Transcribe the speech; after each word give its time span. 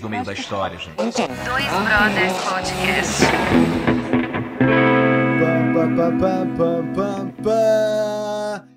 no 0.00 0.08
meio 0.08 0.24
da 0.24 0.32
história, 0.32 0.78
gente. 0.78 0.96
Dois 0.96 1.66
Brothers 1.84 2.32
Podcast. 2.48 3.22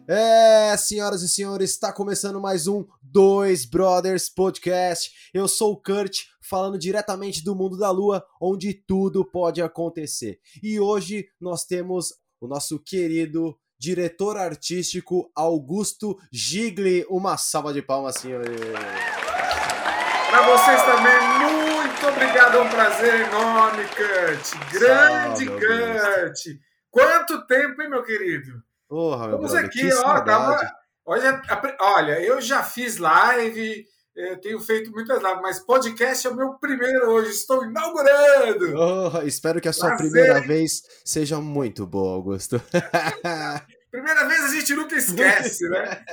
É, 0.09 0.75
senhoras 0.75 1.21
e 1.21 1.29
senhores, 1.29 1.71
está 1.71 1.93
começando 1.93 2.41
mais 2.41 2.67
um 2.67 2.85
Dois 3.01 3.63
Brothers 3.63 4.27
Podcast. 4.27 5.09
Eu 5.33 5.47
sou 5.47 5.71
o 5.71 5.81
Kurt, 5.81 6.23
falando 6.41 6.77
diretamente 6.77 7.45
do 7.45 7.55
mundo 7.55 7.77
da 7.77 7.89
lua, 7.91 8.25
onde 8.41 8.73
tudo 8.73 9.23
pode 9.23 9.61
acontecer. 9.61 10.39
E 10.61 10.81
hoje 10.81 11.29
nós 11.39 11.63
temos 11.63 12.13
o 12.41 12.47
nosso 12.47 12.77
querido 12.77 13.57
diretor 13.79 14.35
artístico 14.35 15.31
Augusto 15.33 16.17
Gigli. 16.29 17.05
Uma 17.09 17.37
salva 17.37 17.71
de 17.71 17.81
palmas, 17.81 18.15
senhores. 18.15 18.49
Para 20.29 20.43
vocês 20.43 20.83
também, 20.83 21.19
muito 21.39 22.07
obrigado, 22.07 22.57
é 22.57 22.61
um 22.61 22.69
prazer 22.69 23.21
enorme, 23.21 23.83
Kurt. 23.85 24.71
Grande 24.71 25.47
Kurt. 25.47 26.59
Quanto 26.91 27.47
tempo, 27.47 27.81
hein, 27.81 27.89
meu 27.89 28.03
querido? 28.03 28.61
Porra, 28.87 29.27
meu 29.27 29.37
Vamos 29.37 29.51
brother, 29.51 29.67
aqui, 29.67 29.91
ó. 29.91 30.21
Tava, 30.21 30.59
olha, 31.03 31.41
olha, 31.81 32.21
eu 32.21 32.39
já 32.39 32.61
fiz 32.61 32.97
live, 32.97 33.83
eu 34.15 34.39
tenho 34.39 34.59
feito 34.59 34.91
muitas 34.91 35.17
lives, 35.17 35.41
mas 35.41 35.59
podcast 35.65 36.27
é 36.27 36.29
o 36.29 36.35
meu 36.35 36.53
primeiro 36.59 37.09
hoje, 37.09 37.31
estou 37.31 37.65
inaugurando. 37.65 38.75
Oh, 38.77 39.21
espero 39.25 39.59
que 39.59 39.67
a 39.67 39.73
sua 39.73 39.95
Prazer, 39.95 40.11
primeira 40.11 40.41
vez 40.41 40.83
seja 41.03 41.41
muito 41.41 41.87
boa, 41.87 42.13
Augusto. 42.13 42.61
Primeira 43.89 44.27
vez 44.27 44.43
a 44.43 44.47
gente 44.49 44.75
nunca 44.75 44.95
esquece, 44.95 45.67
né? 45.67 46.05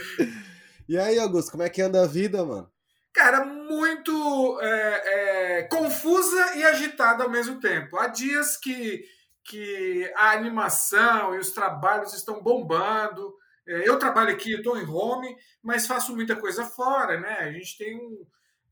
e 0.88 0.96
aí, 0.96 1.18
Augusto, 1.18 1.50
como 1.50 1.62
é 1.62 1.68
que 1.68 1.82
anda 1.82 2.02
a 2.02 2.06
vida, 2.06 2.42
mano? 2.42 2.70
Cara, 3.16 3.46
muito 3.46 4.60
é, 4.60 5.60
é, 5.60 5.62
confusa 5.68 6.54
e 6.54 6.62
agitada 6.62 7.24
ao 7.24 7.30
mesmo 7.30 7.58
tempo. 7.58 7.96
Há 7.96 8.08
dias 8.08 8.58
que, 8.58 9.02
que 9.42 10.12
a 10.14 10.32
animação 10.32 11.34
e 11.34 11.38
os 11.38 11.50
trabalhos 11.50 12.12
estão 12.12 12.42
bombando. 12.42 13.34
É, 13.66 13.88
eu 13.88 13.98
trabalho 13.98 14.32
aqui, 14.32 14.52
estou 14.52 14.76
em 14.76 14.86
home, 14.86 15.34
mas 15.62 15.86
faço 15.86 16.14
muita 16.14 16.36
coisa 16.36 16.62
fora, 16.66 17.18
né? 17.18 17.38
A 17.38 17.50
gente 17.52 17.78
tem 17.78 17.96
um, 17.96 18.26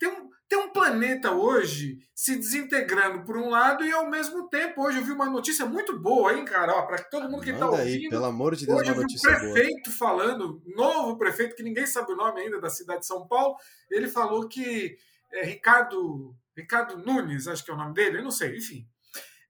tem 0.05 0.11
um, 0.11 0.31
tem 0.47 0.59
um 0.59 0.69
planeta 0.71 1.31
hoje 1.33 1.99
se 2.15 2.37
desintegrando 2.37 3.25
por 3.25 3.39
um 3.39 3.49
lado 3.49 3.85
e 3.85 3.93
ao 3.93 4.11
mesmo 4.11 4.49
tempo, 4.49 4.83
hoje 4.83 4.99
eu 4.99 5.05
vi 5.05 5.13
uma 5.13 5.31
notícia 5.31 5.65
muito 5.65 5.99
boa, 5.99 6.35
hein, 6.35 6.45
cara? 6.45 6.83
Para 6.83 7.03
todo 7.05 7.29
mundo 7.31 7.43
que 7.43 7.51
está 7.51 7.67
Manda 7.67 7.79
aí, 7.79 7.95
ouvindo. 7.95 8.11
pelo 8.11 8.25
amor 8.27 8.55
de 8.55 8.67
Deus, 8.67 8.81
Hoje 8.81 8.91
uma 8.91 8.93
eu 8.93 8.95
vi 8.95 9.01
um 9.01 9.03
notícia 9.03 9.31
boa. 9.31 9.53
prefeito 9.53 9.91
falando, 9.91 10.63
novo 10.77 11.17
prefeito, 11.17 11.57
que 11.57 11.63
ninguém 11.63 11.87
sabe 11.87 12.13
o 12.13 12.17
nome 12.17 12.43
ainda 12.43 12.61
da 12.61 12.69
cidade 12.69 13.01
de 13.01 13.07
São 13.07 13.27
Paulo, 13.27 13.57
ele 13.91 14.09
falou 14.09 14.47
que 14.47 14.97
é, 15.33 15.45
Ricardo, 15.45 16.35
Ricardo 16.55 16.99
Nunes, 16.99 17.49
acho 17.49 17.65
que 17.65 17.71
é 17.71 17.75
o 17.75 17.79
nome 17.79 17.95
dele, 17.95 18.19
eu 18.19 18.23
não 18.25 18.31
sei, 18.31 18.57
enfim. 18.59 18.87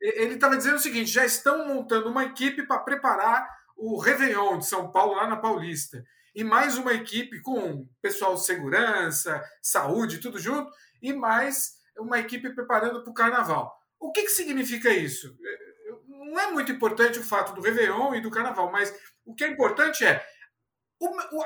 Ele 0.01 0.35
estava 0.35 0.57
dizendo 0.57 0.77
o 0.77 0.81
seguinte: 0.81 1.11
já 1.11 1.25
estão 1.25 1.67
montando 1.67 2.11
uma 2.11 2.25
equipe 2.25 2.67
para 2.67 2.81
preparar 2.81 3.49
o 3.77 3.99
Réveillon 3.99 4.59
de 4.59 4.67
São 4.67 4.93
Paulo, 4.93 5.15
lá 5.15 5.27
na 5.27 5.37
Paulista. 5.37 6.05
E 6.35 6.43
mais 6.43 6.77
uma 6.77 6.93
equipe 6.93 7.41
com 7.41 7.89
pessoal 8.03 8.35
de 8.35 8.45
segurança, 8.45 9.43
saúde, 9.63 10.19
tudo 10.19 10.39
junto, 10.39 10.73
e 11.01 11.13
mais 11.13 11.75
uma 11.97 12.19
equipe 12.19 12.53
preparando 12.55 13.03
para 13.03 13.11
o 13.11 13.15
carnaval. 13.15 13.75
O 14.01 14.11
que, 14.11 14.23
que 14.23 14.31
significa 14.31 14.91
isso? 14.91 15.37
não 16.35 16.41
é 16.41 16.51
muito 16.51 16.73
importante 16.73 17.19
o 17.19 17.23
fato 17.23 17.55
do 17.55 17.61
Réveillon 17.61 18.15
e 18.15 18.21
do 18.21 18.31
Carnaval, 18.31 18.71
mas 18.71 18.93
o 19.25 19.35
que 19.35 19.45
é 19.45 19.49
importante 19.49 20.05
é 20.05 20.25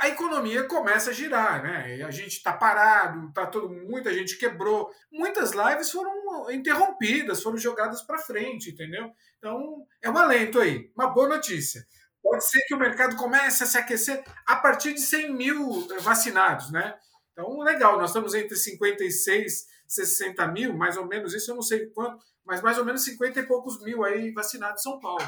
a 0.00 0.08
economia 0.08 0.64
começa 0.64 1.10
a 1.10 1.12
girar, 1.12 1.62
né? 1.62 2.02
A 2.04 2.10
gente 2.10 2.36
está 2.36 2.52
parado, 2.52 3.32
tá 3.32 3.46
todo, 3.46 3.68
muita 3.68 4.12
gente 4.14 4.38
quebrou, 4.38 4.90
muitas 5.10 5.52
lives 5.52 5.90
foram 5.90 6.48
interrompidas, 6.50 7.42
foram 7.42 7.56
jogadas 7.56 8.02
para 8.02 8.18
frente, 8.18 8.70
entendeu? 8.70 9.10
Então 9.38 9.84
é 10.00 10.08
um 10.08 10.16
alento 10.16 10.60
aí, 10.60 10.92
uma 10.94 11.08
boa 11.08 11.28
notícia. 11.28 11.84
Pode 12.22 12.44
ser 12.48 12.60
que 12.66 12.74
o 12.74 12.78
mercado 12.78 13.16
comece 13.16 13.62
a 13.62 13.66
se 13.66 13.78
aquecer 13.78 14.24
a 14.46 14.56
partir 14.56 14.92
de 14.92 15.00
100 15.00 15.34
mil 15.34 15.86
eh, 15.92 15.98
vacinados, 16.00 16.70
né? 16.70 16.94
Então, 17.32 17.60
legal, 17.60 17.98
nós 17.98 18.10
estamos 18.10 18.34
entre 18.34 18.56
56 18.56 19.52
e 19.52 19.66
60 19.86 20.46
mil, 20.48 20.76
mais 20.76 20.96
ou 20.96 21.06
menos 21.06 21.32
isso, 21.32 21.50
eu 21.50 21.54
não 21.54 21.62
sei 21.62 21.86
quanto, 21.90 22.18
mas 22.44 22.60
mais 22.60 22.76
ou 22.78 22.84
menos 22.84 23.04
50 23.04 23.40
e 23.40 23.46
poucos 23.46 23.80
mil 23.82 24.04
aí 24.04 24.32
vacinados 24.32 24.80
em 24.80 24.90
São 24.90 24.98
Paulo. 24.98 25.24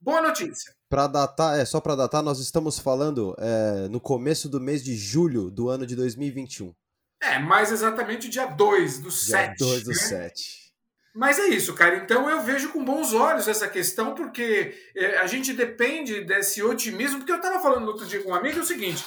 Boa 0.00 0.22
notícia. 0.22 0.72
Pra 0.88 1.08
datar, 1.08 1.58
é 1.58 1.64
só 1.64 1.80
pra 1.80 1.96
datar, 1.96 2.22
nós 2.22 2.38
estamos 2.38 2.78
falando 2.78 3.34
é, 3.38 3.88
no 3.88 4.00
começo 4.00 4.48
do 4.48 4.60
mês 4.60 4.84
de 4.84 4.96
julho 4.96 5.50
do 5.50 5.68
ano 5.68 5.84
de 5.84 5.96
2021. 5.96 6.72
É, 7.20 7.38
mais 7.40 7.72
exatamente 7.72 8.28
dia 8.28 8.46
2 8.46 9.00
do 9.00 9.10
Dia 9.10 9.56
7. 9.56 9.58
2 9.58 9.82
do 9.82 9.90
né? 9.90 9.96
7. 9.96 10.67
Mas 11.14 11.38
é 11.38 11.48
isso, 11.48 11.74
cara. 11.74 11.96
Então 11.96 12.28
eu 12.28 12.42
vejo 12.42 12.70
com 12.70 12.84
bons 12.84 13.12
olhos 13.12 13.48
essa 13.48 13.68
questão, 13.68 14.14
porque 14.14 14.74
é, 14.94 15.18
a 15.18 15.26
gente 15.26 15.52
depende 15.52 16.22
desse 16.24 16.62
otimismo. 16.62 17.18
Porque 17.18 17.32
eu 17.32 17.36
estava 17.36 17.60
falando 17.60 17.88
outro 17.88 18.06
dia 18.06 18.22
com 18.22 18.30
um 18.30 18.34
amigo 18.34 18.58
é 18.58 18.62
o 18.62 18.64
seguinte: 18.64 19.04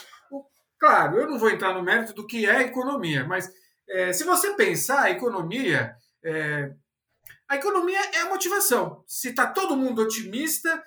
claro, 0.79 1.17
eu 1.19 1.29
não 1.29 1.39
vou 1.39 1.49
entrar 1.49 1.73
no 1.73 1.83
mérito 1.83 2.13
do 2.13 2.27
que 2.27 2.45
é 2.45 2.61
economia, 2.61 3.23
mas 3.25 3.49
é, 3.89 4.11
se 4.13 4.23
você 4.23 4.53
pensar, 4.55 5.03
a 5.03 5.11
economia. 5.11 5.95
é, 6.23 6.71
a 7.49 7.57
economia 7.57 7.99
é 8.13 8.19
a 8.19 8.29
motivação. 8.29 9.03
Se 9.05 9.29
está 9.29 9.45
todo 9.45 9.75
mundo 9.75 10.01
otimista, 10.01 10.81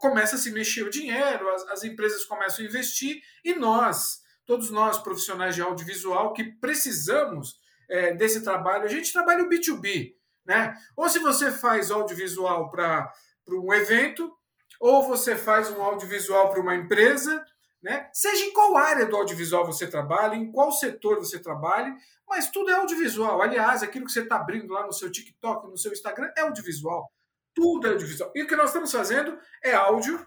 começa 0.00 0.34
a 0.34 0.38
se 0.38 0.50
mexer 0.50 0.82
o 0.82 0.90
dinheiro, 0.90 1.48
as, 1.48 1.62
as 1.68 1.84
empresas 1.84 2.24
começam 2.24 2.64
a 2.64 2.68
investir 2.68 3.22
e 3.44 3.54
nós, 3.54 4.18
todos 4.44 4.70
nós 4.70 4.98
profissionais 4.98 5.54
de 5.54 5.62
audiovisual 5.62 6.32
que 6.32 6.44
precisamos 6.58 7.54
é, 7.94 8.12
desse 8.12 8.42
trabalho, 8.42 8.84
a 8.84 8.88
gente 8.88 9.12
trabalha 9.12 9.44
o 9.44 9.48
B2B, 9.48 10.14
né? 10.44 10.76
Ou 10.96 11.08
se 11.08 11.20
você 11.20 11.52
faz 11.52 11.92
audiovisual 11.92 12.68
para 12.68 13.12
um 13.48 13.72
evento, 13.72 14.32
ou 14.80 15.04
você 15.04 15.36
faz 15.36 15.70
um 15.70 15.80
audiovisual 15.80 16.50
para 16.50 16.60
uma 16.60 16.74
empresa, 16.74 17.44
né? 17.80 18.10
Seja 18.12 18.44
em 18.44 18.52
qual 18.52 18.76
área 18.76 19.06
do 19.06 19.16
audiovisual 19.16 19.64
você 19.64 19.86
trabalha, 19.86 20.34
em 20.34 20.50
qual 20.50 20.72
setor 20.72 21.18
você 21.18 21.38
trabalha, 21.38 21.94
mas 22.28 22.50
tudo 22.50 22.70
é 22.70 22.74
audiovisual. 22.74 23.40
Aliás, 23.40 23.82
aquilo 23.82 24.06
que 24.06 24.12
você 24.12 24.22
está 24.22 24.36
abrindo 24.36 24.72
lá 24.72 24.84
no 24.84 24.92
seu 24.92 25.10
TikTok, 25.10 25.68
no 25.68 25.78
seu 25.78 25.92
Instagram, 25.92 26.32
é 26.36 26.40
audiovisual. 26.40 27.12
Tudo 27.54 27.86
é 27.86 27.90
audiovisual. 27.90 28.32
E 28.34 28.42
o 28.42 28.46
que 28.48 28.56
nós 28.56 28.70
estamos 28.70 28.90
fazendo 28.90 29.38
é 29.62 29.72
áudio, 29.72 30.26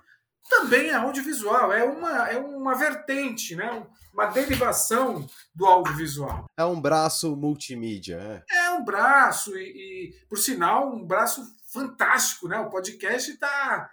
também 0.50 0.90
é 0.90 0.96
audiovisual. 0.96 1.72
É 1.74 1.84
uma, 1.84 2.30
é 2.30 2.38
uma 2.38 2.75
vertente, 2.75 3.56
né? 3.56 3.85
uma 4.18 4.25
derivação 4.25 5.30
do 5.53 5.66
audiovisual. 5.68 6.46
É 6.58 6.66
um 6.66 6.81
braço 6.81 7.35
multimídia, 7.35 8.16
é. 8.50 8.66
É 8.66 8.69
um 8.72 8.84
braço, 8.84 9.56
e, 9.56 9.62
e, 9.62 10.28
por 10.28 10.40
sinal, 10.40 10.91
um 10.91 11.06
braço 11.06 11.46
fantástico. 11.72 12.47
Né? 12.47 12.57
O 12.57 12.69
podcast 12.69 13.30
está 13.30 13.88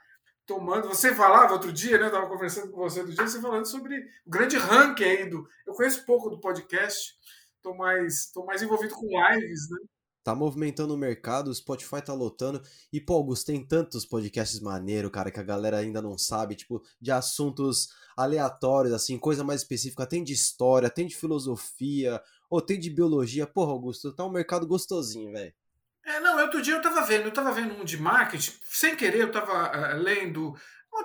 tomando. 0.47 0.88
Você 0.88 1.14
falava 1.14 1.53
outro 1.53 1.70
dia, 1.70 1.98
né? 1.98 2.04
Eu 2.04 2.09
estava 2.09 2.26
conversando 2.26 2.70
com 2.70 2.78
você 2.78 3.00
outro 3.00 3.14
dia, 3.14 3.28
você 3.28 3.41
falando 3.41 3.66
sobre 3.66 3.98
o 4.26 4.31
grande 4.31 4.56
ranking 4.56 5.04
aí 5.04 5.28
do. 5.28 5.47
Eu 5.66 5.75
conheço 5.75 6.06
pouco 6.06 6.31
do 6.31 6.41
podcast, 6.41 7.14
estou 7.56 7.76
mais, 7.76 8.31
tô 8.32 8.47
mais 8.47 8.62
envolvido 8.62 8.94
com 8.94 9.06
lives, 9.06 9.69
né? 9.70 9.78
Tá 10.24 10.34
movimentando 10.34 10.94
o 10.94 10.96
mercado, 10.96 11.48
o 11.48 11.54
Spotify 11.54 12.00
tá 12.00 12.14
lotando. 12.14 12.62
E, 12.90 12.98
pô, 12.98 13.12
Augusto, 13.12 13.46
tem 13.46 13.62
tantos 13.62 14.06
podcasts 14.06 14.58
maneiro, 14.58 15.10
cara, 15.10 15.30
que 15.30 15.38
a 15.38 15.42
galera 15.42 15.76
ainda 15.76 16.00
não 16.00 16.16
sabe, 16.16 16.56
tipo, 16.56 16.82
de 16.98 17.12
assuntos 17.12 17.90
aleatórios, 18.16 18.94
assim, 18.94 19.18
coisa 19.18 19.44
mais 19.44 19.60
específica. 19.60 20.06
Tem 20.06 20.24
de 20.24 20.32
história, 20.32 20.88
tem 20.88 21.06
de 21.06 21.14
filosofia, 21.14 22.22
ou 22.48 22.62
tem 22.62 22.80
de 22.80 22.88
biologia. 22.88 23.46
Porra, 23.46 23.72
Augusto, 23.72 24.12
tá 24.12 24.24
um 24.24 24.32
mercado 24.32 24.66
gostosinho, 24.66 25.30
velho. 25.30 25.52
É, 26.06 26.20
não, 26.20 26.40
outro 26.40 26.62
dia 26.62 26.74
eu 26.74 26.78
estava 26.78 27.02
vendo, 27.04 27.24
eu 27.24 27.28
estava 27.28 27.52
vendo 27.52 27.74
um 27.74 27.84
de 27.84 27.96
marketing, 27.98 28.52
sem 28.66 28.96
querer 28.96 29.20
eu 29.20 29.26
estava 29.26 29.94
lendo. 29.94 30.54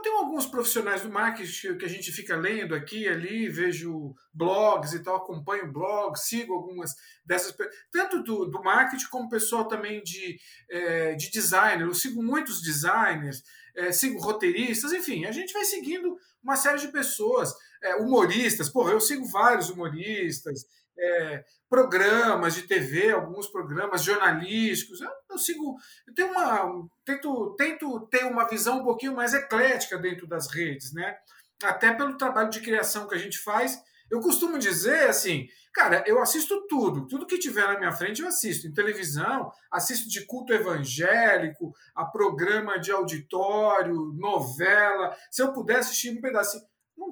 Tem 0.02 0.14
alguns 0.14 0.46
profissionais 0.46 1.02
do 1.02 1.10
marketing 1.10 1.78
que 1.78 1.86
a 1.86 1.90
gente 1.90 2.12
fica 2.12 2.36
lendo 2.36 2.76
aqui 2.76 3.08
ali, 3.08 3.50
vejo 3.50 4.14
blogs 4.34 4.94
e 4.94 5.04
tal, 5.04 5.18
acompanho 5.18 5.72
blogs, 5.72 6.28
sigo 6.28 6.54
algumas 6.54 6.94
dessas, 7.26 7.56
tanto 7.91 8.24
do, 8.24 8.46
do 8.46 8.64
marketing 8.64 9.08
como 9.09 9.30
pessoal 9.30 9.68
também 9.68 10.02
de, 10.03 10.40
eh, 10.70 11.16
de 11.16 11.30
designer. 11.32 11.86
Eu 11.86 11.94
sigo 11.94 12.24
muitos 12.24 12.62
designers, 12.62 13.44
eh, 13.76 13.91
sigo 13.91 14.20
roteiristas, 14.20 14.94
enfim, 14.94 15.26
a 15.26 15.32
gente 15.32 15.53
vai 15.53 15.66
seguindo 15.66 16.18
uma 16.42 16.56
série 16.56 16.80
de 16.80 16.88
pessoas, 16.90 17.53
eh, 17.82 17.96
humoristas, 17.96 18.70
porra, 18.70 18.92
eu 18.92 19.02
sigo 19.02 19.26
vários 19.26 19.70
humoristas, 19.70 20.66
eh, 20.99 21.43
programas 21.69 22.55
de 22.55 22.63
TV, 22.63 23.11
alguns 23.11 23.47
programas 23.47 24.03
jornalísticos. 24.03 25.01
Eu, 25.01 25.11
eu 25.31 25.37
sigo, 25.37 25.78
eu 26.07 26.13
tenho 26.13 26.31
uma, 26.31 26.87
tento, 27.05 27.55
tento 27.55 28.07
ter 28.07 28.25
uma 28.25 28.47
visão 28.47 28.79
um 28.79 28.84
pouquinho 28.84 29.16
mais 29.16 29.34
eclética 29.34 29.97
dentro 29.97 30.28
das 30.28 30.51
redes, 30.51 30.93
né? 30.93 31.16
Até 31.63 31.93
pelo 31.93 32.17
trabalho 32.17 32.49
de 32.49 32.61
criação 32.61 33.07
que 33.07 33.16
a 33.16 33.19
gente 33.19 33.37
faz. 33.37 33.79
Eu 34.09 34.19
costumo 34.22 34.57
dizer 34.57 35.07
assim, 35.07 35.47
cara, 35.72 36.03
eu 36.07 36.19
assisto 36.19 36.66
tudo, 36.67 37.07
tudo 37.07 37.28
que 37.28 37.37
tiver 37.37 37.67
na 37.67 37.78
minha 37.78 37.91
frente 37.91 38.22
eu 38.22 38.28
assisto. 38.28 38.66
Em 38.66 38.73
televisão, 38.73 39.51
assisto 39.72 40.09
de 40.09 40.25
culto 40.25 40.51
evangélico, 40.51 41.72
a 41.93 42.05
programa 42.05 42.79
de 42.79 42.91
auditório, 42.91 44.11
novela. 44.17 45.16
Se 45.29 45.43
eu 45.43 45.53
puder 45.53 45.78
assistir 45.78 46.17
um 46.17 46.22
pedacinho. 46.22 46.63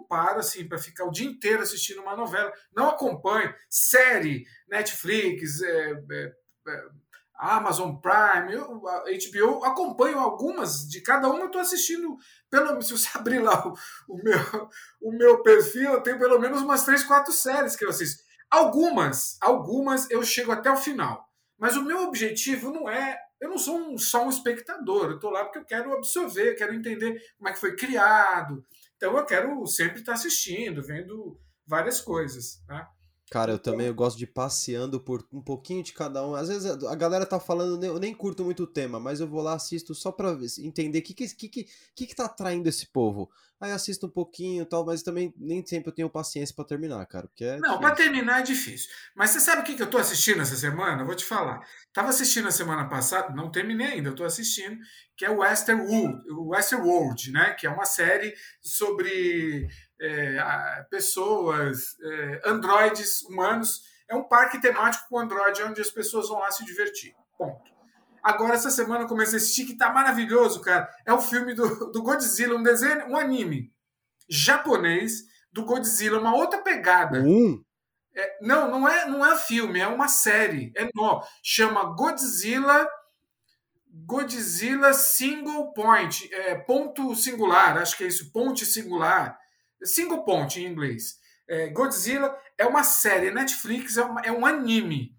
Paro 0.07 0.39
assim 0.39 0.68
para 0.68 0.77
ficar 0.77 1.06
o 1.06 1.12
dia 1.12 1.27
inteiro 1.27 1.62
assistindo 1.62 2.01
uma 2.01 2.15
novela. 2.15 2.51
Não 2.75 2.89
acompanho 2.89 3.54
série, 3.69 4.45
Netflix, 4.68 5.62
é, 5.62 5.92
é, 6.12 6.33
é, 6.68 6.86
Amazon 7.36 7.95
Prime, 7.95 8.54
eu, 8.54 8.81
HBO, 8.81 9.63
acompanho 9.63 10.19
algumas 10.19 10.88
de 10.88 11.01
cada 11.01 11.30
uma. 11.30 11.39
Eu 11.39 11.48
estou 11.48 11.62
assistindo 11.62 12.18
pelo 12.50 12.81
se 12.81 12.92
você 12.92 13.09
abrir 13.18 13.39
lá 13.39 13.68
o, 13.68 13.74
o, 14.07 14.24
meu 14.24 14.69
o 15.01 15.12
meu 15.12 15.44
perfil, 15.44 15.94
eu 15.94 16.01
tenho 16.01 16.18
pelo 16.18 16.39
menos 16.39 16.62
umas 16.62 16.83
três, 16.83 17.04
quatro 17.04 17.31
séries 17.31 17.75
que 17.75 17.86
eu 17.86 17.89
assisto. 17.89 18.24
Algumas, 18.50 19.38
algumas 19.42 20.09
eu 20.09 20.24
chego 20.24 20.51
até 20.51 20.71
o 20.71 20.77
final. 20.77 21.27
Mas 21.57 21.75
o 21.75 21.83
meu 21.83 22.04
objetivo 22.04 22.71
não 22.71 22.89
é 22.89 23.18
eu 23.39 23.50
não 23.50 23.57
sou 23.57 23.77
um, 23.77 23.98
só 23.98 24.25
um 24.25 24.30
espectador, 24.30 25.06
eu 25.06 25.15
estou 25.15 25.30
lá 25.30 25.44
porque 25.44 25.59
eu 25.59 25.65
quero 25.65 25.94
absorver, 25.94 26.56
quero 26.56 26.74
entender 26.74 27.21
como 27.38 27.50
é 27.50 27.54
que 27.54 27.59
foi 27.59 27.75
criado. 27.75 28.65
Então 28.97 29.15
eu 29.15 29.25
quero 29.25 29.65
sempre 29.67 29.99
estar 29.99 30.13
assistindo, 30.13 30.83
vendo 30.83 31.39
várias 31.65 32.01
coisas. 32.01 32.63
Né? 32.67 32.85
Cara, 33.29 33.51
eu 33.51 33.59
também 33.59 33.88
eu 33.88 33.94
gosto 33.94 34.18
de 34.18 34.24
ir 34.24 34.27
passeando 34.27 35.01
por 35.01 35.27
um 35.33 35.41
pouquinho 35.41 35.83
de 35.83 35.91
cada 35.91 36.25
um. 36.25 36.33
Às 36.33 36.47
vezes 36.47 36.65
a 36.65 36.95
galera 36.95 37.25
tá 37.25 37.39
falando, 37.39 37.83
eu 37.83 38.00
nem 38.00 38.13
curto 38.13 38.44
muito 38.45 38.63
o 38.63 38.68
tema, 38.68 39.01
mas 39.01 39.19
eu 39.19 39.27
vou 39.27 39.41
lá, 39.41 39.53
assisto 39.53 39.94
só 39.94 40.13
pra 40.13 40.38
entender 40.59 41.00
o 41.00 41.01
que 41.01 41.13
que, 41.13 41.27
que, 41.35 41.68
que, 41.94 42.07
que 42.07 42.15
tá 42.15 42.25
atraindo 42.25 42.69
esse 42.69 42.88
povo. 42.88 43.29
Aí 43.59 43.71
assisto 43.71 44.06
um 44.06 44.09
pouquinho 44.09 44.62
e 44.62 44.65
tal, 44.65 44.85
mas 44.85 45.01
também 45.01 45.33
nem 45.35 45.65
sempre 45.65 45.89
eu 45.89 45.94
tenho 45.94 46.09
paciência 46.09 46.56
para 46.56 46.63
terminar, 46.63 47.03
cara. 47.07 47.27
Porque 47.27 47.44
é 47.44 47.59
não, 47.59 47.79
para 47.79 47.95
terminar 47.95 48.39
é 48.39 48.44
difícil. 48.44 48.89
Mas 49.15 49.31
você 49.31 49.39
sabe 49.39 49.62
o 49.62 49.65
que, 49.65 49.75
que 49.75 49.81
eu 49.81 49.89
tô 49.89 49.97
assistindo 49.97 50.41
essa 50.41 50.56
semana? 50.56 51.01
Eu 51.01 51.06
vou 51.07 51.15
te 51.15 51.25
falar. 51.25 51.59
Tava 51.91 52.09
assistindo 52.09 52.47
a 52.47 52.51
semana 52.51 52.88
passada, 52.88 53.33
não 53.33 53.51
terminei 53.51 53.88
ainda, 53.88 54.09
eu 54.09 54.15
tô 54.15 54.23
assistindo, 54.23 54.77
que 55.18 55.25
é 55.25 55.30
o 55.30 55.39
Westerworld, 55.39 56.31
o 56.31 56.50
Westerworld, 56.50 57.31
né? 57.31 57.56
Que 57.56 57.65
é 57.65 57.69
uma 57.69 57.85
série 57.85 58.33
sobre 58.62 59.68
é, 59.99 60.85
pessoas, 60.89 61.97
é, 62.01 62.41
androides 62.45 63.21
humanos. 63.23 63.81
É 64.09 64.15
um 64.15 64.23
parque 64.23 64.61
temático 64.61 65.07
com 65.09 65.19
android 65.19 65.61
onde 65.63 65.81
as 65.81 65.89
pessoas 65.89 66.29
vão 66.29 66.39
lá 66.39 66.51
se 66.51 66.63
divertir. 66.65 67.13
Ponto. 67.38 67.69
Agora, 68.23 68.55
essa 68.55 68.69
semana 68.69 69.03
eu 69.03 69.07
comecei 69.07 69.35
a 69.35 69.41
assistir, 69.41 69.65
que 69.65 69.77
tá 69.77 69.91
maravilhoso, 69.91 70.61
cara. 70.61 70.89
É 71.05 71.13
o 71.13 71.21
filme 71.21 71.53
do, 71.53 71.91
do 71.91 72.03
Godzilla, 72.03 72.55
um 72.57 72.63
desenho, 72.63 73.07
um 73.07 73.17
anime 73.17 73.71
japonês 74.29 75.23
do 75.51 75.63
Godzilla, 75.63 76.19
uma 76.19 76.35
outra 76.35 76.61
pegada. 76.61 77.19
Um? 77.19 77.63
É, 78.15 78.38
não, 78.41 78.69
não 78.69 78.88
é, 78.88 79.05
não 79.07 79.25
é 79.25 79.38
filme, 79.38 79.79
é 79.79 79.88
uma 79.88 80.07
série. 80.07 80.71
É 80.75 80.89
nó. 80.94 81.21
Chama 81.44 81.83
Godzilla. 81.95 82.88
Godzilla 84.05 84.94
Single 84.94 85.73
Point, 85.73 86.31
é, 86.31 86.53
ponto 86.53 87.15
singular, 87.15 87.79
acho 87.79 87.97
que 87.97 88.03
é 88.03 88.07
isso, 88.07 88.31
ponte 88.31 88.63
singular. 88.63 89.35
Single 89.83 90.24
Point 90.24 90.59
em 90.59 90.65
inglês. 90.65 91.15
É, 91.50 91.68
Godzilla 91.68 92.35
é 92.57 92.65
uma 92.65 92.83
série, 92.83 93.31
Netflix 93.31 93.97
é, 93.97 94.03
uma, 94.03 94.21
é, 94.21 94.31
um 94.31 94.45
anime. 94.45 95.15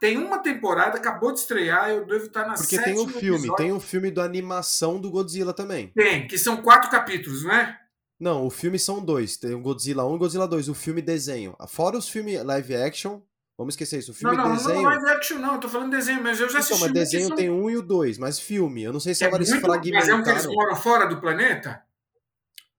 Tem 0.00 0.18
uma 0.18 0.38
temporada, 0.38 0.98
acabou 0.98 1.32
de 1.32 1.40
estrear, 1.40 1.90
eu 1.90 2.04
devo 2.06 2.26
estar 2.26 2.46
na 2.46 2.54
Porque 2.54 2.78
tem 2.78 2.98
um 2.98 3.08
filme, 3.08 3.38
episódio. 3.38 3.56
tem 3.56 3.72
um 3.72 3.80
filme 3.80 4.10
da 4.10 4.22
animação 4.22 5.00
do 5.00 5.10
Godzilla 5.10 5.52
também. 5.52 5.88
Tem, 5.94 6.26
que 6.26 6.36
são 6.36 6.58
quatro 6.58 6.90
capítulos, 6.90 7.44
não 7.44 7.52
é? 7.52 7.78
Não, 8.20 8.46
o 8.46 8.50
filme 8.50 8.78
são 8.78 9.04
dois. 9.04 9.36
Tem 9.36 9.54
o 9.54 9.60
Godzilla 9.60 10.06
1 10.06 10.14
e 10.14 10.18
Godzilla 10.18 10.46
2, 10.46 10.68
o 10.68 10.74
filme 10.74 11.02
desenho. 11.02 11.56
Fora 11.68 11.96
os 11.96 12.08
filmes 12.08 12.42
live 12.44 12.76
action, 12.76 13.20
vamos 13.56 13.74
esquecer 13.74 13.98
isso. 13.98 14.12
O 14.12 14.14
filme 14.14 14.36
não, 14.36 14.48
não, 14.48 14.56
desenho. 14.56 14.74
Não, 14.74 14.82
live 14.82 15.08
action 15.10 15.38
não, 15.38 15.54
eu 15.54 15.60
tô 15.60 15.68
falando 15.68 15.90
desenho, 15.90 16.22
mas 16.22 16.40
eu 16.40 16.48
já 16.48 16.58
assisti. 16.58 16.74
Então, 16.74 16.86
mas 16.86 16.94
desenho 16.94 17.28
são... 17.28 17.36
tem 17.36 17.50
um 17.50 17.68
e 17.68 17.76
o 17.76 17.82
dois, 17.82 18.18
mas 18.18 18.38
filme. 18.38 18.82
Eu 18.82 18.92
não 18.92 19.00
sei 19.00 19.14
se 19.14 19.24
é 19.24 19.26
agora 19.26 19.42
eles 19.42 19.54
fragmentaram. 19.54 19.94
Mas 19.94 20.08
é 20.08 20.14
um 20.14 20.22
que 20.22 20.30
eles 20.30 20.46
moram 20.46 20.76
fora 20.76 21.06
do 21.06 21.20
planeta? 21.20 21.83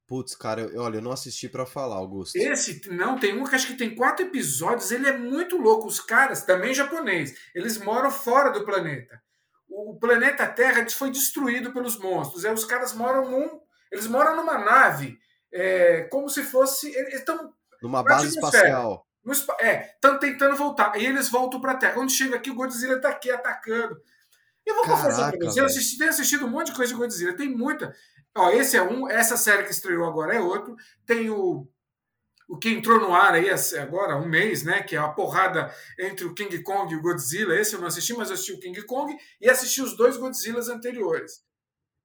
Putz, 0.07 0.35
cara, 0.35 0.61
eu, 0.61 0.81
olha, 0.81 0.97
eu 0.97 1.01
não 1.01 1.11
assisti 1.11 1.49
para 1.49 1.65
falar, 1.65 1.95
Augusto. 1.95 2.35
Esse, 2.35 2.87
não, 2.91 3.17
tem 3.17 3.35
um 3.39 3.43
que 3.43 3.55
acho 3.55 3.67
que 3.67 3.73
tem 3.75 3.95
quatro 3.95 4.25
episódios, 4.25 4.91
ele 4.91 5.07
é 5.07 5.17
muito 5.17 5.57
louco. 5.57 5.87
Os 5.87 5.99
caras, 5.99 6.43
também 6.43 6.73
japonês, 6.73 7.35
eles 7.55 7.79
moram 7.79 8.11
fora 8.11 8.51
do 8.51 8.63
planeta. 8.63 9.19
O 9.67 9.97
planeta 9.99 10.47
Terra 10.47 10.87
foi 10.89 11.09
destruído 11.09 11.73
pelos 11.73 11.99
monstros. 11.99 12.45
Aí 12.45 12.53
os 12.53 12.65
caras 12.65 12.93
moram 12.93 13.29
num. 13.29 13.59
Eles 13.91 14.07
moram 14.07 14.35
numa 14.35 14.59
nave, 14.59 15.17
é, 15.51 16.03
como 16.03 16.29
se 16.29 16.43
fosse. 16.43 16.95
Eles 16.95 17.15
estão. 17.15 17.51
Numa 17.81 18.03
base 18.03 18.27
espacial. 18.27 19.05
No, 19.23 19.33
é, 19.59 19.91
estão 19.95 20.19
tentando 20.19 20.55
voltar. 20.55 20.95
E 20.97 21.05
eles 21.05 21.29
voltam 21.29 21.59
para 21.59 21.71
a 21.71 21.77
Terra. 21.77 21.93
Quando 21.93 22.11
chega 22.11 22.35
aqui, 22.35 22.51
o 22.51 22.55
Godzilla 22.55 22.97
está 22.97 23.09
aqui 23.09 23.31
atacando. 23.31 23.99
Eu 24.65 24.75
vou 24.75 24.83
Caraca, 24.83 25.03
confessar 25.03 25.31
pra 25.31 25.45
você, 25.45 25.61
eu 25.61 25.65
assisti, 25.65 25.97
tenho 25.97 26.09
assistido 26.09 26.45
um 26.45 26.49
monte 26.49 26.67
de 26.67 26.73
coisa 26.73 26.91
de 26.91 26.97
Godzilla. 26.97 27.35
Tem 27.35 27.49
muita. 27.49 27.93
Ó, 28.35 28.49
esse 28.49 28.75
é 28.75 28.83
um, 28.83 29.09
essa 29.09 29.37
série 29.37 29.63
que 29.63 29.71
estreou 29.71 30.05
agora 30.05 30.35
é 30.35 30.39
outro. 30.41 30.75
Tem 31.05 31.29
o, 31.29 31.67
o 32.47 32.57
que 32.57 32.69
entrou 32.69 32.99
no 32.99 33.15
ar 33.15 33.33
aí 33.33 33.47
agora, 33.79 34.17
um 34.17 34.27
mês, 34.27 34.63
né? 34.63 34.83
Que 34.83 34.95
é 34.95 34.99
a 34.99 35.07
porrada 35.07 35.73
entre 35.97 36.25
o 36.25 36.33
King 36.33 36.61
Kong 36.61 36.93
e 36.93 36.97
o 36.97 37.01
Godzilla. 37.01 37.55
Esse 37.55 37.75
eu 37.75 37.79
não 37.79 37.87
assisti, 37.87 38.13
mas 38.13 38.29
eu 38.29 38.33
assisti 38.33 38.53
o 38.53 38.59
King 38.59 38.81
Kong 38.83 39.15
e 39.39 39.49
assisti 39.49 39.81
os 39.81 39.95
dois 39.95 40.17
Godzillas 40.17 40.67
anteriores. 40.67 41.45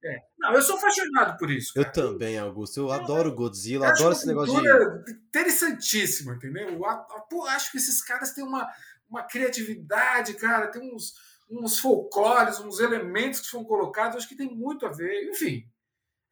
É. 0.03 0.19
Não, 0.39 0.53
eu 0.53 0.61
sou 0.61 0.77
apaixonado 0.77 1.37
por 1.37 1.51
isso. 1.51 1.73
Cara. 1.73 1.87
Eu 1.87 1.91
também, 1.91 2.39
Augusto. 2.39 2.79
Eu, 2.79 2.85
eu 2.85 2.91
adoro 2.91 3.35
Godzilla, 3.35 3.85
eu 3.85 3.91
adoro 3.91 4.13
esse 4.13 4.25
negócio 4.25 4.59
de. 4.59 5.11
Interessantíssimo, 5.27 6.33
entendeu? 6.33 6.69
Eu, 6.69 7.45
acho 7.45 7.71
que 7.71 7.77
esses 7.77 8.01
caras 8.03 8.33
têm 8.33 8.43
uma, 8.43 8.67
uma 9.07 9.21
criatividade, 9.23 10.33
cara, 10.35 10.67
tem 10.67 10.81
uns, 10.95 11.13
uns 11.49 11.77
folclores, 11.77 12.59
uns 12.59 12.79
elementos 12.79 13.41
que 13.41 13.49
foram 13.49 13.65
colocados, 13.65 14.17
acho 14.17 14.27
que 14.27 14.35
tem 14.35 14.49
muito 14.49 14.87
a 14.87 14.89
ver. 14.89 15.29
Enfim, 15.29 15.69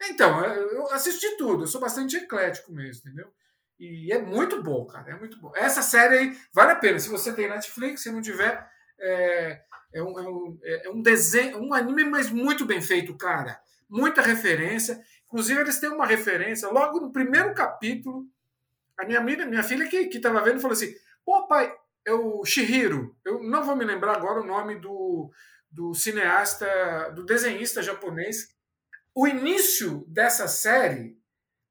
então, 0.01 0.43
eu 0.45 0.91
assisto 0.91 1.19
de 1.19 1.35
tudo, 1.35 1.63
eu 1.63 1.67
sou 1.67 1.81
bastante 1.81 2.15
eclético 2.15 2.71
mesmo, 2.71 3.01
entendeu? 3.05 3.31
E 3.79 4.11
é 4.11 4.21
muito 4.21 4.61
bom, 4.61 4.85
cara, 4.85 5.11
é 5.11 5.15
muito 5.15 5.39
bom. 5.39 5.51
Essa 5.55 5.81
série 5.81 6.17
aí 6.17 6.37
vale 6.53 6.71
a 6.71 6.75
pena. 6.75 6.99
Se 6.99 7.09
você 7.09 7.33
tem 7.33 7.47
Netflix, 7.47 8.03
se 8.03 8.11
não 8.11 8.21
tiver, 8.21 8.69
é, 8.99 9.61
é, 9.93 10.03
um, 10.03 10.19
é, 10.19 10.29
um, 10.29 10.59
é 10.63 10.89
um 10.89 11.01
desenho, 11.01 11.57
um 11.59 11.73
anime, 11.73 12.03
mas 12.03 12.29
muito 12.29 12.65
bem 12.65 12.81
feito, 12.81 13.15
cara. 13.15 13.59
Muita 13.89 14.21
referência. 14.21 15.01
Inclusive, 15.25 15.61
eles 15.61 15.79
têm 15.79 15.89
uma 15.89 16.05
referência 16.05 16.67
logo 16.69 16.99
no 16.99 17.11
primeiro 17.11 17.53
capítulo. 17.53 18.25
A 18.97 19.05
minha, 19.05 19.21
minha, 19.21 19.45
minha 19.45 19.63
filha 19.63 19.87
que 19.87 19.97
estava 19.97 20.43
vendo 20.43 20.59
falou 20.59 20.73
assim: 20.73 20.93
pô, 21.23 21.47
pai, 21.47 21.73
é 22.05 22.11
o 22.11 22.43
Shihiro. 22.43 23.15
Eu 23.23 23.41
não 23.43 23.63
vou 23.63 23.77
me 23.77 23.85
lembrar 23.85 24.17
agora 24.17 24.41
o 24.41 24.45
nome 24.45 24.75
do, 24.75 25.31
do 25.71 25.93
cineasta, 25.93 27.11
do 27.15 27.25
desenhista 27.25 27.81
japonês 27.81 28.58
o 29.19 29.27
início 29.27 30.05
dessa 30.07 30.47
série 30.47 31.19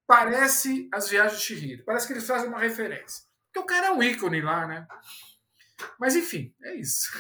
parece 0.07 0.87
as 0.93 1.09
viagens 1.09 1.41
de 1.41 1.47
Chihiro. 1.47 1.83
Parece 1.83 2.07
que 2.07 2.13
eles 2.13 2.27
fazem 2.27 2.47
uma 2.47 2.59
referência. 2.59 3.25
Porque 3.47 3.61
o 3.61 3.67
cara 3.67 3.87
é 3.87 3.91
um 3.91 4.03
ícone 4.03 4.43
lá, 4.43 4.67
né? 4.67 4.87
Mas 5.99 6.15
enfim, 6.15 6.55
é 6.63 6.75
isso. 6.75 7.11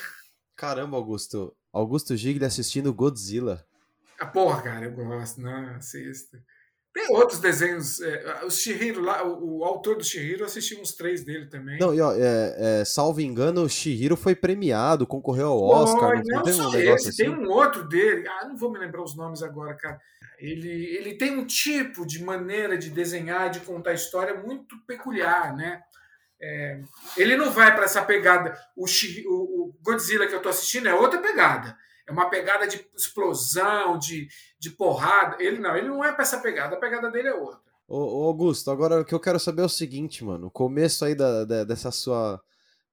Caramba, 0.54 0.98
Augusto. 0.98 1.56
Augusto 1.72 2.14
Gigli 2.14 2.44
assistindo 2.44 2.92
Godzilla. 2.92 3.66
Ah, 4.20 4.26
porra, 4.26 4.60
cara, 4.60 4.84
eu 4.84 4.92
gosto, 4.92 5.40
não, 5.40 5.76
assista. 5.76 6.38
Tem 6.92 7.14
outros 7.14 7.38
desenhos. 7.38 8.00
É, 8.00 8.44
o 8.44 8.50
Shihiro 8.50 9.00
lá, 9.00 9.24
o, 9.24 9.58
o, 9.58 9.64
autor 9.64 9.96
do 9.96 10.04
Shihiro, 10.04 10.40
eu 10.40 10.46
assisti 10.46 10.74
uns 10.74 10.92
três 10.92 11.24
dele 11.24 11.46
também. 11.46 11.78
Não, 11.78 11.94
e 11.94 12.00
ó, 12.00 12.12
é, 12.12 12.80
é, 12.80 12.84
salvo 12.84 13.20
engano, 13.20 13.62
o 13.62 13.68
Shihiro 13.68 14.16
foi 14.16 14.34
premiado, 14.34 15.06
concorreu 15.06 15.48
ao 15.48 15.62
Oscar. 15.62 16.22
não, 16.24 16.36
não 16.36 16.42
tem 16.42 16.60
um 16.60 16.74
esse, 16.74 17.10
assim? 17.10 17.24
Tem 17.24 17.30
um 17.30 17.48
outro 17.48 17.86
dele. 17.88 18.26
Ah, 18.26 18.48
não 18.48 18.56
vou 18.56 18.72
me 18.72 18.78
lembrar 18.78 19.02
os 19.02 19.16
nomes 19.16 19.42
agora, 19.42 19.74
cara. 19.74 20.00
Ele, 20.38 20.68
ele 20.96 21.14
tem 21.14 21.36
um 21.36 21.44
tipo 21.44 22.06
de 22.06 22.22
maneira 22.22 22.78
de 22.78 22.90
desenhar, 22.90 23.50
de 23.50 23.60
contar 23.60 23.92
história 23.92 24.34
muito 24.34 24.78
peculiar, 24.86 25.54
né? 25.56 25.82
É, 26.40 26.80
ele 27.16 27.36
não 27.36 27.50
vai 27.50 27.74
para 27.74 27.84
essa 27.84 28.02
pegada. 28.02 28.56
O, 28.76 28.84
o, 28.84 29.76
Godzilla 29.82 30.26
que 30.26 30.34
eu 30.34 30.40
tô 30.40 30.48
assistindo 30.48 30.88
é 30.88 30.94
outra 30.94 31.20
pegada. 31.20 31.76
É 32.06 32.12
uma 32.12 32.30
pegada 32.30 32.66
de 32.66 32.86
explosão, 32.96 33.98
de, 33.98 34.28
de 34.58 34.70
porrada. 34.70 35.36
Ele 35.40 35.58
não, 35.58 35.76
ele 35.76 35.88
não 35.88 36.04
é 36.04 36.12
pra 36.12 36.22
essa 36.22 36.38
pegada, 36.38 36.76
a 36.76 36.78
pegada 36.78 37.10
dele 37.10 37.28
é 37.28 37.34
outra. 37.34 37.60
Ô, 37.88 38.22
ô 38.22 38.24
Augusto, 38.28 38.70
agora 38.70 39.00
o 39.00 39.04
que 39.04 39.14
eu 39.14 39.20
quero 39.20 39.40
saber 39.40 39.62
é 39.62 39.66
o 39.66 39.68
seguinte, 39.68 40.24
mano. 40.24 40.46
O 40.46 40.50
começo 40.50 41.04
aí 41.04 41.14
da, 41.14 41.44
da 41.44 41.64
dessa 41.64 41.90
sua. 41.90 42.40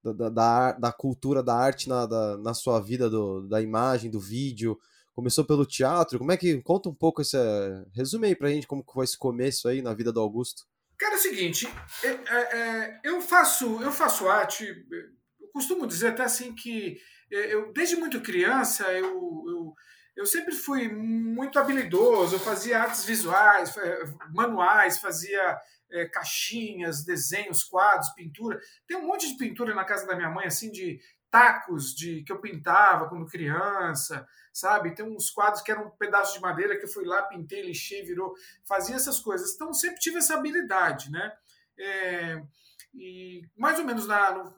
Da, 0.03 0.29
da, 0.29 0.71
da, 0.73 0.91
cultura, 0.91 1.41
da 1.41 1.55
arte 1.55 1.89
na, 1.89 2.05
da, 2.05 2.37
na 2.37 2.53
sua 2.53 2.79
vida, 2.79 3.09
do, 3.09 3.41
da 3.47 3.59
imagem, 3.59 4.11
do 4.11 4.19
vídeo. 4.19 4.77
Começou 5.15 5.45
pelo 5.45 5.65
teatro. 5.65 6.19
Como 6.19 6.31
é 6.31 6.37
que. 6.37 6.61
Conta 6.61 6.89
um 6.89 6.93
pouco. 6.93 7.21
Resume 7.93 8.27
aí 8.27 8.35
pra 8.35 8.49
gente 8.49 8.67
como 8.67 8.83
foi 8.91 9.05
esse 9.05 9.17
começo 9.17 9.67
aí 9.67 9.81
na 9.81 9.93
vida 9.93 10.11
do 10.11 10.19
Augusto. 10.19 10.63
Cara, 10.97 11.15
é 11.15 11.17
o 11.17 11.21
seguinte, 11.21 11.67
é, 12.03 12.07
é, 12.07 12.57
é 12.57 12.99
eu 13.03 13.21
faço 13.21 13.81
eu 13.81 13.91
faço 13.91 14.29
arte, 14.29 14.65
eu 14.65 15.47
costumo 15.51 15.85
dizer 15.85 16.07
até 16.07 16.23
assim 16.23 16.55
que 16.55 16.97
é, 17.31 17.53
eu, 17.53 17.73
desde 17.73 17.97
muito 17.97 18.21
criança, 18.21 18.89
eu, 18.93 19.05
eu, 19.05 19.73
eu 20.15 20.25
sempre 20.25 20.55
fui 20.55 20.87
muito 20.87 21.59
habilidoso, 21.59 22.35
eu 22.35 22.39
fazia 22.39 22.79
artes 22.81 23.03
visuais, 23.03 23.73
manuais, 24.33 24.99
fazia 24.99 25.59
é, 25.91 26.05
caixinhas, 26.05 27.03
desenhos, 27.03 27.63
quadros, 27.63 28.13
pintura. 28.13 28.59
Tem 28.87 28.97
um 28.97 29.07
monte 29.07 29.27
de 29.27 29.37
pintura 29.37 29.75
na 29.75 29.83
casa 29.83 30.05
da 30.07 30.15
minha 30.15 30.29
mãe, 30.29 30.45
assim, 30.45 30.71
de 30.71 30.99
tacos 31.35 31.93
de 31.93 32.23
que 32.23 32.31
eu 32.31 32.39
pintava 32.39 33.09
quando 33.09 33.25
criança, 33.25 34.25
sabe? 34.53 34.95
Tem 34.95 35.05
uns 35.05 35.29
quadros 35.29 35.61
que 35.61 35.69
eram 35.69 35.87
um 35.87 35.89
pedaço 35.89 36.33
de 36.33 36.39
madeira 36.39 36.77
que 36.77 36.85
eu 36.85 36.89
fui 36.89 37.03
lá, 37.03 37.23
pintei, 37.23 37.61
lixei, 37.61 38.03
virou, 38.03 38.33
fazia 38.63 38.95
essas 38.95 39.19
coisas. 39.19 39.53
Então 39.53 39.73
sempre 39.73 39.99
tive 39.99 40.19
essa 40.19 40.35
habilidade, 40.35 41.11
né? 41.11 41.33
É, 41.77 42.41
e 42.93 43.41
mais 43.57 43.77
ou 43.77 43.83
menos 43.83 44.07
na, 44.07 44.53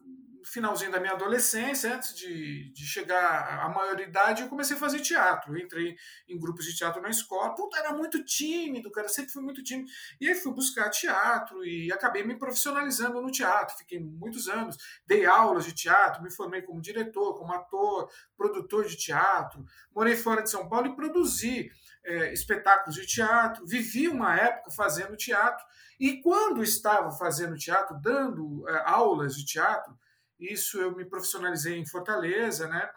finalzinho 0.47 0.91
da 0.91 0.99
minha 0.99 1.13
adolescência, 1.13 1.95
antes 1.95 2.15
de, 2.15 2.71
de 2.71 2.85
chegar 2.85 3.63
à 3.63 3.69
maioridade, 3.69 4.41
eu 4.41 4.49
comecei 4.49 4.75
a 4.75 4.79
fazer 4.79 4.99
teatro. 4.99 5.53
Eu 5.53 5.63
entrei 5.63 5.95
em 6.27 6.39
grupos 6.39 6.65
de 6.65 6.75
teatro 6.75 7.01
na 7.01 7.09
escola. 7.09 7.53
Puta, 7.53 7.77
era 7.77 7.93
muito 7.93 8.23
tímido, 8.23 8.91
cara, 8.91 9.07
sempre 9.07 9.31
fui 9.31 9.43
muito 9.43 9.63
tímido. 9.63 9.89
E 10.19 10.27
aí 10.27 10.35
fui 10.35 10.53
buscar 10.53 10.89
teatro 10.89 11.63
e 11.65 11.91
acabei 11.91 12.23
me 12.23 12.37
profissionalizando 12.37 13.21
no 13.21 13.31
teatro. 13.31 13.77
Fiquei 13.77 13.99
muitos 13.99 14.47
anos, 14.47 14.77
dei 15.05 15.25
aulas 15.25 15.65
de 15.65 15.73
teatro, 15.73 16.23
me 16.23 16.31
formei 16.31 16.61
como 16.61 16.81
diretor, 16.81 17.37
como 17.37 17.53
ator, 17.53 18.09
produtor 18.35 18.85
de 18.85 18.95
teatro. 18.95 19.65
Morei 19.93 20.15
fora 20.15 20.41
de 20.41 20.49
São 20.49 20.67
Paulo 20.69 20.87
e 20.87 20.95
produzi 20.95 21.69
é, 22.03 22.31
espetáculos 22.31 22.95
de 22.95 23.05
teatro. 23.05 23.65
Vivi 23.65 24.07
uma 24.07 24.35
época 24.35 24.71
fazendo 24.71 25.17
teatro. 25.17 25.63
E 25.99 26.21
quando 26.21 26.63
estava 26.63 27.11
fazendo 27.11 27.57
teatro, 27.57 27.99
dando 28.01 28.67
é, 28.69 28.83
aulas 28.85 29.35
de 29.35 29.45
teatro, 29.45 29.97
isso 30.39 30.79
eu 30.79 30.95
me 30.95 31.05
profissionalizei 31.05 31.77
em 31.77 31.85
Fortaleza, 31.85 32.67
né? 32.67 32.89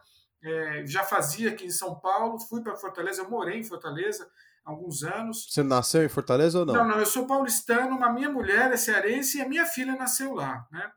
É, 0.42 0.86
já 0.86 1.04
fazia 1.04 1.50
aqui 1.50 1.66
em 1.66 1.70
São 1.70 2.00
Paulo, 2.00 2.40
fui 2.40 2.62
para 2.62 2.76
Fortaleza, 2.76 3.22
eu 3.22 3.30
morei 3.30 3.58
em 3.58 3.64
Fortaleza 3.64 4.28
há 4.64 4.70
alguns 4.70 5.02
anos. 5.02 5.46
Você 5.50 5.62
nasceu 5.62 6.02
em 6.02 6.08
Fortaleza 6.08 6.60
ou 6.60 6.66
não? 6.66 6.74
Não, 6.74 6.88
não, 6.88 6.98
eu 6.98 7.06
sou 7.06 7.26
paulistano, 7.26 8.02
a 8.02 8.12
minha 8.12 8.30
mulher 8.30 8.72
é 8.72 8.76
cearense 8.76 9.38
e 9.38 9.42
a 9.42 9.48
minha 9.48 9.66
filha 9.66 9.94
nasceu 9.96 10.34
lá, 10.34 10.66
né? 10.70 10.90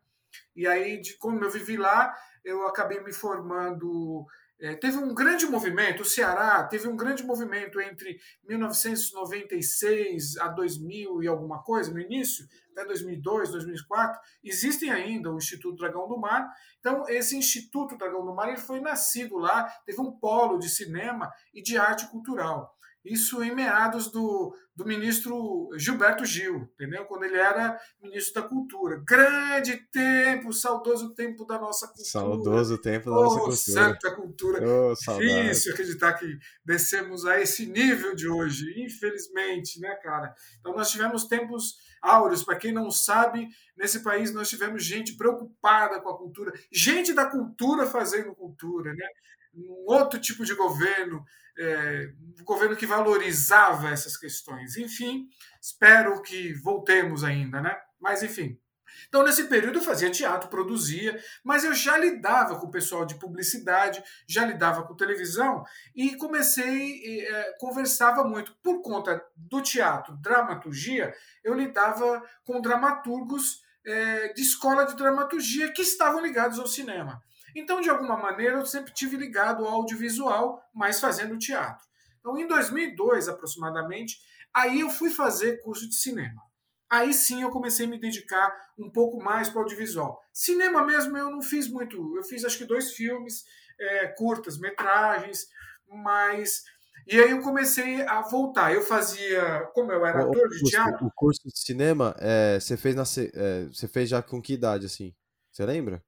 E 0.56 0.66
aí, 0.68 1.02
de, 1.02 1.18
como 1.18 1.44
eu 1.44 1.50
vivi 1.50 1.78
lá, 1.78 2.16
eu 2.44 2.68
acabei 2.68 3.02
me 3.02 3.12
formando 3.12 4.26
é, 4.64 4.76
teve 4.76 4.98
um 4.98 5.14
grande 5.14 5.46
movimento, 5.46 6.04
o 6.04 6.06
Ceará 6.06 6.64
teve 6.64 6.88
um 6.88 6.96
grande 6.96 7.22
movimento 7.22 7.82
entre 7.82 8.18
1996 8.48 10.38
a 10.38 10.48
2000 10.48 11.22
e 11.22 11.28
alguma 11.28 11.62
coisa, 11.62 11.92
no 11.92 12.00
início, 12.00 12.48
até 12.72 12.86
2002, 12.86 13.52
2004. 13.52 14.22
Existem 14.42 14.90
ainda 14.90 15.30
o 15.30 15.38
Instituto 15.38 15.76
Dragão 15.76 16.08
do 16.08 16.18
Mar. 16.18 16.50
Então, 16.80 17.04
esse 17.10 17.36
Instituto 17.36 17.98
Dragão 17.98 18.26
do 18.26 18.34
Mar 18.34 18.48
ele 18.48 18.58
foi 18.58 18.80
nascido 18.80 19.38
lá, 19.38 19.64
teve 19.86 20.00
um 20.00 20.12
polo 20.14 20.58
de 20.58 20.70
cinema 20.70 21.30
e 21.54 21.62
de 21.62 21.78
arte 21.78 22.08
cultural. 22.08 22.74
Isso 23.04 23.44
em 23.44 23.54
meados 23.54 24.10
do, 24.10 24.56
do 24.74 24.86
ministro 24.86 25.70
Gilberto 25.76 26.26
Gil, 26.26 26.70
entendeu? 26.74 27.04
Quando 27.06 27.26
ele 27.26 27.36
era 27.36 27.78
ministro 28.02 28.42
da 28.42 28.48
Cultura. 28.48 29.04
Grande 29.06 29.76
tempo, 29.92 30.54
saudoso 30.54 31.14
tempo 31.14 31.46
da 31.46 31.60
nossa 31.60 31.88
cultura. 31.88 32.10
Saudoso 32.10 32.78
tempo 32.78 33.10
da 33.10 33.18
oh, 33.18 33.24
nossa 33.24 33.40
cultura. 33.40 33.56
Santa 33.56 34.16
cultura. 34.16 34.64
Oh, 34.66 34.94
Difícil 34.94 35.74
acreditar 35.74 36.14
que 36.14 36.38
descemos 36.64 37.26
a 37.26 37.42
esse 37.42 37.66
nível 37.66 38.16
de 38.16 38.30
hoje, 38.30 38.66
infelizmente, 38.78 39.82
né, 39.82 39.94
cara? 39.96 40.34
Então 40.60 40.74
nós 40.74 40.90
tivemos 40.90 41.26
tempos 41.26 41.76
áureos. 42.02 42.44
Para 42.44 42.56
quem 42.56 42.72
não 42.72 42.90
sabe, 42.90 43.50
nesse 43.76 44.02
país 44.02 44.34
nós 44.34 44.50
tivemos 44.50 44.84
gente 44.84 45.18
preocupada 45.18 46.00
com 46.00 46.10
a 46.10 46.18
cultura, 46.18 46.54
gente 46.72 47.12
da 47.12 47.26
cultura 47.26 47.86
fazendo 47.86 48.34
cultura, 48.34 48.94
né? 48.94 49.08
Um 49.54 49.86
outro 49.88 50.20
tipo 50.20 50.44
de 50.46 50.56
governo 50.56 51.24
é, 51.58 52.14
um 52.40 52.44
governo 52.44 52.76
que 52.76 52.86
valorizava 52.86 53.90
essas 53.90 54.18
questões. 54.18 54.78
Enfim, 54.78 55.28
espero 55.62 56.22
que 56.22 56.54
voltemos 56.54 57.24
ainda, 57.24 57.62
né? 57.62 57.76
Mas 58.00 58.24
enfim. 58.24 58.60
Então, 59.08 59.24
nesse 59.24 59.46
período, 59.46 59.80
eu 59.80 59.84
fazia 59.84 60.10
teatro, 60.10 60.50
produzia, 60.50 61.20
mas 61.44 61.64
eu 61.64 61.74
já 61.74 61.98
lidava 61.98 62.60
com 62.60 62.68
o 62.68 62.72
pessoal 62.72 63.06
de 63.06 63.16
publicidade, 63.16 64.04
já 64.28 64.46
lidava 64.46 64.84
com 64.84 64.96
televisão 64.96 65.64
e 65.96 66.16
comecei, 66.16 67.26
é, 67.26 67.56
conversava 67.60 68.24
muito. 68.24 68.56
Por 68.62 68.82
conta 68.82 69.24
do 69.36 69.62
teatro, 69.62 70.16
dramaturgia, 70.18 71.14
eu 71.44 71.54
lidava 71.54 72.22
com 72.44 72.62
dramaturgos 72.62 73.62
é, 73.86 74.34
de 74.34 74.42
escola 74.42 74.86
de 74.86 74.96
dramaturgia 74.96 75.72
que 75.72 75.82
estavam 75.82 76.22
ligados 76.22 76.60
ao 76.60 76.68
cinema. 76.68 77.22
Então, 77.56 77.82
de 77.82 77.90
alguma 77.90 78.18
maneira, 78.18 78.58
eu 78.58 78.66
sempre 78.66 78.94
tive 78.94 79.18
ligado 79.18 79.66
ao 79.66 79.74
audiovisual, 79.74 80.62
mas 80.74 81.00
fazendo 81.00 81.38
teatro. 81.38 81.86
Então, 82.20 82.38
em 82.38 82.48
2002, 82.48 83.28
aproximadamente, 83.28 84.18
aí 84.54 84.80
eu 84.80 84.90
fui 84.90 85.10
fazer 85.10 85.62
curso 85.62 85.88
de 85.88 85.96
cinema. 85.96 86.42
Aí 86.90 87.12
sim 87.12 87.42
eu 87.42 87.50
comecei 87.50 87.88
a 87.88 87.90
me 87.90 88.00
dedicar 88.00 88.56
um 88.78 88.88
pouco 88.88 89.18
mais 89.18 89.50
para 89.50 89.58
o 89.58 89.62
audiovisual. 89.64 90.22
Cinema 90.32 90.86
mesmo 90.86 91.18
eu 91.18 91.32
não 91.32 91.42
fiz 91.42 91.68
muito. 91.68 92.16
Eu 92.16 92.24
fiz 92.24 92.46
acho 92.46 92.58
que 92.58 92.66
dois 92.66 92.92
filmes, 92.92 93.44
é, 93.80 94.08
curtas, 94.10 94.60
metragens, 94.60 95.48
mas. 95.88 96.64
E 97.08 97.20
aí 97.20 97.32
eu 97.32 97.42
comecei 97.42 98.04
a 98.04 98.22
voltar. 98.22 98.72
Eu 98.74 98.84
fazia. 98.84 99.68
Como 99.74 99.92
eu 99.92 100.06
era 100.06 100.20
ator 100.22 100.48
de 100.50 100.64
teatro. 100.70 101.08
O 101.08 101.12
curso 101.16 101.42
de 101.44 101.58
cinema, 101.58 102.16
é, 102.20 102.60
você, 102.60 102.78
fez 102.78 102.96
na, 102.96 103.04
é, 103.34 103.66
você 103.66 103.88
fez 103.88 104.08
já 104.08 104.22
com 104.22 104.40
que 104.40 104.54
idade, 104.54 104.86
assim? 104.86 105.16
Você 105.52 105.66
lembra? 105.66 106.04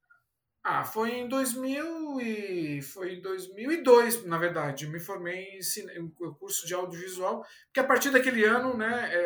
Ah, 0.67 0.83
foi 0.83 1.11
em 1.11 1.27
2000 1.27 2.19
e 2.21 2.81
foi 2.81 3.13
em 3.13 3.21
2002, 3.21 4.25
na 4.25 4.39
verdade. 4.39 4.85
Eu 4.85 4.91
me 4.91 4.99
formei 4.99 5.57
em, 5.57 5.61
cine... 5.61 5.93
em 5.93 6.09
curso 6.09 6.65
de 6.65 6.73
audiovisual, 6.73 7.45
porque 7.67 7.79
a 7.79 7.83
partir 7.83 8.09
daquele 8.09 8.43
ano, 8.45 8.75
né? 8.75 9.11
É, 9.13 9.19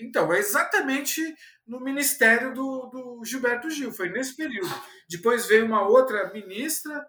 é... 0.00 0.04
então, 0.04 0.32
é 0.32 0.40
exatamente 0.40 1.22
no 1.64 1.78
ministério 1.78 2.52
do, 2.52 2.86
do 2.86 3.24
Gilberto 3.24 3.70
Gil, 3.70 3.92
foi 3.92 4.08
nesse 4.08 4.34
período. 4.34 4.68
Depois 5.08 5.46
veio 5.46 5.64
uma 5.64 5.86
outra 5.86 6.32
ministra, 6.32 7.06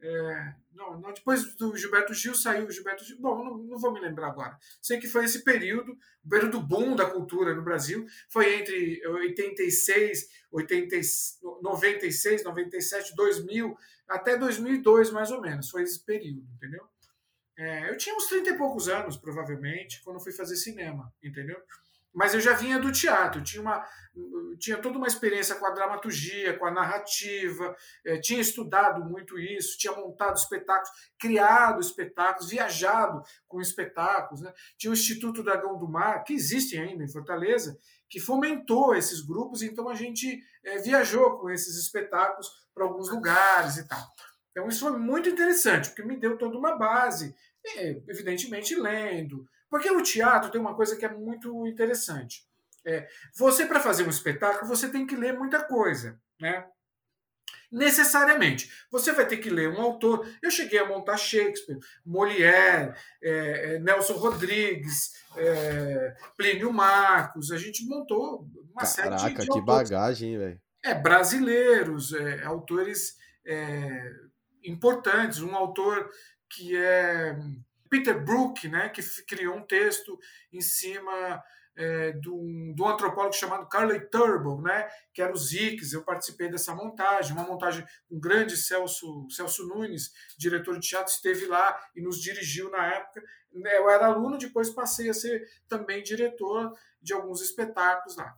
é, 0.00 0.54
não, 0.74 1.00
não, 1.00 1.12
depois 1.12 1.54
do 1.54 1.76
Gilberto 1.76 2.12
Gil 2.12 2.34
saiu 2.34 2.66
o 2.66 2.70
Gilberto 2.70 3.04
Gil. 3.04 3.18
Bom, 3.20 3.44
não, 3.44 3.58
não, 3.58 3.78
vou 3.78 3.92
me 3.92 4.00
lembrar 4.00 4.28
agora. 4.28 4.58
Sei 4.82 4.98
que 4.98 5.06
foi 5.06 5.24
esse 5.24 5.44
período, 5.44 5.96
o 6.24 6.28
período 6.28 6.60
boom 6.60 6.96
da 6.96 7.08
cultura 7.08 7.54
no 7.54 7.62
Brasil. 7.62 8.06
Foi 8.28 8.60
entre 8.60 9.06
86, 9.06 10.28
80, 10.50 10.96
96, 11.62 12.44
97, 12.44 13.14
2000, 13.14 13.76
até 14.08 14.36
2002, 14.36 15.10
mais 15.10 15.30
ou 15.30 15.40
menos. 15.40 15.70
Foi 15.70 15.82
esse 15.82 16.04
período, 16.04 16.46
entendeu? 16.56 16.84
É, 17.56 17.88
eu 17.88 17.96
tinha 17.96 18.16
uns 18.16 18.26
30 18.26 18.50
e 18.50 18.58
poucos 18.58 18.88
anos, 18.88 19.16
provavelmente, 19.16 20.02
quando 20.02 20.20
fui 20.20 20.32
fazer 20.32 20.56
cinema, 20.56 21.12
entendeu? 21.22 21.60
Mas 22.14 22.32
eu 22.32 22.40
já 22.40 22.52
vinha 22.52 22.78
do 22.78 22.92
teatro, 22.92 23.42
tinha, 23.42 23.60
uma, 23.60 23.84
tinha 24.58 24.76
toda 24.78 24.96
uma 24.96 25.08
experiência 25.08 25.56
com 25.56 25.66
a 25.66 25.70
dramaturgia, 25.70 26.56
com 26.56 26.64
a 26.64 26.70
narrativa, 26.70 27.76
é, 28.06 28.18
tinha 28.18 28.40
estudado 28.40 29.04
muito 29.04 29.36
isso, 29.36 29.76
tinha 29.76 29.92
montado 29.92 30.36
espetáculos, 30.36 30.90
criado 31.18 31.80
espetáculos, 31.80 32.50
viajado 32.50 33.20
com 33.48 33.60
espetáculos. 33.60 34.42
Né? 34.42 34.52
Tinha 34.78 34.92
o 34.92 34.94
Instituto 34.94 35.42
Dragão 35.42 35.76
do 35.76 35.88
Mar, 35.88 36.22
que 36.22 36.34
existe 36.34 36.78
ainda 36.78 37.02
em 37.02 37.12
Fortaleza, 37.12 37.76
que 38.08 38.20
fomentou 38.20 38.94
esses 38.94 39.20
grupos, 39.20 39.62
então 39.62 39.88
a 39.88 39.94
gente 39.94 40.40
é, 40.62 40.78
viajou 40.78 41.38
com 41.38 41.50
esses 41.50 41.76
espetáculos 41.76 42.48
para 42.72 42.84
alguns 42.84 43.10
lugares 43.10 43.76
e 43.76 43.88
tal. 43.88 44.06
Então 44.52 44.68
isso 44.68 44.88
foi 44.88 44.96
muito 44.96 45.28
interessante, 45.28 45.88
porque 45.88 46.04
me 46.04 46.16
deu 46.16 46.38
toda 46.38 46.56
uma 46.56 46.76
base, 46.76 47.34
é, 47.66 48.00
evidentemente 48.06 48.76
lendo, 48.76 49.44
porque 49.74 49.90
o 49.90 50.04
teatro 50.04 50.52
tem 50.52 50.60
uma 50.60 50.76
coisa 50.76 50.94
que 50.94 51.04
é 51.04 51.08
muito 51.08 51.66
interessante. 51.66 52.46
É, 52.86 53.08
você, 53.36 53.66
para 53.66 53.80
fazer 53.80 54.04
um 54.04 54.08
espetáculo, 54.08 54.68
você 54.68 54.88
tem 54.88 55.04
que 55.04 55.16
ler 55.16 55.36
muita 55.36 55.64
coisa, 55.64 56.16
né? 56.40 56.64
Necessariamente. 57.72 58.70
Você 58.88 59.10
vai 59.10 59.26
ter 59.26 59.38
que 59.38 59.50
ler 59.50 59.68
um 59.68 59.80
autor. 59.80 60.32
Eu 60.40 60.48
cheguei 60.48 60.78
a 60.78 60.86
montar 60.86 61.16
Shakespeare, 61.16 61.76
Molière, 62.06 62.94
é, 63.20 63.74
é, 63.74 63.78
Nelson 63.80 64.12
Rodrigues, 64.12 65.10
é, 65.36 66.14
Plínio 66.36 66.72
Marcos. 66.72 67.50
A 67.50 67.58
gente 67.58 67.84
montou 67.84 68.46
uma 68.70 68.82
Caraca, 68.82 69.18
série 69.18 69.34
de, 69.34 69.40
de 69.40 69.46
que 69.48 69.58
autores. 69.58 69.90
bagagem, 69.90 70.38
velho. 70.38 70.62
É, 70.84 70.94
brasileiros, 70.94 72.12
é, 72.12 72.44
autores 72.44 73.16
é, 73.44 74.08
importantes. 74.62 75.40
Um 75.40 75.56
autor 75.56 76.08
que 76.48 76.76
é 76.76 77.36
Peter 77.94 78.24
Brook, 78.24 78.66
né, 78.66 78.88
que 78.88 79.00
criou 79.22 79.54
um 79.54 79.64
texto 79.64 80.18
em 80.52 80.60
cima 80.60 81.40
é, 81.76 82.10
do, 82.14 82.42
do 82.74 82.84
antropólogo 82.84 83.36
chamado 83.36 83.68
Carly 83.68 84.00
Turbo, 84.10 84.60
né, 84.60 84.88
que 85.12 85.22
era 85.22 85.32
o 85.32 85.36
Zix. 85.36 85.92
Eu 85.92 86.02
participei 86.02 86.50
dessa 86.50 86.74
montagem, 86.74 87.32
uma 87.32 87.46
montagem 87.46 87.86
com 88.08 88.16
um 88.16 88.20
grande 88.20 88.56
Celso, 88.56 89.28
Celso 89.30 89.68
Nunes, 89.68 90.10
diretor 90.36 90.76
de 90.80 90.88
teatro, 90.88 91.12
esteve 91.12 91.46
lá 91.46 91.80
e 91.94 92.02
nos 92.02 92.20
dirigiu 92.20 92.68
na 92.68 92.84
época. 92.96 93.22
Eu 93.52 93.88
era 93.88 94.06
aluno, 94.06 94.38
depois 94.38 94.70
passei 94.70 95.08
a 95.08 95.14
ser 95.14 95.46
também 95.68 96.02
diretor 96.02 96.74
de 97.00 97.12
alguns 97.12 97.40
espetáculos 97.40 98.16
lá. 98.16 98.36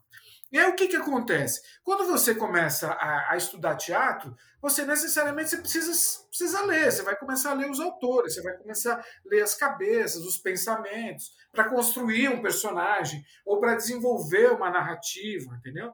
E 0.50 0.58
aí 0.58 0.70
o 0.70 0.76
que, 0.76 0.86
que 0.88 0.96
acontece? 0.96 1.60
Quando 1.82 2.06
você 2.06 2.34
começa 2.34 2.92
a, 2.92 3.32
a, 3.32 3.36
estudar 3.36 3.76
teatro, 3.76 4.34
você 4.60 4.86
necessariamente 4.86 5.50
você 5.50 5.56
precisa, 5.56 5.92
precisa 6.28 6.62
ler, 6.64 6.90
você 6.90 7.02
vai 7.02 7.16
começar 7.16 7.50
a 7.50 7.54
ler 7.54 7.70
os 7.70 7.80
autores, 7.80 8.34
você 8.34 8.42
vai 8.42 8.56
começar 8.56 8.94
a 8.94 9.04
ler 9.24 9.42
as 9.42 9.54
cabeças, 9.54 10.22
os 10.22 10.38
pensamentos, 10.38 11.32
para 11.50 11.68
construir 11.68 12.28
um 12.28 12.40
personagem 12.40 13.24
ou 13.44 13.58
para 13.58 13.74
desenvolver 13.74 14.52
uma 14.52 14.70
narrativa, 14.70 15.54
entendeu? 15.56 15.92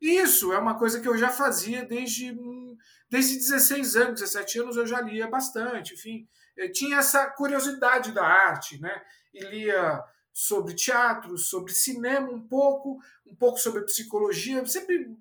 Isso 0.00 0.52
é 0.52 0.58
uma 0.58 0.78
coisa 0.78 1.00
que 1.00 1.08
eu 1.08 1.16
já 1.16 1.30
fazia 1.30 1.84
desde, 1.84 2.32
hum, 2.32 2.76
desde 3.10 3.36
16 3.36 3.96
anos, 3.96 4.20
17 4.20 4.60
anos 4.60 4.76
eu 4.76 4.86
já 4.86 5.00
lia 5.00 5.26
bastante, 5.26 5.94
enfim, 5.94 6.26
tinha 6.72 6.98
essa 6.98 7.26
curiosidade 7.30 8.12
da 8.12 8.24
arte, 8.24 8.80
né? 8.80 9.02
E 9.32 9.44
lia 9.44 10.02
sobre 10.34 10.74
teatro, 10.74 11.38
sobre 11.38 11.72
cinema 11.72 12.28
um 12.28 12.40
pouco, 12.40 12.98
um 13.24 13.36
pouco 13.36 13.56
sobre 13.56 13.84
psicologia, 13.84 14.58
eu 14.58 14.66
sempre 14.66 15.16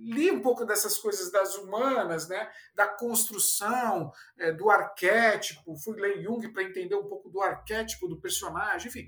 li 0.00 0.30
um 0.30 0.40
pouco 0.40 0.64
dessas 0.64 0.96
coisas 0.96 1.30
das 1.30 1.56
humanas, 1.56 2.28
né? 2.28 2.48
Da 2.74 2.86
construção, 2.86 4.10
é, 4.38 4.52
do 4.52 4.70
arquétipo, 4.70 5.76
fui 5.76 6.00
ler 6.00 6.22
Jung 6.22 6.48
para 6.50 6.62
entender 6.62 6.94
um 6.94 7.06
pouco 7.06 7.28
do 7.28 7.42
arquétipo 7.42 8.08
do 8.08 8.18
personagem, 8.18 8.88
enfim. 8.88 9.06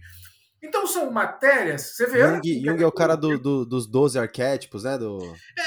Então 0.63 0.87
são 0.87 1.11
matérias. 1.11 1.97
Você 1.97 2.07
vê. 2.07 2.21
Jung, 2.21 2.65
Jung 2.65 2.83
é 2.83 2.87
o 2.87 2.93
cara 2.93 3.17
do, 3.17 3.39
do, 3.39 3.65
dos 3.65 3.87
12 3.87 4.19
arquétipos, 4.19 4.85
né? 4.85 4.99
Do... 4.99 5.19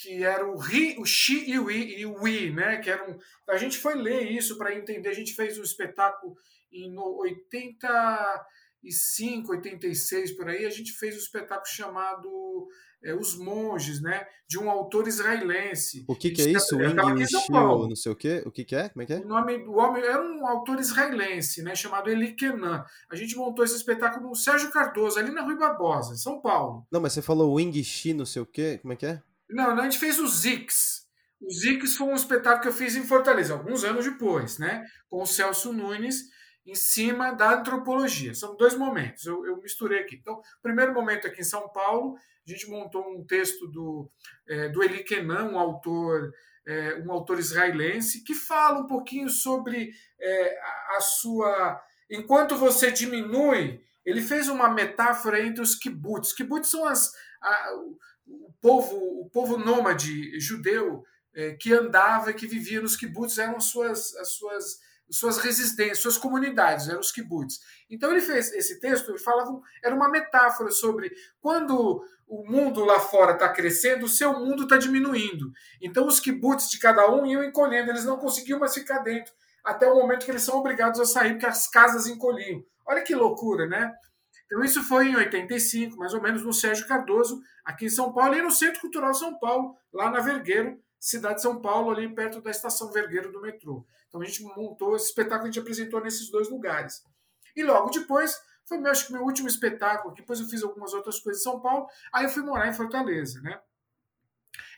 que 0.00 0.24
era 0.24 0.44
o 0.46 0.56
ri, 0.56 0.96
o 0.98 1.04
e 1.30 1.58
o 1.58 1.70
i, 1.70 2.00
e 2.00 2.06
o 2.06 2.26
i, 2.26 2.50
né? 2.50 2.78
Que 2.78 2.88
era 2.88 3.06
um, 3.08 3.18
a 3.46 3.58
gente 3.58 3.76
foi 3.76 3.94
ler 3.94 4.30
isso 4.30 4.56
para 4.56 4.74
entender. 4.74 5.10
A 5.10 5.14
gente 5.14 5.34
fez 5.34 5.58
um 5.58 5.62
espetáculo 5.62 6.34
em 6.72 6.98
85, 6.98 9.52
86 9.52 10.32
por 10.32 10.48
aí. 10.48 10.64
A 10.64 10.70
gente 10.70 10.92
fez 10.92 11.14
um 11.14 11.18
espetáculo 11.18 11.66
chamado 11.66 12.66
é, 13.02 13.14
Os 13.14 13.36
Monges, 13.36 14.00
né? 14.00 14.24
De 14.48 14.58
um 14.58 14.70
autor 14.70 15.06
israelense. 15.06 16.04
O 16.08 16.14
que, 16.14 16.30
que 16.30 16.42
é 16.42 16.50
isso? 16.50 16.76
Não 16.76 17.96
sei 17.96 18.12
o 18.12 18.16
quê? 18.16 18.42
O 18.44 18.50
que, 18.50 18.64
que 18.64 18.74
é? 18.74 18.88
Como 18.88 19.02
é 19.02 19.06
que 19.06 19.12
é? 19.12 19.18
O 19.18 19.28
nome 19.28 19.58
do 19.58 19.72
homem 19.72 20.02
era 20.02 20.20
um 20.20 20.46
autor 20.46 20.80
israelense, 20.80 21.62
né? 21.62 21.74
Chamado 21.74 22.10
Eli 22.10 22.34
Kenan. 22.34 22.84
A 23.10 23.16
gente 23.16 23.36
montou 23.36 23.64
esse 23.64 23.76
espetáculo 23.76 24.28
no 24.28 24.34
Sérgio 24.34 24.70
Cardoso, 24.70 25.18
ali 25.18 25.30
na 25.30 25.42
Rui 25.42 25.56
Barbosa, 25.56 26.16
São 26.16 26.40
Paulo. 26.40 26.86
Não, 26.90 27.00
mas 27.00 27.12
você 27.12 27.22
falou 27.22 27.54
Wing 27.54 27.82
Shi, 27.82 28.12
não 28.12 28.26
sei 28.26 28.42
o 28.42 28.46
quê. 28.46 28.78
Como 28.82 28.92
é 28.92 28.96
que 28.96 29.06
é? 29.06 29.22
Não, 29.48 29.70
a 29.70 29.82
gente 29.82 29.98
fez 29.98 30.18
o 30.18 30.26
Zix. 30.26 31.00
O 31.40 31.50
Zix 31.50 31.96
foi 31.96 32.08
um 32.08 32.14
espetáculo 32.14 32.62
que 32.62 32.68
eu 32.68 32.72
fiz 32.72 32.96
em 32.96 33.04
Fortaleza, 33.04 33.54
alguns 33.54 33.82
anos 33.82 34.04
depois, 34.04 34.58
né? 34.58 34.84
Com 35.08 35.22
o 35.22 35.26
Celso 35.26 35.72
Nunes, 35.72 36.24
em 36.70 36.74
cima 36.74 37.32
da 37.32 37.58
antropologia. 37.58 38.32
São 38.34 38.56
dois 38.56 38.76
momentos, 38.76 39.26
eu, 39.26 39.44
eu 39.44 39.56
misturei 39.56 40.00
aqui. 40.00 40.16
Então, 40.16 40.40
primeiro 40.62 40.94
momento 40.94 41.26
aqui 41.26 41.40
em 41.40 41.44
São 41.44 41.68
Paulo, 41.68 42.16
a 42.46 42.50
gente 42.50 42.70
montou 42.70 43.04
um 43.12 43.24
texto 43.24 43.66
do, 43.66 44.08
é, 44.48 44.68
do 44.68 44.82
Eli 44.82 45.02
Kenan, 45.02 45.50
um 45.50 45.58
autor, 45.58 46.32
é, 46.66 47.02
um 47.04 47.10
autor 47.10 47.40
israelense, 47.40 48.22
que 48.22 48.34
fala 48.34 48.78
um 48.78 48.86
pouquinho 48.86 49.28
sobre 49.28 49.90
é, 50.20 50.58
a, 50.60 50.96
a 50.96 51.00
sua. 51.00 51.82
Enquanto 52.08 52.56
você 52.56 52.92
diminui, 52.92 53.80
ele 54.04 54.22
fez 54.22 54.48
uma 54.48 54.68
metáfora 54.70 55.42
entre 55.42 55.62
os 55.62 55.74
kibbutz. 55.74 56.32
Kibbutz 56.32 56.68
são 56.68 56.86
as, 56.86 57.12
a, 57.42 57.74
o 58.26 58.52
povo, 58.60 58.96
o 58.96 59.28
povo 59.30 59.58
nômade 59.58 60.38
judeu 60.38 61.04
é, 61.34 61.52
que 61.54 61.72
andava, 61.72 62.32
que 62.32 62.46
vivia 62.46 62.80
nos 62.80 62.96
kibbutz, 62.96 63.38
eram 63.38 63.56
as 63.56 63.64
suas, 63.64 64.14
as 64.16 64.32
suas, 64.34 64.80
suas 65.10 65.38
residências, 65.38 65.98
suas 65.98 66.16
comunidades, 66.16 66.88
eram 66.88 67.00
os 67.00 67.10
kibbutz. 67.10 67.58
Então 67.90 68.10
ele 68.10 68.20
fez 68.20 68.52
esse 68.52 68.78
texto, 68.80 69.10
ele 69.10 69.18
falava, 69.18 69.60
era 69.82 69.94
uma 69.94 70.08
metáfora 70.08 70.70
sobre 70.70 71.10
quando 71.40 72.04
o 72.28 72.44
mundo 72.48 72.84
lá 72.84 73.00
fora 73.00 73.32
está 73.32 73.48
crescendo, 73.48 74.06
o 74.06 74.08
seu 74.08 74.38
mundo 74.38 74.62
está 74.62 74.76
diminuindo. 74.76 75.50
Então 75.80 76.06
os 76.06 76.20
kibbutz 76.20 76.70
de 76.70 76.78
cada 76.78 77.10
um 77.10 77.26
iam 77.26 77.42
encolhendo, 77.42 77.90
eles 77.90 78.04
não 78.04 78.18
conseguiam 78.18 78.60
mais 78.60 78.74
ficar 78.74 79.00
dentro, 79.00 79.32
até 79.64 79.90
o 79.90 79.96
momento 79.96 80.24
que 80.24 80.30
eles 80.30 80.42
são 80.42 80.58
obrigados 80.58 81.00
a 81.00 81.04
sair, 81.04 81.32
porque 81.32 81.46
as 81.46 81.68
casas 81.68 82.06
encolhiam. 82.06 82.62
Olha 82.86 83.02
que 83.02 83.14
loucura, 83.14 83.66
né? 83.66 83.92
Então, 84.50 84.64
isso 84.64 84.82
foi 84.82 85.06
em 85.06 85.14
85, 85.14 85.96
mais 85.96 86.12
ou 86.12 86.20
menos, 86.20 86.42
no 86.42 86.52
Sérgio 86.52 86.88
Cardoso, 86.88 87.40
aqui 87.64 87.86
em 87.86 87.88
São 87.88 88.12
Paulo, 88.12 88.34
e 88.34 88.42
no 88.42 88.50
Centro 88.50 88.80
Cultural 88.80 89.14
São 89.14 89.38
Paulo, 89.38 89.76
lá 89.92 90.10
na 90.10 90.18
Vergueiro, 90.18 90.76
cidade 91.00 91.36
de 91.36 91.42
São 91.42 91.60
Paulo, 91.60 91.90
ali 91.90 92.14
perto 92.14 92.42
da 92.42 92.50
estação 92.50 92.92
Vergueiro 92.92 93.32
do 93.32 93.40
metrô. 93.40 93.86
Então, 94.08 94.20
a 94.20 94.24
gente 94.24 94.42
montou 94.42 94.94
esse 94.94 95.06
espetáculo, 95.06 95.44
a 95.44 95.46
gente 95.46 95.58
apresentou 95.58 96.00
nesses 96.00 96.30
dois 96.30 96.50
lugares. 96.50 97.02
E 97.56 97.64
logo 97.64 97.90
depois, 97.90 98.38
foi 98.66 98.78
meu, 98.78 98.90
acho 98.90 99.06
que 99.06 99.12
meu 99.12 99.22
último 99.22 99.48
espetáculo, 99.48 100.14
depois 100.14 100.38
eu 100.38 100.46
fiz 100.46 100.62
algumas 100.62 100.92
outras 100.92 101.18
coisas 101.18 101.40
em 101.40 101.44
São 101.44 101.60
Paulo, 101.60 101.88
aí 102.12 102.24
eu 102.24 102.30
fui 102.30 102.42
morar 102.42 102.68
em 102.68 102.72
Fortaleza, 102.72 103.40
né? 103.40 103.60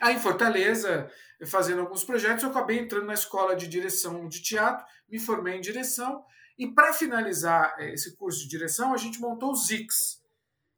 Aí 0.01 0.17
em 0.17 0.21
Fortaleza, 0.21 1.11
fazendo 1.47 1.81
alguns 1.81 2.05
projetos, 2.05 2.43
eu 2.43 2.51
acabei 2.51 2.79
entrando 2.79 3.07
na 3.07 3.15
escola 3.15 3.55
de 3.57 3.67
direção 3.67 4.29
de 4.29 4.43
teatro, 4.43 4.85
me 5.09 5.19
formei 5.19 5.57
em 5.57 5.61
direção, 5.61 6.25
e 6.59 6.69
para 6.69 6.93
finalizar 6.93 7.75
eh, 7.79 7.93
esse 7.93 8.17
curso 8.17 8.41
de 8.41 8.49
direção, 8.49 8.95
a 8.95 8.97
gente 8.97 9.21
montou 9.21 9.51
o 9.51 9.57
Zix, 9.57 10.22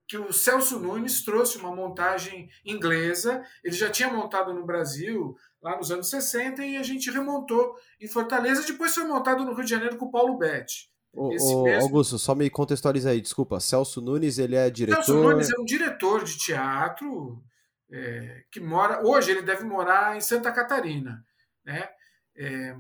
que 0.07 0.19
o 0.19 0.33
Celso 0.33 0.79
Nunes 0.79 1.23
trouxe 1.23 1.59
uma 1.59 1.75
montagem 1.75 2.49
inglesa. 2.65 3.43
Ele 3.63 3.75
já 3.75 3.91
tinha 3.91 4.13
montado 4.13 4.53
no 4.53 4.65
Brasil 4.65 5.37
lá 5.63 5.77
nos 5.77 5.91
anos 5.91 6.11
60 6.11 6.65
e 6.65 6.77
a 6.77 6.83
gente 6.83 7.11
remontou 7.11 7.75
em 8.01 8.07
Fortaleza. 8.07 8.67
Depois 8.67 8.95
foi 8.95 9.05
montado 9.05 9.45
no 9.45 9.55
Rio 9.55 9.65
de 9.65 9.71
Janeiro 9.71 9.97
com 9.97 10.07
o 10.07 10.11
Paulo 10.11 10.37
Betti. 10.37 10.91
Ô, 11.13 11.29
ô, 11.29 11.63
mesmo... 11.63 11.83
Augusto, 11.83 12.19
só 12.19 12.35
me 12.35 12.51
contextualiza 12.51 13.11
aí, 13.11 13.21
desculpa. 13.21 13.61
Celso 13.61 14.01
Nunes, 14.01 14.39
ele 14.39 14.57
é 14.57 14.69
diretor. 14.69 15.05
Celso 15.05 15.23
Nunes 15.23 15.51
é 15.51 15.61
um 15.61 15.65
diretor 15.65 16.25
de 16.25 16.37
teatro 16.37 17.43
é, 17.91 18.45
que 18.51 18.61
mora. 18.61 19.07
Hoje 19.07 19.31
ele 19.31 19.43
deve 19.43 19.65
morar 19.65 20.17
em 20.17 20.21
Santa 20.21 20.53
Catarina. 20.53 21.25
Né? 21.65 21.89
É, 22.37 22.77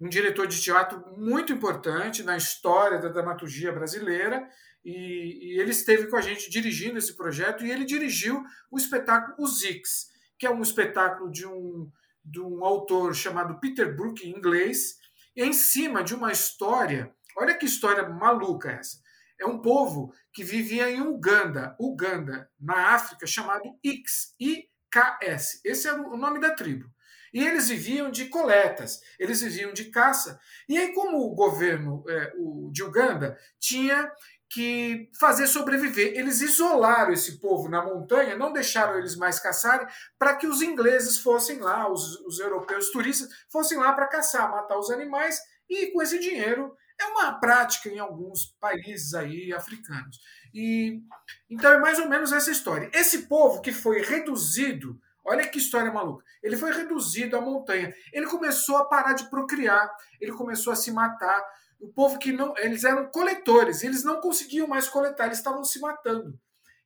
um 0.00 0.08
diretor 0.08 0.46
de 0.46 0.60
teatro 0.60 1.02
muito 1.16 1.52
importante 1.52 2.22
na 2.22 2.36
história 2.36 2.98
da 2.98 3.08
dramaturgia 3.08 3.72
brasileira, 3.72 4.48
e, 4.84 5.54
e, 5.54 5.60
ele 5.60 5.70
esteve 5.70 6.08
com 6.08 6.16
a 6.16 6.20
gente 6.20 6.50
dirigindo 6.50 6.98
esse 6.98 7.16
projeto, 7.16 7.64
e 7.64 7.70
ele 7.70 7.84
dirigiu 7.84 8.42
o 8.70 8.76
espetáculo 8.76 9.36
Os 9.38 9.60
Zix, 9.60 10.08
que 10.38 10.46
é 10.46 10.50
um 10.50 10.62
espetáculo 10.62 11.30
de 11.30 11.46
um, 11.46 11.90
de 12.24 12.40
um 12.40 12.64
autor 12.64 13.14
chamado 13.14 13.60
Peter 13.60 13.94
Brook, 13.94 14.26
em 14.26 14.36
inglês, 14.36 14.96
em 15.36 15.52
cima 15.52 16.02
de 16.02 16.14
uma 16.14 16.32
história. 16.32 17.14
Olha 17.36 17.56
que 17.56 17.66
história 17.66 18.08
maluca 18.08 18.70
essa. 18.70 19.00
É 19.40 19.46
um 19.46 19.60
povo 19.60 20.12
que 20.32 20.44
vivia 20.44 20.90
em 20.90 21.00
Uganda, 21.00 21.76
Uganda, 21.78 22.48
na 22.60 22.94
África, 22.94 23.26
chamado 23.26 23.76
Ix, 23.82 24.34
I-K-S. 24.38 25.60
Esse 25.64 25.88
é 25.88 25.92
o 25.92 26.16
nome 26.16 26.40
da 26.40 26.54
tribo. 26.54 26.88
E 27.32 27.44
eles 27.44 27.68
viviam 27.68 28.10
de 28.10 28.26
coletas, 28.26 29.00
eles 29.18 29.40
viviam 29.40 29.72
de 29.72 29.86
caça. 29.86 30.38
E 30.68 30.76
aí, 30.76 30.92
como 30.92 31.18
o 31.18 31.34
governo 31.34 32.04
é, 32.06 32.32
o, 32.36 32.70
de 32.70 32.82
Uganda 32.82 33.38
tinha 33.58 34.12
que 34.52 35.08
fazer 35.18 35.46
sobreviver, 35.46 36.12
eles 36.14 36.42
isolaram 36.42 37.12
esse 37.12 37.40
povo 37.40 37.70
na 37.70 37.82
montanha, 37.82 38.36
não 38.36 38.52
deixaram 38.52 38.98
eles 38.98 39.16
mais 39.16 39.38
caçarem, 39.40 39.86
para 40.18 40.36
que 40.36 40.46
os 40.46 40.60
ingleses 40.60 41.18
fossem 41.18 41.58
lá, 41.58 41.90
os, 41.90 42.20
os 42.20 42.38
europeus 42.38 42.90
turistas 42.90 43.30
fossem 43.50 43.78
lá 43.78 43.94
para 43.94 44.08
caçar, 44.08 44.50
matar 44.50 44.78
os 44.78 44.90
animais, 44.90 45.38
e 45.70 45.86
com 45.86 46.02
esse 46.02 46.18
dinheiro 46.18 46.76
é 47.00 47.06
uma 47.06 47.32
prática 47.40 47.88
em 47.88 47.98
alguns 47.98 48.44
países 48.60 49.14
aí 49.14 49.52
africanos. 49.54 50.18
E 50.52 51.00
então 51.48 51.72
é 51.72 51.78
mais 51.78 51.98
ou 51.98 52.08
menos 52.08 52.30
essa 52.30 52.50
história. 52.50 52.90
Esse 52.92 53.26
povo 53.26 53.62
que 53.62 53.72
foi 53.72 54.02
reduzido 54.02 55.00
Olha 55.24 55.46
que 55.46 55.58
história 55.58 55.92
maluca. 55.92 56.24
Ele 56.42 56.56
foi 56.56 56.72
reduzido 56.72 57.36
à 57.36 57.40
montanha. 57.40 57.94
Ele 58.12 58.26
começou 58.26 58.76
a 58.76 58.84
parar 58.86 59.12
de 59.12 59.30
procriar. 59.30 59.88
Ele 60.20 60.32
começou 60.32 60.72
a 60.72 60.76
se 60.76 60.90
matar. 60.90 61.40
O 61.82 61.88
povo 61.88 62.18
que 62.18 62.32
não. 62.32 62.56
Eles 62.56 62.84
eram 62.84 63.10
coletores. 63.10 63.82
Eles 63.82 64.04
não 64.04 64.20
conseguiam 64.20 64.66
mais 64.66 64.88
coletar. 64.88 65.26
Eles 65.26 65.38
estavam 65.38 65.64
se 65.64 65.80
matando. 65.80 66.38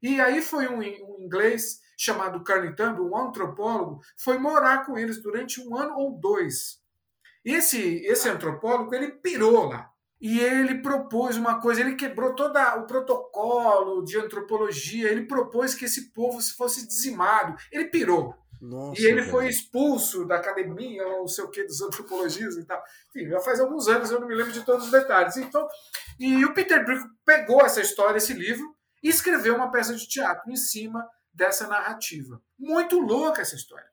E 0.02 0.20
aí 0.20 0.42
foi 0.42 0.68
um, 0.68 0.78
um 0.78 1.20
inglês 1.20 1.80
chamado 1.96 2.44
Carney 2.44 2.74
um 3.00 3.16
antropólogo, 3.16 4.02
foi 4.16 4.38
morar 4.38 4.84
com 4.84 4.98
eles 4.98 5.22
durante 5.22 5.60
um 5.60 5.74
ano 5.76 5.96
ou 5.96 6.12
dois. 6.12 6.78
Esse, 7.44 8.04
esse 8.04 8.28
antropólogo 8.28 8.94
ele 8.94 9.12
pirou 9.12 9.68
lá. 9.68 9.90
E 10.20 10.40
ele 10.40 10.76
propôs 10.76 11.36
uma 11.36 11.60
coisa, 11.60 11.80
ele 11.80 11.94
quebrou 11.94 12.34
todo 12.34 12.56
o 12.56 12.86
protocolo 12.86 14.02
de 14.02 14.18
antropologia, 14.18 15.10
ele 15.10 15.26
propôs 15.26 15.74
que 15.74 15.84
esse 15.84 16.12
povo 16.12 16.40
fosse 16.56 16.86
dizimado. 16.86 17.54
Ele 17.70 17.84
pirou. 17.86 18.34
Nossa, 18.60 19.00
e 19.00 19.04
ele 19.04 19.20
cara. 19.20 19.30
foi 19.30 19.48
expulso 19.48 20.26
da 20.26 20.36
academia, 20.36 21.04
não 21.04 21.28
sei 21.28 21.44
o 21.44 21.50
que, 21.50 21.64
dos 21.64 21.80
antropologistas 21.82 22.56
e 22.56 22.64
tal. 22.64 22.82
Enfim, 23.10 23.28
já 23.28 23.40
faz 23.40 23.60
alguns 23.60 23.86
anos, 23.88 24.10
eu 24.10 24.20
não 24.20 24.26
me 24.26 24.34
lembro 24.34 24.52
de 24.52 24.64
todos 24.64 24.86
os 24.86 24.90
detalhes. 24.90 25.36
Então, 25.36 25.66
e 26.18 26.44
o 26.44 26.54
Peter 26.54 26.84
Brick 26.84 27.04
pegou 27.24 27.60
essa 27.60 27.80
história, 27.80 28.16
esse 28.16 28.32
livro, 28.32 28.64
e 29.02 29.08
escreveu 29.08 29.54
uma 29.54 29.70
peça 29.70 29.94
de 29.94 30.08
teatro 30.08 30.50
em 30.50 30.56
cima 30.56 31.06
dessa 31.32 31.66
narrativa. 31.66 32.40
Muito 32.58 32.98
louca 32.98 33.42
essa 33.42 33.54
história. 33.54 33.86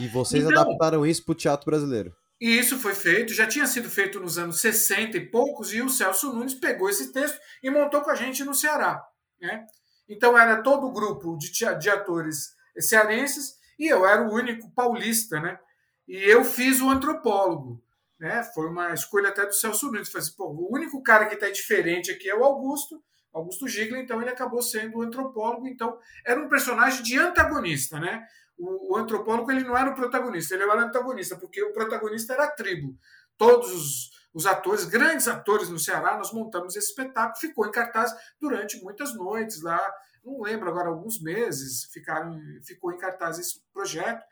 E 0.00 0.08
vocês 0.08 0.44
então, 0.44 0.60
adaptaram 0.60 1.06
isso 1.06 1.24
para 1.24 1.32
o 1.32 1.36
teatro 1.36 1.66
brasileiro? 1.66 2.14
E 2.40 2.58
isso 2.58 2.78
foi 2.78 2.94
feito, 2.94 3.32
já 3.32 3.46
tinha 3.46 3.66
sido 3.66 3.88
feito 3.88 4.18
nos 4.18 4.36
anos 4.36 4.60
60 4.60 5.16
e 5.16 5.30
poucos, 5.30 5.72
e 5.72 5.80
o 5.80 5.88
Celso 5.88 6.32
Nunes 6.32 6.54
pegou 6.54 6.90
esse 6.90 7.12
texto 7.12 7.38
e 7.62 7.70
montou 7.70 8.02
com 8.02 8.10
a 8.10 8.14
gente 8.14 8.42
no 8.42 8.54
Ceará. 8.54 9.00
Né? 9.40 9.64
Então 10.08 10.36
era 10.36 10.62
todo 10.62 10.86
o 10.86 10.92
grupo 10.92 11.38
de, 11.38 11.50
de 11.78 11.90
atores 11.90 12.53
cearenses 12.78 13.58
e 13.78 13.86
eu 13.86 14.06
era 14.06 14.22
o 14.22 14.32
único 14.32 14.70
paulista, 14.70 15.40
né? 15.40 15.58
E 16.06 16.16
eu 16.16 16.44
fiz 16.44 16.80
o 16.80 16.88
antropólogo. 16.88 17.82
Né? 18.18 18.42
Foi 18.54 18.68
uma 18.68 18.92
escolha 18.92 19.30
até 19.30 19.44
do 19.46 19.54
Celso 19.54 19.90
Nunes. 19.90 20.08
Falei 20.08 20.26
assim, 20.26 20.34
o 20.38 20.72
único 20.72 21.02
cara 21.02 21.26
que 21.26 21.34
está 21.34 21.50
diferente 21.50 22.10
aqui 22.10 22.28
é 22.28 22.34
o 22.34 22.44
Augusto, 22.44 23.02
Augusto 23.32 23.66
Gigli, 23.66 23.98
então 23.98 24.20
ele 24.20 24.30
acabou 24.30 24.62
sendo 24.62 24.98
o 24.98 25.02
antropólogo. 25.02 25.66
Então 25.66 25.98
era 26.24 26.40
um 26.40 26.48
personagem 26.48 27.02
de 27.02 27.18
antagonista, 27.18 27.98
né? 27.98 28.24
O, 28.56 28.94
o 28.94 28.96
antropólogo 28.96 29.50
ele 29.50 29.64
não 29.64 29.76
era 29.76 29.90
o 29.90 29.94
protagonista, 29.94 30.54
ele 30.54 30.62
era 30.62 30.76
o 30.76 30.80
antagonista, 30.80 31.36
porque 31.36 31.62
o 31.62 31.72
protagonista 31.72 32.34
era 32.34 32.44
a 32.44 32.50
tribo. 32.50 32.96
Todos 33.36 33.72
os, 33.72 34.10
os 34.32 34.46
atores, 34.46 34.84
grandes 34.84 35.26
atores 35.26 35.68
no 35.68 35.78
Ceará, 35.78 36.16
nós 36.16 36.32
montamos 36.32 36.76
esse 36.76 36.90
espetáculo, 36.90 37.36
ficou 37.40 37.66
em 37.66 37.72
cartaz 37.72 38.14
durante 38.40 38.80
muitas 38.80 39.12
noites 39.14 39.60
lá, 39.60 39.92
não 40.24 40.40
lembro 40.40 40.68
agora, 40.68 40.88
alguns 40.88 41.20
meses, 41.20 41.84
ficaram, 41.92 42.40
ficou 42.64 42.92
em 42.92 42.98
cartaz 42.98 43.38
esse 43.38 43.60
projeto. 43.72 44.24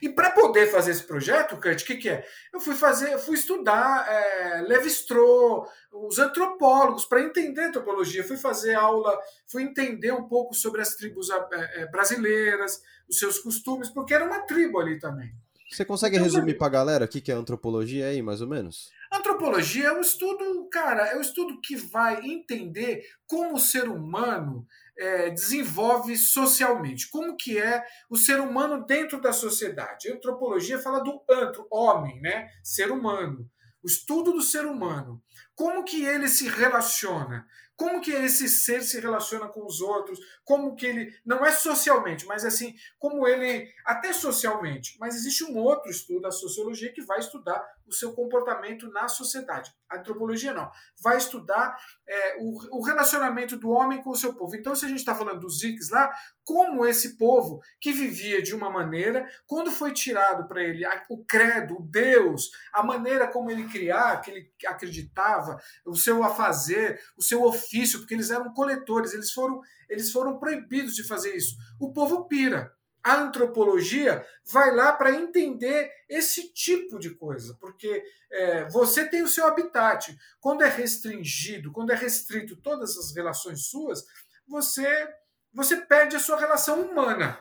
E 0.00 0.08
para 0.08 0.30
poder 0.30 0.70
fazer 0.70 0.92
esse 0.92 1.02
projeto, 1.02 1.60
Kurt, 1.60 1.82
o 1.82 1.84
que, 1.84 1.96
que 1.96 2.08
é? 2.08 2.26
Eu 2.52 2.60
fui 2.60 2.74
fazer, 2.74 3.18
fui 3.18 3.34
estudar 3.34 4.06
é, 4.08 4.62
Levi-Strauss, 4.62 5.68
os 5.92 6.18
antropólogos, 6.18 7.04
para 7.04 7.22
entender 7.22 7.64
antropologia. 7.64 8.24
Fui 8.24 8.36
fazer 8.36 8.74
aula, 8.74 9.18
fui 9.46 9.62
entender 9.62 10.12
um 10.12 10.26
pouco 10.26 10.54
sobre 10.54 10.80
as 10.80 10.94
tribos 10.94 11.28
é, 11.30 11.82
é 11.82 11.86
brasileiras, 11.86 12.80
os 13.08 13.18
seus 13.18 13.38
costumes, 13.38 13.90
porque 13.90 14.14
era 14.14 14.24
uma 14.24 14.40
tribo 14.40 14.80
ali 14.80 14.98
também. 14.98 15.34
Você 15.70 15.84
consegue 15.84 16.16
então, 16.16 16.24
resumir 16.24 16.54
para 16.54 16.66
a 16.68 16.70
galera 16.70 17.04
o 17.04 17.08
que, 17.08 17.20
que 17.20 17.32
é 17.32 17.34
antropologia 17.34 18.06
aí, 18.06 18.22
mais 18.22 18.40
ou 18.40 18.46
menos? 18.46 18.90
Antropologia 19.12 19.88
é 19.88 19.92
um 19.92 20.00
estudo, 20.00 20.68
cara, 20.70 21.06
é 21.08 21.16
um 21.16 21.20
estudo 21.20 21.60
que 21.60 21.76
vai 21.76 22.24
entender 22.24 23.04
como 23.26 23.56
o 23.56 23.60
ser 23.60 23.88
humano 23.88 24.66
é, 24.98 25.30
desenvolve 25.30 26.16
socialmente. 26.16 27.08
Como 27.10 27.36
que 27.36 27.58
é 27.58 27.84
o 28.08 28.16
ser 28.16 28.40
humano 28.40 28.84
dentro 28.86 29.20
da 29.20 29.32
sociedade? 29.32 30.08
A 30.08 30.14
antropologia 30.14 30.78
fala 30.78 31.00
do 31.00 31.22
antro, 31.30 31.66
homem, 31.70 32.20
né? 32.20 32.48
Ser 32.62 32.90
humano. 32.90 33.48
O 33.82 33.86
estudo 33.86 34.32
do 34.32 34.40
ser 34.40 34.64
humano. 34.64 35.22
Como 35.54 35.84
que 35.84 36.04
ele 36.04 36.28
se 36.28 36.48
relaciona? 36.48 37.46
Como 37.76 38.00
que 38.00 38.12
esse 38.12 38.48
ser 38.48 38.82
se 38.82 39.00
relaciona 39.00 39.48
com 39.48 39.66
os 39.66 39.80
outros? 39.80 40.18
Como 40.44 40.76
que 40.76 40.86
ele 40.86 41.12
não 41.26 41.44
é 41.44 41.50
socialmente, 41.50 42.24
mas 42.24 42.44
assim, 42.44 42.74
como 42.98 43.26
ele 43.26 43.68
até 43.84 44.12
socialmente, 44.12 44.96
mas 45.00 45.16
existe 45.16 45.44
um 45.44 45.56
outro 45.58 45.90
estudo 45.90 46.20
da 46.20 46.30
sociologia 46.30 46.92
que 46.92 47.02
vai 47.02 47.18
estudar 47.18 47.64
o 47.86 47.92
seu 47.92 48.12
comportamento 48.12 48.88
na 48.90 49.08
sociedade. 49.08 49.72
Antropologia 49.98 50.52
não. 50.52 50.70
Vai 51.02 51.16
estudar 51.16 51.76
é, 52.06 52.36
o, 52.40 52.78
o, 52.78 52.82
relacionamento 52.82 53.56
do 53.56 53.70
homem 53.70 54.02
com 54.02 54.10
o 54.10 54.16
seu 54.16 54.34
povo. 54.34 54.54
Então, 54.56 54.74
se 54.74 54.84
a 54.84 54.88
gente 54.88 54.98
está 54.98 55.14
falando 55.14 55.40
dos 55.40 55.60
Zics 55.60 55.90
lá, 55.90 56.12
como 56.44 56.86
esse 56.86 57.16
povo 57.16 57.60
que 57.80 57.92
vivia 57.92 58.42
de 58.42 58.54
uma 58.54 58.70
maneira, 58.70 59.28
quando 59.46 59.70
foi 59.70 59.92
tirado 59.92 60.46
para 60.46 60.62
ele 60.62 60.84
o 61.08 61.24
credo, 61.24 61.78
o 61.78 61.82
Deus, 61.82 62.50
a 62.72 62.82
maneira 62.82 63.26
como 63.28 63.50
ele 63.50 63.68
criar, 63.68 64.20
que 64.20 64.30
ele 64.30 64.52
acreditava, 64.66 65.58
o 65.86 65.96
seu 65.96 66.22
afazer, 66.22 67.00
o 67.16 67.22
seu 67.22 67.42
ofício, 67.42 67.98
porque 67.98 68.14
eles 68.14 68.30
eram 68.30 68.52
coletores, 68.52 69.14
eles 69.14 69.32
foram, 69.32 69.60
eles 69.88 70.12
foram 70.12 70.38
proibidos 70.38 70.94
de 70.94 71.06
fazer 71.06 71.34
isso. 71.34 71.56
O 71.80 71.92
povo 71.92 72.26
pira 72.26 72.72
a 73.04 73.20
antropologia 73.20 74.26
vai 74.50 74.74
lá 74.74 74.90
para 74.94 75.12
entender 75.12 75.92
esse 76.08 76.54
tipo 76.54 76.98
de 76.98 77.14
coisa, 77.14 77.54
porque 77.60 78.02
é, 78.32 78.66
você 78.70 79.06
tem 79.06 79.22
o 79.22 79.28
seu 79.28 79.46
habitat. 79.46 80.18
Quando 80.40 80.64
é 80.64 80.68
restringido, 80.70 81.70
quando 81.70 81.92
é 81.92 81.94
restrito 81.94 82.56
todas 82.56 82.96
as 82.96 83.14
relações 83.14 83.66
suas, 83.66 84.02
você 84.48 85.06
você 85.52 85.76
perde 85.76 86.16
a 86.16 86.18
sua 86.18 86.36
relação 86.36 86.82
humana. 86.82 87.38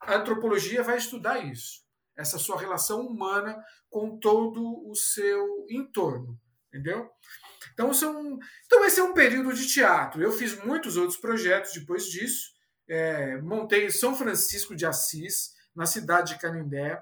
A 0.00 0.16
antropologia 0.16 0.82
vai 0.82 0.96
estudar 0.96 1.38
isso, 1.38 1.84
essa 2.16 2.36
sua 2.36 2.58
relação 2.58 3.06
humana 3.06 3.62
com 3.88 4.18
todo 4.18 4.84
o 4.90 4.96
seu 4.96 5.64
entorno, 5.70 6.36
entendeu? 6.66 7.08
Então, 7.72 7.94
são, 7.94 8.36
então 8.66 8.84
esse 8.84 8.98
é 8.98 9.04
um 9.04 9.14
período 9.14 9.52
de 9.52 9.68
teatro. 9.68 10.20
Eu 10.20 10.32
fiz 10.32 10.60
muitos 10.64 10.96
outros 10.96 11.16
projetos 11.16 11.72
depois 11.72 12.06
disso 12.06 12.51
é, 12.88 13.40
montei 13.40 13.90
São 13.90 14.14
Francisco 14.14 14.74
de 14.74 14.86
Assis, 14.86 15.52
na 15.74 15.86
cidade 15.86 16.34
de 16.34 16.40
Canindé, 16.40 17.00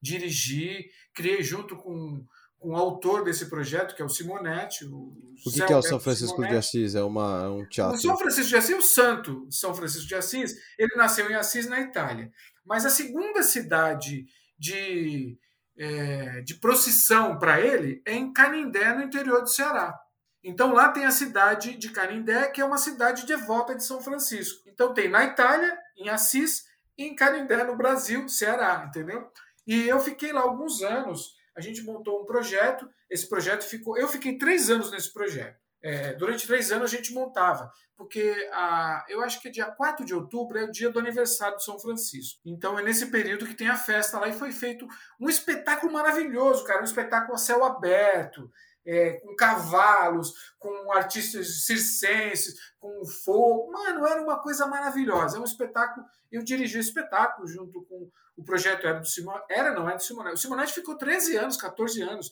dirigi, 0.00 0.86
criei 1.14 1.42
junto 1.42 1.76
com, 1.76 2.24
com 2.58 2.70
o 2.70 2.76
autor 2.76 3.24
desse 3.24 3.46
projeto, 3.46 3.94
que 3.94 4.02
é 4.02 4.04
o 4.04 4.08
Simonetti. 4.08 4.84
O, 4.84 5.16
o 5.46 5.50
que, 5.50 5.64
que, 5.64 5.72
é 5.72 5.76
o 5.76 5.82
São 5.82 6.00
Francisco 6.00 6.36
Simonetti. 6.36 6.52
de 6.52 6.58
Assis? 6.58 6.94
É, 6.94 7.02
uma, 7.02 7.44
é 7.44 7.48
um 7.48 7.68
teatro? 7.68 7.96
O 7.96 8.00
São 8.00 8.16
Francisco 8.16 8.48
de 8.48 8.56
Assis 8.56 8.70
é 8.70 8.76
o 8.76 8.82
santo 8.82 9.46
São 9.50 9.74
Francisco 9.74 10.08
de 10.08 10.14
Assis. 10.14 10.56
Ele 10.78 10.96
nasceu 10.96 11.30
em 11.30 11.34
Assis, 11.34 11.66
na 11.66 11.80
Itália. 11.80 12.32
Mas 12.64 12.84
a 12.84 12.90
segunda 12.90 13.42
cidade 13.42 14.26
de, 14.58 15.38
é, 15.76 16.40
de 16.42 16.54
procissão 16.54 17.38
para 17.38 17.60
ele 17.60 18.02
é 18.06 18.14
em 18.14 18.32
Canindé, 18.32 18.94
no 18.94 19.02
interior 19.02 19.42
do 19.42 19.48
Ceará. 19.48 19.98
Então 20.42 20.72
lá 20.72 20.88
tem 20.88 21.04
a 21.04 21.10
cidade 21.10 21.76
de 21.76 21.90
Canindé, 21.90 22.48
que 22.48 22.60
é 22.60 22.64
uma 22.64 22.78
cidade 22.78 23.26
devota 23.26 23.74
de 23.74 23.84
São 23.84 24.00
Francisco. 24.00 24.68
Então 24.68 24.92
tem 24.92 25.08
na 25.08 25.24
Itália, 25.24 25.78
em 25.96 26.08
Assis, 26.08 26.64
e 26.98 27.04
em 27.04 27.14
Canindé, 27.14 27.64
no 27.64 27.76
Brasil, 27.76 28.28
Ceará, 28.28 28.84
entendeu? 28.88 29.30
E 29.66 29.88
eu 29.88 30.00
fiquei 30.00 30.32
lá 30.32 30.40
alguns 30.40 30.82
anos. 30.82 31.34
A 31.56 31.60
gente 31.60 31.82
montou 31.82 32.22
um 32.22 32.26
projeto. 32.26 32.88
Esse 33.08 33.28
projeto 33.28 33.62
ficou. 33.62 33.96
Eu 33.96 34.08
fiquei 34.08 34.36
três 34.36 34.70
anos 34.70 34.90
nesse 34.90 35.12
projeto. 35.12 35.60
É, 35.84 36.12
durante 36.14 36.46
três 36.46 36.70
anos 36.70 36.92
a 36.92 36.96
gente 36.96 37.12
montava, 37.12 37.68
porque 37.96 38.48
a, 38.52 39.04
eu 39.08 39.20
acho 39.20 39.40
que 39.40 39.50
dia 39.50 39.66
4 39.66 40.06
de 40.06 40.14
outubro 40.14 40.56
é 40.56 40.62
o 40.62 40.70
dia 40.70 40.90
do 40.90 40.98
aniversário 41.00 41.56
de 41.56 41.64
São 41.64 41.76
Francisco. 41.76 42.40
Então 42.44 42.78
é 42.78 42.82
nesse 42.84 43.06
período 43.06 43.46
que 43.46 43.54
tem 43.54 43.68
a 43.68 43.74
festa 43.74 44.20
lá 44.20 44.28
e 44.28 44.32
foi 44.32 44.52
feito 44.52 44.86
um 45.18 45.28
espetáculo 45.28 45.92
maravilhoso, 45.92 46.64
cara, 46.64 46.82
um 46.82 46.84
espetáculo 46.84 47.34
a 47.34 47.38
céu 47.38 47.64
aberto 47.64 48.48
é, 48.84 49.12
com 49.20 49.34
cavalos, 49.36 50.32
com 50.58 50.92
artistas 50.92 51.64
circenses, 51.64 52.72
com 52.78 53.04
fogo. 53.04 53.70
Mano, 53.70 54.06
era 54.06 54.22
uma 54.22 54.38
coisa 54.40 54.66
maravilhosa. 54.66 55.36
É 55.36 55.40
um 55.40 55.44
espetáculo. 55.44 56.04
Eu 56.30 56.42
dirigi 56.42 56.78
o 56.78 56.80
espetáculo 56.80 57.46
junto 57.46 57.82
com 57.84 58.10
o 58.36 58.44
projeto 58.44 58.86
era 58.86 58.98
do 58.98 59.06
Simonetti. 59.06 59.46
Era, 59.50 59.72
não, 59.72 59.88
era 59.88 59.96
do 59.96 60.02
Simonetti. 60.02 60.34
O 60.34 60.38
Simonetti 60.38 60.72
ficou 60.72 60.96
13 60.96 61.36
anos, 61.36 61.56
14 61.56 62.02
anos. 62.02 62.30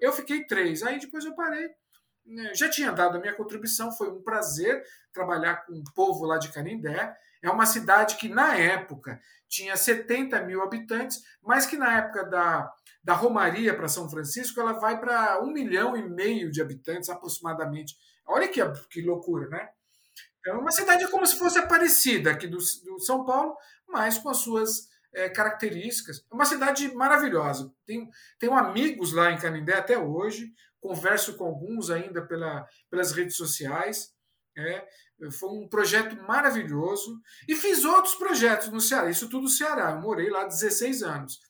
Eu 0.00 0.12
fiquei 0.12 0.46
3. 0.46 0.82
Aí 0.82 0.98
depois 0.98 1.24
eu 1.24 1.34
parei. 1.34 1.68
Né, 2.24 2.52
já 2.54 2.68
tinha 2.68 2.92
dado 2.92 3.16
a 3.16 3.20
minha 3.20 3.34
contribuição, 3.34 3.90
foi 3.90 4.10
um 4.10 4.22
prazer 4.22 4.84
trabalhar 5.12 5.64
com 5.64 5.72
o 5.72 5.84
povo 5.94 6.24
lá 6.24 6.38
de 6.38 6.52
Canindé. 6.52 7.16
É 7.42 7.50
uma 7.50 7.64
cidade 7.64 8.16
que, 8.16 8.28
na 8.28 8.54
época, 8.56 9.20
tinha 9.48 9.76
70 9.76 10.42
mil 10.42 10.62
habitantes, 10.62 11.22
mas 11.42 11.66
que 11.66 11.76
na 11.76 11.96
época 11.96 12.24
da, 12.24 12.70
da 13.02 13.14
Romaria 13.14 13.74
para 13.74 13.88
São 13.88 14.08
Francisco, 14.08 14.60
ela 14.60 14.74
vai 14.74 15.00
para 15.00 15.42
um 15.42 15.52
milhão 15.52 15.96
e 15.96 16.02
meio 16.02 16.50
de 16.50 16.60
habitantes 16.60 17.08
aproximadamente. 17.08 17.96
Olha 18.26 18.48
que, 18.48 18.60
que 18.90 19.02
loucura, 19.02 19.48
né? 19.48 19.68
Então, 20.40 20.60
uma 20.60 20.70
cidade 20.70 21.04
é 21.04 21.08
como 21.08 21.26
se 21.26 21.38
fosse 21.38 21.58
a 21.58 21.62
Aparecida 21.62 22.30
aqui 22.30 22.46
do, 22.46 22.58
do 22.58 23.00
São 23.00 23.24
Paulo, 23.24 23.56
mas 23.88 24.18
com 24.18 24.30
as 24.30 24.38
suas 24.38 24.88
é, 25.12 25.28
características. 25.28 26.24
É 26.30 26.34
uma 26.34 26.44
cidade 26.44 26.92
maravilhosa. 26.94 27.72
Tenho, 27.86 28.08
tenho 28.38 28.54
amigos 28.54 29.12
lá 29.12 29.30
em 29.30 29.38
Canindé 29.38 29.74
até 29.74 29.98
hoje, 29.98 30.52
converso 30.80 31.36
com 31.36 31.44
alguns 31.44 31.90
ainda 31.90 32.26
pela, 32.26 32.66
pelas 32.90 33.12
redes 33.12 33.36
sociais. 33.36 34.14
É, 34.56 34.86
foi 35.30 35.50
um 35.50 35.68
projeto 35.68 36.16
maravilhoso. 36.26 37.20
E 37.46 37.54
fiz 37.54 37.84
outros 37.84 38.14
projetos 38.14 38.68
no 38.68 38.80
Ceará, 38.80 39.10
isso 39.10 39.28
tudo 39.28 39.42
no 39.42 39.48
Ceará. 39.48 39.90
Eu 39.90 40.00
morei 40.00 40.30
lá 40.30 40.44
16 40.44 41.02
anos. 41.02 41.40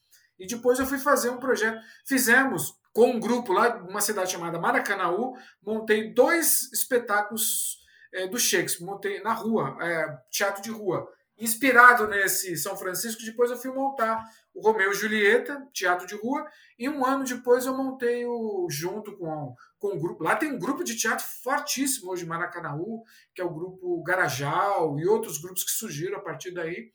E 0.41 0.47
depois 0.47 0.79
eu 0.79 0.87
fui 0.87 0.99
fazer 0.99 1.29
um 1.29 1.39
projeto. 1.39 1.79
Fizemos 2.05 2.75
com 2.95 3.11
um 3.11 3.21
grupo 3.21 3.53
lá, 3.53 3.77
uma 3.77 4.01
cidade 4.01 4.33
chamada 4.33 4.59
Maracanaú, 4.59 5.35
montei 5.63 6.13
dois 6.13 6.73
espetáculos 6.73 7.79
é, 8.13 8.27
do 8.27 8.39
Shakespeare, 8.39 8.87
montei 8.87 9.23
na 9.23 9.35
rua, 9.35 9.77
é, 9.81 10.19
teatro 10.31 10.63
de 10.63 10.71
rua. 10.71 11.07
Inspirado 11.39 12.09
nesse 12.09 12.57
São 12.57 12.77
Francisco, 12.77 13.23
depois 13.23 13.51
eu 13.51 13.57
fui 13.57 13.71
montar 13.71 14.25
o 14.55 14.61
Romeu 14.61 14.91
e 14.91 14.95
Julieta, 14.95 15.67
teatro 15.73 16.07
de 16.07 16.15
rua, 16.15 16.47
e 16.79 16.89
um 16.89 17.05
ano 17.05 17.25
depois 17.25 17.67
eu 17.67 17.77
montei 17.77 18.27
o 18.27 18.67
junto 18.71 19.17
com, 19.17 19.55
com 19.79 19.89
o 19.89 20.01
grupo. 20.01 20.25
Lá 20.25 20.37
tem 20.37 20.53
um 20.53 20.59
grupo 20.59 20.83
de 20.83 20.97
teatro 20.97 21.25
fortíssimo 21.43 22.11
hoje 22.11 22.27
Maracanaú, 22.27 23.05
que 23.35 23.41
é 23.41 23.45
o 23.45 23.55
grupo 23.55 24.03
Garajal 24.03 24.99
e 24.99 25.07
outros 25.07 25.39
grupos 25.39 25.65
que 25.65 25.71
surgiram 25.71 26.19
a 26.19 26.23
partir 26.23 26.51
daí. 26.51 26.91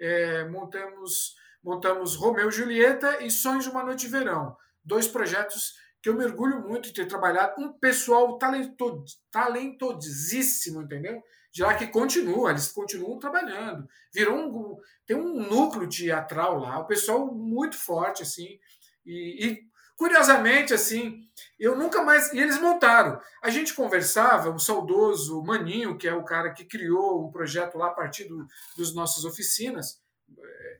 É, 0.00 0.46
montamos 0.48 1.36
montamos 1.66 2.14
Romeu 2.14 2.48
e 2.48 2.52
Julieta 2.52 3.24
e 3.24 3.30
Sonhos 3.30 3.64
de 3.64 3.70
uma 3.70 3.82
Noite 3.82 4.06
de 4.06 4.12
Verão. 4.12 4.56
Dois 4.84 5.08
projetos 5.08 5.74
que 6.00 6.08
eu 6.08 6.14
mergulho 6.14 6.60
muito 6.60 6.88
em 6.88 6.92
ter 6.92 7.06
trabalhado. 7.06 7.60
Um 7.60 7.72
pessoal 7.72 8.38
talento, 8.38 9.04
talentosíssimo, 9.32 10.82
entendeu? 10.82 11.20
De 11.52 11.62
lá 11.62 11.74
que 11.74 11.88
continua, 11.88 12.50
eles 12.50 12.70
continuam 12.70 13.18
trabalhando. 13.18 13.88
Virou 14.14 14.36
um. 14.36 14.76
Tem 15.04 15.16
um 15.16 15.42
núcleo 15.48 15.88
teatral 15.88 16.60
lá, 16.60 16.78
o 16.78 16.86
pessoal 16.86 17.34
muito 17.34 17.76
forte, 17.76 18.22
assim. 18.22 18.60
E, 19.04 19.46
e 19.46 19.66
Curiosamente, 19.96 20.74
assim, 20.74 21.22
eu 21.58 21.74
nunca 21.74 22.02
mais. 22.02 22.30
E 22.32 22.38
eles 22.38 22.60
montaram. 22.60 23.18
A 23.42 23.48
gente 23.48 23.72
conversava, 23.72 24.50
o 24.50 24.58
saudoso 24.58 25.42
Maninho, 25.42 25.96
que 25.96 26.06
é 26.06 26.14
o 26.14 26.22
cara 26.22 26.52
que 26.52 26.66
criou 26.66 27.26
um 27.26 27.30
projeto 27.30 27.78
lá 27.78 27.86
a 27.86 27.94
partir 27.94 28.24
do, 28.24 28.46
dos 28.76 28.94
nossas 28.94 29.24
oficinas, 29.24 29.98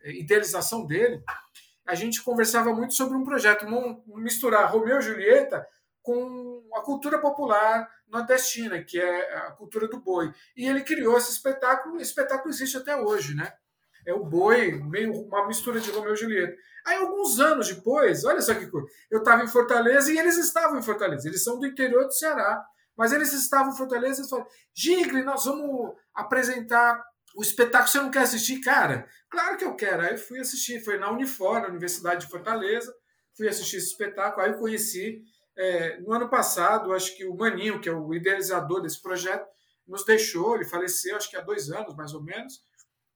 idealização 0.04 0.87
dele. 0.87 1.22
A 1.87 1.94
gente 1.94 2.22
conversava 2.22 2.72
muito 2.74 2.94
sobre 2.94 3.16
um 3.16 3.24
projeto, 3.24 3.66
misturar 4.06 4.70
Romeu 4.70 4.98
e 4.98 5.02
Julieta 5.02 5.66
com 6.02 6.68
a 6.74 6.80
cultura 6.82 7.18
popular 7.18 7.88
nordestina, 8.09 8.82
que 8.82 9.00
é 9.00 9.37
a 9.37 9.50
cultura 9.52 9.88
do 9.88 10.00
boi. 10.00 10.32
E 10.56 10.66
ele 10.68 10.82
criou 10.82 11.16
esse 11.18 11.32
espetáculo, 11.32 11.96
esse 11.96 12.11
espetáculo 12.11 12.50
existe 12.50 12.76
até 12.76 12.96
hoje, 12.96 13.35
né? 13.35 13.52
É 14.06 14.14
o 14.14 14.24
boi, 14.24 14.72
meio 14.85 15.12
uma 15.12 15.46
mistura 15.48 15.80
de 15.80 15.90
Romeu 15.90 16.14
e 16.14 16.16
Julieta. 16.16 16.56
Aí, 16.87 16.96
alguns 16.98 17.40
anos 17.40 17.68
depois, 17.68 18.24
olha 18.24 18.40
só 18.40 18.54
que 18.54 18.68
coisa, 18.68 18.87
eu 19.11 19.18
estava 19.18 19.42
em 19.42 19.48
Fortaleza 19.48 20.12
e 20.12 20.18
eles 20.18 20.38
estavam 20.38 20.78
em 20.78 20.82
Fortaleza. 20.82 21.26
Eles 21.26 21.42
são 21.42 21.59
do 21.59 21.66
interior 21.66 22.04
do 22.04 22.12
Ceará, 22.12 22.64
mas 22.96 23.12
eles 23.12 23.32
estavam 23.32 23.72
em 23.72 23.76
Fortaleza 23.76 24.22
e 24.22 24.28
falaram: 24.28 24.48
Gigli, 24.72 25.24
nós 25.24 25.44
vamos 25.44 25.96
apresentar 26.14 27.02
o 27.37 27.42
espetáculo. 27.42 27.88
Você 27.88 27.99
não 27.99 28.11
quer 28.11 28.22
assistir? 28.22 28.61
Cara, 28.61 29.07
claro 29.31 29.59
que 29.59 29.64
eu 29.64 29.77
quero. 29.77 30.03
Aí 30.03 30.12
eu 30.12 30.18
fui 30.18 30.40
assistir. 30.40 30.83
Foi 30.83 30.99
na 30.99 31.11
Unifor, 31.11 31.61
na 31.61 31.68
Universidade 31.68 32.25
de 32.25 32.31
Fortaleza. 32.31 32.92
Fui 33.37 33.46
assistir 33.46 33.77
esse 33.77 33.88
espetáculo. 33.88 34.44
Aí 34.44 34.53
eu 34.53 34.59
conheci, 34.59 35.22
é, 35.57 36.01
no 36.01 36.12
ano 36.14 36.31
passado, 36.31 36.94
acho 36.94 37.14
que 37.14 37.27
o 37.27 37.37
Maninho, 37.37 37.81
que 37.81 37.88
é 37.88 37.92
o 37.92 38.14
idealizador 38.14 38.81
desse 38.81 39.01
projeto, 39.01 39.46
nos 39.87 40.05
deixou. 40.05 40.57
Ele 40.57 40.64
faleceu, 40.64 41.14
acho 41.14 41.29
que 41.29 41.37
há 41.37 41.42
dois 41.42 41.70
anos, 41.70 41.94
mais 41.94 42.14
ou 42.14 42.22
menos. 42.22 42.61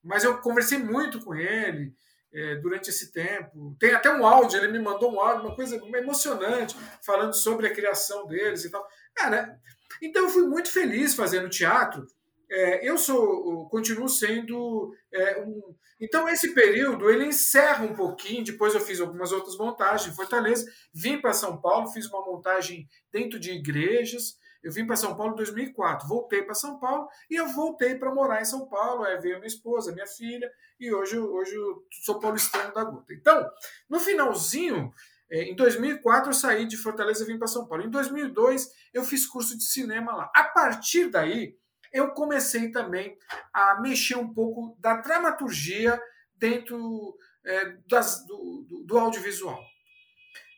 Mas 0.03 0.23
eu 0.23 0.37
conversei 0.37 0.77
muito 0.77 1.19
com 1.23 1.33
ele 1.35 1.93
é, 2.31 2.55
durante 2.55 2.91
esse 2.91 3.11
tempo. 3.11 3.75
Tem 3.79 3.91
até 3.93 4.11
um 4.13 4.25
áudio, 4.25 4.59
ele 4.59 4.71
me 4.71 4.79
mandou 4.79 5.11
um 5.11 5.19
áudio, 5.19 5.47
uma 5.47 5.55
coisa 5.55 5.75
emocionante, 5.95 6.75
falando 7.03 7.33
sobre 7.33 7.67
a 7.67 7.73
criação 7.73 8.27
deles 8.27 8.65
e 8.65 8.69
tal. 8.69 8.87
Cara, 9.15 9.59
então 10.01 10.23
eu 10.23 10.29
fui 10.29 10.43
muito 10.43 10.71
feliz 10.71 11.15
fazendo 11.15 11.49
teatro. 11.49 12.05
É, 12.53 12.85
eu 12.85 12.97
sou, 12.97 13.69
continuo 13.69 14.09
sendo 14.09 14.93
é, 15.13 15.41
um. 15.41 15.73
Então 16.01 16.27
esse 16.27 16.53
período 16.53 17.09
ele 17.09 17.25
encerra 17.25 17.85
um 17.85 17.95
pouquinho. 17.95 18.43
Depois 18.43 18.75
eu 18.75 18.81
fiz 18.81 18.99
algumas 18.99 19.31
outras 19.31 19.57
montagens 19.57 20.11
em 20.11 20.15
Fortaleza, 20.15 20.69
vim 20.93 21.21
para 21.21 21.31
São 21.31 21.61
Paulo, 21.61 21.87
fiz 21.87 22.07
uma 22.07 22.25
montagem 22.25 22.89
dentro 23.09 23.39
de 23.39 23.51
igrejas. 23.51 24.37
Eu 24.61 24.71
vim 24.71 24.85
para 24.85 24.97
São 24.97 25.15
Paulo 25.15 25.31
em 25.31 25.37
2004, 25.37 26.07
voltei 26.07 26.43
para 26.43 26.53
São 26.53 26.77
Paulo 26.77 27.07
e 27.29 27.35
eu 27.35 27.47
voltei 27.47 27.95
para 27.95 28.13
morar 28.13 28.41
em 28.41 28.45
São 28.45 28.67
Paulo. 28.67 29.03
Aí 29.03 29.17
veio 29.17 29.37
minha 29.37 29.47
esposa, 29.47 29.93
minha 29.93 30.05
filha, 30.05 30.51
e 30.77 30.93
hoje, 30.93 31.17
hoje 31.17 31.55
eu 31.55 31.85
sou 32.03 32.19
paulistano 32.19 32.73
da 32.73 32.83
gota. 32.83 33.13
Então, 33.13 33.49
no 33.89 33.99
finalzinho, 33.99 34.91
é, 35.31 35.43
em 35.43 35.55
2004 35.55 36.29
eu 36.29 36.33
saí 36.33 36.65
de 36.67 36.75
Fortaleza 36.75 37.23
e 37.23 37.27
vim 37.27 37.37
para 37.37 37.47
São 37.47 37.65
Paulo. 37.65 37.85
Em 37.85 37.89
2002 37.89 38.69
eu 38.93 39.03
fiz 39.05 39.25
curso 39.25 39.57
de 39.57 39.63
cinema 39.63 40.13
lá. 40.13 40.31
A 40.35 40.43
partir 40.43 41.07
daí, 41.09 41.55
eu 41.91 42.11
comecei 42.11 42.71
também 42.71 43.17
a 43.53 43.79
mexer 43.81 44.15
um 44.15 44.33
pouco 44.33 44.77
da 44.79 44.97
dramaturgia 44.97 46.01
dentro 46.35 47.17
é, 47.45 47.77
das, 47.87 48.25
do, 48.25 48.65
do, 48.67 48.83
do 48.83 48.99
audiovisual. 48.99 49.61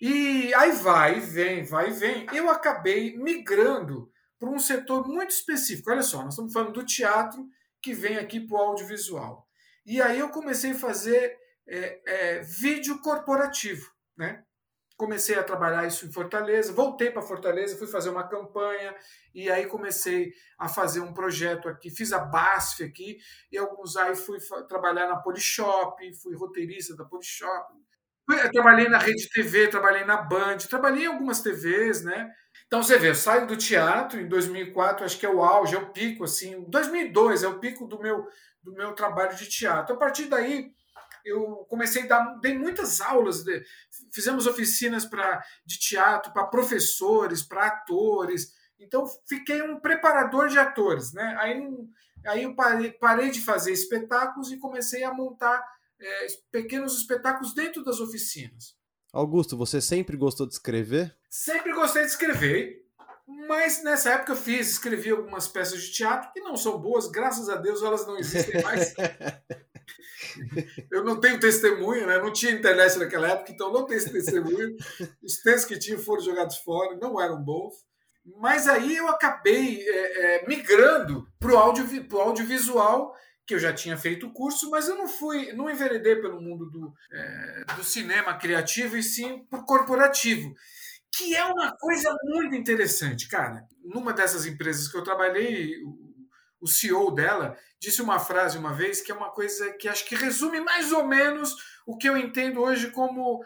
E 0.02 0.54
aí 0.54 0.72
vai 0.72 1.20
vem, 1.20 1.64
vai 1.64 1.92
vem. 1.92 2.26
Eu 2.34 2.50
acabei 2.50 3.18
migrando 3.18 4.12
para 4.38 4.50
um 4.50 4.60
setor 4.60 5.08
muito 5.08 5.32
específico. 5.32 5.90
Olha 5.90 6.04
só, 6.04 6.22
nós 6.24 6.34
estamos 6.34 6.52
falando 6.52 6.74
do 6.74 6.86
teatro 6.86 7.48
que 7.82 7.94
vem 7.94 8.18
aqui 8.18 8.40
para 8.40 8.58
o 8.58 8.62
audiovisual. 8.62 9.48
E 9.86 10.02
aí 10.02 10.20
eu 10.20 10.30
comecei 10.30 10.72
a 10.72 10.76
fazer 10.76 11.38
é, 11.68 12.02
é, 12.06 12.42
vídeo 12.42 13.00
corporativo. 13.00 13.90
Né? 14.18 14.44
Comecei 14.96 15.36
a 15.36 15.44
trabalhar 15.44 15.88
isso 15.88 16.06
em 16.06 16.12
Fortaleza, 16.12 16.72
voltei 16.72 17.10
para 17.10 17.22
Fortaleza, 17.22 17.78
fui 17.78 17.88
fazer 17.88 18.10
uma 18.10 18.28
campanha, 18.28 18.96
e 19.34 19.50
aí 19.50 19.66
comecei 19.66 20.32
a 20.58 20.70
fazer 20.70 21.00
um 21.00 21.14
projeto 21.14 21.68
aqui, 21.68 21.90
fiz 21.90 22.14
a 22.14 22.20
BASF 22.20 22.84
aqui, 22.84 23.18
e 23.52 23.58
alguns 23.58 23.98
aí 23.98 24.16
fui 24.16 24.38
trabalhar 24.68 25.08
na 25.08 25.18
Polishop, 25.18 25.98
fui 26.22 26.36
roteirista 26.36 26.96
da 26.96 27.04
Polishop, 27.06 27.74
trabalhei 28.54 28.88
na 28.88 28.98
Rede 28.98 29.30
TV, 29.30 29.68
trabalhei 29.68 30.06
na 30.06 30.18
Band, 30.18 30.58
trabalhei 30.70 31.04
em 31.04 31.08
algumas 31.08 31.42
TVs, 31.42 32.04
né? 32.04 32.32
Então 32.68 32.82
você 32.82 32.98
vê, 32.98 33.10
eu 33.10 33.16
saio 33.16 33.46
do 33.48 33.58
teatro 33.58 34.20
em 34.20 34.28
2004, 34.28 35.06
acho 35.06 35.20
que 35.20 35.26
é 35.26 35.30
o 35.30 35.44
auge, 35.44 35.76
é 35.76 35.78
o 35.78 35.92
pico, 35.92 36.24
assim. 36.24 36.64
2002 36.70 37.44
é 37.44 37.48
o 37.48 37.60
pico 37.60 37.88
do 37.88 38.00
meu, 38.00 38.28
do 38.62 38.74
meu 38.74 38.94
trabalho 38.94 39.36
de 39.36 39.48
teatro. 39.48 39.96
A 39.96 39.98
partir 40.00 40.26
daí, 40.26 40.72
eu 41.24 41.66
comecei 41.70 42.04
a 42.04 42.08
dar, 42.08 42.40
dei 42.40 42.58
muitas 42.58 43.02
aulas, 43.02 43.44
de, 43.44 43.64
fizemos 44.12 44.46
oficinas 44.46 45.06
pra, 45.06 45.44
de 45.66 45.80
teatro 45.80 46.34
para 46.34 46.48
professores, 46.48 47.42
para 47.42 47.68
atores. 47.68 48.54
Então, 48.80 49.06
fiquei 49.28 49.62
um 49.62 49.80
preparador 49.80 50.48
de 50.50 50.60
atores, 50.60 51.14
né? 51.14 51.36
Aí, 51.40 51.70
aí 52.26 52.44
eu 52.44 52.56
parei, 52.56 52.92
parei 52.92 53.32
de 53.32 53.42
fazer 53.42 53.72
espetáculos 53.72 54.52
e 54.52 54.60
comecei 54.60 55.04
a 55.04 55.14
montar 55.14 55.64
é, 56.00 56.28
pequenos 56.52 56.98
espetáculos 56.98 57.54
dentro 57.54 57.84
das 57.84 58.00
oficinas. 58.00 58.76
Augusto, 59.12 59.56
você 59.56 59.80
sempre 59.80 60.18
gostou 60.18 60.48
de 60.48 60.54
escrever? 60.54 61.16
Sempre 61.30 61.72
gostei 61.72 62.02
de 62.02 62.10
escrever, 62.10 62.84
mas 63.48 63.84
nessa 63.84 64.12
época 64.12 64.34
eu 64.34 64.36
fiz, 64.36 64.72
escrevi 64.72 65.12
algumas 65.12 65.48
peças 65.48 65.82
de 65.82 65.92
teatro 65.92 66.32
que 66.34 66.42
não 66.42 66.58
são 66.58 66.80
boas, 66.80 67.08
graças 67.08 67.48
a 67.48 67.56
Deus 67.56 67.82
elas 67.82 68.06
não 68.08 68.18
existem 68.18 68.62
mais. 68.62 68.94
eu 70.92 71.04
não 71.04 71.20
tenho 71.20 71.40
testemunho, 71.40 72.08
né? 72.08 72.18
não 72.18 72.32
tinha 72.32 72.52
internet 72.52 72.98
naquela 72.98 73.30
época, 73.30 73.52
então 73.52 73.72
não 73.72 73.86
tenho 73.86 73.98
esse 73.98 74.12
testemunho. 74.12 74.76
Os 75.24 75.38
textos 75.42 75.66
que 75.66 75.80
tinham 75.80 76.00
foram 76.00 76.22
jogados 76.22 76.58
fora, 76.58 76.98
não 76.98 77.22
eram 77.22 77.42
bons. 77.42 77.74
Mas 78.40 78.68
aí 78.68 78.96
eu 78.96 79.08
acabei 79.10 79.84
é, 79.86 80.44
é, 80.44 80.48
migrando 80.48 81.28
para 81.40 81.54
o 81.54 81.58
audio, 81.58 81.86
audiovisual 82.20 83.14
que 83.46 83.54
eu 83.54 83.60
já 83.60 83.74
tinha 83.74 83.98
feito 83.98 84.28
o 84.28 84.34
curso, 84.34 84.70
mas 84.70 84.88
eu 84.88 84.96
não 84.96 85.08
fui, 85.08 85.52
não 85.52 85.70
enveredei 85.70 86.16
pelo 86.16 86.42
mundo 86.42 86.70
do, 86.70 86.94
é, 87.12 87.66
do 87.76 87.84
cinema 87.84 88.38
criativo 88.38 88.96
e 88.96 89.04
sim 89.04 89.46
por 89.50 89.66
corporativo, 89.66 90.54
que 91.14 91.36
é 91.36 91.44
uma 91.44 91.76
coisa 91.76 92.16
muito 92.24 92.56
interessante, 92.56 93.28
cara. 93.28 93.68
Numa 93.84 94.14
dessas 94.14 94.46
empresas 94.46 94.88
que 94.88 94.98
eu 94.98 95.04
trabalhei, 95.04 95.76
o, 96.64 96.68
CEO 96.68 97.12
dela 97.12 97.58
disse 97.80 98.02
uma 98.02 98.20
frase 98.20 98.58
uma 98.58 98.74
vez 98.74 99.02
que 99.02 99.12
é 99.12 99.16
uma 99.16 99.30
coisa 99.30 99.74
que 99.74 99.88
acho 99.88 100.06
que 100.06 100.16
resume 100.16 100.62
mais 100.62 100.92
ou 100.92 101.06
menos 101.06 101.56
o 101.86 101.98
que 101.98 102.08
eu 102.08 102.18
entendo 102.18 102.62
hoje 102.62 102.92
como 102.92 103.44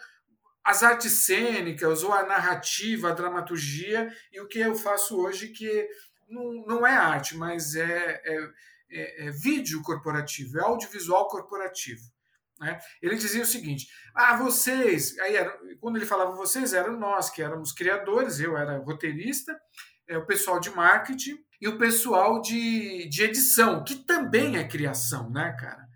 as 0.64 0.84
artes 0.84 1.14
cênicas, 1.14 2.04
ou 2.04 2.12
a 2.12 2.24
narrativa, 2.24 3.10
a 3.10 3.14
dramaturgia, 3.14 4.14
e 4.34 4.42
o 4.42 4.48
que 4.48 4.60
eu 4.60 4.76
faço 4.76 5.18
hoje, 5.18 5.48
que 5.50 5.88
não, 6.28 6.66
não 6.68 6.86
é 6.86 6.92
arte, 6.92 7.38
mas 7.38 7.74
é, 7.74 8.22
é 8.26 8.50
é, 8.90 9.28
é, 9.28 9.32
vídeo 9.32 9.82
corporativo, 9.82 10.58
é 10.58 10.62
audiovisual 10.62 11.28
corporativo. 11.28 12.02
Né? 12.60 12.80
Ele 13.02 13.16
dizia 13.16 13.44
o 13.44 13.46
seguinte: 13.46 13.88
ah, 14.16 14.36
vocês, 14.38 15.18
aí 15.20 15.36
era, 15.36 15.58
quando 15.80 15.98
ele 15.98 16.06
falava 16.06 16.32
vocês, 16.32 16.74
eram 16.74 16.98
nós 16.98 17.30
que 17.30 17.42
éramos 17.42 17.72
criadores, 17.72 18.40
eu 18.40 18.58
era 18.58 18.78
roteirista, 18.78 19.58
é, 20.08 20.18
o 20.18 20.26
pessoal 20.26 20.60
de 20.60 20.70
marketing 20.70 21.38
e 21.60 21.68
o 21.68 21.78
pessoal 21.78 22.42
de, 22.42 23.08
de 23.10 23.24
edição, 23.24 23.84
que 23.84 23.96
também 23.96 24.58
é 24.58 24.68
criação, 24.68 25.30
né, 25.30 25.56
cara? 25.60 25.88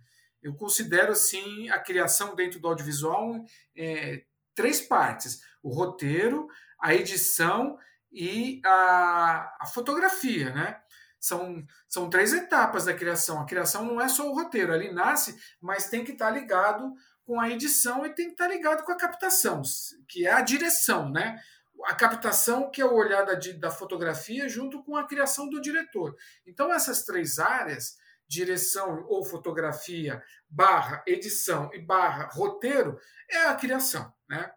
Eu 0.41 0.55
considero 0.55 1.11
assim 1.11 1.69
a 1.69 1.79
criação 1.79 2.35
dentro 2.35 2.59
do 2.59 2.67
audiovisual 2.67 3.45
é, 3.75 4.23
três 4.55 4.81
partes: 4.81 5.41
o 5.61 5.69
roteiro, 5.69 6.47
a 6.79 6.95
edição 6.95 7.77
e 8.11 8.59
a, 8.65 9.57
a 9.61 9.65
fotografia, 9.67 10.51
né? 10.51 10.79
São, 11.19 11.63
são 11.87 12.09
três 12.09 12.33
etapas 12.33 12.85
da 12.85 12.95
criação. 12.95 13.39
A 13.39 13.45
criação 13.45 13.85
não 13.85 14.01
é 14.01 14.09
só 14.09 14.27
o 14.27 14.33
roteiro, 14.33 14.73
ali 14.73 14.91
nasce, 14.91 15.37
mas 15.61 15.87
tem 15.87 16.03
que 16.03 16.13
estar 16.13 16.31
ligado 16.31 16.91
com 17.23 17.39
a 17.39 17.47
edição 17.49 18.03
e 18.03 18.09
tem 18.09 18.25
que 18.25 18.31
estar 18.31 18.47
ligado 18.47 18.83
com 18.83 18.91
a 18.91 18.97
captação, 18.97 19.61
que 20.09 20.25
é 20.25 20.33
a 20.33 20.41
direção, 20.41 21.11
né? 21.11 21.39
A 21.85 21.95
captação, 21.95 22.69
que 22.69 22.81
é 22.81 22.85
o 22.85 22.93
olhar 22.93 23.25
da, 23.25 23.33
da 23.33 23.71
fotografia, 23.71 24.47
junto 24.47 24.83
com 24.83 24.95
a 24.95 25.07
criação 25.07 25.49
do 25.49 25.61
diretor. 25.61 26.15
Então, 26.45 26.73
essas 26.73 27.03
três 27.03 27.39
áreas, 27.39 27.97
direção 28.27 29.05
ou 29.09 29.25
fotografia, 29.25 30.23
barra 30.49 31.03
edição 31.05 31.69
e 31.73 31.79
barra 31.79 32.29
roteiro, 32.31 32.97
é 33.29 33.45
a 33.45 33.55
criação. 33.55 34.13
Né? 34.29 34.51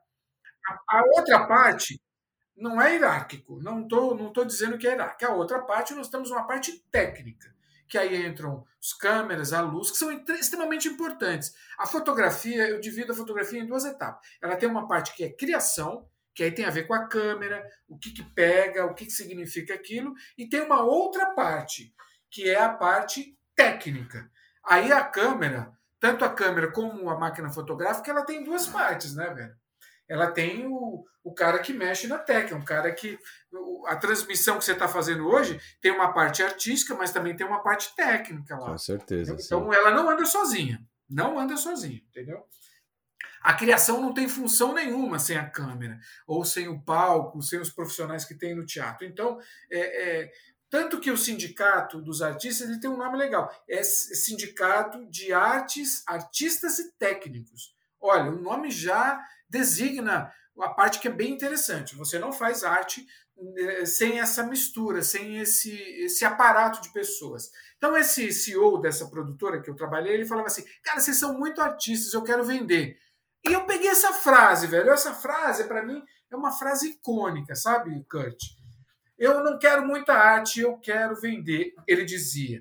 A, 0.69 0.99
a 0.99 1.03
outra 1.17 1.47
parte 1.47 2.01
não 2.57 2.81
é 2.81 2.93
hierárquico. 2.93 3.61
Não 3.61 3.83
estou 3.83 4.15
não 4.15 4.33
tô 4.33 4.45
dizendo 4.45 4.79
que 4.79 4.87
é 4.87 4.91
hierárquico. 4.91 5.31
A 5.31 5.35
outra 5.35 5.61
parte, 5.63 5.95
nós 5.95 6.09
temos 6.09 6.31
uma 6.31 6.47
parte 6.47 6.85
técnica, 6.91 7.55
que 7.89 7.99
aí 7.99 8.27
entram 8.27 8.65
as 8.81 8.93
câmeras, 8.93 9.53
a 9.53 9.61
luz, 9.61 9.91
que 9.91 9.97
são 9.97 10.13
extremamente 10.13 10.89
importantes. 10.89 11.55
A 11.79 11.87
fotografia, 11.87 12.69
eu 12.69 12.81
divido 12.81 13.13
a 13.13 13.17
fotografia 13.17 13.61
em 13.61 13.67
duas 13.67 13.85
etapas. 13.85 14.27
Ela 14.41 14.57
tem 14.57 14.69
uma 14.69 14.87
parte 14.87 15.15
que 15.15 15.25
é 15.25 15.33
criação, 15.33 16.09
que 16.35 16.43
aí 16.43 16.51
tem 16.51 16.65
a 16.65 16.71
ver 16.71 16.87
com 16.87 16.95
a 16.95 17.07
câmera, 17.07 17.65
o 17.89 17.99
que, 17.99 18.11
que 18.11 18.23
pega, 18.23 18.87
o 18.87 18.95
que, 18.95 19.07
que 19.07 19.13
significa 19.13 19.75
aquilo, 19.75 20.13
e 20.37 20.49
tem 20.49 20.61
uma 20.61 20.83
outra 20.83 21.31
parte, 21.35 21.95
que 22.31 22.49
é 22.49 22.61
a 22.61 22.69
parte 22.69 23.39
técnica. 23.55 24.31
Aí 24.65 24.91
a 24.93 25.05
câmera, 25.05 25.73
tanto 26.01 26.25
a 26.25 26.33
câmera 26.33 26.73
como 26.73 27.09
a 27.09 27.19
máquina 27.19 27.51
fotográfica, 27.51 28.11
ela 28.11 28.25
tem 28.25 28.43
duas 28.43 28.67
partes, 28.67 29.15
né, 29.15 29.33
velho? 29.33 29.55
ela 30.09 30.31
tem 30.31 30.67
o, 30.67 31.05
o 31.23 31.33
cara 31.33 31.59
que 31.59 31.73
mexe 31.73 32.07
na 32.07 32.19
técnica, 32.19 32.57
um 32.57 32.65
cara 32.65 32.93
que. 32.93 33.19
A 33.87 33.97
transmissão 33.97 34.59
que 34.59 34.65
você 34.65 34.73
está 34.73 34.89
fazendo 34.89 35.27
hoje 35.27 35.61
tem 35.81 35.93
uma 35.93 36.13
parte 36.13 36.43
artística, 36.43 36.95
mas 36.95 37.13
também 37.13 37.37
tem 37.37 37.47
uma 37.47 37.63
parte 37.63 37.95
técnica 37.95 38.57
lá. 38.57 38.71
Com 38.71 38.79
certeza. 38.79 39.37
Então 39.39 39.71
sim. 39.71 39.77
ela 39.77 39.91
não 39.91 40.09
anda 40.09 40.25
sozinha. 40.25 40.81
Não 41.09 41.39
anda 41.39 41.57
sozinha, 41.57 42.01
entendeu? 42.09 42.43
A 43.41 43.55
criação 43.55 44.01
não 44.01 44.13
tem 44.13 44.29
função 44.29 44.73
nenhuma 44.75 45.19
sem 45.19 45.37
a 45.37 45.49
câmera, 45.49 45.99
ou 46.27 46.45
sem 46.45 46.69
o 46.69 46.81
palco, 46.81 47.43
sem 47.43 47.61
os 47.61 47.71
profissionais 47.71 48.25
que 48.25 48.35
tem 48.35 48.55
no 48.55 48.65
teatro. 48.65 49.07
Então, 49.07 49.39
é, 49.71 49.79
é, 49.79 50.33
tanto 50.71 50.99
que 50.99 51.11
o 51.11 51.17
sindicato 51.17 52.01
dos 52.01 52.21
artistas 52.21 52.69
ele 52.69 52.81
tem 52.81 52.91
um 52.91 52.97
nome 52.97 53.17
legal: 53.17 53.49
é 53.69 53.83
Sindicato 53.83 55.07
de 55.07 55.33
Artes, 55.33 56.03
Artistas 56.07 56.79
e 56.79 56.93
Técnicos. 56.99 57.75
Olha, 58.01 58.31
o 58.31 58.41
nome 58.41 58.71
já 58.71 59.23
designa 59.49 60.33
a 60.61 60.69
parte 60.71 60.99
que 60.99 61.09
é 61.09 61.13
bem 61.13 61.33
interessante. 61.33 61.97
Você 61.97 62.19
não 62.19 62.33
faz 62.33 62.65
arte 62.65 63.07
eh, 63.57 63.87
sem 63.87 64.21
essa 64.21 64.45
mistura, 64.45 65.03
sem 65.03 65.39
esse, 65.39 65.73
esse 65.73 66.25
aparato 66.25 66.81
de 66.81 66.93
pessoas. 66.93 67.51
Então, 67.77 67.97
esse 67.97 68.33
CEO 68.33 68.81
dessa 68.81 69.07
produtora 69.07 69.61
que 69.61 69.69
eu 69.69 69.75
trabalhei, 69.75 70.15
ele 70.15 70.27
falava 70.27 70.47
assim: 70.47 70.65
Cara, 70.83 71.01
vocês 71.01 71.17
são 71.17 71.39
muito 71.39 71.61
artistas, 71.61 72.13
eu 72.13 72.23
quero 72.23 72.45
vender. 72.45 72.99
E 73.47 73.53
eu 73.53 73.65
peguei 73.65 73.91
essa 73.91 74.13
frase, 74.13 74.67
velho. 74.67 74.91
Essa 74.91 75.13
frase, 75.15 75.65
para 75.65 75.83
mim, 75.83 76.03
é 76.31 76.37
uma 76.37 76.53
frase 76.53 76.91
icônica, 76.91 77.55
sabe, 77.55 78.05
Kurt? 78.11 78.43
Eu 79.19 79.45
não 79.45 79.59
quero 79.59 79.87
muita 79.87 80.15
arte, 80.15 80.61
eu 80.61 80.77
quero 80.79 81.15
vender, 81.15 81.75
ele 81.87 82.05
dizia. 82.05 82.61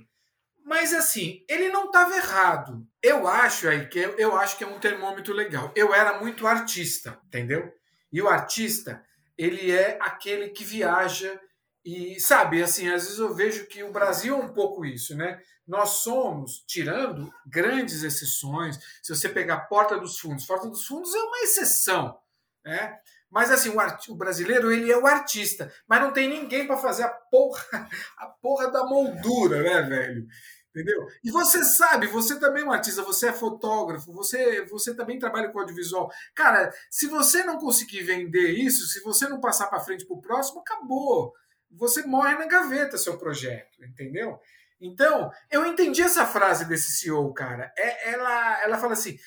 Mas 0.63 0.93
assim, 0.93 1.43
ele 1.49 1.69
não 1.69 1.85
estava 1.85 2.15
errado. 2.15 2.87
Eu 3.01 3.27
acho 3.27 3.67
aí 3.67 3.87
que 3.87 3.99
eu 3.99 4.37
acho 4.37 4.57
que 4.57 4.63
é 4.63 4.67
um 4.67 4.79
termômetro 4.79 5.33
legal. 5.33 5.71
Eu 5.75 5.93
era 5.93 6.19
muito 6.19 6.47
artista, 6.47 7.19
entendeu? 7.25 7.73
E 8.11 8.21
o 8.21 8.29
artista, 8.29 9.03
ele 9.37 9.71
é 9.71 9.97
aquele 9.99 10.49
que 10.49 10.63
viaja 10.63 11.39
e, 11.85 12.19
sabe, 12.19 12.63
assim, 12.63 12.87
às 12.87 13.03
vezes 13.03 13.19
eu 13.19 13.33
vejo 13.33 13.67
que 13.67 13.83
o 13.83 13.91
Brasil 13.91 14.35
é 14.35 14.37
um 14.37 14.53
pouco 14.53 14.85
isso, 14.85 15.15
né? 15.15 15.41
Nós 15.67 15.89
somos, 16.01 16.63
tirando 16.65 17.31
grandes 17.45 18.03
exceções, 18.03 18.79
se 19.01 19.13
você 19.13 19.27
pegar 19.27 19.67
Porta 19.67 19.97
dos 19.99 20.19
Fundos, 20.19 20.45
Porta 20.45 20.67
dos 20.67 20.85
Fundos 20.85 21.13
é 21.13 21.19
uma 21.19 21.39
exceção, 21.39 22.17
né? 22.65 22.97
Mas 23.29 23.51
assim, 23.51 23.69
o, 23.69 23.79
art... 23.79 24.07
o 24.09 24.15
brasileiro, 24.15 24.71
ele 24.71 24.91
é 24.91 24.97
o 24.97 25.07
artista, 25.07 25.73
mas 25.87 26.01
não 26.01 26.13
tem 26.13 26.29
ninguém 26.29 26.67
para 26.67 26.77
fazer 26.77 27.03
a 27.03 27.09
porra, 27.09 27.63
a 28.17 28.27
porra 28.27 28.71
da 28.71 28.85
moldura, 28.85 29.61
né, 29.61 29.81
velho? 29.81 30.27
Entendeu? 30.69 31.05
E 31.23 31.29
você 31.29 31.63
sabe, 31.63 32.07
você 32.07 32.39
também 32.39 32.63
é 32.63 32.65
um 32.65 32.71
artista, 32.71 33.03
você 33.03 33.27
é 33.27 33.33
fotógrafo, 33.33 34.11
você, 34.11 34.65
você 34.65 34.95
também 34.95 35.19
trabalha 35.19 35.49
com 35.49 35.59
audiovisual. 35.59 36.11
Cara, 36.33 36.73
se 36.89 37.07
você 37.07 37.43
não 37.43 37.59
conseguir 37.59 38.01
vender 38.01 38.51
isso, 38.51 38.87
se 38.87 39.01
você 39.03 39.27
não 39.27 39.39
passar 39.39 39.67
para 39.67 39.79
frente 39.81 40.05
para 40.05 40.15
o 40.15 40.21
próximo, 40.21 40.61
acabou. 40.61 41.31
Você 41.73 42.03
morre 42.03 42.35
na 42.35 42.45
gaveta 42.45 42.97
seu 42.97 43.17
projeto, 43.17 43.83
entendeu? 43.83 44.39
Então, 44.79 45.31
eu 45.49 45.65
entendi 45.65 46.01
essa 46.01 46.25
frase 46.25 46.65
desse 46.65 46.91
CEO, 46.91 47.33
cara. 47.33 47.71
É, 47.77 48.11
ela, 48.11 48.63
ela 48.63 48.77
fala 48.77 48.93
assim: 48.93 49.17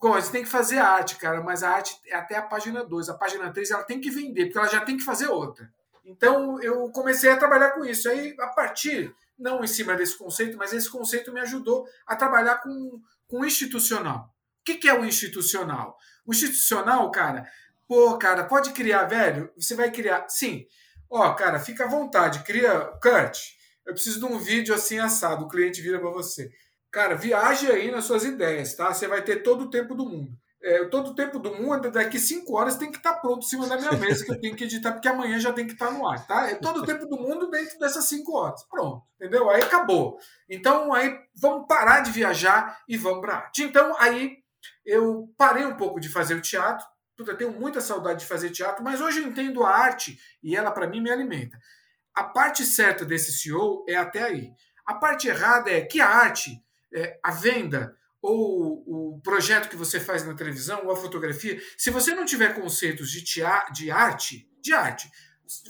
você 0.00 0.32
tem 0.32 0.42
que 0.42 0.50
fazer 0.50 0.78
arte, 0.78 1.16
cara, 1.16 1.40
mas 1.40 1.62
a 1.62 1.70
arte 1.70 1.96
é 2.06 2.16
até 2.16 2.36
a 2.36 2.42
página 2.42 2.84
2. 2.84 3.08
A 3.08 3.14
página 3.14 3.52
3 3.52 3.70
ela 3.70 3.84
tem 3.84 4.00
que 4.00 4.10
vender, 4.10 4.46
porque 4.46 4.58
ela 4.58 4.68
já 4.68 4.80
tem 4.80 4.96
que 4.96 5.04
fazer 5.04 5.28
outra. 5.28 5.70
Então, 6.04 6.60
eu 6.60 6.90
comecei 6.90 7.30
a 7.30 7.36
trabalhar 7.36 7.70
com 7.70 7.84
isso. 7.84 8.08
Aí, 8.08 8.34
a 8.38 8.48
partir 8.48 9.14
não 9.38 9.64
em 9.64 9.66
cima 9.66 9.96
desse 9.96 10.16
conceito, 10.16 10.56
mas 10.56 10.72
esse 10.72 10.90
conceito 10.90 11.32
me 11.32 11.40
ajudou 11.40 11.86
a 12.06 12.14
trabalhar 12.14 12.56
com, 12.56 13.00
com 13.26 13.44
institucional. 13.44 14.30
O 14.60 14.64
que, 14.64 14.76
que 14.76 14.88
é 14.88 14.98
o 14.98 15.04
institucional? 15.04 15.96
O 16.26 16.32
institucional, 16.32 17.10
cara, 17.10 17.48
pô, 17.88 18.16
cara, 18.18 18.44
pode 18.44 18.72
criar, 18.72 19.04
velho? 19.04 19.52
Você 19.56 19.74
vai 19.74 19.90
criar. 19.90 20.28
Sim. 20.28 20.66
Ó, 21.10 21.32
cara, 21.34 21.58
fica 21.58 21.84
à 21.84 21.88
vontade, 21.88 22.42
cria. 22.44 22.80
Kurt, 23.02 23.38
eu 23.86 23.92
preciso 23.92 24.18
de 24.20 24.24
um 24.26 24.38
vídeo 24.38 24.74
assim 24.74 24.98
assado, 24.98 25.44
o 25.44 25.48
cliente 25.48 25.80
vira 25.80 25.98
para 25.98 26.10
você. 26.10 26.50
Cara, 26.90 27.14
viaje 27.14 27.70
aí 27.70 27.90
nas 27.90 28.04
suas 28.04 28.24
ideias, 28.24 28.74
tá? 28.74 28.92
Você 28.92 29.08
vai 29.08 29.22
ter 29.22 29.42
todo 29.42 29.64
o 29.64 29.70
tempo 29.70 29.94
do 29.94 30.04
mundo 30.04 30.36
é, 30.64 30.82
todo 30.86 31.10
o 31.10 31.14
tempo 31.14 31.38
do 31.38 31.54
mundo, 31.54 31.90
daqui 31.90 32.18
cinco 32.18 32.56
horas 32.56 32.76
tem 32.76 32.90
que 32.90 32.96
estar 32.96 33.12
tá 33.12 33.20
pronto 33.20 33.44
em 33.44 33.48
cima 33.48 33.68
da 33.68 33.76
minha 33.76 33.92
mesa, 33.92 34.24
que 34.24 34.32
eu 34.32 34.40
tenho 34.40 34.56
que 34.56 34.64
editar, 34.64 34.92
porque 34.92 35.06
amanhã 35.06 35.38
já 35.38 35.52
tem 35.52 35.66
que 35.66 35.74
estar 35.74 35.88
tá 35.88 35.92
no 35.92 36.08
ar, 36.08 36.26
tá? 36.26 36.50
É 36.50 36.54
todo 36.54 36.80
o 36.80 36.86
tempo 36.86 37.06
do 37.06 37.18
mundo 37.18 37.50
dentro 37.50 37.78
dessas 37.78 38.06
cinco 38.06 38.34
horas. 38.34 38.64
Pronto, 38.64 39.02
entendeu? 39.20 39.50
Aí 39.50 39.60
acabou. 39.60 40.16
Então, 40.48 40.92
aí 40.94 41.14
vamos 41.36 41.66
parar 41.68 42.00
de 42.00 42.10
viajar 42.10 42.78
e 42.88 42.96
vamos 42.96 43.20
para 43.20 43.34
arte. 43.34 43.62
Então, 43.62 43.94
aí 43.98 44.38
eu 44.86 45.28
parei 45.36 45.66
um 45.66 45.76
pouco 45.76 46.00
de 46.00 46.08
fazer 46.08 46.34
o 46.34 46.40
teatro, 46.40 46.86
eu 47.18 47.36
tenho 47.36 47.52
muita 47.52 47.80
saudade 47.80 48.20
de 48.20 48.26
fazer 48.26 48.50
teatro, 48.50 48.82
mas 48.82 49.00
hoje 49.00 49.20
eu 49.20 49.26
entendo 49.26 49.64
a 49.64 49.70
arte 49.70 50.18
e 50.42 50.56
ela, 50.56 50.70
para 50.70 50.86
mim, 50.86 51.00
me 51.00 51.10
alimenta. 51.10 51.58
A 52.14 52.24
parte 52.24 52.64
certa 52.64 53.04
desse 53.04 53.32
CEO 53.32 53.84
é 53.88 53.96
até 53.96 54.22
aí. 54.22 54.52
A 54.86 54.94
parte 54.94 55.28
errada 55.28 55.70
é 55.70 55.80
que 55.80 56.00
a 56.00 56.08
arte, 56.08 56.62
é, 56.92 57.18
a 57.22 57.30
venda, 57.30 57.96
ou 58.20 58.82
o 58.86 59.20
projeto 59.20 59.68
que 59.68 59.76
você 59.76 60.00
faz 60.00 60.24
na 60.24 60.34
televisão, 60.34 60.82
ou 60.84 60.92
a 60.92 60.96
fotografia, 60.96 61.60
se 61.76 61.90
você 61.90 62.14
não 62.14 62.24
tiver 62.24 62.54
conceitos 62.54 63.10
de, 63.10 63.22
teatro, 63.22 63.72
de 63.72 63.90
arte, 63.90 64.48
de 64.62 64.72
arte, 64.72 65.10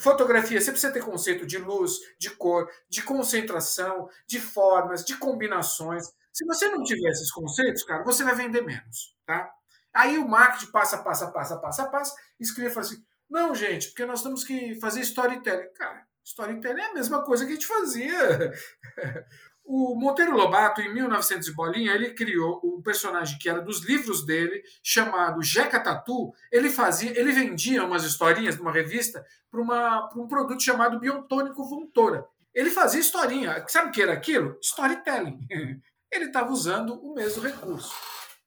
fotografia, 0.00 0.61
você 0.61 0.70
precisa 0.70 0.92
ter 0.92 1.02
conceito 1.02 1.46
de 1.46 1.59
luz, 1.59 1.98
de 2.18 2.30
cor, 2.30 2.70
de 2.88 3.02
concentração, 3.02 4.09
de 4.26 4.40
formas, 4.40 5.04
de 5.04 5.16
combinações. 5.16 6.04
Se 6.33 6.44
você 6.44 6.68
não 6.68 6.83
tiver 6.85 7.11
esses 7.11 7.30
conceitos, 7.33 7.83
cara, 7.83 8.04
você 8.04 8.22
vai 8.22 8.35
vender 8.35 8.62
menos, 8.62 9.16
tá? 9.26 9.50
Aí 9.94 10.18
o 10.18 10.28
marketing 10.28 10.72
passa, 10.72 10.98
passa, 10.98 11.30
passa, 11.30 11.57
passa, 11.59 11.87
passa, 11.87 12.14
e 12.38 12.42
escreve 12.42 12.70
e 12.70 12.74
fala 12.74 12.87
assim, 12.87 13.04
não, 13.30 13.54
gente, 13.54 13.88
porque 13.88 14.04
nós 14.04 14.22
temos 14.22 14.44
que 14.44 14.78
fazer 14.80 15.00
storytelling. 15.00 15.72
Cara, 15.74 16.04
storytelling 16.24 16.80
é 16.80 16.90
a 16.90 16.94
mesma 16.94 17.22
coisa 17.22 17.44
que 17.44 17.52
a 17.52 17.54
gente 17.54 17.66
fazia 17.66 18.52
O 19.66 19.94
Monteiro 19.94 20.37
Lobato, 20.37 20.83
em 20.83 20.92
1900 20.92 21.48
bolinha, 21.54 21.94
ele 21.94 22.11
criou 22.11 22.61
um 22.62 22.83
personagem 22.83 23.38
que 23.38 23.48
era 23.48 23.62
dos 23.62 23.83
livros 23.83 24.24
dele, 24.26 24.62
chamado 24.83 25.42
Jeca 25.42 25.80
Tatu. 25.80 26.35
Ele 26.52 26.68
fazia, 26.68 27.18
ele 27.18 27.33
vendia 27.33 27.83
umas 27.83 28.04
historinhas 28.04 28.59
numa 28.59 28.70
revista 28.70 29.24
para 29.50 30.11
um 30.14 30.28
produto 30.28 30.62
chamado 30.62 31.00
Biotônico 31.00 31.64
Vontora. 31.64 32.26
Ele 32.52 32.68
fazia 32.68 33.00
historinha. 33.00 33.64
Sabe 33.66 33.88
o 33.88 33.90
que 33.90 34.02
era 34.02 34.12
aquilo? 34.12 34.59
Storytelling. 34.62 35.40
Ele 36.12 36.26
estava 36.26 36.52
usando 36.52 36.94
o 37.02 37.12
mesmo 37.12 37.42
recurso. 37.42 37.92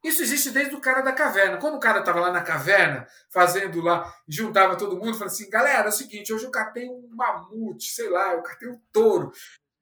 Isso 0.03 0.21
existe 0.21 0.51
desde 0.51 0.75
o 0.75 0.81
cara 0.81 1.01
da 1.01 1.11
caverna. 1.11 1.57
Quando 1.57 1.75
o 1.75 1.79
cara 1.79 1.99
estava 1.99 2.19
lá 2.19 2.31
na 2.31 2.41
caverna, 2.41 3.07
fazendo 3.29 3.81
lá, 3.81 4.13
juntava 4.27 4.77
todo 4.77 4.95
mundo, 4.95 5.13
falava 5.13 5.25
assim: 5.25 5.49
galera, 5.49 5.85
é 5.85 5.89
o 5.89 5.91
seguinte, 5.91 6.33
hoje 6.33 6.45
eu 6.45 6.51
catei 6.51 6.87
um 6.87 7.09
mamute, 7.11 7.91
sei 7.91 8.09
lá, 8.09 8.33
eu 8.33 8.41
catei 8.41 8.69
um 8.69 8.79
touro. 8.91 9.31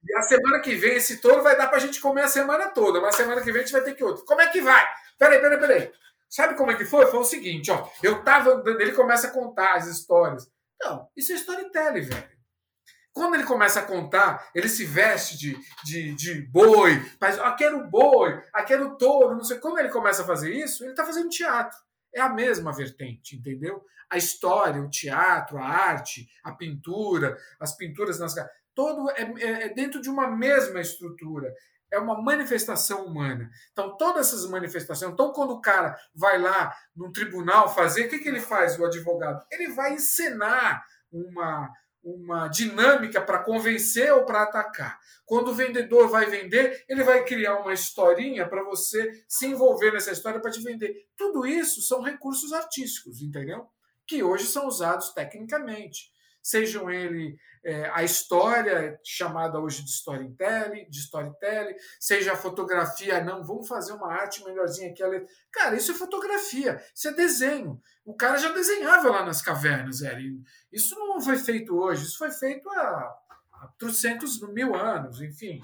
E 0.04 0.16
a 0.16 0.22
semana 0.22 0.60
que 0.60 0.76
vem, 0.76 0.96
esse 0.96 1.18
touro 1.18 1.42
vai 1.42 1.58
dar 1.58 1.68
pra 1.68 1.80
gente 1.80 2.00
comer 2.00 2.24
a 2.24 2.28
semana 2.28 2.70
toda, 2.70 3.02
mas 3.02 3.16
semana 3.16 3.42
que 3.42 3.52
vem 3.52 3.62
a 3.62 3.66
gente 3.66 3.74
vai 3.74 3.82
ter 3.82 3.96
que 3.96 4.04
outro. 4.04 4.24
Como 4.26 4.42
é 4.42 4.48
que 4.48 4.62
vai? 4.62 4.86
Peraí, 5.18 5.40
peraí, 5.40 5.60
peraí. 5.60 5.92
Sabe 6.30 6.56
como 6.56 6.72
é 6.72 6.76
que 6.76 6.86
foi? 6.86 7.06
Foi 7.08 7.20
o 7.20 7.24
seguinte, 7.24 7.72
ó. 7.72 7.88
Eu 8.04 8.24
tava. 8.24 8.64
Ele 8.80 8.92
começa 8.92 9.28
a 9.28 9.32
contar 9.32 9.76
as 9.76 9.88
histórias. 9.88 10.50
Não, 10.82 11.08
isso 11.16 11.32
é 11.32 11.36
storytelling, 11.36 12.02
velho. 12.02 12.35
Quando 13.16 13.36
ele 13.36 13.46
começa 13.46 13.80
a 13.80 13.86
contar, 13.86 14.50
ele 14.54 14.68
se 14.68 14.84
veste 14.84 15.38
de, 15.38 15.58
de, 15.86 16.14
de 16.16 16.42
boi, 16.52 17.00
faz, 17.18 17.40
ah, 17.40 17.54
quero 17.54 17.88
boi, 17.88 18.44
ah, 18.54 18.62
quero 18.62 18.98
touro, 18.98 19.36
não 19.36 19.44
sei. 19.46 19.58
Quando 19.58 19.80
ele 19.80 19.88
começa 19.88 20.22
a 20.22 20.26
fazer 20.26 20.54
isso, 20.54 20.84
ele 20.84 20.92
está 20.92 21.06
fazendo 21.06 21.30
teatro. 21.30 21.78
É 22.14 22.20
a 22.20 22.28
mesma 22.28 22.74
vertente, 22.74 23.38
entendeu? 23.38 23.82
A 24.10 24.18
história, 24.18 24.82
o 24.82 24.90
teatro, 24.90 25.58
a 25.58 25.66
arte, 25.66 26.28
a 26.44 26.52
pintura, 26.52 27.38
as 27.58 27.78
pinturas 27.78 28.20
nas 28.20 28.36
todo 28.74 29.10
é, 29.12 29.22
é, 29.22 29.64
é 29.68 29.70
dentro 29.74 30.02
de 30.02 30.10
uma 30.10 30.28
mesma 30.28 30.82
estrutura 30.82 31.54
é 31.90 31.98
uma 31.98 32.22
manifestação 32.22 33.06
humana. 33.06 33.50
Então, 33.72 33.96
todas 33.96 34.28
essas 34.28 34.50
manifestações. 34.50 35.14
Então, 35.14 35.32
quando 35.32 35.52
o 35.52 35.62
cara 35.62 35.98
vai 36.14 36.38
lá 36.38 36.76
no 36.94 37.14
tribunal 37.14 37.74
fazer, 37.74 38.08
o 38.08 38.10
que, 38.10 38.20
que 38.20 38.28
ele 38.28 38.42
faz, 38.42 38.78
o 38.78 38.84
advogado? 38.84 39.42
Ele 39.50 39.72
vai 39.72 39.94
encenar 39.94 40.84
uma, 41.10 41.72
uma 42.06 42.48
dinâmica 42.48 43.20
para 43.20 43.44
convencer 43.44 44.14
ou 44.14 44.26
para 44.26 44.44
atacar. 44.44 45.00
Quando 45.26 45.50
o 45.50 45.54
vendedor 45.56 46.08
vai 46.08 46.28
vender, 46.28 46.86
ele 46.88 47.04
vai 47.04 47.26
criar 47.26 47.58
uma 47.58 47.74
historinha 47.74 48.48
para 48.48 48.64
você 48.64 49.26
se 49.28 49.48
envolver 49.48 49.92
nessa 49.92 50.12
história 50.12 50.40
para 50.40 50.52
te 50.52 50.62
vender. 50.62 51.08
Tudo 51.18 51.48
isso 51.48 51.82
são 51.82 52.04
recursos 52.04 52.54
artísticos, 52.54 53.24
entendeu? 53.24 53.68
Que 54.06 54.22
hoje 54.22 54.46
são 54.46 54.68
usados 54.68 55.10
tecnicamente 55.14 56.14
sejam 56.46 56.92
ele 56.92 57.36
é, 57.64 57.90
a 57.92 58.04
história 58.04 59.00
chamada 59.04 59.60
hoje 59.60 59.84
de 59.84 59.90
storytelling, 59.90 60.88
de 60.88 61.00
storytelling, 61.00 61.74
seja 62.00 62.34
a 62.34 62.38
fotografia, 62.38 63.24
não, 63.24 63.44
vamos 63.44 63.68
fazer 63.68 63.94
uma 63.94 64.14
arte 64.14 64.44
melhorzinha 64.44 64.92
aqui. 64.92 65.02
Cara, 65.52 65.76
isso 65.76 65.92
é 65.92 65.96
fotografia, 65.96 66.80
isso 66.94 67.08
é 67.08 67.14
desenho. 67.14 67.82
O 68.06 68.14
cara 68.14 68.38
já 68.38 68.52
desenhava 68.52 69.10
lá 69.10 69.26
nas 69.26 69.42
cavernas, 69.42 70.04
Eri. 70.04 70.40
Isso 70.72 70.94
não 71.00 71.20
foi 71.20 71.38
feito 71.38 71.76
hoje, 71.76 72.06
isso 72.06 72.20
foi 72.20 72.30
feito 72.30 72.70
há, 72.70 73.18
há 73.54 73.68
300 73.80 74.42
mil 74.54 74.76
anos, 74.76 75.20
enfim. 75.20 75.60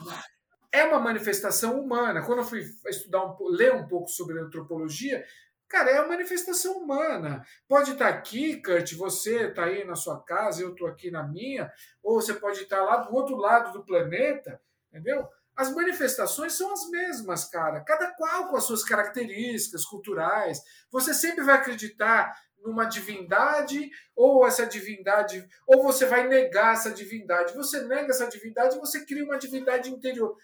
É 0.71 0.83
uma 0.85 0.99
manifestação 0.99 1.79
humana. 1.79 2.23
Quando 2.23 2.39
eu 2.39 2.45
fui 2.45 2.63
estudar 2.87 3.23
um, 3.23 3.37
ler 3.49 3.75
um 3.75 3.87
pouco 3.87 4.09
sobre 4.09 4.39
antropologia, 4.39 5.23
Cara, 5.71 5.89
é 5.89 5.97
a 5.99 6.05
manifestação 6.05 6.79
humana. 6.79 7.45
Pode 7.65 7.93
estar 7.93 8.09
aqui, 8.09 8.61
Kurt, 8.61 8.93
você 8.93 9.47
está 9.47 9.63
aí 9.63 9.85
na 9.85 9.95
sua 9.95 10.21
casa, 10.21 10.61
eu 10.61 10.73
estou 10.73 10.85
aqui 10.85 11.09
na 11.09 11.23
minha, 11.23 11.71
ou 12.03 12.21
você 12.21 12.33
pode 12.33 12.59
estar 12.59 12.83
lá 12.83 12.97
do 12.97 13.15
outro 13.15 13.37
lado 13.37 13.71
do 13.71 13.85
planeta, 13.85 14.61
entendeu? 14.89 15.25
As 15.55 15.73
manifestações 15.73 16.51
são 16.57 16.73
as 16.73 16.89
mesmas, 16.89 17.45
cara. 17.45 17.79
Cada 17.85 18.11
qual 18.15 18.49
com 18.49 18.57
as 18.57 18.65
suas 18.65 18.83
características 18.83 19.85
culturais. 19.85 20.61
Você 20.91 21.13
sempre 21.13 21.41
vai 21.41 21.55
acreditar 21.55 22.35
numa 22.61 22.83
divindade, 22.83 23.89
ou 24.13 24.45
essa 24.45 24.65
divindade, 24.65 25.47
ou 25.65 25.81
você 25.81 26.05
vai 26.05 26.27
negar 26.27 26.73
essa 26.73 26.91
divindade. 26.91 27.53
Você 27.53 27.81
nega 27.85 28.09
essa 28.09 28.27
divindade, 28.27 28.77
você 28.77 29.05
cria 29.05 29.23
uma 29.23 29.39
divindade 29.39 29.89
interior. 29.89 30.35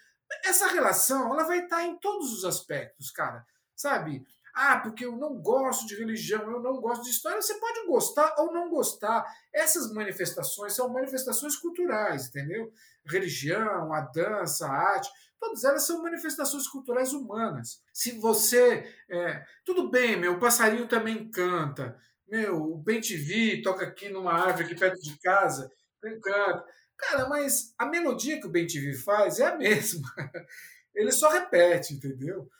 Essa 0.42 0.68
relação, 0.68 1.34
ela 1.34 1.44
vai 1.44 1.64
estar 1.64 1.84
em 1.84 1.98
todos 1.98 2.32
os 2.32 2.46
aspectos, 2.46 3.10
cara. 3.10 3.44
Sabe? 3.76 4.24
Ah, 4.60 4.80
porque 4.80 5.04
eu 5.06 5.16
não 5.16 5.36
gosto 5.40 5.86
de 5.86 5.94
religião, 5.94 6.42
eu 6.50 6.60
não 6.60 6.80
gosto 6.80 7.04
de 7.04 7.10
história. 7.10 7.40
Você 7.40 7.54
pode 7.60 7.86
gostar 7.86 8.34
ou 8.38 8.52
não 8.52 8.68
gostar. 8.68 9.24
Essas 9.54 9.92
manifestações 9.92 10.72
são 10.72 10.88
manifestações 10.88 11.54
culturais, 11.56 12.26
entendeu? 12.26 12.72
Religião, 13.06 13.92
a 13.92 14.00
dança, 14.00 14.66
a 14.66 14.72
arte, 14.72 15.08
todas 15.38 15.62
elas 15.62 15.86
são 15.86 16.02
manifestações 16.02 16.66
culturais 16.66 17.12
humanas. 17.12 17.80
Se 17.94 18.18
você. 18.18 18.92
É, 19.08 19.44
tudo 19.64 19.88
bem, 19.90 20.16
meu, 20.16 20.40
passarinho 20.40 20.88
também 20.88 21.30
canta. 21.30 21.96
Meu, 22.26 22.56
o 22.60 22.78
Ben 22.78 23.00
toca 23.62 23.86
aqui 23.86 24.08
numa 24.08 24.32
árvore 24.32 24.64
aqui 24.64 24.74
perto 24.74 25.00
de 25.00 25.16
casa, 25.20 25.70
canta. 26.02 26.64
Cara, 26.96 27.28
mas 27.28 27.72
a 27.78 27.86
melodia 27.86 28.40
que 28.40 28.46
o 28.48 28.50
Ben 28.50 28.66
faz 29.04 29.38
é 29.38 29.46
a 29.46 29.54
mesma. 29.56 30.12
Ele 30.92 31.12
só 31.12 31.28
repete, 31.30 31.94
entendeu? 31.94 32.50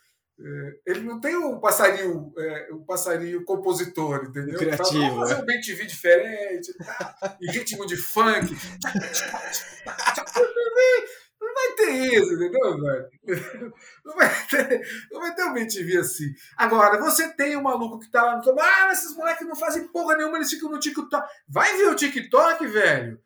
É, 0.41 0.91
ele 0.91 1.01
não 1.01 1.19
tem 1.19 1.35
um 1.35 1.59
passarinho, 1.59 2.31
é, 2.37 2.69
um 2.71 2.83
passarinho 2.85 3.43
compositor, 3.43 4.25
entendeu? 4.25 4.57
Criativo. 4.57 4.99
Vamos 4.99 5.19
fazer 5.19 5.35
né? 5.35 5.41
um 5.41 5.45
bem 5.45 5.59
TV 5.59 5.85
diferente, 5.85 6.73
tá? 6.77 7.37
ritmo 7.41 7.85
de 7.85 7.97
funk. 7.97 8.55
Não 11.41 11.53
vai 11.53 11.75
ter 11.75 11.91
isso, 11.91 12.33
entendeu, 12.33 12.81
velho? 12.81 13.73
Não 14.05 14.15
vai 14.15 14.29
ter, 14.49 14.81
não 15.11 15.21
vai 15.21 15.35
ter 15.35 15.43
um 15.43 15.53
BTV 15.53 15.97
assim. 15.97 16.33
Agora, 16.57 16.99
você 16.99 17.29
tem 17.33 17.55
um 17.55 17.61
maluco 17.61 17.99
que 17.99 18.09
tá 18.09 18.23
lá 18.23 18.37
no. 18.37 18.59
Ah, 18.59 18.89
esses 18.91 19.15
moleques 19.15 19.47
não 19.47 19.55
fazem 19.55 19.87
porra 19.87 20.17
nenhuma, 20.17 20.37
eles 20.37 20.49
ficam 20.49 20.69
no 20.69 20.79
TikTok. 20.79 21.27
Vai 21.47 21.77
ver 21.77 21.89
o 21.89 21.95
TikTok, 21.95 22.65
velho. 22.67 23.19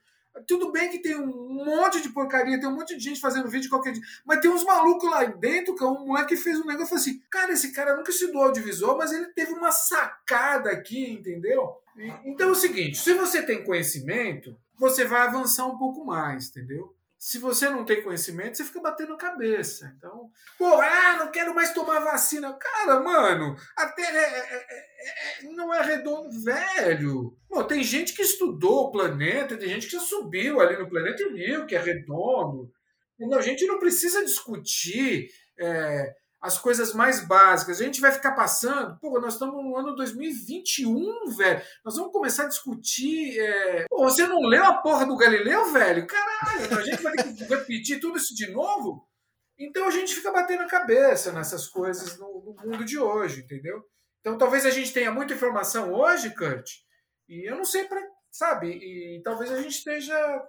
Tudo 0.48 0.72
bem 0.72 0.90
que 0.90 1.00
tem 1.00 1.16
um 1.16 1.64
monte 1.64 2.02
de 2.02 2.10
porcaria, 2.10 2.60
tem 2.60 2.68
um 2.68 2.76
monte 2.76 2.98
de 2.98 3.04
gente 3.04 3.20
fazendo 3.20 3.48
vídeo 3.48 3.70
qualquer 3.70 3.94
dia, 3.94 4.04
mas 4.26 4.40
tem 4.40 4.50
uns 4.50 4.64
malucos 4.64 5.10
lá 5.10 5.24
dentro, 5.26 5.76
que 5.76 5.84
é 5.84 5.88
um 5.88 6.06
moleque 6.06 6.36
que 6.36 6.42
fez 6.42 6.60
um 6.60 6.66
negócio 6.66 6.96
assim, 6.96 7.22
cara, 7.30 7.54
esse 7.54 7.72
cara 7.72 7.96
nunca 7.96 8.12
estudou 8.12 8.44
audiovisual, 8.44 8.98
mas 8.98 9.12
ele 9.12 9.28
teve 9.28 9.54
uma 9.54 9.72
sacada 9.72 10.72
aqui, 10.72 11.12
entendeu? 11.12 11.76
Então 12.26 12.50
é 12.50 12.52
o 12.52 12.56
seguinte, 12.56 12.98
se 12.98 13.14
você 13.14 13.44
tem 13.44 13.64
conhecimento, 13.64 14.58
você 14.78 15.06
vai 15.06 15.22
avançar 15.22 15.66
um 15.68 15.78
pouco 15.78 16.04
mais, 16.04 16.50
entendeu? 16.50 16.94
Se 17.26 17.40
você 17.40 17.70
não 17.70 17.86
tem 17.86 18.04
conhecimento, 18.04 18.58
você 18.58 18.66
fica 18.66 18.82
batendo 18.82 19.14
a 19.14 19.18
cabeça. 19.18 19.96
Então, 19.98 20.30
pô, 20.58 20.66
ah, 20.66 21.16
não 21.20 21.32
quero 21.32 21.56
mais 21.56 21.74
tomar 21.74 22.02
vacina. 22.02 22.52
Cara, 22.52 23.00
mano, 23.00 23.56
a 23.78 23.88
Terra 23.88 24.20
é, 24.20 24.40
é, 24.40 25.40
é, 25.40 25.44
não 25.54 25.74
é 25.74 25.82
redondo, 25.82 26.30
velho. 26.44 27.34
Pô, 27.48 27.64
tem 27.64 27.82
gente 27.82 28.14
que 28.14 28.22
estudou 28.22 28.88
o 28.88 28.92
planeta, 28.92 29.56
tem 29.56 29.70
gente 29.70 29.88
que 29.88 29.98
subiu 30.02 30.60
ali 30.60 30.76
no 30.76 30.90
planeta 30.90 31.24
e 31.24 31.32
viu 31.32 31.66
que 31.66 31.76
é 31.76 31.80
redondo. 31.80 32.70
Entendeu? 33.18 33.40
A 33.40 33.42
gente 33.42 33.66
não 33.66 33.80
precisa 33.80 34.26
discutir 34.26 35.30
as 36.44 36.58
coisas 36.58 36.94
mais 36.94 37.26
básicas. 37.26 37.80
A 37.80 37.86
gente 37.86 38.02
vai 38.02 38.12
ficar 38.12 38.34
passando. 38.34 39.00
Pô, 39.00 39.18
nós 39.22 39.36
estamos 39.36 39.64
no 39.64 39.78
ano 39.78 39.96
2021, 39.96 41.30
velho. 41.38 41.62
Nós 41.86 41.96
vamos 41.96 42.12
começar 42.12 42.44
a 42.44 42.48
discutir. 42.48 43.40
É... 43.40 43.86
Pô, 43.90 44.04
você 44.04 44.28
não 44.28 44.42
leu 44.42 44.66
a 44.66 44.74
porra 44.74 45.06
do 45.06 45.16
Galileu, 45.16 45.72
velho? 45.72 46.06
Caralho, 46.06 46.78
a 46.78 46.82
gente 46.82 47.02
vai 47.02 47.14
ter 47.14 47.34
que 47.34 47.46
repetir 47.46 48.02
tudo 48.02 48.18
isso 48.18 48.36
de 48.36 48.52
novo? 48.52 49.08
Então 49.58 49.88
a 49.88 49.92
gente 49.92 50.14
fica 50.14 50.34
batendo 50.34 50.64
a 50.64 50.68
cabeça 50.68 51.32
nessas 51.32 51.70
coisas 51.70 52.18
no, 52.20 52.44
no 52.44 52.70
mundo 52.70 52.84
de 52.84 53.00
hoje, 53.00 53.40
entendeu? 53.40 53.82
Então 54.20 54.38
talvez 54.38 54.66
a 54.66 54.70
gente 54.70 54.92
tenha 54.92 55.12
muita 55.12 55.34
informação 55.34 55.94
hoje, 55.94 56.36
Kurt, 56.36 56.70
e 57.30 57.50
eu 57.50 57.56
não 57.56 57.66
sei 57.66 57.86
para. 57.86 58.02
Sabe? 58.30 58.68
E 58.68 59.22
talvez 59.24 59.52
a 59.52 59.62
gente 59.62 59.78
esteja 59.78 60.44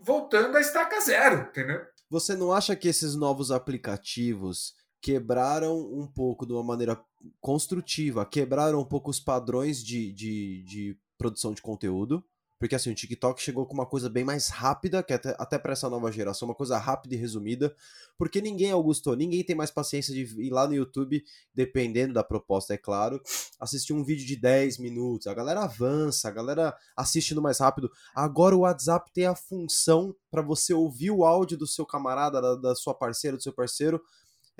voltando 0.00 0.56
a 0.56 0.60
estaca 0.60 0.98
zero, 1.00 1.42
entendeu? 1.42 1.80
Você 2.08 2.34
não 2.34 2.52
acha 2.52 2.74
que 2.74 2.88
esses 2.88 3.14
novos 3.14 3.52
aplicativos 3.52 4.74
quebraram 5.00 5.78
um 5.78 6.06
pouco 6.06 6.46
de 6.46 6.52
uma 6.52 6.62
maneira 6.62 7.02
construtiva, 7.40 8.24
quebraram 8.26 8.80
um 8.80 8.84
pouco 8.84 9.10
os 9.10 9.20
padrões 9.20 9.82
de, 9.82 10.12
de, 10.12 10.62
de 10.64 10.98
produção 11.16 11.52
de 11.52 11.62
conteúdo. 11.62 12.24
Porque 12.60 12.74
assim, 12.74 12.90
o 12.90 12.94
TikTok 12.94 13.40
chegou 13.40 13.64
com 13.64 13.72
uma 13.72 13.86
coisa 13.86 14.10
bem 14.10 14.22
mais 14.22 14.48
rápida, 14.48 15.02
que 15.02 15.14
até, 15.14 15.34
até 15.38 15.58
para 15.58 15.72
essa 15.72 15.88
nova 15.88 16.12
geração, 16.12 16.46
uma 16.46 16.54
coisa 16.54 16.76
rápida 16.76 17.14
e 17.14 17.18
resumida. 17.18 17.74
Porque 18.18 18.38
ninguém, 18.38 18.70
Augusto, 18.70 19.16
ninguém 19.16 19.42
tem 19.42 19.56
mais 19.56 19.70
paciência 19.70 20.12
de 20.12 20.24
ir 20.38 20.50
lá 20.50 20.68
no 20.68 20.74
YouTube, 20.74 21.24
dependendo 21.54 22.12
da 22.12 22.22
proposta, 22.22 22.74
é 22.74 22.76
claro, 22.76 23.18
assistir 23.58 23.94
um 23.94 24.04
vídeo 24.04 24.26
de 24.26 24.36
10 24.36 24.76
minutos. 24.76 25.26
A 25.26 25.32
galera 25.32 25.62
avança, 25.62 26.28
a 26.28 26.30
galera 26.30 26.76
assistindo 26.94 27.40
mais 27.40 27.60
rápido. 27.60 27.90
Agora 28.14 28.54
o 28.54 28.60
WhatsApp 28.60 29.10
tem 29.10 29.24
a 29.24 29.34
função 29.34 30.14
para 30.30 30.42
você 30.42 30.74
ouvir 30.74 31.12
o 31.12 31.24
áudio 31.24 31.56
do 31.56 31.66
seu 31.66 31.86
camarada, 31.86 32.42
da, 32.42 32.56
da 32.56 32.74
sua 32.74 32.92
parceira, 32.92 33.38
do 33.38 33.42
seu 33.42 33.54
parceiro, 33.54 34.02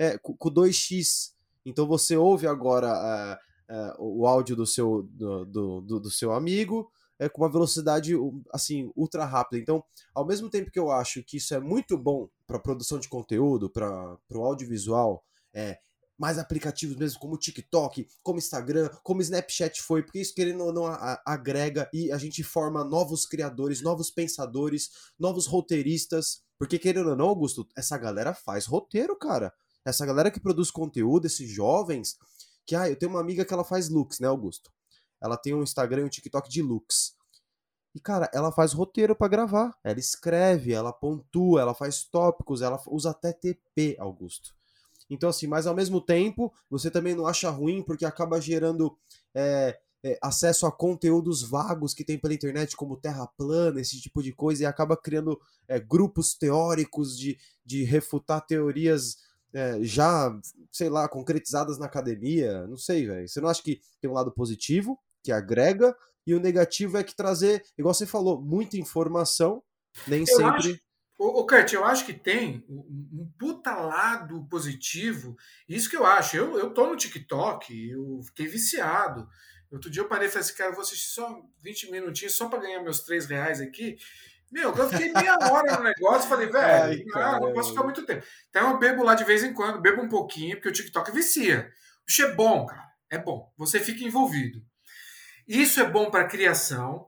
é, 0.01 0.17
com, 0.17 0.33
2x. 0.35 1.33
Então 1.63 1.85
você 1.85 2.17
ouve 2.17 2.47
agora 2.47 3.39
é, 3.69 3.75
é, 3.75 3.95
o 3.99 4.25
áudio 4.25 4.55
do 4.55 4.65
seu, 4.65 5.03
do, 5.11 5.45
do, 5.45 5.99
do 5.99 6.09
seu 6.09 6.33
amigo 6.33 6.91
é, 7.19 7.29
com 7.29 7.43
uma 7.43 7.51
velocidade 7.51 8.13
assim 8.51 8.91
ultra 8.95 9.25
rápida. 9.25 9.61
Então, 9.61 9.83
ao 10.15 10.25
mesmo 10.25 10.49
tempo 10.49 10.71
que 10.71 10.79
eu 10.79 10.89
acho 10.89 11.23
que 11.23 11.37
isso 11.37 11.53
é 11.53 11.59
muito 11.59 11.95
bom 11.95 12.27
para 12.47 12.57
produção 12.57 12.97
de 12.97 13.07
conteúdo, 13.07 13.69
para 13.69 14.17
o 14.33 14.43
audiovisual, 14.43 15.23
é, 15.53 15.77
mais 16.17 16.39
aplicativos 16.39 16.95
mesmo, 16.95 17.19
como 17.19 17.37
TikTok, 17.37 18.07
como 18.23 18.39
Instagram, 18.39 18.89
como 19.03 19.21
Snapchat 19.21 19.83
foi, 19.83 20.01
porque 20.01 20.19
isso 20.19 20.33
querendo 20.33 20.63
ou 20.63 20.73
não 20.73 20.85
agrega 21.25 21.87
e 21.93 22.11
a 22.11 22.17
gente 22.17 22.43
forma 22.43 22.83
novos 22.83 23.27
criadores, 23.27 23.83
novos 23.83 24.09
pensadores, 24.09 24.89
novos 25.19 25.45
roteiristas. 25.45 26.43
Porque 26.57 26.79
querendo 26.79 27.09
ou 27.09 27.15
não, 27.15 27.27
Augusto, 27.27 27.67
essa 27.75 27.97
galera 27.99 28.33
faz 28.33 28.65
roteiro, 28.65 29.15
cara. 29.15 29.53
Essa 29.85 30.05
galera 30.05 30.31
que 30.31 30.39
produz 30.39 30.69
conteúdo, 30.69 31.25
esses 31.25 31.49
jovens, 31.49 32.17
que 32.65 32.75
ah, 32.75 32.89
eu 32.89 32.95
tenho 32.95 33.11
uma 33.11 33.21
amiga 33.21 33.43
que 33.43 33.53
ela 33.53 33.63
faz 33.63 33.89
looks, 33.89 34.19
né, 34.19 34.27
Augusto? 34.27 34.71
Ela 35.21 35.37
tem 35.37 35.53
um 35.53 35.63
Instagram 35.63 36.01
e 36.01 36.05
um 36.05 36.09
TikTok 36.09 36.49
de 36.49 36.61
looks. 36.61 37.15
E, 37.93 37.99
cara, 37.99 38.29
ela 38.33 38.51
faz 38.51 38.73
roteiro 38.73 39.15
para 39.15 39.27
gravar. 39.27 39.77
Ela 39.83 39.99
escreve, 39.99 40.71
ela 40.73 40.93
pontua, 40.93 41.61
ela 41.61 41.73
faz 41.73 42.03
tópicos, 42.03 42.61
ela 42.61 42.81
usa 42.87 43.11
até 43.11 43.33
TP, 43.33 43.97
Augusto. 43.99 44.53
Então, 45.09 45.29
assim, 45.29 45.45
mas 45.45 45.67
ao 45.67 45.75
mesmo 45.75 45.99
tempo, 45.99 46.53
você 46.69 46.89
também 46.89 47.13
não 47.13 47.27
acha 47.27 47.49
ruim 47.49 47.83
porque 47.83 48.05
acaba 48.05 48.39
gerando 48.39 48.97
é, 49.35 49.77
é, 50.03 50.17
acesso 50.21 50.65
a 50.65 50.71
conteúdos 50.71 51.43
vagos 51.43 51.93
que 51.93 52.05
tem 52.05 52.17
pela 52.17 52.33
internet, 52.33 52.77
como 52.77 52.95
Terra 52.95 53.27
plana, 53.27 53.81
esse 53.81 53.99
tipo 53.99 54.23
de 54.23 54.31
coisa, 54.31 54.63
e 54.63 54.65
acaba 54.65 54.95
criando 54.95 55.39
é, 55.67 55.79
grupos 55.79 56.33
teóricos 56.33 57.17
de, 57.17 57.37
de 57.65 57.83
refutar 57.83 58.39
teorias 58.45 59.17
é, 59.53 59.79
já, 59.81 60.31
sei 60.71 60.89
lá, 60.89 61.07
concretizadas 61.07 61.77
na 61.77 61.85
academia. 61.85 62.65
Não 62.67 62.77
sei, 62.77 63.05
velho. 63.05 63.27
Você 63.27 63.41
não 63.41 63.49
acha 63.49 63.61
que 63.61 63.79
tem 63.99 64.09
um 64.09 64.13
lado 64.13 64.31
positivo, 64.31 64.99
que 65.23 65.31
agrega, 65.31 65.95
e 66.25 66.33
o 66.33 66.39
negativo 66.39 66.97
é 66.97 67.03
que 67.03 67.15
trazer, 67.15 67.63
igual 67.77 67.93
você 67.93 68.05
falou, 68.05 68.41
muita 68.41 68.77
informação, 68.77 69.63
nem 70.07 70.21
eu 70.21 70.25
sempre. 70.27 70.71
Acho... 70.71 70.79
Ô, 71.17 71.45
Kurt, 71.45 71.71
eu 71.73 71.85
acho 71.85 72.05
que 72.05 72.13
tem 72.13 72.65
um, 72.67 73.29
puta 73.37 73.75
lado 73.75 74.47
positivo. 74.49 75.37
Isso 75.69 75.87
que 75.87 75.95
eu 75.95 76.03
acho. 76.03 76.35
Eu, 76.35 76.57
eu 76.57 76.73
tô 76.73 76.87
no 76.87 76.95
TikTok, 76.95 77.89
eu 77.89 78.21
fiquei 78.23 78.47
viciado. 78.47 79.27
Outro 79.71 79.89
dia 79.89 80.01
eu 80.01 80.07
parei 80.07 80.27
e 80.27 80.31
falei 80.31 80.43
assim, 80.43 80.55
cara, 80.55 80.71
eu 80.71 80.73
vou 80.73 80.81
assistir 80.81 81.13
só 81.13 81.41
20 81.61 81.91
minutinhos 81.91 82.35
só 82.35 82.49
para 82.49 82.59
ganhar 82.59 82.81
meus 82.81 83.01
3 83.01 83.27
reais 83.27 83.61
aqui. 83.61 83.97
Meu, 84.51 84.75
eu 84.75 84.89
fiquei 84.89 85.13
meia 85.13 85.37
hora 85.49 85.77
no 85.77 85.83
negócio, 85.83 86.27
falei, 86.27 86.47
velho, 86.51 87.05
não, 87.07 87.39
não 87.39 87.53
posso 87.53 87.69
ficar 87.69 87.83
muito 87.83 88.05
tempo. 88.05 88.25
Então 88.49 88.71
eu 88.71 88.77
bebo 88.77 89.03
lá 89.03 89.15
de 89.15 89.23
vez 89.23 89.43
em 89.43 89.53
quando, 89.53 89.81
bebo 89.81 90.01
um 90.01 90.09
pouquinho, 90.09 90.55
porque 90.57 90.69
o 90.69 90.73
TikTok 90.73 91.11
vicia. 91.11 91.71
O 92.01 92.05
bicho 92.05 92.23
é 92.23 92.33
bom, 92.33 92.65
cara. 92.65 92.91
É 93.09 93.17
bom. 93.17 93.51
Você 93.57 93.79
fica 93.79 94.03
envolvido. 94.03 94.61
Isso 95.47 95.79
é 95.79 95.89
bom 95.89 96.09
para 96.09 96.27
criação. 96.27 97.07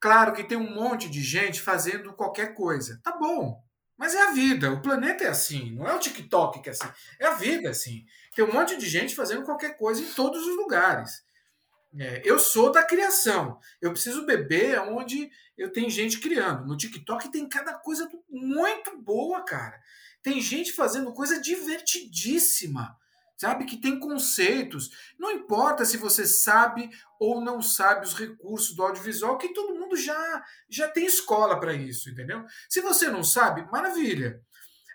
Claro 0.00 0.32
que 0.32 0.44
tem 0.44 0.56
um 0.56 0.74
monte 0.74 1.08
de 1.08 1.22
gente 1.22 1.60
fazendo 1.60 2.12
qualquer 2.14 2.54
coisa. 2.54 3.00
Tá 3.02 3.12
bom. 3.16 3.62
Mas 3.96 4.14
é 4.14 4.22
a 4.22 4.32
vida. 4.32 4.72
O 4.72 4.82
planeta 4.82 5.24
é 5.24 5.28
assim. 5.28 5.72
Não 5.74 5.86
é 5.86 5.94
o 5.94 5.98
TikTok 5.98 6.60
que 6.60 6.68
é 6.68 6.72
assim. 6.72 6.88
É 7.18 7.26
a 7.26 7.34
vida 7.34 7.70
assim. 7.70 8.04
Tem 8.34 8.44
um 8.44 8.52
monte 8.52 8.76
de 8.76 8.88
gente 8.88 9.14
fazendo 9.14 9.44
qualquer 9.44 9.76
coisa 9.76 10.02
em 10.02 10.12
todos 10.12 10.46
os 10.46 10.56
lugares. 10.56 11.24
É, 11.98 12.20
eu 12.24 12.38
sou 12.38 12.70
da 12.70 12.82
criação. 12.84 13.58
Eu 13.80 13.92
preciso 13.92 14.26
beber 14.26 14.78
onde 14.80 15.30
eu 15.56 15.72
tenho 15.72 15.88
gente 15.88 16.20
criando. 16.20 16.66
No 16.66 16.76
TikTok 16.76 17.30
tem 17.30 17.48
cada 17.48 17.74
coisa 17.74 18.08
muito 18.28 18.96
boa, 18.98 19.42
cara. 19.44 19.80
Tem 20.22 20.40
gente 20.40 20.72
fazendo 20.72 21.12
coisa 21.12 21.40
divertidíssima. 21.40 22.96
sabe? 23.36 23.64
Que 23.66 23.76
tem 23.76 23.98
conceitos. 23.98 24.90
Não 25.18 25.30
importa 25.30 25.84
se 25.84 25.96
você 25.96 26.26
sabe 26.26 26.90
ou 27.20 27.40
não 27.40 27.60
sabe 27.60 28.06
os 28.06 28.14
recursos 28.14 28.74
do 28.74 28.82
audiovisual, 28.82 29.38
que 29.38 29.52
todo 29.52 29.74
mundo 29.74 29.96
já, 29.96 30.44
já 30.68 30.88
tem 30.88 31.06
escola 31.06 31.58
para 31.60 31.74
isso, 31.74 32.10
entendeu? 32.10 32.44
Se 32.68 32.80
você 32.80 33.08
não 33.08 33.22
sabe, 33.22 33.70
maravilha. 33.70 34.40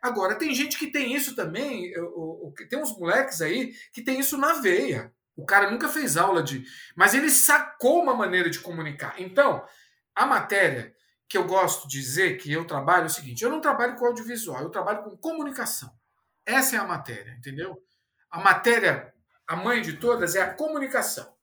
Agora, 0.01 0.35
tem 0.35 0.53
gente 0.53 0.77
que 0.77 0.87
tem 0.87 1.13
isso 1.15 1.35
também, 1.35 1.93
tem 2.69 2.79
uns 2.79 2.97
moleques 2.97 3.39
aí 3.41 3.71
que 3.93 4.01
tem 4.01 4.19
isso 4.19 4.37
na 4.37 4.53
veia. 4.53 5.13
O 5.35 5.45
cara 5.45 5.71
nunca 5.71 5.87
fez 5.87 6.17
aula 6.17 6.43
de. 6.43 6.65
Mas 6.95 7.13
ele 7.13 7.29
sacou 7.29 8.01
uma 8.01 8.13
maneira 8.13 8.49
de 8.49 8.59
comunicar. 8.59 9.15
Então, 9.17 9.65
a 10.15 10.25
matéria 10.25 10.93
que 11.27 11.37
eu 11.37 11.45
gosto 11.45 11.87
de 11.87 11.99
dizer 11.99 12.37
que 12.37 12.51
eu 12.51 12.65
trabalho 12.65 13.03
é 13.03 13.07
o 13.07 13.09
seguinte: 13.09 13.43
eu 13.43 13.49
não 13.49 13.61
trabalho 13.61 13.95
com 13.95 14.05
audiovisual, 14.05 14.61
eu 14.61 14.69
trabalho 14.69 15.03
com 15.03 15.17
comunicação. 15.17 15.89
Essa 16.45 16.75
é 16.75 16.79
a 16.79 16.83
matéria, 16.83 17.31
entendeu? 17.31 17.81
A 18.29 18.39
matéria, 18.39 19.13
a 19.47 19.55
mãe 19.55 19.81
de 19.81 19.93
todas, 19.93 20.35
é 20.35 20.41
a 20.41 20.53
comunicação. 20.53 21.33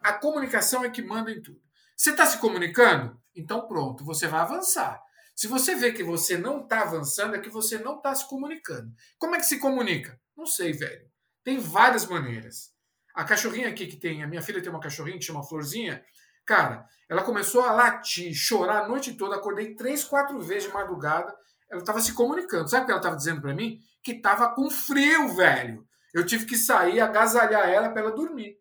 A 0.00 0.12
comunicação 0.12 0.84
é 0.84 0.90
que 0.90 1.02
manda 1.02 1.30
em 1.30 1.40
tudo. 1.40 1.60
Você 1.96 2.10
está 2.10 2.26
se 2.26 2.38
comunicando? 2.38 3.20
Então 3.34 3.66
pronto, 3.66 4.04
você 4.04 4.26
vai 4.26 4.40
avançar. 4.40 5.00
Se 5.34 5.46
você 5.46 5.74
vê 5.74 5.92
que 5.92 6.02
você 6.02 6.36
não 6.36 6.62
está 6.62 6.82
avançando, 6.82 7.34
é 7.34 7.38
que 7.38 7.48
você 7.48 7.78
não 7.78 7.96
está 7.96 8.14
se 8.14 8.28
comunicando. 8.28 8.92
Como 9.18 9.34
é 9.34 9.38
que 9.38 9.46
se 9.46 9.58
comunica? 9.58 10.20
Não 10.36 10.44
sei, 10.44 10.72
velho. 10.72 11.10
Tem 11.42 11.58
várias 11.58 12.04
maneiras. 12.04 12.74
A 13.14 13.24
cachorrinha 13.24 13.68
aqui 13.68 13.86
que 13.86 13.96
tem, 13.96 14.22
a 14.22 14.26
minha 14.26 14.42
filha 14.42 14.62
tem 14.62 14.70
uma 14.70 14.80
cachorrinha 14.80 15.18
que 15.18 15.24
chama 15.24 15.42
Florzinha. 15.42 16.02
Cara, 16.46 16.86
ela 17.08 17.22
começou 17.22 17.62
a 17.62 17.72
latir, 17.72 18.34
chorar 18.34 18.84
a 18.84 18.88
noite 18.88 19.14
toda. 19.14 19.36
Acordei 19.36 19.74
três, 19.74 20.04
quatro 20.04 20.40
vezes 20.40 20.64
de 20.64 20.74
madrugada. 20.74 21.34
Ela 21.70 21.80
estava 21.80 22.00
se 22.00 22.12
comunicando. 22.12 22.68
Sabe 22.68 22.82
o 22.82 22.86
que 22.86 22.92
ela 22.92 23.00
estava 23.00 23.16
dizendo 23.16 23.40
para 23.40 23.54
mim? 23.54 23.80
Que 24.02 24.12
estava 24.12 24.48
com 24.54 24.68
frio, 24.70 25.34
velho. 25.34 25.86
Eu 26.12 26.26
tive 26.26 26.46
que 26.46 26.56
sair, 26.56 27.00
agasalhar 27.00 27.68
ela 27.68 27.88
para 27.90 28.02
ela 28.02 28.10
dormir. 28.12 28.58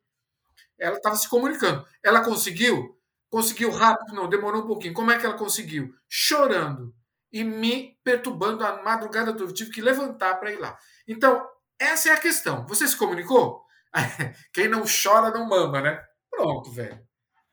Ela 0.78 0.98
estava 0.98 1.16
se 1.16 1.28
comunicando. 1.28 1.86
Ela 2.04 2.22
conseguiu? 2.22 2.96
Conseguiu 3.30 3.72
rápido? 3.72 4.14
Não, 4.14 4.30
demorou 4.30 4.64
um 4.64 4.68
pouquinho. 4.68 4.94
Como 4.94 5.12
é 5.12 5.18
que 5.18 5.26
ela 5.26 5.38
conseguiu? 5.38 5.94
Chorando 6.08 6.94
e 7.32 7.44
me 7.44 7.98
perturbando 8.04 8.64
a 8.64 8.82
madrugada 8.82 9.34
toda. 9.34 9.50
Eu 9.50 9.54
tive 9.54 9.72
que 9.72 9.82
levantar 9.82 10.36
para 10.36 10.52
ir 10.52 10.60
lá. 10.60 10.78
Então, 11.08 11.48
essa 11.80 12.10
é 12.10 12.12
a 12.12 12.20
questão. 12.20 12.66
Você 12.68 12.88
se 12.88 12.96
comunicou? 12.96 13.64
Quem 14.54 14.68
não 14.68 14.84
chora 14.84 15.32
não 15.32 15.48
mama, 15.48 15.82
né? 15.82 16.04
Pronto, 16.30 16.72
velho. 16.72 17.00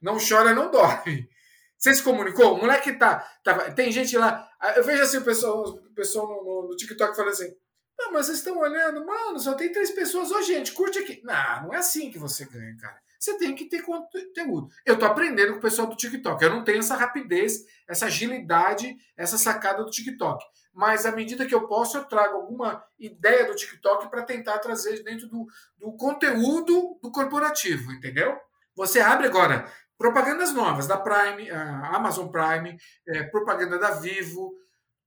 Não 0.01 0.19
chora, 0.19 0.55
não 0.55 0.71
dorme. 0.71 1.29
Você 1.79 1.95
se 1.95 2.03
comunicou? 2.03 2.55
O 2.55 2.59
moleque 2.59 2.93
tá, 2.95 3.19
tá. 3.43 3.71
Tem 3.73 3.93
gente 3.93 4.17
lá. 4.17 4.49
Eu 4.77 4.85
vejo 4.85 5.03
assim 5.03 5.19
o 5.19 5.25
pessoal, 5.25 5.63
o 5.63 5.95
pessoal 5.95 6.27
no, 6.27 6.45
no, 6.45 6.69
no 6.69 6.77
TikTok 6.77 7.15
falando 7.15 7.33
assim: 7.33 7.53
Não, 7.99 8.13
mas 8.13 8.27
vocês 8.27 8.39
estão 8.39 8.59
olhando, 8.59 9.05
mano, 9.05 9.39
só 9.39 9.55
tem 9.55 9.73
três 9.73 9.91
pessoas. 9.91 10.31
Ô, 10.31 10.43
gente, 10.43 10.73
curte 10.73 10.99
aqui. 10.99 11.21
Não, 11.23 11.65
não 11.65 11.75
é 11.75 11.79
assim 11.79 12.11
que 12.11 12.19
você 12.19 12.45
ganha, 12.47 12.77
cara. 12.79 12.99
Você 13.19 13.39
tem 13.39 13.55
que 13.55 13.67
ter 13.67 13.83
conteúdo. 13.83 14.69
Eu 14.85 14.99
tô 14.99 15.05
aprendendo 15.05 15.53
com 15.53 15.59
o 15.59 15.63
pessoal 15.63 15.89
do 15.89 15.97
TikTok. 15.97 16.43
Eu 16.43 16.51
não 16.51 16.65
tenho 16.65 16.79
essa 16.79 16.97
rapidez, 16.97 17.65
essa 17.89 18.07
agilidade, 18.07 18.97
essa 19.17 19.39
sacada 19.39 19.85
do 19.85 19.91
TikTok 19.91 20.45
mas 20.77 21.07
à 21.07 21.11
medida 21.11 21.47
que 21.47 21.55
eu 21.55 21.67
posso, 21.67 21.97
eu 21.97 22.05
trago 22.05 22.37
alguma 22.37 22.85
ideia 22.99 23.47
do 23.47 23.55
TikTok 23.55 24.11
para 24.11 24.23
tentar 24.23 24.59
trazer 24.59 25.03
dentro 25.03 25.27
do, 25.27 25.47
do 25.79 25.97
conteúdo 25.97 26.99
do 27.03 27.11
corporativo, 27.11 27.91
entendeu? 27.93 28.39
Você 28.77 29.01
abre 29.01 29.27
agora 29.27 29.73
propagandas 29.97 30.53
novas 30.53 30.87
da 30.87 30.99
Prime, 30.99 31.51
Amazon 31.51 32.29
Prime, 32.29 32.77
é, 33.09 33.23
propaganda 33.23 33.79
da 33.79 33.93
Vivo, 33.93 34.53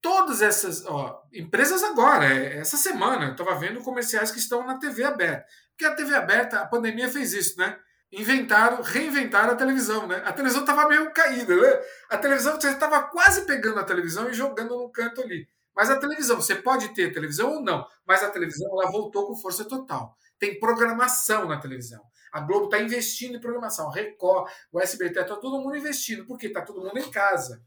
todas 0.01 0.41
essas 0.41 0.84
ó, 0.88 1.22
empresas 1.32 1.84
agora, 1.84 2.26
é, 2.26 2.57
essa 2.57 2.76
semana, 2.76 3.28
eu 3.28 3.32
estava 3.34 3.53
vendo 3.53 3.84
comerciais 3.84 4.32
que 4.32 4.39
estão 4.39 4.66
na 4.66 4.80
TV 4.80 5.03
aberta. 5.03 5.45
Porque 5.70 5.86
a 5.86 5.93
TV 5.93 6.16
aberta, 6.16 6.62
a 6.62 6.66
pandemia 6.66 7.10
fez 7.10 7.32
isso, 7.32 7.60
né? 7.60 7.78
Inventaram, 8.12 8.82
reinventaram 8.82 9.53
a 9.53 9.55
televisão, 9.55 10.07
né? 10.07 10.22
A 10.26 10.34
televisão 10.34 10.62
estava 10.62 10.88
meio 10.88 11.12
caída, 11.12 11.55
né? 11.55 11.82
A 12.10 12.18
televisão, 12.18 12.60
você 12.60 12.70
estava 12.70 13.03
quase 13.03 13.45
pegando 13.45 13.80
a 13.80 13.84
televisão 13.84 14.30
e 14.30 14.34
jogando 14.34 14.76
no 14.76 14.89
canto 14.89 15.22
ali. 15.22 15.47
Mas 15.76 15.89
a 15.89 15.99
televisão, 15.99 16.36
você 16.36 16.55
pode 16.55 16.89
ter 16.89 17.14
televisão 17.14 17.53
ou 17.53 17.62
não, 17.62 17.86
mas 18.05 18.24
a 18.24 18.30
televisão 18.30 18.68
ela 18.74 18.91
voltou 18.91 19.28
com 19.28 19.36
força 19.36 19.64
total. 19.64 20.18
Tem 20.39 20.60
programação 20.60 21.47
na 21.47 21.60
televisão. 21.60 22.01
A 22.32 22.41
Globo 22.41 22.66
está 22.66 22.80
investindo 22.80 23.38
em 23.38 23.39
programação. 23.39 23.89
A 23.89 23.93
Record, 23.93 24.49
o 24.72 24.80
SBT, 24.80 25.20
está 25.20 25.36
todo 25.36 25.62
mundo 25.62 25.76
investindo, 25.76 26.26
porque 26.26 26.47
está 26.47 26.62
todo 26.62 26.82
mundo 26.82 26.97
em 26.97 27.10
casa. 27.12 27.64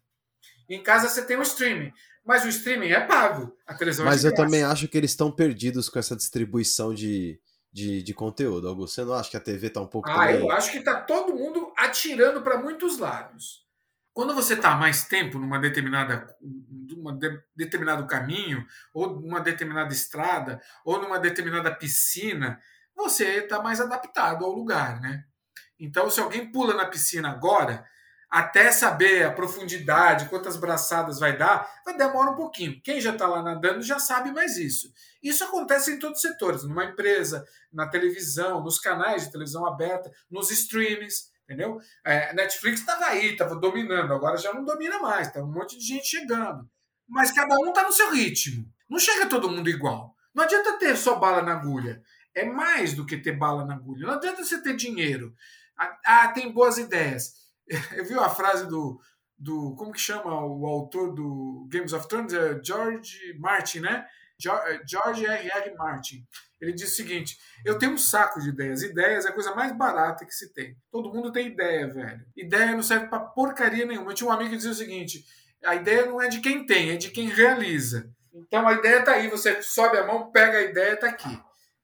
Em 0.69 0.83
casa 0.83 1.09
você 1.09 1.23
tem 1.23 1.37
o 1.37 1.43
streaming, 1.43 1.93
mas 2.25 2.45
o 2.45 2.49
streaming 2.49 2.91
é 2.91 3.01
pago. 3.01 3.57
A 3.67 3.75
televisão 3.75 4.07
é 4.07 4.09
mas 4.09 4.25
é 4.25 4.29
eu 4.29 4.35
também 4.35 4.63
acho 4.63 4.89
que 4.89 4.97
eles 4.97 5.11
estão 5.11 5.31
perdidos 5.31 5.89
com 5.89 5.99
essa 5.99 6.17
distribuição 6.17 6.95
de, 6.95 7.41
de, 7.73 8.03
de 8.03 8.13
conteúdo. 8.13 8.69
Augusto, 8.69 8.95
você 8.95 9.05
não 9.05 9.15
acha 9.15 9.31
que 9.31 9.37
a 9.37 9.41
TV 9.41 9.69
está 9.69 9.81
um 9.81 9.87
pouco. 9.87 10.11
Ah, 10.11 10.27
também... 10.27 10.41
eu 10.41 10.51
acho 10.51 10.71
que 10.71 10.79
está 10.79 11.01
todo 11.01 11.35
mundo 11.35 11.73
atirando 11.77 12.43
para 12.43 12.59
muitos 12.59 12.99
lados. 12.99 13.63
Quando 14.13 14.35
você 14.35 14.53
está 14.55 14.77
mais 14.77 15.07
tempo 15.07 15.39
numa 15.39 15.59
determinada 15.59 16.37
num 16.43 17.17
de, 17.17 17.41
determinado 17.57 18.07
caminho, 18.07 18.67
ou 18.93 19.19
numa 19.19 19.41
determinada 19.41 19.93
estrada, 19.93 20.61
ou 20.85 21.01
numa 21.01 21.19
determinada 21.19 21.75
piscina, 21.75 22.61
você 22.95 23.39
está 23.39 23.63
mais 23.63 23.81
adaptado 23.81 24.45
ao 24.45 24.53
lugar, 24.53 25.01
né? 25.01 25.25
Então, 25.79 26.11
se 26.11 26.21
alguém 26.21 26.53
pula 26.53 26.75
na 26.75 26.85
piscina 26.85 27.31
agora, 27.31 27.85
até 28.33 28.73
saber 28.73 29.27
a 29.27 29.31
profundidade, 29.31 30.31
quantas 30.31 30.57
braçadas 30.57 31.21
vai 31.21 31.37
dar, 31.37 31.71
vai 31.85 31.95
demorar 31.95 32.31
um 32.31 32.37
pouquinho. 32.37 32.81
Quem 32.83 32.99
já 32.99 33.13
está 33.13 33.27
lá 33.27 33.43
nadando 33.43 33.83
já 33.83 33.99
sabe 33.99 34.33
mais 34.33 34.57
isso. 34.57 34.91
Isso 35.23 35.45
acontece 35.45 35.93
em 35.93 35.99
todos 35.99 36.17
os 36.17 36.23
setores, 36.23 36.65
numa 36.65 36.87
empresa, 36.87 37.45
na 37.71 37.87
televisão, 37.87 38.65
nos 38.65 38.79
canais 38.79 39.25
de 39.25 39.33
televisão 39.33 39.67
aberta, 39.67 40.11
nos 40.31 40.51
streams 40.51 41.31
entendeu? 41.45 41.79
É, 42.03 42.33
Netflix 42.33 42.81
estava 42.81 43.05
aí, 43.07 43.33
estava 43.33 43.55
dominando, 43.57 44.15
agora 44.15 44.39
já 44.39 44.55
não 44.55 44.65
domina 44.65 44.99
mais, 45.01 45.31
tá 45.31 45.43
um 45.43 45.53
monte 45.53 45.77
de 45.77 45.85
gente 45.85 46.07
chegando. 46.07 46.67
Mas 47.07 47.31
cada 47.31 47.55
um 47.57 47.69
está 47.69 47.83
no 47.83 47.93
seu 47.93 48.11
ritmo. 48.11 48.67
Não 48.89 48.99
chega 48.99 49.29
todo 49.29 49.51
mundo 49.51 49.69
igual. 49.69 50.15
Não 50.35 50.45
adianta 50.45 50.79
ter 50.79 50.97
só 50.97 51.17
bala 51.17 51.43
na 51.43 51.53
agulha. 51.53 52.03
É 52.35 52.47
mais 52.47 52.95
do 52.95 53.05
que 53.05 53.19
ter 53.19 53.33
bala 53.33 53.67
na 53.67 53.75
agulha. 53.75 54.07
Não 54.07 54.15
adianta 54.15 54.43
você 54.43 54.63
ter 54.63 54.75
dinheiro. 54.75 55.35
Ah, 55.77 55.99
ah 56.07 56.29
tem 56.29 56.51
boas 56.51 56.79
ideias. 56.79 57.42
Eu 57.97 58.05
vi 58.05 58.15
a 58.15 58.29
frase 58.29 58.67
do, 58.67 59.01
do. 59.39 59.75
Como 59.77 59.93
que 59.93 60.01
chama 60.01 60.45
o 60.45 60.67
autor 60.67 61.15
do 61.15 61.69
Games 61.71 61.93
of 61.93 62.09
Thrones? 62.09 62.33
É 62.33 62.61
George 62.63 63.37
Martin, 63.39 63.81
né? 63.81 64.07
George 64.39 65.25
R. 65.25 65.49
R. 65.49 65.75
Martin. 65.77 66.27
Ele 66.61 66.73
diz 66.73 66.93
o 66.93 66.97
seguinte: 66.97 67.39
eu 67.65 67.79
tenho 67.79 67.93
um 67.93 67.99
saco 67.99 68.41
de 68.41 68.49
ideias. 68.49 68.83
Ideias 68.83 69.25
é 69.25 69.29
a 69.29 69.33
coisa 69.33 69.55
mais 69.55 69.77
barata 69.77 70.25
que 70.25 70.35
se 70.35 70.53
tem. 70.53 70.77
Todo 70.91 71.13
mundo 71.13 71.33
tem 71.33 71.49
ideia, 71.49 71.93
velho. 71.93 72.25
Ideia 72.37 72.73
não 72.73 72.83
serve 72.83 73.07
pra 73.07 73.21
porcaria 73.21 73.87
nenhuma. 73.87 74.11
Eu 74.11 74.15
tinha 74.15 74.29
um 74.29 74.33
amigo 74.33 74.51
que 74.51 74.57
dizia 74.57 74.73
o 74.73 74.75
seguinte: 74.75 75.25
a 75.65 75.75
ideia 75.75 76.07
não 76.07 76.21
é 76.21 76.29
de 76.29 76.41
quem 76.41 76.67
tem, 76.67 76.91
é 76.91 76.97
de 76.97 77.11
quem 77.11 77.29
realiza. 77.29 78.11
Então 78.33 78.67
a 78.67 78.73
ideia 78.73 79.05
tá 79.05 79.13
aí, 79.13 79.29
você 79.29 79.61
sobe 79.63 79.99
a 79.99 80.07
mão, 80.07 80.31
pega 80.31 80.59
a 80.59 80.63
ideia, 80.63 80.97
tá 80.97 81.09
aqui. 81.09 81.39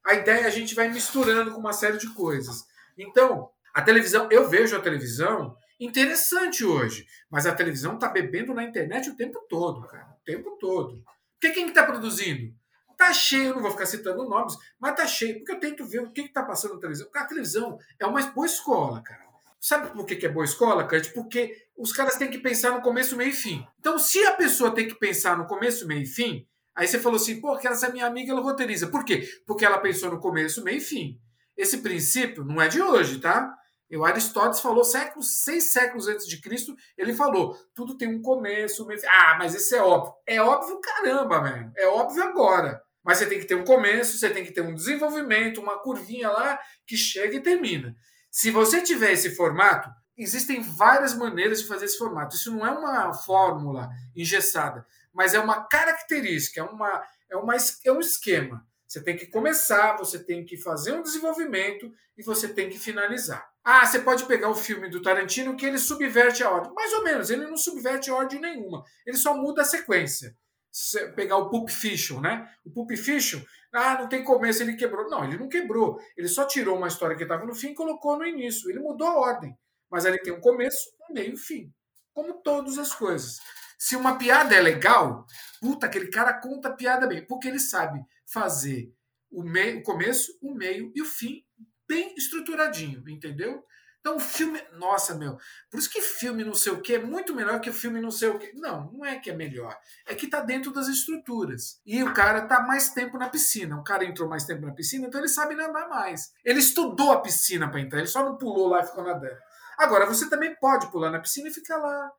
A 0.05 0.15
ideia 0.15 0.47
a 0.47 0.49
gente 0.49 0.73
vai 0.73 0.89
misturando 0.89 1.51
com 1.51 1.59
uma 1.59 1.73
série 1.73 1.97
de 1.97 2.11
coisas. 2.13 2.65
Então, 2.97 3.49
a 3.73 3.81
televisão, 3.81 4.27
eu 4.31 4.49
vejo 4.49 4.75
a 4.75 4.81
televisão 4.81 5.55
interessante 5.79 6.65
hoje, 6.65 7.05
mas 7.29 7.45
a 7.45 7.55
televisão 7.55 7.97
tá 7.97 8.09
bebendo 8.09 8.53
na 8.53 8.63
internet 8.63 9.09
o 9.09 9.15
tempo 9.15 9.39
todo, 9.49 9.87
cara, 9.87 10.17
o 10.19 10.25
tempo 10.25 10.57
todo. 10.59 11.03
Porque 11.39 11.53
quem 11.53 11.69
está 11.69 11.83
produzindo? 11.83 12.53
Tá 12.97 13.13
cheio, 13.13 13.55
não 13.55 13.61
vou 13.61 13.71
ficar 13.71 13.85
citando 13.85 14.27
nomes, 14.27 14.55
mas 14.77 14.95
tá 14.95 15.07
cheio, 15.07 15.37
porque 15.37 15.53
eu 15.53 15.59
tento 15.59 15.85
ver 15.85 16.01
o 16.01 16.11
que 16.11 16.21
está 16.21 16.43
passando 16.43 16.73
na 16.73 16.81
televisão. 16.81 17.09
A 17.15 17.25
televisão 17.25 17.79
é 17.97 18.05
uma 18.05 18.21
boa 18.27 18.45
escola, 18.45 19.01
cara. 19.01 19.29
Sabe 19.59 19.89
por 19.91 20.05
que 20.05 20.25
é 20.25 20.29
boa 20.29 20.45
escola, 20.45 20.87
Kurt? 20.87 21.13
Porque 21.13 21.53
os 21.77 21.91
caras 21.91 22.15
têm 22.17 22.29
que 22.29 22.37
pensar 22.37 22.71
no 22.71 22.81
começo, 22.81 23.15
meio 23.15 23.29
e 23.29 23.33
fim. 23.33 23.65
Então, 23.79 23.97
se 23.99 24.25
a 24.25 24.33
pessoa 24.33 24.73
tem 24.73 24.87
que 24.87 24.95
pensar 24.95 25.37
no 25.37 25.47
começo, 25.47 25.87
meio 25.87 26.03
e 26.03 26.05
fim, 26.05 26.45
aí 26.75 26.87
você 26.87 26.99
falou 26.99 27.17
assim, 27.17 27.39
pô, 27.41 27.53
aquela 27.53 27.75
essa 27.75 27.89
minha 27.89 28.05
amiga, 28.05 28.31
ela 28.31 28.41
roteiriza. 28.41 28.87
Por 28.87 29.03
quê? 29.03 29.27
Porque 29.45 29.65
ela 29.65 29.77
pensou 29.79 30.09
no 30.11 30.19
começo, 30.19 30.63
meio 30.63 30.77
e 30.77 30.81
fim. 30.81 31.19
Esse 31.57 31.79
princípio 31.79 32.45
não 32.45 32.61
é 32.61 32.69
de 32.69 32.81
hoje, 32.81 33.19
tá? 33.19 33.53
O 33.97 34.05
Aristóteles 34.05 34.59
falou 34.59 34.83
séculos, 34.83 35.43
seis 35.43 35.71
séculos 35.71 36.07
antes 36.07 36.27
de 36.27 36.39
Cristo, 36.39 36.75
ele 36.97 37.13
falou, 37.13 37.57
tudo 37.73 37.97
tem 37.97 38.07
um 38.07 38.21
começo, 38.21 38.87
ah, 39.07 39.35
mas 39.39 39.55
isso 39.55 39.75
é 39.75 39.81
óbvio. 39.81 40.13
É 40.27 40.41
óbvio 40.41 40.79
caramba, 40.79 41.41
velho. 41.41 41.71
É 41.75 41.87
óbvio 41.87 42.23
agora. 42.23 42.81
Mas 43.03 43.17
você 43.17 43.25
tem 43.25 43.39
que 43.39 43.45
ter 43.45 43.55
um 43.55 43.63
começo, 43.63 44.17
você 44.17 44.29
tem 44.29 44.45
que 44.45 44.51
ter 44.51 44.61
um 44.61 44.75
desenvolvimento, 44.75 45.59
uma 45.59 45.79
curvinha 45.79 46.29
lá 46.29 46.59
que 46.85 46.95
chega 46.95 47.35
e 47.35 47.41
termina. 47.41 47.95
Se 48.29 48.51
você 48.51 48.81
tiver 48.81 49.13
esse 49.13 49.35
formato, 49.35 49.89
existem 50.15 50.61
várias 50.61 51.15
maneiras 51.15 51.61
de 51.61 51.67
fazer 51.67 51.85
esse 51.85 51.97
formato. 51.97 52.35
Isso 52.35 52.51
não 52.51 52.65
é 52.65 52.71
uma 52.71 53.13
fórmula 53.13 53.89
engessada, 54.15 54.85
mas 55.11 55.33
é 55.33 55.39
uma 55.39 55.63
característica, 55.63 56.59
é, 56.59 56.63
uma, 56.63 57.03
é, 57.31 57.37
uma, 57.37 57.55
é 57.85 57.91
um 57.91 57.99
esquema. 57.99 58.63
Você 58.87 59.01
tem 59.01 59.17
que 59.17 59.27
começar, 59.27 59.97
você 59.97 60.19
tem 60.19 60.45
que 60.45 60.57
fazer 60.57 60.93
um 60.93 61.01
desenvolvimento 61.01 61.91
e 62.17 62.23
você 62.23 62.47
tem 62.47 62.69
que 62.69 62.77
finalizar. 62.77 63.48
Ah, 63.63 63.85
você 63.85 63.99
pode 63.99 64.25
pegar 64.25 64.49
o 64.49 64.55
filme 64.55 64.89
do 64.89 65.01
Tarantino 65.01 65.55
que 65.55 65.65
ele 65.65 65.77
subverte 65.77 66.43
a 66.43 66.49
ordem. 66.49 66.73
Mais 66.73 66.93
ou 66.93 67.03
menos, 67.03 67.29
ele 67.29 67.45
não 67.45 67.57
subverte 67.57 68.09
a 68.09 68.15
ordem 68.15 68.39
nenhuma. 68.39 68.83
Ele 69.05 69.17
só 69.17 69.35
muda 69.35 69.61
a 69.61 69.65
sequência. 69.65 70.35
Você 70.71 71.11
pegar 71.13 71.37
o 71.37 71.49
Pulp 71.49 71.69
Fiction, 71.69 72.21
né? 72.21 72.49
O 72.63 72.71
Pulp 72.71 72.91
Fiction, 72.91 73.41
Ah, 73.71 73.99
não 73.99 74.07
tem 74.09 74.23
começo, 74.23 74.63
ele 74.63 74.75
quebrou. 74.75 75.09
Não, 75.09 75.23
ele 75.23 75.37
não 75.37 75.47
quebrou. 75.47 75.99
Ele 76.17 76.27
só 76.27 76.45
tirou 76.45 76.77
uma 76.77 76.87
história 76.87 77.15
que 77.15 77.23
estava 77.23 77.45
no 77.45 77.53
fim 77.53 77.69
e 77.71 77.75
colocou 77.75 78.17
no 78.17 78.25
início. 78.25 78.69
Ele 78.69 78.79
mudou 78.79 79.07
a 79.07 79.19
ordem. 79.19 79.55
Mas 79.91 80.05
ele 80.05 80.19
tem 80.19 80.33
um 80.33 80.41
começo, 80.41 80.89
um 81.09 81.13
meio 81.13 81.31
e 81.31 81.33
um 81.33 81.37
fim. 81.37 81.71
Como 82.13 82.41
todas 82.41 82.77
as 82.77 82.93
coisas. 82.93 83.37
Se 83.77 83.95
uma 83.95 84.17
piada 84.17 84.55
é 84.55 84.61
legal, 84.61 85.25
puta, 85.61 85.85
aquele 85.85 86.09
cara 86.09 86.33
conta 86.33 86.69
a 86.69 86.73
piada 86.73 87.07
bem. 87.07 87.25
Porque 87.25 87.47
ele 87.47 87.59
sabe 87.59 87.99
fazer 88.25 88.91
o, 89.31 89.43
meio, 89.43 89.79
o 89.79 89.83
começo, 89.83 90.31
o 90.41 90.53
meio 90.53 90.91
e 90.95 91.01
o 91.01 91.05
fim 91.05 91.43
bem 91.89 92.13
estruturadinho, 92.15 93.03
entendeu? 93.09 93.65
Então 93.99 94.17
filme, 94.17 94.61
nossa, 94.73 95.13
meu, 95.13 95.37
por 95.69 95.77
isso 95.77 95.89
que 95.89 96.01
filme 96.01 96.45
não 96.45 96.53
sei 96.53 96.71
o 96.71 96.81
que 96.81 96.93
é 96.93 96.99
muito 96.99 97.35
melhor 97.35 97.59
que 97.59 97.69
o 97.69 97.73
filme 97.73 97.99
não 97.99 98.11
sei 98.11 98.29
o 98.29 98.39
que. 98.39 98.53
Não, 98.53 98.89
não 98.93 99.05
é 99.05 99.19
que 99.19 99.29
é 99.29 99.35
melhor. 99.35 99.77
É 100.05 100.15
que 100.15 100.27
tá 100.27 100.39
dentro 100.39 100.71
das 100.71 100.87
estruturas. 100.87 101.81
E 101.85 102.01
o 102.01 102.13
cara 102.13 102.47
tá 102.47 102.61
mais 102.61 102.91
tempo 102.91 103.17
na 103.17 103.27
piscina. 103.27 103.77
O 103.77 103.83
cara 103.83 104.05
entrou 104.05 104.29
mais 104.29 104.45
tempo 104.45 104.65
na 104.65 104.73
piscina, 104.73 105.07
então 105.07 105.19
ele 105.19 105.27
sabe 105.27 105.53
nadar 105.53 105.89
mais. 105.89 106.31
Ele 106.45 106.59
estudou 106.59 107.11
a 107.11 107.21
piscina 107.21 107.69
para 107.69 107.81
entrar, 107.81 107.99
ele 107.99 108.07
só 108.07 108.23
não 108.23 108.37
pulou 108.37 108.69
lá 108.69 108.81
e 108.81 108.85
ficou 108.85 109.03
nadando. 109.03 109.37
Agora, 109.77 110.05
você 110.05 110.29
também 110.29 110.55
pode 110.55 110.89
pular 110.91 111.09
na 111.09 111.19
piscina 111.19 111.49
e 111.49 111.53
ficar 111.53 111.77
lá 111.77 112.11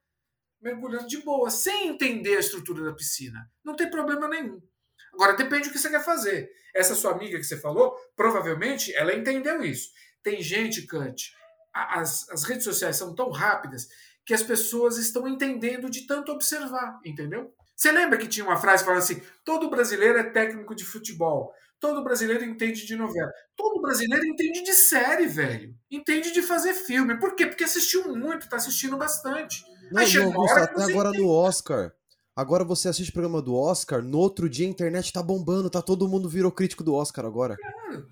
mergulhando 0.60 1.06
de 1.06 1.22
boa, 1.22 1.48
sem 1.48 1.88
entender 1.88 2.36
a 2.36 2.40
estrutura 2.40 2.84
da 2.84 2.92
piscina. 2.92 3.50
Não 3.64 3.74
tem 3.74 3.90
problema 3.90 4.28
nenhum. 4.28 4.60
Agora, 5.12 5.36
depende 5.36 5.68
do 5.68 5.72
que 5.72 5.78
você 5.78 5.90
quer 5.90 6.04
fazer. 6.04 6.50
Essa 6.74 6.94
sua 6.94 7.12
amiga 7.12 7.36
que 7.38 7.44
você 7.44 7.56
falou, 7.56 7.96
provavelmente 8.14 8.94
ela 8.94 9.14
entendeu 9.14 9.62
isso. 9.62 9.90
Tem 10.22 10.42
gente, 10.42 10.86
Kant, 10.86 11.32
as, 11.72 12.28
as 12.30 12.44
redes 12.44 12.64
sociais 12.64 12.96
são 12.96 13.14
tão 13.14 13.30
rápidas 13.30 13.88
que 14.24 14.34
as 14.34 14.42
pessoas 14.42 14.96
estão 14.96 15.26
entendendo 15.26 15.90
de 15.90 16.06
tanto 16.06 16.32
observar, 16.32 17.00
entendeu? 17.04 17.52
Você 17.74 17.90
lembra 17.90 18.18
que 18.18 18.28
tinha 18.28 18.44
uma 18.44 18.58
frase 18.58 18.84
falando 18.84 18.98
assim: 18.98 19.22
todo 19.44 19.70
brasileiro 19.70 20.18
é 20.18 20.24
técnico 20.24 20.74
de 20.74 20.84
futebol, 20.84 21.52
todo 21.80 22.04
brasileiro 22.04 22.44
entende 22.44 22.86
de 22.86 22.94
novela, 22.94 23.32
todo 23.56 23.80
brasileiro 23.80 24.26
entende 24.26 24.62
de 24.62 24.74
série, 24.74 25.26
velho, 25.26 25.74
entende 25.90 26.30
de 26.30 26.42
fazer 26.42 26.74
filme. 26.74 27.18
Por 27.18 27.34
quê? 27.34 27.46
Porque 27.46 27.64
assistiu 27.64 28.14
muito, 28.14 28.48
tá 28.48 28.56
assistindo 28.56 28.98
bastante. 28.98 29.64
Não, 29.90 30.02
Aí 30.02 30.12
não, 30.12 30.26
Augusto, 30.26 30.58
até 30.58 30.82
agora 30.82 31.08
entende. 31.08 31.24
no 31.24 31.30
Oscar. 31.30 31.92
Agora 32.34 32.64
você 32.64 32.88
assiste 32.88 33.10
o 33.10 33.12
programa 33.12 33.42
do 33.42 33.54
Oscar, 33.54 34.02
no 34.02 34.18
outro 34.18 34.48
dia 34.48 34.66
a 34.66 34.70
internet 34.70 35.12
tá 35.12 35.22
bombando, 35.22 35.68
tá 35.68 35.82
todo 35.82 36.08
mundo 36.08 36.28
virou 36.28 36.52
crítico 36.52 36.84
do 36.84 36.94
Oscar 36.94 37.26
agora. 37.26 37.56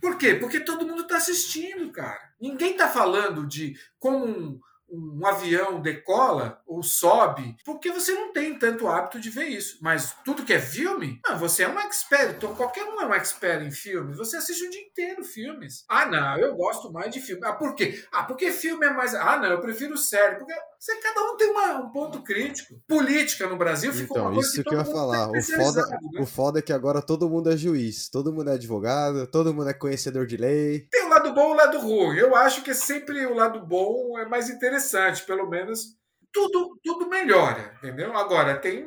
Por 0.00 0.18
quê? 0.18 0.34
Porque 0.34 0.60
todo 0.60 0.86
mundo 0.86 1.06
tá 1.06 1.16
assistindo, 1.16 1.90
cara. 1.92 2.18
Ninguém 2.40 2.76
tá 2.76 2.88
falando 2.88 3.46
de 3.46 3.74
como 3.98 4.26
um, 4.26 4.60
um 4.90 5.26
avião 5.26 5.80
decola 5.80 6.60
ou 6.66 6.82
sobe, 6.82 7.56
porque 7.64 7.90
você 7.90 8.12
não 8.12 8.32
tem 8.32 8.58
tanto 8.58 8.88
hábito 8.88 9.20
de 9.20 9.30
ver 9.30 9.46
isso. 9.46 9.78
Mas 9.80 10.16
tudo 10.24 10.44
que 10.44 10.52
é 10.52 10.60
filme, 10.60 11.20
não, 11.26 11.38
você 11.38 11.64
é 11.64 11.68
um 11.68 11.78
expert. 11.78 12.36
Então, 12.36 12.54
qualquer 12.54 12.84
um 12.84 13.00
é 13.00 13.06
um 13.06 13.14
expert 13.14 13.64
em 13.64 13.70
filmes. 13.70 14.16
Você 14.16 14.36
assiste 14.36 14.64
o 14.64 14.70
dia 14.70 14.82
inteiro 14.82 15.24
filmes. 15.24 15.84
Ah, 15.88 16.06
não, 16.06 16.38
eu 16.38 16.54
gosto 16.54 16.92
mais 16.92 17.12
de 17.12 17.20
filme. 17.20 17.42
Ah, 17.44 17.52
por 17.52 17.74
quê? 17.74 18.04
Ah, 18.12 18.24
porque 18.24 18.50
filme 18.50 18.86
é 18.86 18.90
mais. 18.90 19.14
Ah, 19.14 19.36
não, 19.36 19.50
eu 19.50 19.60
prefiro 19.60 19.96
série. 19.96 20.36
Porque 20.36 20.54
você, 20.78 20.94
cada 20.96 21.20
um 21.22 21.36
tem 21.36 21.50
uma, 21.50 21.78
um 21.80 21.90
ponto 21.90 22.22
crítico. 22.22 22.80
Política 22.86 23.48
no 23.48 23.56
Brasil 23.56 23.92
ficou 23.92 24.16
então, 24.16 24.26
uma 24.26 24.34
coisa 24.34 24.48
isso 24.48 24.62
que, 24.62 24.68
que 24.68 24.74
eu 24.74 24.78
ia 24.78 24.84
falar. 24.84 25.26
Tá 25.26 25.38
o 25.38 25.42
foda, 25.42 25.86
né? 25.86 26.20
o 26.20 26.26
foda 26.26 26.58
é 26.60 26.62
que 26.62 26.72
agora 26.72 27.02
todo 27.02 27.28
mundo 27.28 27.50
é 27.50 27.56
juiz, 27.56 28.08
todo 28.08 28.32
mundo 28.32 28.50
é 28.50 28.54
advogado, 28.54 29.26
todo 29.26 29.52
mundo 29.52 29.68
é 29.68 29.74
conhecedor 29.74 30.24
de 30.26 30.36
lei. 30.36 30.86
Tem 30.90 31.07
bom 31.38 31.50
e 31.50 31.52
o 31.52 31.54
lado 31.54 31.78
ruim. 31.78 32.16
Eu 32.16 32.34
acho 32.34 32.62
que 32.62 32.74
sempre 32.74 33.24
o 33.26 33.34
lado 33.34 33.64
bom 33.64 34.18
é 34.18 34.26
mais 34.26 34.50
interessante 34.50 35.24
pelo 35.24 35.48
menos 35.48 35.96
tudo, 36.32 36.78
tudo 36.82 37.08
melhora, 37.08 37.74
entendeu? 37.78 38.16
Agora, 38.16 38.58
tem 38.58 38.84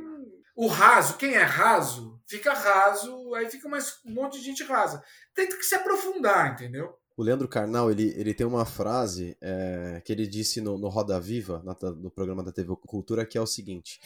o 0.56 0.68
raso, 0.68 1.18
quem 1.18 1.34
é 1.34 1.44
raso, 1.44 2.20
fica 2.28 2.54
raso, 2.54 3.34
aí 3.34 3.50
fica 3.50 3.70
mais, 3.70 4.00
um 4.06 4.14
monte 4.14 4.38
de 4.38 4.46
gente 4.46 4.64
rasa. 4.64 5.02
Tem 5.34 5.48
que 5.48 5.64
se 5.64 5.76
aprofundar, 5.76 6.54
entendeu? 6.54 6.94
O 7.16 7.24
Leandro 7.24 7.48
Carnal, 7.48 7.90
ele, 7.90 8.14
ele 8.18 8.34
tem 8.34 8.46
uma 8.46 8.66
frase 8.66 9.38
é, 9.42 10.02
que 10.04 10.12
ele 10.12 10.28
disse 10.28 10.60
no, 10.60 10.78
no 10.78 10.90
Roda 10.90 11.20
Viva, 11.20 11.62
na, 11.64 11.76
no 11.92 12.12
programa 12.12 12.44
da 12.44 12.52
TV 12.52 12.76
Cultura, 12.86 13.26
que 13.26 13.38
é 13.38 13.42
o 13.42 13.48
seguinte: 13.48 14.00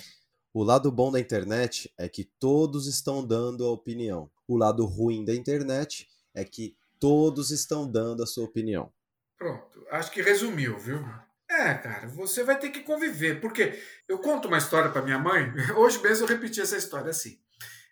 O 0.54 0.64
lado 0.64 0.92
bom 0.92 1.12
da 1.12 1.20
internet 1.20 1.92
é 1.98 2.08
que 2.10 2.24
todos 2.24 2.88
estão 2.88 3.26
dando 3.26 3.66
a 3.66 3.72
opinião. 3.72 4.30
O 4.48 4.58
lado 4.58 4.86
ruim 4.86 5.24
da 5.24 5.34
internet 5.34 6.08
é 6.34 6.44
que 6.44 6.76
todos 7.00 7.52
estão 7.52 7.90
dando 7.90 8.24
a 8.24 8.28
sua 8.28 8.46
opinião. 8.46 8.92
Pronto, 9.38 9.86
acho 9.92 10.12
que 10.12 10.22
resumiu, 10.22 10.78
viu? 10.78 11.04
É, 11.50 11.74
cara, 11.76 12.08
você 12.08 12.44
vai 12.44 12.58
ter 12.58 12.70
que 12.70 12.82
conviver. 12.82 13.40
Porque 13.40 13.82
eu 14.08 14.20
conto 14.20 14.48
uma 14.48 14.58
história 14.58 14.90
para 14.90 15.02
minha 15.02 15.20
mãe, 15.20 15.52
hoje 15.76 16.02
mesmo 16.02 16.26
eu 16.26 16.30
repeti 16.30 16.62
essa 16.62 16.78
história 16.78 17.10
assim. 17.10 17.40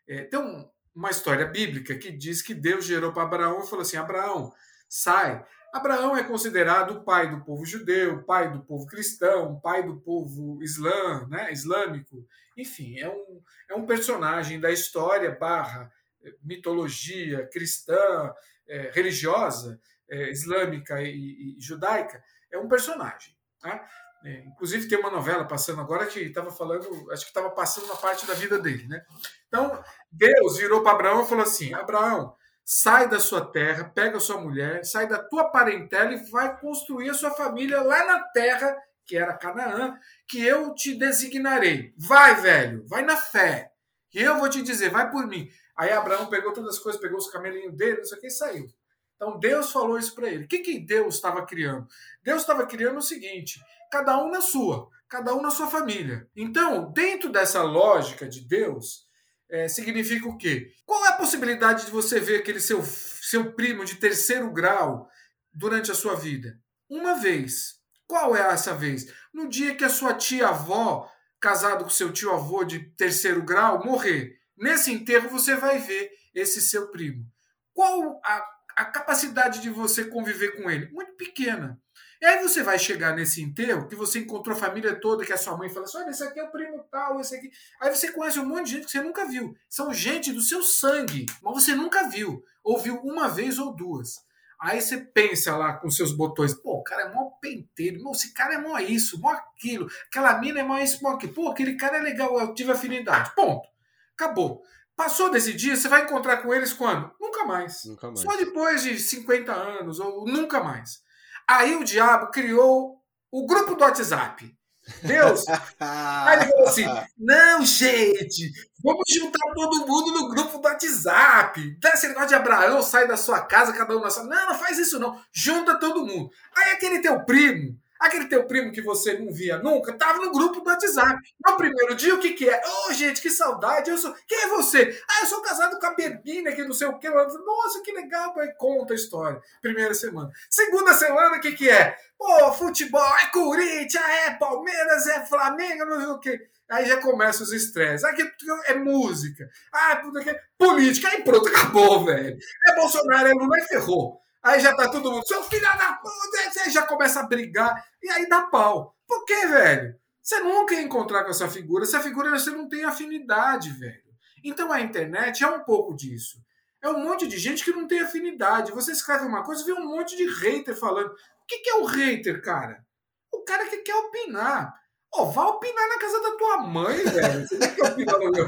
É, 0.07 0.23
tem 0.23 0.39
um, 0.39 0.69
uma 0.95 1.09
história 1.09 1.45
bíblica 1.45 1.95
que 1.95 2.11
diz 2.11 2.41
que 2.41 2.53
Deus 2.53 2.85
gerou 2.85 3.13
para 3.13 3.23
Abraão 3.23 3.63
e 3.63 3.69
falou 3.69 3.81
assim: 3.81 3.97
Abraão, 3.97 4.51
sai. 4.89 5.45
Abraão 5.73 6.15
é 6.15 6.23
considerado 6.23 6.91
o 6.91 7.03
pai 7.03 7.31
do 7.31 7.43
povo 7.43 7.65
judeu, 7.65 8.23
pai 8.23 8.51
do 8.51 8.61
povo 8.63 8.85
cristão, 8.85 9.59
pai 9.59 9.81
do 9.81 9.99
povo 10.01 10.61
islã, 10.61 11.27
né, 11.27 11.51
islâmico. 11.51 12.27
Enfim, 12.55 12.99
é 12.99 13.09
um, 13.09 13.41
é 13.71 13.73
um 13.73 13.85
personagem 13.85 14.59
da 14.59 14.71
história 14.71 15.31
barra 15.31 15.91
é, 16.23 16.35
mitologia 16.43 17.47
cristã, 17.51 18.31
é, 18.67 18.91
religiosa, 18.93 19.79
é, 20.09 20.31
islâmica 20.31 21.01
e, 21.01 21.57
e 21.57 21.61
judaica. 21.61 22.23
É 22.51 22.57
um 22.57 22.67
personagem. 22.67 23.35
Tá? 23.59 23.83
É, 24.25 24.39
inclusive 24.45 24.87
tem 24.87 24.97
uma 24.97 25.11
novela 25.11 25.45
passando 25.45 25.81
agora 25.81 26.05
que 26.05 26.19
estava 26.19 26.51
falando, 26.51 27.11
acho 27.11 27.23
que 27.23 27.31
estava 27.31 27.49
passando 27.49 27.85
uma 27.85 27.97
parte 27.97 28.25
da 28.25 28.33
vida 28.33 28.57
dele, 28.57 28.87
né? 28.87 29.03
Então 29.47 29.83
Deus 30.09 30.57
virou 30.57 30.81
para 30.81 30.93
Abraão 30.93 31.23
e 31.23 31.27
falou 31.27 31.43
assim: 31.43 31.73
Abraão, 31.73 32.33
sai 32.63 33.09
da 33.09 33.19
sua 33.19 33.45
terra, 33.45 33.91
pega 33.93 34.17
a 34.17 34.21
sua 34.21 34.39
mulher, 34.39 34.85
sai 34.85 35.07
da 35.07 35.21
tua 35.21 35.49
parentela 35.49 36.13
e 36.13 36.29
vai 36.31 36.57
construir 36.57 37.09
a 37.09 37.13
sua 37.13 37.31
família 37.31 37.81
lá 37.81 38.05
na 38.05 38.23
terra 38.29 38.77
que 39.05 39.17
era 39.17 39.37
Canaã, 39.37 39.99
que 40.27 40.41
eu 40.41 40.73
te 40.73 40.95
designarei. 40.95 41.93
Vai, 41.97 42.35
velho, 42.35 42.85
vai 42.87 43.03
na 43.03 43.17
fé. 43.17 43.72
E 44.13 44.21
eu 44.21 44.37
vou 44.37 44.49
te 44.49 44.61
dizer, 44.61 44.89
vai 44.89 45.09
por 45.09 45.27
mim. 45.27 45.49
Aí 45.75 45.91
Abraão 45.91 46.27
pegou 46.27 46.53
todas 46.53 46.75
as 46.75 46.79
coisas, 46.79 47.01
pegou 47.01 47.17
os 47.17 47.29
camelinhos 47.29 47.75
dele, 47.75 47.97
não 47.97 48.05
sei 48.05 48.17
o 48.17 48.21
que, 48.21 48.27
e 48.27 48.31
saiu. 48.31 48.67
Então 49.15 49.39
Deus 49.39 49.71
falou 49.71 49.97
isso 49.97 50.13
para 50.13 50.29
ele. 50.29 50.45
O 50.45 50.47
que, 50.47 50.59
que 50.59 50.79
Deus 50.79 51.15
estava 51.15 51.45
criando? 51.45 51.87
Deus 52.21 52.41
estava 52.41 52.65
criando 52.65 52.97
o 52.97 53.01
seguinte: 53.01 53.59
cada 53.91 54.23
um 54.23 54.29
na 54.29 54.41
sua, 54.41 54.89
cada 55.07 55.33
um 55.33 55.41
na 55.41 55.49
sua 55.49 55.67
família. 55.67 56.27
Então, 56.35 56.91
dentro 56.91 57.29
dessa 57.29 57.63
lógica 57.63 58.27
de 58.27 58.41
Deus, 58.41 59.07
é, 59.49 59.67
significa 59.67 60.27
o 60.27 60.37
quê? 60.37 60.71
Qual 60.85 61.05
é 61.05 61.09
a 61.09 61.17
possibilidade 61.17 61.85
de 61.85 61.91
você 61.91 62.19
ver 62.19 62.39
aquele 62.39 62.59
seu, 62.59 62.83
seu 62.83 63.53
primo 63.53 63.85
de 63.85 63.95
terceiro 63.95 64.51
grau 64.51 65.07
durante 65.53 65.91
a 65.91 65.95
sua 65.95 66.15
vida? 66.15 66.59
Uma 66.89 67.15
vez. 67.15 67.81
Qual 68.07 68.35
é 68.35 68.41
essa 68.41 68.73
vez? 68.73 69.11
No 69.33 69.47
dia 69.47 69.75
que 69.75 69.85
a 69.85 69.89
sua 69.89 70.13
tia-avó, 70.13 71.09
casado 71.43 71.83
com 71.83 71.89
seu 71.89 72.13
tio-avô 72.13 72.63
de 72.63 72.79
terceiro 72.95 73.43
grau, 73.43 73.83
morrer. 73.83 74.39
Nesse 74.57 74.93
enterro 74.93 75.27
você 75.27 75.55
vai 75.55 75.77
ver 75.77 76.09
esse 76.33 76.61
seu 76.61 76.87
primo. 76.87 77.25
Qual 77.73 78.21
a 78.23 78.53
a 78.75 78.85
capacidade 78.85 79.61
de 79.61 79.69
você 79.69 80.05
conviver 80.05 80.55
com 80.57 80.69
ele? 80.69 80.89
Muito 80.91 81.13
pequena. 81.13 81.79
E 82.21 82.25
aí 82.25 82.41
você 82.41 82.63
vai 82.63 82.79
chegar 82.79 83.15
nesse 83.15 83.41
enterro 83.41 83.87
que 83.87 83.95
você 83.95 84.19
encontrou 84.19 84.55
a 84.55 84.59
família 84.59 84.95
toda, 84.95 85.25
que 85.25 85.33
a 85.33 85.37
sua 85.37 85.57
mãe 85.57 85.69
fala 85.69 85.85
assim: 85.85 85.97
olha, 85.97 86.09
esse 86.09 86.23
aqui 86.23 86.39
é 86.39 86.43
o 86.43 86.51
primo 86.51 86.83
tal, 86.89 87.19
esse 87.19 87.35
aqui. 87.35 87.51
Aí 87.81 87.93
você 87.93 88.11
conhece 88.11 88.39
um 88.39 88.45
monte 88.45 88.65
de 88.65 88.71
gente 88.71 88.85
que 88.85 88.91
você 88.91 89.01
nunca 89.01 89.25
viu. 89.25 89.55
São 89.69 89.93
gente 89.93 90.31
do 90.31 90.41
seu 90.41 90.63
sangue, 90.63 91.25
mas 91.41 91.53
você 91.53 91.75
nunca 91.75 92.07
viu. 92.07 92.43
Ouviu 92.63 92.95
uma 93.01 93.27
vez 93.27 93.59
ou 93.59 93.75
duas. 93.75 94.23
Aí 94.59 94.81
você 94.81 94.97
pensa 94.97 95.55
lá 95.57 95.73
com 95.73 95.89
seus 95.89 96.11
botões, 96.11 96.53
pô, 96.53 96.75
o 96.75 96.83
cara 96.83 97.03
é 97.03 97.13
mó 97.13 97.31
penteiro, 97.41 98.01
Pô, 98.01 98.11
esse 98.11 98.33
cara 98.33 98.55
é 98.55 98.57
mó 98.57 98.77
isso, 98.79 99.19
mó 99.19 99.29
aquilo, 99.29 99.87
aquela 100.07 100.37
mina 100.39 100.59
é 100.59 100.63
mó 100.63 100.77
isso, 100.77 101.03
mó 101.03 101.11
aquilo, 101.11 101.33
pô, 101.33 101.49
aquele 101.49 101.75
cara 101.75 101.97
é 101.97 102.01
legal, 102.01 102.39
eu 102.39 102.53
tive 102.53 102.71
afinidade. 102.71 103.33
Ponto. 103.35 103.67
Acabou. 104.15 104.61
Passou 104.95 105.31
desse 105.31 105.53
dia, 105.53 105.75
você 105.75 105.87
vai 105.87 106.03
encontrar 106.03 106.37
com 106.37 106.53
eles 106.53 106.71
quando? 106.71 107.11
Nunca 107.19 107.45
mais. 107.45 107.83
Nunca 107.85 108.07
mais. 108.07 108.21
Só 108.21 108.37
depois 108.37 108.83
de 108.83 108.99
50 108.99 109.51
anos, 109.51 109.99
ou 109.99 110.25
nunca 110.25 110.63
mais. 110.63 111.01
Aí 111.47 111.75
o 111.75 111.83
diabo 111.83 112.31
criou 112.31 113.01
o 113.31 113.45
grupo 113.45 113.75
do 113.75 113.83
WhatsApp. 113.83 114.55
Deus. 115.01 115.43
Aí 115.79 116.39
assim: 116.67 116.85
não, 117.17 117.65
gente, 117.65 118.51
vamos 118.83 119.03
juntar 119.13 119.53
todo 119.53 119.87
mundo 119.87 120.11
no 120.11 120.29
grupo 120.29 120.57
do 120.57 120.67
WhatsApp. 120.67 121.77
Dá 121.79 121.89
esse 121.89 122.07
negócio 122.07 122.29
de 122.29 122.35
Abraão, 122.35 122.81
sai 122.81 123.07
da 123.07 123.17
sua 123.17 123.41
casa, 123.41 123.73
cada 123.73 123.95
um 123.97 124.01
na 124.01 124.09
sua. 124.09 124.23
Não, 124.23 124.47
não 124.47 124.55
faz 124.55 124.77
isso 124.77 124.99
não. 124.99 125.19
Junta 125.31 125.79
todo 125.79 126.05
mundo. 126.05 126.29
Aí 126.55 126.71
aquele 126.71 126.99
teu 126.99 127.23
primo, 127.25 127.77
Aquele 128.03 128.25
teu 128.25 128.45
primo 128.45 128.73
que 128.73 128.81
você 128.81 129.17
não 129.17 129.31
via 129.31 129.57
nunca, 129.59 129.93
tava 129.93 130.19
no 130.19 130.29
grupo 130.29 130.59
do 130.59 130.69
WhatsApp. 130.69 131.17
No 131.45 131.55
primeiro 131.55 131.95
dia, 131.95 132.13
o 132.13 132.19
que 132.19 132.33
que 132.33 132.49
é? 132.49 132.57
Ô, 132.57 132.89
oh, 132.89 132.93
gente, 132.93 133.21
que 133.21 133.29
saudade. 133.29 133.89
Eu 133.89 133.97
sou... 133.97 134.13
Quem 134.27 134.43
é 134.43 134.47
você? 134.49 135.01
Ah, 135.09 135.21
eu 135.21 135.27
sou 135.27 135.41
casado 135.41 135.79
com 135.79 135.85
a 135.85 135.93
Berbina, 135.93 136.51
que 136.51 136.65
não 136.65 136.73
sei 136.73 136.87
o 136.87 136.99
quê. 136.99 137.09
Nossa, 137.09 137.81
que 137.81 137.93
legal. 137.93 138.37
Aí 138.37 138.53
conta 138.57 138.93
a 138.93 138.95
história. 138.97 139.41
Primeira 139.61 139.93
semana. 139.93 140.29
Segunda 140.49 140.93
semana, 140.93 141.37
o 141.37 141.39
que 141.39 141.53
que 141.53 141.69
é? 141.69 141.95
Pô, 142.17 142.51
futebol, 142.51 143.17
é 143.17 143.27
Corinthians, 143.27 144.03
é 144.03 144.31
Palmeiras, 144.31 145.07
é 145.07 145.25
Flamengo, 145.25 145.85
não 145.85 145.99
sei 146.01 146.09
o 146.09 146.19
quê. 146.19 146.49
Aí 146.69 146.85
já 146.85 146.97
começa 146.97 147.43
os 147.43 147.53
estresses. 147.53 148.03
Aqui 148.03 148.29
é 148.65 148.73
música. 148.73 149.49
Ah, 149.71 149.95
que 149.95 150.35
política. 150.57 151.07
Aí 151.07 151.23
pronto, 151.23 151.47
acabou, 151.47 152.03
velho. 152.03 152.37
É 152.67 152.75
Bolsonaro, 152.75 153.29
é 153.29 153.31
Lula, 153.31 153.59
e 153.59 153.63
ferrou. 153.63 154.19
Aí 154.43 154.59
já 154.59 154.75
tá 154.75 154.89
todo 154.89 155.09
mundo, 155.09 155.25
seu 155.25 155.41
filho 155.43 155.61
da 155.61 155.93
puta, 155.93 156.61
aí 156.63 156.69
já 156.69 156.85
começa 156.85 157.21
a 157.21 157.23
brigar. 157.23 157.81
E 158.01 158.09
aí 158.09 158.27
dá 158.27 158.41
pau. 158.41 158.93
Por 159.07 159.23
quê, 159.23 159.47
velho? 159.47 159.95
Você 160.21 160.39
nunca 160.39 160.73
ia 160.75 160.81
encontrar 160.81 161.23
com 161.23 161.31
essa 161.31 161.49
figura. 161.49 161.85
Essa 161.85 162.01
figura 162.01 162.29
você 162.29 162.51
não 162.51 162.67
tem 162.67 162.83
afinidade, 162.83 163.69
velho. 163.69 164.03
Então 164.43 164.71
a 164.71 164.81
internet 164.81 165.43
é 165.43 165.47
um 165.47 165.63
pouco 165.63 165.95
disso. 165.95 166.37
É 166.81 166.89
um 166.89 166.99
monte 166.99 167.25
de 167.25 167.37
gente 167.37 167.63
que 167.63 167.71
não 167.71 167.87
tem 167.87 168.01
afinidade. 168.01 168.73
Você 168.73 168.91
escreve 168.91 169.25
uma 169.25 169.43
coisa 169.43 169.63
vê 169.63 169.71
um 169.71 169.85
monte 169.85 170.17
de 170.17 170.25
hater 170.25 170.75
falando. 170.75 171.11
O 171.11 171.45
que, 171.47 171.59
que 171.59 171.69
é 171.69 171.75
o 171.75 171.85
hater, 171.85 172.41
cara? 172.41 172.85
O 173.31 173.43
cara 173.43 173.65
que 173.67 173.77
quer 173.77 173.95
opinar. 173.95 174.73
Ó, 175.13 175.23
oh, 175.23 175.31
vai 175.31 175.45
opinar 175.45 175.87
na 175.87 175.99
casa 175.99 176.21
da 176.21 176.31
tua 176.37 176.57
mãe, 176.57 176.97
velho. 176.97 177.47
Você 177.47 177.57
não 177.57 177.67
quer 177.75 177.91
opinar 177.91 178.19
no 178.19 178.31
meu. 178.31 178.45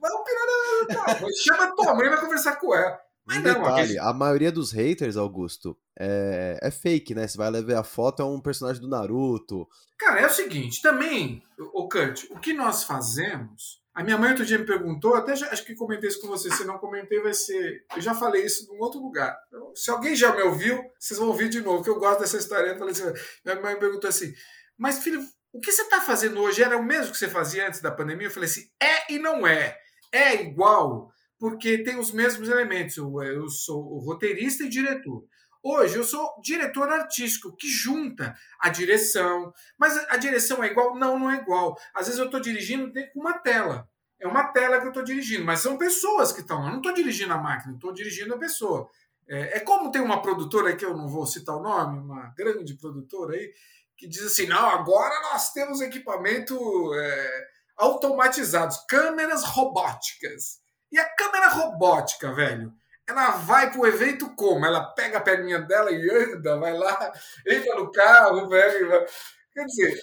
Vai 0.00 0.10
opinar 0.12 0.46
na 0.46 0.52
casa 0.52 0.86
da 0.86 0.94
tua 0.94 1.20
mãe. 1.20 1.32
Chama 1.34 1.76
tua 1.76 1.94
mãe 1.94 2.06
e 2.06 2.10
vai 2.10 2.20
conversar 2.20 2.56
com 2.56 2.74
ela. 2.74 2.98
Um 3.28 3.40
não, 3.40 3.42
detalhe, 3.42 3.98
a, 3.98 4.12
maioria 4.12 4.52
dos 4.52 4.70
haters, 4.70 5.16
Augusto, 5.16 5.76
é, 5.98 6.58
é 6.62 6.70
fake, 6.70 7.14
né? 7.14 7.26
Você 7.26 7.38
vai 7.38 7.50
levar 7.50 7.78
a 7.78 7.84
foto, 7.84 8.22
é 8.22 8.24
um 8.24 8.40
personagem 8.40 8.82
do 8.82 8.88
Naruto. 8.88 9.66
Cara, 9.98 10.20
é 10.20 10.26
o 10.26 10.30
seguinte, 10.30 10.82
também, 10.82 11.42
o 11.58 11.88
Kurt, 11.88 12.24
o 12.30 12.38
que 12.38 12.52
nós 12.52 12.84
fazemos. 12.84 13.82
A 13.94 14.02
minha 14.02 14.18
mãe 14.18 14.30
outro 14.30 14.44
dia 14.44 14.58
me 14.58 14.66
perguntou, 14.66 15.14
até 15.14 15.36
já, 15.36 15.48
acho 15.50 15.64
que 15.64 15.74
comentei 15.74 16.08
isso 16.08 16.20
com 16.20 16.26
você, 16.26 16.50
se 16.50 16.64
não 16.64 16.78
comentei, 16.78 17.20
vai 17.22 17.32
ser. 17.32 17.84
Eu 17.94 18.02
já 18.02 18.14
falei 18.14 18.44
isso 18.44 18.68
em 18.74 18.78
outro 18.78 19.00
lugar. 19.00 19.38
Então, 19.48 19.74
se 19.74 19.90
alguém 19.90 20.16
já 20.16 20.34
me 20.34 20.42
ouviu, 20.42 20.82
vocês 20.98 21.18
vão 21.18 21.28
ouvir 21.28 21.48
de 21.48 21.60
novo, 21.60 21.82
que 21.82 21.90
eu 21.90 21.98
gosto 21.98 22.20
dessa 22.20 22.36
história. 22.36 22.70
Eu 22.70 22.78
falei 22.78 22.92
assim, 22.92 23.04
minha 23.44 23.60
mãe 23.60 23.74
me 23.74 23.80
perguntou 23.80 24.10
assim, 24.10 24.34
mas 24.76 24.98
filho, 24.98 25.24
o 25.54 25.60
que 25.60 25.70
você 25.70 25.82
está 25.82 26.00
fazendo 26.00 26.40
hoje 26.40 26.64
era 26.64 26.76
o 26.76 26.82
mesmo 26.82 27.12
que 27.12 27.18
você 27.18 27.28
fazia 27.28 27.68
antes 27.68 27.80
da 27.80 27.92
pandemia? 27.92 28.26
Eu 28.26 28.30
falei 28.32 28.48
assim: 28.48 28.68
é 28.82 29.12
e 29.12 29.18
não 29.20 29.46
é. 29.46 29.78
É 30.10 30.34
igual, 30.42 31.12
porque 31.44 31.76
tem 31.84 31.98
os 31.98 32.10
mesmos 32.10 32.48
elementos. 32.48 32.96
Eu, 32.96 33.22
eu 33.22 33.50
sou 33.50 33.98
roteirista 33.98 34.64
e 34.64 34.68
diretor. 34.70 35.26
Hoje 35.62 35.94
eu 35.94 36.02
sou 36.02 36.40
diretor 36.42 36.88
artístico, 36.88 37.54
que 37.54 37.68
junta 37.68 38.34
a 38.58 38.70
direção. 38.70 39.52
Mas 39.78 39.94
a 40.08 40.16
direção 40.16 40.64
é 40.64 40.68
igual? 40.68 40.96
Não, 40.96 41.18
não 41.18 41.30
é 41.30 41.36
igual. 41.36 41.76
Às 41.94 42.06
vezes 42.06 42.18
eu 42.18 42.24
estou 42.24 42.40
dirigindo 42.40 42.90
com 43.12 43.20
uma 43.20 43.34
tela. 43.40 43.86
É 44.18 44.26
uma 44.26 44.54
tela 44.54 44.80
que 44.80 44.86
eu 44.86 44.88
estou 44.88 45.04
dirigindo, 45.04 45.44
mas 45.44 45.60
são 45.60 45.76
pessoas 45.76 46.32
que 46.32 46.40
estão 46.40 46.60
lá. 46.60 46.68
Eu 46.68 46.70
não 46.70 46.76
estou 46.78 46.94
dirigindo 46.94 47.34
a 47.34 47.36
máquina, 47.36 47.74
estou 47.74 47.92
dirigindo 47.92 48.32
a 48.32 48.38
pessoa. 48.38 48.88
É, 49.28 49.58
é, 49.58 49.60
como 49.60 49.90
tem 49.90 50.00
uma 50.00 50.22
produtora 50.22 50.74
que 50.74 50.86
eu 50.86 50.96
não 50.96 51.08
vou 51.08 51.26
citar 51.26 51.56
o 51.56 51.62
nome, 51.62 51.98
uma 51.98 52.32
grande 52.34 52.72
produtora 52.78 53.36
aí, 53.36 53.52
que 53.98 54.08
diz 54.08 54.22
assim: 54.22 54.46
não, 54.46 54.66
agora 54.70 55.14
nós 55.30 55.52
temos 55.52 55.82
equipamento 55.82 56.54
é, 56.94 57.46
automatizados, 57.76 58.78
câmeras 58.88 59.44
robóticas. 59.44 60.63
E 60.94 60.98
a 61.00 61.08
câmera 61.16 61.48
robótica, 61.48 62.32
velho, 62.32 62.72
ela 63.04 63.32
vai 63.32 63.72
pro 63.72 63.84
evento 63.84 64.32
como? 64.36 64.64
Ela 64.64 64.92
pega 64.94 65.18
a 65.18 65.20
perninha 65.20 65.60
dela 65.60 65.90
e 65.90 66.08
anda, 66.08 66.56
vai 66.56 66.72
lá, 66.72 67.12
entra 67.44 67.74
no 67.74 67.90
carro, 67.90 68.48
pega. 68.48 69.04
Quer 69.52 69.64
dizer, 69.64 70.00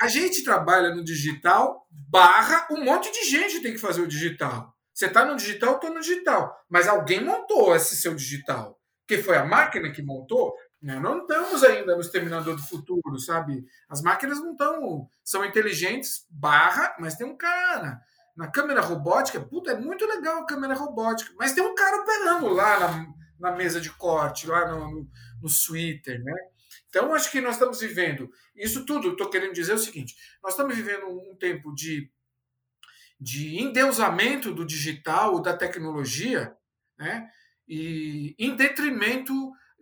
a 0.00 0.08
gente 0.08 0.42
trabalha 0.42 0.92
no 0.92 1.04
digital, 1.04 1.86
barra, 1.88 2.66
um 2.72 2.82
monte 2.82 3.12
de 3.12 3.30
gente 3.30 3.62
tem 3.62 3.70
que 3.70 3.78
fazer 3.78 4.00
o 4.00 4.08
digital. 4.08 4.76
Você 4.92 5.06
está 5.06 5.24
no 5.24 5.36
digital, 5.36 5.70
eu 5.70 5.74
estou 5.76 5.94
no 5.94 6.00
digital. 6.00 6.52
Mas 6.68 6.88
alguém 6.88 7.22
montou 7.22 7.76
esse 7.76 7.96
seu 7.96 8.12
digital. 8.12 8.76
Que 9.06 9.18
foi 9.18 9.36
a 9.36 9.44
máquina 9.44 9.92
que 9.92 10.02
montou? 10.02 10.56
Né? 10.82 10.98
Não 10.98 11.20
estamos 11.20 11.62
ainda 11.62 11.94
no 11.94 12.00
Exterminador 12.00 12.56
do 12.56 12.62
Futuro, 12.66 13.16
sabe? 13.20 13.64
As 13.88 14.02
máquinas 14.02 14.40
não 14.40 14.50
estão. 14.50 15.08
São 15.22 15.44
inteligentes, 15.44 16.26
barra, 16.28 16.96
mas 16.98 17.14
tem 17.14 17.28
um 17.28 17.36
cara. 17.36 18.00
Na 18.34 18.50
câmera 18.50 18.80
robótica, 18.80 19.40
puta, 19.40 19.72
é 19.72 19.78
muito 19.78 20.06
legal 20.06 20.38
a 20.42 20.46
câmera 20.46 20.74
robótica, 20.74 21.32
mas 21.36 21.52
tem 21.52 21.62
um 21.62 21.74
cara 21.74 22.02
operando 22.02 22.48
lá 22.48 22.80
na, 22.80 23.14
na 23.38 23.56
mesa 23.56 23.80
de 23.80 23.90
corte, 23.90 24.46
lá 24.46 24.70
no, 24.70 24.90
no, 24.90 25.10
no 25.42 25.48
Twitter, 25.66 26.22
né? 26.22 26.34
Então, 26.88 27.14
acho 27.14 27.30
que 27.30 27.40
nós 27.40 27.54
estamos 27.54 27.80
vivendo. 27.80 28.30
Isso 28.54 28.84
tudo, 28.84 29.12
estou 29.12 29.30
querendo 29.30 29.54
dizer 29.54 29.72
o 29.72 29.78
seguinte: 29.78 30.14
nós 30.42 30.52
estamos 30.52 30.76
vivendo 30.76 31.06
um 31.06 31.36
tempo 31.38 31.74
de, 31.74 32.10
de 33.18 33.58
endeusamento 33.58 34.52
do 34.52 34.64
digital, 34.64 35.40
da 35.40 35.56
tecnologia, 35.56 36.54
né? 36.98 37.28
E 37.66 38.34
em 38.38 38.54
detrimento 38.54 39.32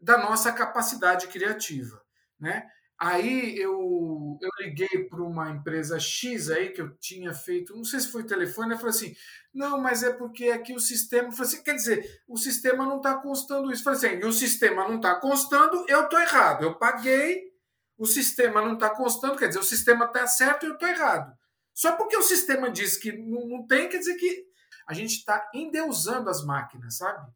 da 0.01 0.19
nossa 0.19 0.53
capacidade 0.53 1.27
criativa, 1.27 2.01
né? 2.39 2.67
Aí 3.03 3.57
eu, 3.59 4.39
eu 4.43 4.51
liguei 4.59 5.09
para 5.09 5.23
uma 5.23 5.49
empresa 5.49 5.99
X 5.99 6.51
aí 6.51 6.69
que 6.69 6.83
eu 6.83 6.95
tinha 6.99 7.33
feito, 7.33 7.75
não 7.75 7.83
sei 7.83 7.99
se 7.99 8.13
foi 8.13 8.25
telefone, 8.25 8.75
eu 8.75 8.77
falei 8.77 8.91
assim, 8.91 9.15
não, 9.55 9.81
mas 9.81 10.03
é 10.03 10.13
porque 10.13 10.51
aqui 10.51 10.75
o 10.75 10.79
sistema, 10.79 11.29
eu 11.29 11.33
falei 11.33 11.51
assim, 11.51 11.63
quer 11.63 11.75
dizer, 11.75 12.23
o 12.29 12.37
sistema 12.37 12.85
não 12.85 12.99
está 12.99 13.15
constando 13.15 13.73
isso. 13.73 13.81
Eu 13.81 13.95
falei 13.95 13.99
assim, 13.99 14.23
e 14.23 14.29
o 14.29 14.33
sistema 14.33 14.87
não 14.87 14.97
está 14.97 15.15
constando, 15.15 15.87
eu 15.89 16.05
estou 16.05 16.21
errado. 16.21 16.63
Eu 16.65 16.75
paguei, 16.75 17.51
o 17.97 18.05
sistema 18.05 18.61
não 18.61 18.75
está 18.75 18.91
constando, 18.91 19.37
quer 19.39 19.49
dizer, 19.49 19.61
o 19.61 19.65
sistema 19.65 20.05
está 20.05 20.27
certo 20.27 20.65
e 20.65 20.69
eu 20.69 20.75
estou 20.75 20.89
errado. 20.89 21.35
Só 21.75 21.93
porque 21.93 22.19
o 22.19 22.23
sistema 22.23 22.71
diz 22.71 22.99
que 22.99 23.13
não, 23.13 23.49
não 23.49 23.67
tem, 23.67 23.89
quer 23.89 23.99
dizer 23.99 24.17
que 24.17 24.45
a 24.87 24.93
gente 24.93 25.15
está 25.15 25.51
endeusando 25.55 26.29
as 26.29 26.45
máquinas, 26.45 26.99
sabe? 26.99 27.33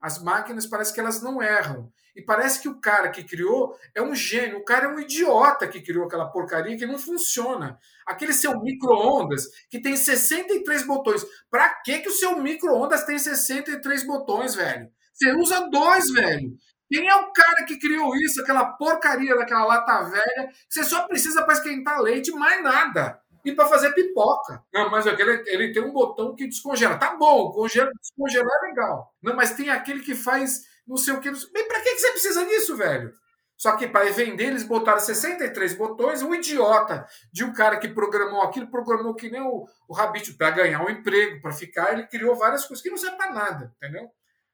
As 0.00 0.22
máquinas 0.22 0.66
parece 0.66 0.92
que 0.92 1.00
elas 1.00 1.22
não 1.22 1.42
erram. 1.42 1.90
E 2.14 2.22
parece 2.22 2.60
que 2.60 2.68
o 2.68 2.80
cara 2.80 3.10
que 3.10 3.22
criou 3.22 3.76
é 3.94 4.02
um 4.02 4.14
gênio. 4.14 4.58
O 4.58 4.64
cara 4.64 4.86
é 4.86 4.88
um 4.88 4.98
idiota 4.98 5.68
que 5.68 5.80
criou 5.80 6.06
aquela 6.06 6.30
porcaria 6.30 6.76
que 6.76 6.86
não 6.86 6.98
funciona. 6.98 7.78
Aquele 8.06 8.32
seu 8.32 8.60
micro-ondas 8.60 9.44
que 9.70 9.80
tem 9.80 9.96
63 9.96 10.86
botões. 10.86 11.24
Pra 11.50 11.68
que, 11.84 11.98
que 12.00 12.08
o 12.08 12.12
seu 12.12 12.40
micro-ondas 12.40 13.04
tem 13.04 13.18
63 13.18 14.06
botões, 14.06 14.54
velho? 14.54 14.88
Você 15.12 15.32
usa 15.32 15.68
dois, 15.70 16.10
velho. 16.10 16.52
Quem 16.90 17.08
é 17.08 17.14
o 17.14 17.32
cara 17.32 17.64
que 17.66 17.78
criou 17.78 18.16
isso, 18.16 18.40
aquela 18.40 18.64
porcaria 18.72 19.36
daquela 19.36 19.64
lata 19.64 20.02
velha? 20.04 20.48
Você 20.68 20.82
só 20.84 21.06
precisa 21.06 21.44
para 21.44 21.54
esquentar 21.54 22.00
leite, 22.00 22.32
mais 22.32 22.62
nada 22.62 23.20
e 23.48 23.54
para 23.54 23.66
fazer 23.66 23.92
pipoca. 23.92 24.62
Não, 24.72 24.90
mas 24.90 25.06
aquele, 25.06 25.42
ele 25.46 25.72
tem 25.72 25.82
um 25.82 25.92
botão 25.92 26.34
que 26.34 26.46
descongela. 26.46 26.98
Tá 26.98 27.16
bom, 27.16 27.50
congela, 27.52 27.90
descongelar 28.00 28.58
é 28.62 28.68
legal. 28.68 29.14
Não, 29.22 29.34
mas 29.34 29.52
tem 29.52 29.70
aquele 29.70 30.00
que 30.00 30.14
faz 30.14 30.62
não 30.88 30.96
sei 30.96 31.12
o 31.12 31.20
que. 31.20 31.30
Bem, 31.52 31.68
para 31.68 31.82
que, 31.82 31.98
você 31.98 32.10
precisa 32.12 32.46
disso, 32.46 32.76
velho? 32.76 33.12
Só 33.56 33.76
que 33.76 33.86
para 33.86 34.10
vender, 34.10 34.44
eles 34.44 34.62
botaram 34.62 35.00
63 35.00 35.74
botões. 35.74 36.22
Um 36.22 36.34
idiota 36.34 37.06
de 37.30 37.44
um 37.44 37.52
cara 37.52 37.76
que 37.76 37.88
programou 37.88 38.40
aquilo, 38.42 38.70
programou 38.70 39.14
que 39.14 39.28
nem 39.28 39.42
o, 39.42 39.66
o 39.86 39.92
Rabito 39.92 40.36
para 40.36 40.50
ganhar 40.50 40.82
um 40.82 40.88
emprego, 40.88 41.42
para 41.42 41.52
ficar. 41.52 41.92
Ele 41.92 42.06
criou 42.06 42.36
várias 42.36 42.64
coisas 42.64 42.82
que 42.82 42.90
não 42.90 42.96
servem 42.96 43.18
para 43.18 43.32
nada, 43.32 43.74
entendeu? 43.76 44.08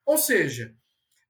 Ou 0.04 0.18
seja, 0.18 0.74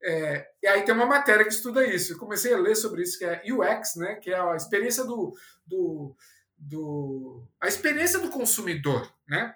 é, 0.02 0.46
e 0.62 0.66
aí 0.68 0.82
tem 0.82 0.94
uma 0.94 1.06
matéria 1.06 1.44
que 1.44 1.52
estuda 1.52 1.84
isso. 1.84 2.12
Eu 2.12 2.18
comecei 2.18 2.54
a 2.54 2.58
ler 2.58 2.76
sobre 2.76 3.02
isso, 3.02 3.18
que 3.18 3.24
é 3.24 3.42
UX, 3.52 3.96
né? 3.96 4.14
Que 4.16 4.30
é 4.30 4.38
a 4.38 4.56
experiência 4.56 5.04
do, 5.04 5.34
do 5.66 6.16
do 6.68 7.46
a 7.60 7.68
experiência 7.68 8.18
do 8.18 8.30
consumidor, 8.30 9.12
né? 9.28 9.54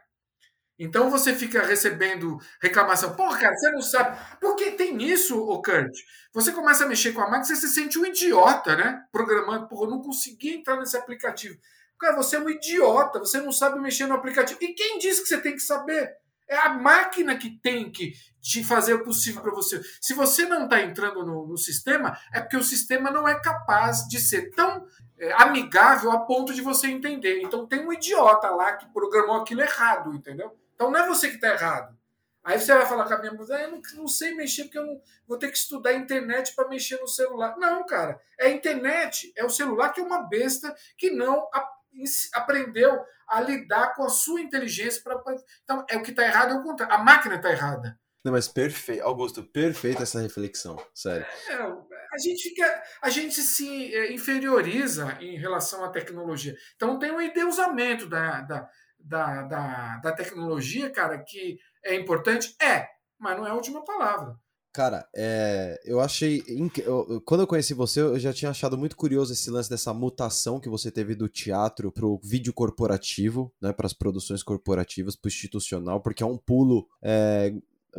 Então 0.79 1.11
você 1.11 1.35
fica 1.35 1.63
recebendo 1.63 2.39
reclamação. 2.63 3.17
Pô, 3.17 3.29
cara, 3.31 3.55
você 3.55 3.71
não 3.73 3.83
sabe. 3.83 4.17
Porque 4.41 4.71
tem 4.73 5.03
isso, 5.03 5.37
o 5.37 5.61
Kurt. 5.61 5.93
Você 6.33 6.53
começa 6.53 6.85
a 6.85 6.89
mexer 6.89 7.13
com 7.13 7.21
a 7.21 7.25
máquina, 7.25 7.45
você 7.45 7.57
se 7.57 7.69
sente 7.69 7.99
um 7.99 8.07
idiota, 8.07 8.77
né? 8.77 9.05
Programando. 9.11 9.67
Pô, 9.67 9.85
eu 9.85 9.91
não 9.91 10.01
consegui 10.01 10.55
entrar 10.55 10.77
nesse 10.77 10.97
aplicativo. 10.97 11.59
Cara, 11.99 12.15
você 12.15 12.37
é 12.37 12.41
um 12.41 12.49
idiota, 12.49 13.19
você 13.19 13.41
não 13.41 13.51
sabe 13.51 13.81
mexer 13.81 14.07
no 14.07 14.15
aplicativo. 14.15 14.59
E 14.63 14.73
quem 14.73 14.99
disse 14.99 15.21
que 15.21 15.29
você 15.29 15.41
tem 15.41 15.55
que 15.55 15.61
saber? 15.61 16.15
É 16.49 16.57
a 16.57 16.71
máquina 16.71 17.37
que 17.37 17.51
tem 17.61 17.91
que 17.91 18.15
te 18.41 18.65
fazer 18.65 18.95
o 18.95 19.05
possível 19.05 19.43
para 19.43 19.55
você. 19.55 19.81
Se 20.01 20.15
você 20.15 20.47
não 20.47 20.65
está 20.65 20.81
entrando 20.81 21.25
no, 21.25 21.47
no, 21.47 21.59
sistema, 21.59 22.19
é 22.33 22.41
porque 22.41 22.57
o 22.57 22.63
sistema 22.63 23.11
não 23.11 23.29
é 23.29 23.39
capaz 23.39 24.09
de 24.09 24.19
ser 24.19 24.51
tão 24.53 24.87
é, 25.19 25.33
amigável 25.33 26.11
a 26.11 26.21
ponto 26.21 26.55
de 26.55 26.63
você 26.63 26.87
entender. 26.87 27.43
Então 27.43 27.67
tem 27.67 27.87
um 27.87 27.93
idiota 27.93 28.49
lá 28.51 28.73
que 28.77 28.87
programou 28.93 29.37
aquilo 29.37 29.61
errado, 29.61 30.15
entendeu? 30.15 30.57
Então 30.75 30.91
não 30.91 31.01
é 31.01 31.07
você 31.07 31.29
que 31.29 31.35
está 31.35 31.49
errado. 31.49 31.99
Aí 32.49 32.59
você 32.59 32.73
vai 32.73 32.87
falar 32.87 33.05
com 33.05 33.13
a 33.13 33.19
minha 33.19 33.33
mulher, 33.33 33.59
ah, 33.59 33.63
eu 33.65 33.71
não, 33.73 33.83
não, 33.95 34.09
sei 34.09 34.35
mexer 34.35 34.65
porque 34.65 34.79
eu 34.79 34.87
não, 34.87 34.99
vou 35.27 35.37
ter 35.37 35.49
que 35.51 35.59
estudar 35.59 35.93
internet 35.93 36.55
para 36.55 36.67
mexer 36.67 36.99
no 36.99 37.07
celular. 37.07 37.59
Não, 37.59 37.85
cara, 37.85 38.19
é 38.39 38.47
a 38.47 38.51
internet, 38.51 39.31
é 39.37 39.45
o 39.45 39.51
celular 39.51 39.91
que 39.91 40.01
é 40.01 40.03
uma 40.03 40.23
besta 40.23 40.75
que 40.97 41.11
não 41.11 41.47
aprendeu 42.35 42.99
a 43.29 43.41
lidar 43.41 43.95
com 43.95 44.05
a 44.05 44.09
sua 44.09 44.41
inteligência. 44.41 45.03
Pra. 45.03 45.21
Então, 45.65 45.85
é 45.89 45.97
o 45.97 46.03
que 46.03 46.11
está 46.11 46.25
errado 46.25 46.53
é 46.53 46.59
o 46.59 46.63
contrário. 46.63 46.95
A 46.95 46.99
máquina 46.99 47.37
está 47.37 47.51
errada. 47.51 47.99
Não, 48.25 48.33
mas 48.33 48.49
perfeito, 48.49 49.03
Augusto, 49.05 49.43
perfeita 49.45 50.03
essa 50.03 50.21
reflexão, 50.21 50.77
sério. 50.93 51.25
É, 51.49 51.55
a 51.55 52.19
gente 52.19 52.43
fica, 52.43 52.83
a 53.01 53.09
gente 53.09 53.41
se 53.41 53.95
é, 53.95 54.13
inferioriza 54.13 55.17
em 55.21 55.39
relação 55.39 55.85
à 55.85 55.89
tecnologia. 55.89 56.57
Então 56.75 56.99
tem 56.99 57.13
um 57.13 57.21
endeusamento 57.21 58.09
da, 58.09 58.41
da, 58.43 58.69
da, 58.99 59.43
da, 59.43 59.97
da 59.99 60.13
tecnologia, 60.13 60.91
cara, 60.91 61.23
que 61.25 61.59
é 61.85 61.95
importante? 61.95 62.55
É, 62.61 62.89
mas 63.19 63.37
não 63.37 63.47
é 63.47 63.51
a 63.51 63.55
última 63.55 63.85
palavra. 63.85 64.37
Cara, 64.79 65.09
é, 65.13 65.77
eu 65.85 65.99
achei. 65.99 66.41
inc- 66.49 66.79
eu- 66.79 67.21
Quando 67.27 67.41
eu 67.41 67.49
conheci 67.49 67.75
você, 67.75 68.01
eu 68.01 68.17
já 68.17 68.33
tinha 68.33 68.53
achado 68.53 68.79
muito 68.79 68.95
curioso 68.97 69.33
esse 69.33 69.51
lance 69.51 69.69
dessa 69.69 69.93
mutação 69.93 70.61
que 70.61 70.69
você 70.69 70.89
teve 70.89 71.17
do 71.17 71.29
teatro 71.29 71.91
pro 71.91 72.21
vídeo 72.23 72.53
corporativo, 72.53 73.53
né? 73.61 73.73
Para 73.73 73.87
as 73.87 73.93
produções 73.93 74.41
corporativas, 74.41 75.17
pro 75.17 75.27
institucional, 75.27 76.01
porque 76.01 76.23
é 76.23 76.27
um 76.27 76.37
pulo. 76.39 76.87
é, 77.03 77.53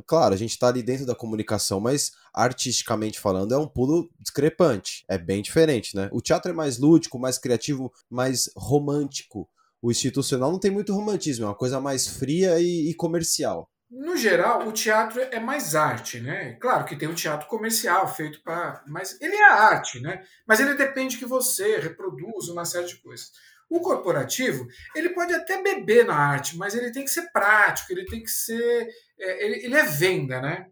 Claro, 0.08 0.34
a 0.34 0.38
gente 0.38 0.58
tá 0.58 0.70
ali 0.70 0.82
dentro 0.82 1.06
da 1.06 1.14
comunicação, 1.14 1.82
mas 1.82 2.14
artisticamente 2.34 3.20
falando, 3.20 3.54
é 3.54 3.58
um 3.58 3.68
pulo 3.68 4.10
discrepante. 4.18 5.04
É 5.10 5.18
bem 5.18 5.42
diferente, 5.42 5.98
né? 5.98 6.08
O 6.14 6.22
teatro 6.22 6.50
é 6.50 6.54
mais 6.54 6.78
lúdico, 6.78 7.20
mais 7.20 7.38
criativo, 7.38 7.92
mais 8.10 8.50
romântico. 8.56 9.50
O 9.82 9.92
institucional 9.92 10.50
não 10.50 10.60
tem 10.60 10.72
muito 10.72 10.94
romantismo, 10.94 11.44
é 11.44 11.48
uma 11.50 11.56
coisa 11.56 11.82
mais 11.82 12.08
fria 12.08 12.58
e, 12.62 12.90
e 12.90 12.94
comercial. 12.94 13.70
No 13.90 14.16
geral, 14.16 14.68
o 14.68 14.72
teatro 14.72 15.20
é 15.20 15.40
mais 15.40 15.74
arte, 15.76 16.20
né? 16.20 16.54
Claro 16.62 16.86
que 16.86 16.96
tem 16.96 17.08
um 17.08 17.16
teatro 17.16 17.48
comercial 17.48 18.08
feito 18.14 18.42
para. 18.44 18.84
Mas 18.88 19.20
ele 19.20 19.36
é 19.36 19.44
arte, 19.50 20.00
né? 20.00 20.24
Mas 20.48 20.60
ele 20.60 20.76
depende 20.76 21.18
que 21.18 21.26
você 21.26 21.78
reproduza 21.80 22.52
uma 22.54 22.66
série 22.66 22.86
de 22.86 22.98
coisas. 22.98 23.32
O 23.68 23.80
corporativo, 23.82 24.68
ele 24.96 25.10
pode 25.10 25.34
até 25.34 25.62
beber 25.62 26.06
na 26.06 26.16
arte, 26.16 26.56
mas 26.58 26.76
ele 26.76 26.92
tem 26.92 27.04
que 27.04 27.10
ser 27.10 27.32
prático, 27.32 27.92
ele 27.92 28.06
tem 28.06 28.22
que 28.22 28.30
ser. 28.30 28.88
é, 29.20 29.46
ele, 29.46 29.66
ele 29.66 29.76
é 29.76 29.84
venda, 29.86 30.40
né? 30.40 30.68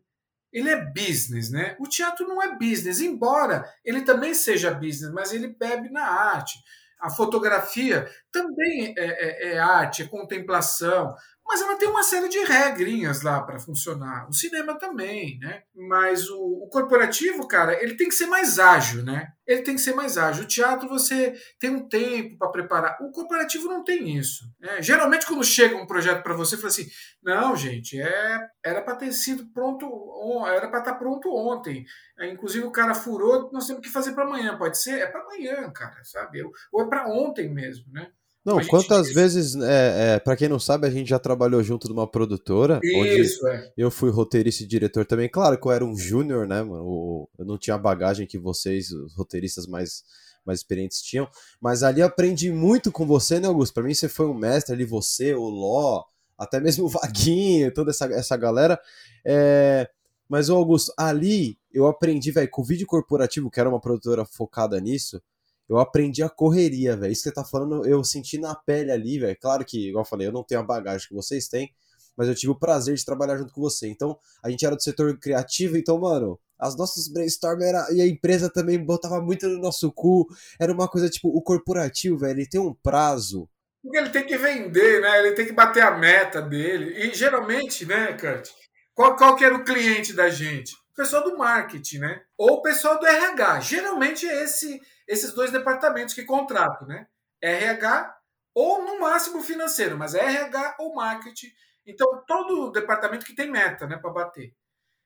Ele 0.52 0.70
é 0.70 0.86
business, 0.94 1.52
né? 1.52 1.76
O 1.80 1.88
teatro 1.88 2.28
não 2.28 2.42
é 2.42 2.56
business, 2.58 3.02
embora 3.02 3.66
ele 3.84 4.02
também 4.02 4.34
seja 4.34 4.72
business, 4.74 5.12
mas 5.12 5.34
ele 5.34 5.48
bebe 5.50 5.90
na 5.90 6.04
arte. 6.06 6.58
A 7.00 7.10
fotografia 7.12 8.10
também 8.32 8.94
é, 8.98 9.06
é- 9.52 9.54
é 9.54 9.60
arte, 9.60 10.02
é 10.04 10.08
contemplação, 10.08 11.14
mas 11.48 11.62
ela 11.62 11.78
tem 11.78 11.88
uma 11.88 12.04
série 12.04 12.28
de 12.30 12.40
regrinhas 12.40 13.22
lá 13.22 13.42
para 13.42 13.60
funcionar. 13.60 14.28
O 14.30 14.34
cinema 14.34 14.78
também, 14.78 15.40
né? 15.40 15.62
Mas 15.74 16.30
o, 16.30 16.38
o 16.66 16.70
corporativo, 16.70 17.48
cara, 17.48 17.82
ele 17.82 17.96
tem 17.96 18.10
que 18.10 18.16
ser 18.16 18.26
mais 18.28 18.60
ágil, 18.60 19.04
né? 19.04 19.30
Ele 19.46 19.62
tem 19.62 19.76
que 19.76 19.82
ser 19.82 19.96
mais 19.96 20.18
ágil. 20.18 20.44
O 20.44 20.48
teatro 20.48 20.90
você 20.90 21.34
tem 21.60 21.70
um 21.70 21.88
tempo 21.88 22.38
para 22.38 22.50
preparar. 22.52 22.98
O 23.02 23.12
corporativo 23.12 23.68
não 23.70 23.84
tem 23.84 24.18
isso. 24.18 24.44
né? 24.60 24.82
Geralmente, 24.82 25.26
quando 25.26 25.44
chega 25.44 25.76
um 25.78 25.88
projeto 25.88 26.22
para 26.22 26.34
você, 26.36 26.58
fala 26.58 26.68
assim: 26.68 26.88
não, 27.24 27.56
gente, 27.56 28.00
é, 28.00 28.40
era 28.64 28.82
para 28.82 28.96
ter 28.96 29.12
sido 29.14 29.48
pronto, 29.54 29.86
on- 29.88 30.46
era 30.48 30.68
para 30.70 30.80
estar 30.80 30.96
pronto 30.96 31.30
ontem. 31.34 31.86
É, 32.20 32.28
inclusive, 32.30 32.66
o 32.66 32.72
cara 32.72 32.94
furou, 32.94 33.50
nós 33.52 33.66
temos 33.68 33.82
que 33.82 33.90
fazer 33.90 34.14
para 34.14 34.24
amanhã. 34.26 34.58
Pode 34.58 34.78
ser? 34.80 35.00
É 35.00 35.08
para 35.08 35.22
amanhã, 35.22 35.72
cara, 35.72 36.04
sabe? 36.04 36.44
Ou 36.72 36.82
é 36.84 36.90
para 36.90 37.08
ontem 37.08 37.50
mesmo, 37.54 37.86
né? 37.92 38.12
Não, 38.48 38.60
A 38.60 38.62
gente- 38.62 38.70
quantas 38.70 39.12
vezes, 39.14 39.56
é, 39.56 40.16
é, 40.16 40.20
para 40.20 40.38
quem 40.38 40.48
não 40.48 40.58
sabe, 40.60 40.88
a 40.88 40.90
gente 40.90 41.10
já 41.10 41.20
trabalhou 41.20 41.62
junto 41.62 41.90
numa 41.90 42.08
produtora, 42.08 42.80
onde 42.96 43.20
Isso, 43.20 43.46
é. 43.46 43.74
eu 43.76 43.92
fui 43.92 44.10
roteirista 44.10 44.64
e 44.64 44.66
diretor 44.66 45.06
também. 45.06 45.28
Claro 45.28 45.60
que 45.60 45.68
eu 45.68 45.72
era 45.74 45.84
um 45.84 45.98
júnior, 45.98 46.48
né, 46.48 46.64
mano? 46.64 46.82
o- 46.86 47.30
Eu 47.38 47.44
não 47.46 47.58
tinha 47.58 47.76
a 47.76 47.78
bagagem 47.78 48.26
que 48.26 48.38
vocês, 48.40 48.90
os 48.92 49.14
roteiristas 49.16 49.68
mais, 49.68 50.02
mais 50.46 50.60
experientes, 50.60 51.02
tinham. 51.02 51.28
Mas 51.60 51.84
ali 51.84 52.02
aprendi 52.02 52.50
muito 52.50 52.90
com 52.90 53.06
você, 53.06 53.38
né, 53.38 53.50
Augusto? 53.50 53.74
Pra 53.74 53.84
mim 53.84 53.94
você 53.94 54.08
foi 54.08 54.28
um 54.28 54.34
mestre 54.34 54.74
ali, 54.74 54.86
você, 54.86 55.34
o 55.34 55.44
Ló, 55.50 56.06
até 56.38 56.60
mesmo 56.62 56.86
o 56.86 56.90
Vaguinho, 57.68 57.74
toda 57.74 57.92
essa, 57.92 58.06
essa 58.06 58.38
galera. 58.38 58.80
É, 59.26 59.90
Mas, 60.30 60.50
ô 60.50 60.56
Augusto, 60.56 60.94
ali 60.98 61.58
eu 61.74 61.86
aprendi, 61.86 62.32
velho, 62.32 62.50
com 62.50 62.62
o 62.62 62.66
vídeo 62.66 62.88
corporativo, 62.88 63.50
que 63.52 63.60
era 63.60 63.68
uma 63.70 63.80
produtora 63.82 64.24
focada 64.26 64.80
nisso, 64.80 65.22
eu 65.70 65.78
aprendi 65.80 66.24
a 66.24 66.30
correria, 66.30 66.96
velho. 66.96 67.12
Isso 67.12 67.24
que 67.24 67.30
você 67.30 67.36
tá 67.36 67.44
falando, 67.44 67.86
eu 67.86 68.04
senti 68.04 68.38
na 68.38 68.56
pele 68.56 68.92
ali, 68.92 69.20
velho. 69.20 69.38
Claro 69.40 69.66
que, 69.66 69.90
igual 69.90 70.04
eu 70.04 70.10
falei, 70.10 70.28
eu 70.28 70.32
não 70.32 70.44
tenho 70.44 70.62
a 70.62 70.64
bagagem 70.64 71.08
que 71.08 71.14
vocês 71.14 71.48
têm, 71.48 71.74
mas 72.16 72.28
eu 72.28 72.36
tive 72.36 72.52
o 72.52 72.60
prazer 72.60 72.96
de 72.96 73.06
trabalhar 73.06 73.38
junto 73.38 73.54
com 73.54 73.62
você. 73.62 73.88
Então, 73.88 74.18
a 74.42 74.50
gente 74.50 74.66
era 74.66 74.76
do 74.76 74.82
setor 74.82 75.18
criativo, 75.20 75.78
então, 75.78 76.00
mano, 76.00 76.40
as 76.60 76.76
nossas 76.76 77.08
brainstorm 77.08 77.62
era, 77.62 77.88
e 77.92 78.02
a 78.02 78.08
empresa 78.08 78.50
também 78.50 78.84
botava 78.84 79.22
muito 79.22 79.48
no 79.48 79.60
nosso 79.60 79.92
cu. 79.92 80.28
Era 80.60 80.74
uma 80.74 80.88
coisa 80.88 81.10
tipo, 81.10 81.30
o 81.30 81.42
corporativo, 81.42 82.18
velho, 82.18 82.40
ele 82.40 82.50
tem 82.50 82.60
um 82.60 82.74
prazo. 82.74 83.48
Porque 83.84 83.98
ele 83.98 84.10
tem 84.10 84.26
que 84.26 84.38
vender, 84.38 85.02
né? 85.02 85.20
Ele 85.20 85.36
tem 85.36 85.46
que 85.46 85.54
bater 85.54 85.84
a 85.84 85.98
meta 85.98 86.42
dele. 86.42 86.94
E 86.98 87.14
geralmente, 87.14 87.86
né, 87.86 88.14
Kurt? 88.14 88.50
Qual, 88.94 89.16
qual 89.16 89.36
que 89.36 89.46
era 89.46 89.56
o 89.56 89.64
cliente 89.64 90.14
da 90.14 90.30
gente? 90.30 90.74
O 90.74 90.96
pessoal 90.96 91.24
do 91.24 91.38
marketing, 91.38 92.00
né? 92.00 92.22
Ou 92.36 92.56
o 92.56 92.62
pessoal 92.62 93.00
do 93.00 93.06
RH. 93.06 93.60
Geralmente 93.60 94.28
é 94.28 94.44
esse, 94.44 94.82
esses 95.08 95.34
dois 95.34 95.52
departamentos 95.52 96.14
que 96.14 96.24
contratam, 96.24 96.88
né? 96.88 97.08
RH 97.42 98.18
ou 98.54 98.84
no 98.84 99.00
máximo 99.00 99.42
financeiro, 99.42 99.98
mas 99.98 100.16
é 100.16 100.20
RH 100.20 100.78
ou 100.80 100.96
marketing. 100.96 101.52
Então, 101.86 102.24
todo 102.28 102.72
departamento 102.72 103.26
que 103.26 103.36
tem 103.36 103.50
meta, 103.50 103.88
né, 103.88 103.98
para 103.98 104.10
bater. 104.10 104.54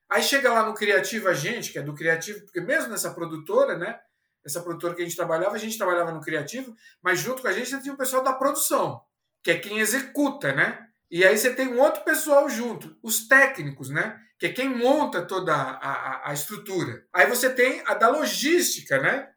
Aí 0.09 0.23
chega 0.23 0.51
lá 0.51 0.65
no 0.65 0.73
criativo 0.73 1.29
a 1.29 1.33
gente, 1.33 1.71
que 1.71 1.79
é 1.79 1.81
do 1.81 1.93
criativo, 1.93 2.43
porque 2.45 2.59
mesmo 2.59 2.89
nessa 2.89 3.13
produtora, 3.13 3.77
né? 3.77 3.99
Essa 4.43 4.61
produtora 4.61 4.95
que 4.95 5.01
a 5.01 5.05
gente 5.05 5.15
trabalhava, 5.15 5.55
a 5.55 5.59
gente 5.59 5.77
trabalhava 5.77 6.11
no 6.11 6.19
criativo, 6.19 6.75
mas 7.01 7.19
junto 7.19 7.41
com 7.41 7.47
a 7.47 7.51
gente 7.53 7.79
tinha 7.81 7.93
o 7.93 7.97
pessoal 7.97 8.23
da 8.23 8.33
produção, 8.33 9.01
que 9.43 9.51
é 9.51 9.59
quem 9.59 9.79
executa, 9.79 10.51
né? 10.51 10.87
E 11.09 11.23
aí 11.23 11.37
você 11.37 11.53
tem 11.53 11.67
um 11.67 11.79
outro 11.79 12.03
pessoal 12.03 12.49
junto, 12.49 12.97
os 13.03 13.27
técnicos, 13.27 13.89
né? 13.89 14.19
Que 14.39 14.47
é 14.47 14.53
quem 14.53 14.69
monta 14.69 15.21
toda 15.21 15.53
a, 15.53 15.71
a, 15.71 16.29
a 16.29 16.33
estrutura. 16.33 17.05
Aí 17.13 17.27
você 17.27 17.49
tem 17.53 17.83
a 17.85 17.93
da 17.93 18.09
logística, 18.09 18.99
né? 18.99 19.30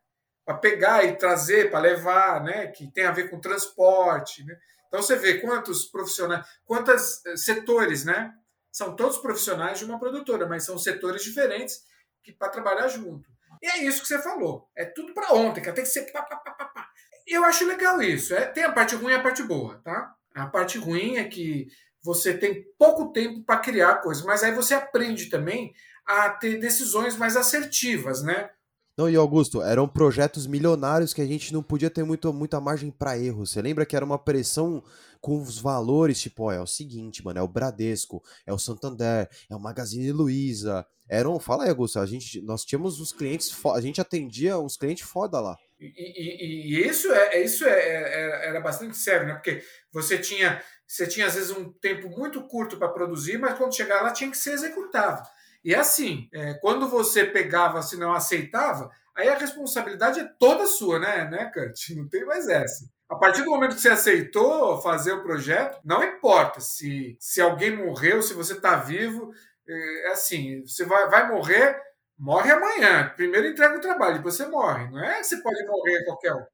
Para 0.44 0.58
pegar 0.58 1.04
e 1.04 1.16
trazer, 1.16 1.70
para 1.70 1.80
levar, 1.80 2.42
né? 2.42 2.66
Que 2.68 2.90
tem 2.92 3.06
a 3.06 3.12
ver 3.12 3.30
com 3.30 3.40
transporte, 3.40 4.44
né? 4.44 4.56
Então 4.88 5.02
você 5.02 5.16
vê 5.16 5.40
quantos 5.40 5.86
profissionais, 5.86 6.46
quantos 6.64 7.22
setores, 7.36 8.04
né? 8.04 8.32
São 8.70 8.94
todos 8.94 9.18
profissionais 9.18 9.78
de 9.78 9.84
uma 9.84 9.98
produtora, 9.98 10.46
mas 10.46 10.64
são 10.64 10.78
setores 10.78 11.22
diferentes 11.22 11.82
que 12.22 12.32
para 12.32 12.48
trabalhar 12.48 12.88
junto. 12.88 13.28
E 13.62 13.66
é 13.66 13.84
isso 13.84 14.02
que 14.02 14.08
você 14.08 14.20
falou. 14.20 14.68
É 14.76 14.84
tudo 14.84 15.14
para 15.14 15.32
ontem, 15.32 15.62
que 15.62 15.72
tem 15.72 15.84
que 15.84 15.90
ser 15.90 16.10
pá, 16.12 16.22
pá, 16.22 16.36
pá, 16.36 16.50
pá, 16.52 16.64
pá. 16.66 16.88
Eu 17.26 17.44
acho 17.44 17.66
legal 17.66 18.00
isso. 18.02 18.34
É, 18.34 18.46
tem 18.46 18.64
a 18.64 18.72
parte 18.72 18.94
ruim 18.94 19.12
e 19.12 19.16
a 19.16 19.22
parte 19.22 19.42
boa, 19.42 19.80
tá? 19.82 20.14
A 20.34 20.46
parte 20.46 20.78
ruim 20.78 21.16
é 21.16 21.24
que 21.24 21.68
você 22.02 22.36
tem 22.36 22.64
pouco 22.78 23.12
tempo 23.12 23.42
para 23.44 23.60
criar 23.60 23.96
coisas, 23.96 24.22
mas 24.24 24.42
aí 24.42 24.52
você 24.52 24.74
aprende 24.74 25.30
também 25.30 25.74
a 26.04 26.28
ter 26.28 26.58
decisões 26.58 27.16
mais 27.16 27.36
assertivas, 27.36 28.22
né? 28.22 28.50
Não, 28.96 29.10
e 29.10 29.16
Augusto, 29.16 29.60
eram 29.60 29.88
projetos 29.88 30.46
milionários 30.46 31.12
que 31.12 31.20
a 31.20 31.26
gente 31.26 31.52
não 31.52 31.62
podia 31.64 31.90
ter 31.90 32.04
muito, 32.04 32.32
muita 32.32 32.60
margem 32.60 32.92
para 32.92 33.18
erro. 33.18 33.44
Você 33.44 33.60
lembra 33.60 33.84
que 33.84 33.96
era 33.96 34.04
uma 34.04 34.18
pressão 34.18 34.84
com 35.20 35.42
os 35.42 35.58
valores, 35.58 36.20
tipo, 36.20 36.44
ó, 36.44 36.52
é 36.52 36.60
o 36.60 36.66
seguinte, 36.66 37.24
mano, 37.24 37.40
é 37.40 37.42
o 37.42 37.48
Bradesco, 37.48 38.22
é 38.46 38.52
o 38.52 38.58
Santander, 38.58 39.28
é 39.50 39.56
o 39.56 39.58
Magazine 39.58 40.12
Luiza. 40.12 40.86
Eram, 41.08 41.40
fala 41.40 41.64
aí, 41.64 41.70
Augusto, 41.70 41.98
a 41.98 42.06
gente, 42.06 42.40
nós 42.42 42.64
tínhamos 42.64 43.00
os 43.00 43.10
clientes, 43.10 43.52
a 43.74 43.80
gente 43.80 44.00
atendia 44.00 44.58
uns 44.58 44.76
clientes 44.76 45.04
foda 45.04 45.40
lá. 45.40 45.56
E, 45.80 45.86
e- 45.86 46.76
e 46.78 46.88
isso, 46.88 47.10
é, 47.12 47.42
isso 47.42 47.64
é, 47.64 47.70
é- 47.72 48.48
era 48.48 48.60
bastante 48.60 48.96
sério, 48.96 49.26
né? 49.26 49.34
Porque 49.34 49.60
você 49.92 50.18
tinha, 50.18 50.62
você 50.86 51.04
tinha 51.06 51.26
às 51.26 51.34
vezes 51.34 51.50
um 51.50 51.72
tempo 51.72 52.08
muito 52.10 52.46
curto 52.46 52.76
para 52.78 52.88
produzir, 52.88 53.38
mas 53.38 53.58
quando 53.58 53.74
chegava 53.74 54.04
lá 54.04 54.12
tinha 54.12 54.30
que 54.30 54.38
ser 54.38 54.52
executado. 54.52 55.26
E 55.64 55.74
assim, 55.74 56.28
é, 56.32 56.54
quando 56.54 56.88
você 56.88 57.24
pegava, 57.24 57.80
se 57.80 57.96
não 57.96 58.12
aceitava, 58.12 58.90
aí 59.16 59.28
a 59.28 59.38
responsabilidade 59.38 60.20
é 60.20 60.28
toda 60.38 60.66
sua, 60.66 60.98
né, 60.98 61.24
né, 61.30 61.50
Kurt? 61.52 61.90
Não 61.96 62.08
tem 62.08 62.24
mais 62.24 62.48
essa. 62.48 62.84
A 63.08 63.16
partir 63.16 63.42
do 63.42 63.50
momento 63.50 63.74
que 63.74 63.80
você 63.80 63.90
aceitou 63.90 64.80
fazer 64.80 65.12
o 65.12 65.22
projeto, 65.22 65.78
não 65.84 66.02
importa 66.02 66.58
se, 66.60 67.16
se 67.20 67.40
alguém 67.40 67.76
morreu, 67.76 68.22
se 68.22 68.32
você 68.32 68.54
está 68.54 68.76
vivo, 68.76 69.30
é 69.68 70.08
assim, 70.08 70.62
você 70.66 70.84
vai, 70.84 71.08
vai 71.08 71.28
morrer, 71.28 71.78
morre 72.18 72.50
amanhã. 72.50 73.12
Primeiro 73.14 73.46
entrega 73.46 73.76
o 73.76 73.80
trabalho, 73.80 74.16
depois 74.16 74.34
você 74.34 74.46
morre. 74.46 74.90
Não 74.90 75.04
é 75.04 75.18
que 75.18 75.24
você 75.24 75.36
pode 75.42 75.66
morrer 75.66 76.04
qualquer 76.06 76.34
um. 76.34 76.44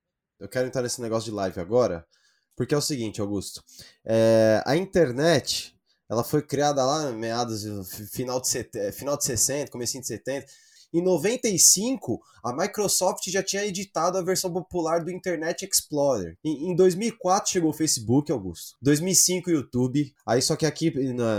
Eu 0.41 0.49
quero 0.49 0.67
entrar 0.67 0.83
nesse 0.83 1.01
negócio 1.01 1.31
de 1.31 1.37
live 1.37 1.61
agora, 1.61 2.05
porque 2.57 2.75
é 2.75 2.79
o 2.79 2.83
seguinte, 2.83 3.21
Augusto. 3.21 3.63
É, 4.05 4.63
a 4.67 4.77
internet, 4.77 5.75
ela 6.11 6.25
foi 6.25 6.43
criada 6.43 6.85
lá 6.85 7.13
meados, 7.13 7.65
final 8.11 8.41
de, 8.41 8.49
set... 8.49 8.93
final 8.93 9.17
de 9.17 9.25
60, 9.25 9.71
comecinho 9.71 10.03
de 10.03 10.09
70. 10.09 10.45
Em 10.93 11.01
95, 11.01 12.21
a 12.43 12.53
Microsoft 12.53 13.23
já 13.29 13.45
tinha 13.45 13.65
editado 13.65 14.19
a 14.19 14.23
versão 14.23 14.53
popular 14.53 15.05
do 15.05 15.11
Internet 15.11 15.65
Explorer. 15.65 16.37
Em, 16.45 16.73
em 16.73 16.75
2004 16.75 17.53
chegou 17.53 17.71
o 17.71 17.73
Facebook, 17.73 18.33
Augusto. 18.33 18.77
2005 18.83 19.51
o 19.51 19.53
YouTube. 19.53 20.13
Aí 20.27 20.43
só 20.43 20.57
que 20.57 20.67
aqui 20.67 20.91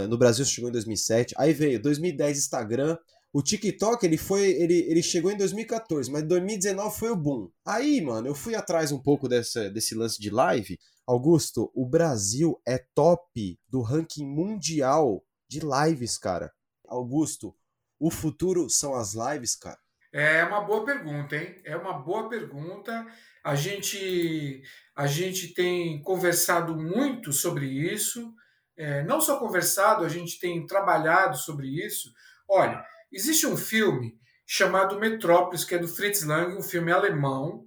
no 0.07 0.17
Brasil 0.17 0.45
chegou 0.45 0.69
em 0.69 0.71
2007. 0.73 1.35
Aí 1.37 1.51
veio 1.51 1.81
2010 1.81 2.37
Instagram. 2.37 2.97
O 3.33 3.41
TikTok, 3.41 4.05
ele 4.05 4.17
foi, 4.17 4.51
ele, 4.51 4.79
ele 4.89 5.01
chegou 5.01 5.31
em 5.31 5.37
2014, 5.37 6.11
mas 6.11 6.23
2019 6.23 6.99
foi 6.99 7.11
o 7.11 7.15
boom. 7.15 7.49
Aí, 7.65 8.01
mano, 8.01 8.27
eu 8.27 8.35
fui 8.35 8.55
atrás 8.55 8.91
um 8.91 9.01
pouco 9.01 9.29
dessa, 9.29 9.69
desse 9.69 9.95
lance 9.95 10.19
de 10.19 10.29
live. 10.29 10.77
Augusto, 11.07 11.71
o 11.73 11.87
Brasil 11.87 12.61
é 12.67 12.77
top 12.93 13.57
do 13.69 13.81
ranking 13.81 14.25
mundial 14.25 15.23
de 15.49 15.61
lives, 15.61 16.17
cara. 16.17 16.51
Augusto, 16.87 17.55
o 17.97 18.11
futuro 18.11 18.69
são 18.69 18.95
as 18.95 19.13
lives, 19.13 19.55
cara? 19.55 19.79
É 20.13 20.43
uma 20.43 20.59
boa 20.59 20.83
pergunta, 20.83 21.37
hein? 21.37 21.55
É 21.63 21.77
uma 21.77 21.93
boa 21.93 22.27
pergunta. 22.27 23.07
A 23.43 23.55
gente, 23.55 24.61
a 24.93 25.07
gente 25.07 25.53
tem 25.53 26.01
conversado 26.01 26.75
muito 26.75 27.31
sobre 27.31 27.65
isso. 27.65 28.33
É, 28.75 29.03
não 29.03 29.21
só 29.21 29.39
conversado, 29.39 30.03
a 30.03 30.09
gente 30.09 30.37
tem 30.37 30.65
trabalhado 30.65 31.37
sobre 31.37 31.67
isso. 31.67 32.11
Olha, 32.49 32.83
existe 33.11 33.45
um 33.45 33.57
filme 33.57 34.19
chamado 34.45 34.99
Metrópolis, 34.99 35.63
que 35.63 35.75
é 35.75 35.77
do 35.77 35.87
Fritz 35.87 36.23
Lang, 36.23 36.55
um 36.55 36.61
filme 36.61 36.91
alemão. 36.91 37.65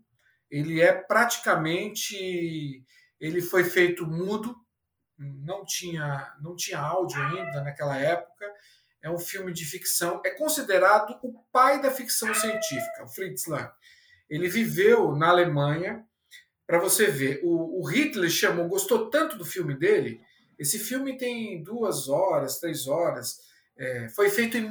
Ele 0.51 0.81
é 0.81 0.93
praticamente. 0.93 2.85
Ele 3.19 3.41
foi 3.41 3.65
feito 3.65 4.07
mudo, 4.07 4.55
não 5.19 5.65
tinha, 5.65 6.35
não 6.43 6.55
tinha 6.55 6.79
áudio 6.79 7.21
ainda 7.23 7.63
naquela 7.63 7.97
época. 7.97 8.47
É 9.03 9.11
um 9.11 9.19
filme 9.19 9.53
de 9.53 9.65
ficção. 9.65 10.21
É 10.25 10.31
considerado 10.31 11.19
o 11.23 11.43
pai 11.53 11.81
da 11.81 11.91
ficção 11.91 12.35
científica, 12.35 13.05
o 13.05 13.09
Fritz 13.09 13.47
Lang. 13.47 13.71
Ele 14.29 14.49
viveu 14.49 15.15
na 15.15 15.29
Alemanha. 15.29 16.05
Para 16.67 16.79
você 16.79 17.07
ver, 17.07 17.41
o, 17.43 17.81
o 17.83 17.85
Hitler 17.89 18.31
chamou, 18.31 18.69
gostou 18.69 19.11
tanto 19.11 19.37
do 19.37 19.45
filme 19.45 19.75
dele. 19.75 20.21
Esse 20.59 20.79
filme 20.79 21.17
tem 21.17 21.63
duas 21.63 22.09
horas, 22.09 22.59
três 22.59 22.87
horas. 22.87 23.41
É, 23.77 24.09
foi 24.11 24.31
feito 24.31 24.57
em 24.57 24.71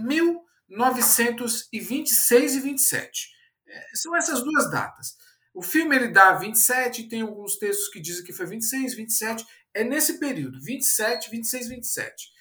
1926 0.70 2.56
e 2.56 2.60
27. 2.60 3.30
É, 3.68 3.96
são 3.96 4.16
essas 4.16 4.44
duas 4.44 4.70
datas. 4.70 5.18
O 5.54 5.62
filme 5.62 5.96
ele 5.96 6.08
dá 6.08 6.34
27, 6.34 7.08
tem 7.08 7.22
alguns 7.22 7.58
textos 7.58 7.90
que 7.90 8.00
dizem 8.00 8.24
que 8.24 8.34
foi 8.34 8.46
26, 8.46 8.96
27. 8.96 9.46
É 9.74 9.84
nesse 9.84 10.20
período, 10.20 10.60
27, 10.62 11.30
26, 11.30 11.70
27. 11.70 12.32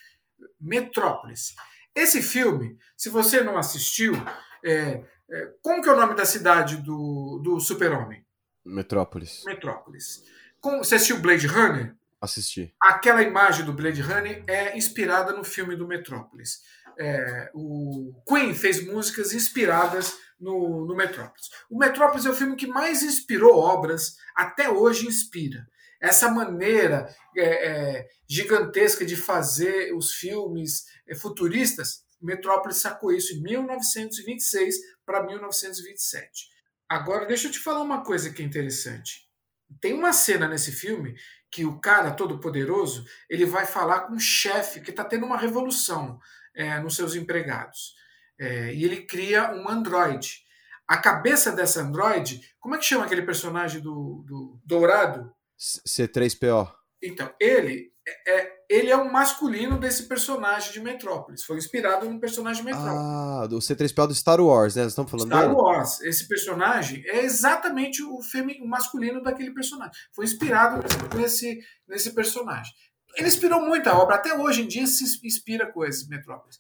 Metrópolis. 0.60 1.54
Esse 1.94 2.22
filme, 2.22 2.78
se 2.96 3.10
você 3.10 3.42
não 3.42 3.58
assistiu, 3.58 4.14
é, 4.64 5.04
é, 5.30 5.54
como 5.62 5.82
que 5.82 5.88
é 5.88 5.92
o 5.92 5.96
nome 5.96 6.14
da 6.14 6.24
cidade 6.24 6.76
do, 6.76 7.38
do 7.42 7.60
super-homem? 7.60 8.24
Metrópolis. 8.64 9.42
Metrópolis. 9.44 10.24
Com, 10.60 10.78
você 10.78 10.94
assistiu 10.94 11.18
Blade 11.18 11.46
Runner? 11.46 11.94
Assisti. 12.20 12.72
Aquela 12.80 13.22
imagem 13.22 13.64
do 13.66 13.72
Blade 13.72 14.00
Runner 14.00 14.44
é 14.46 14.76
inspirada 14.76 15.32
no 15.32 15.42
filme 15.42 15.74
do 15.74 15.88
Metrópolis. 15.88 16.62
É, 16.98 17.50
o 17.54 18.12
Queen 18.26 18.54
fez 18.54 18.84
músicas 18.84 19.32
inspiradas 19.32 20.16
no, 20.38 20.84
no 20.84 20.94
Metrópolis. 20.96 21.48
O 21.70 21.78
Metrópolis 21.78 22.26
é 22.26 22.30
o 22.30 22.34
filme 22.34 22.56
que 22.56 22.66
mais 22.66 23.02
inspirou 23.02 23.56
obras, 23.56 24.16
até 24.34 24.68
hoje 24.68 25.06
inspira. 25.06 25.66
Essa 26.00 26.28
maneira 26.28 27.08
é, 27.36 27.44
é, 27.44 28.08
gigantesca 28.28 29.04
de 29.06 29.16
fazer 29.16 29.94
os 29.94 30.12
filmes 30.14 30.84
é, 31.06 31.14
futuristas, 31.14 32.02
Metrópolis 32.20 32.80
sacou 32.80 33.12
isso 33.12 33.34
em 33.34 33.42
1926 33.42 34.76
para 35.04 35.24
1927. 35.24 36.52
Agora, 36.88 37.26
deixa 37.26 37.48
eu 37.48 37.52
te 37.52 37.58
falar 37.58 37.82
uma 37.82 38.04
coisa 38.04 38.30
que 38.30 38.42
é 38.42 38.44
interessante. 38.44 39.28
Tem 39.80 39.92
uma 39.92 40.12
cena 40.12 40.46
nesse 40.46 40.70
filme 40.72 41.14
que 41.50 41.64
o 41.64 41.80
cara 41.80 42.10
todo 42.10 42.40
poderoso 42.40 43.04
ele 43.28 43.44
vai 43.44 43.66
falar 43.66 44.00
com 44.02 44.14
um 44.14 44.18
chefe 44.18 44.80
que 44.80 44.90
está 44.90 45.04
tendo 45.04 45.26
uma 45.26 45.38
revolução 45.38 46.18
é, 46.54 46.78
nos 46.80 46.96
seus 46.96 47.14
empregados. 47.14 47.94
É, 48.38 48.74
e 48.74 48.84
ele 48.84 49.06
cria 49.06 49.52
um 49.52 49.68
androide. 49.68 50.42
A 50.86 50.96
cabeça 50.96 51.52
dessa 51.52 51.80
androide, 51.80 52.40
como 52.58 52.74
é 52.74 52.78
que 52.78 52.84
chama 52.84 53.04
aquele 53.04 53.22
personagem 53.22 53.80
do, 53.80 54.24
do 54.26 54.60
Dourado? 54.64 55.32
C3PO. 55.58 56.72
Então, 57.02 57.32
ele 57.40 57.92
é, 58.06 58.40
é, 58.40 58.52
ele 58.68 58.90
é 58.90 58.96
um 58.96 59.10
masculino 59.10 59.78
desse 59.78 60.04
personagem 60.04 60.72
de 60.72 60.80
Metrópolis. 60.80 61.44
Foi 61.44 61.56
inspirado 61.56 62.08
num 62.08 62.18
personagem 62.18 62.64
de 62.64 62.70
Metrópolis. 62.70 62.98
Ah, 62.98 63.46
do 63.48 63.58
C3PO 63.58 64.08
do 64.08 64.14
Star 64.14 64.40
Wars, 64.40 64.74
né? 64.74 64.84
estamos 64.86 65.10
falando 65.10 65.28
Star 65.28 65.42
dele? 65.42 65.54
Wars. 65.54 66.00
Esse 66.00 66.26
personagem 66.26 67.04
é 67.06 67.22
exatamente 67.24 68.02
o, 68.02 68.20
femi, 68.22 68.58
o 68.60 68.66
masculino 68.66 69.22
daquele 69.22 69.52
personagem. 69.52 69.92
Foi 70.12 70.24
inspirado 70.24 70.82
nesse, 71.16 71.60
nesse 71.86 72.12
personagem. 72.12 72.72
Ele 73.16 73.28
inspirou 73.28 73.60
muito 73.60 73.88
a 73.88 73.98
obra. 73.98 74.16
Até 74.16 74.34
hoje 74.34 74.62
em 74.62 74.68
dia 74.68 74.86
se 74.86 75.04
inspira 75.26 75.72
esse 75.86 76.08
Metrópolis. 76.08 76.58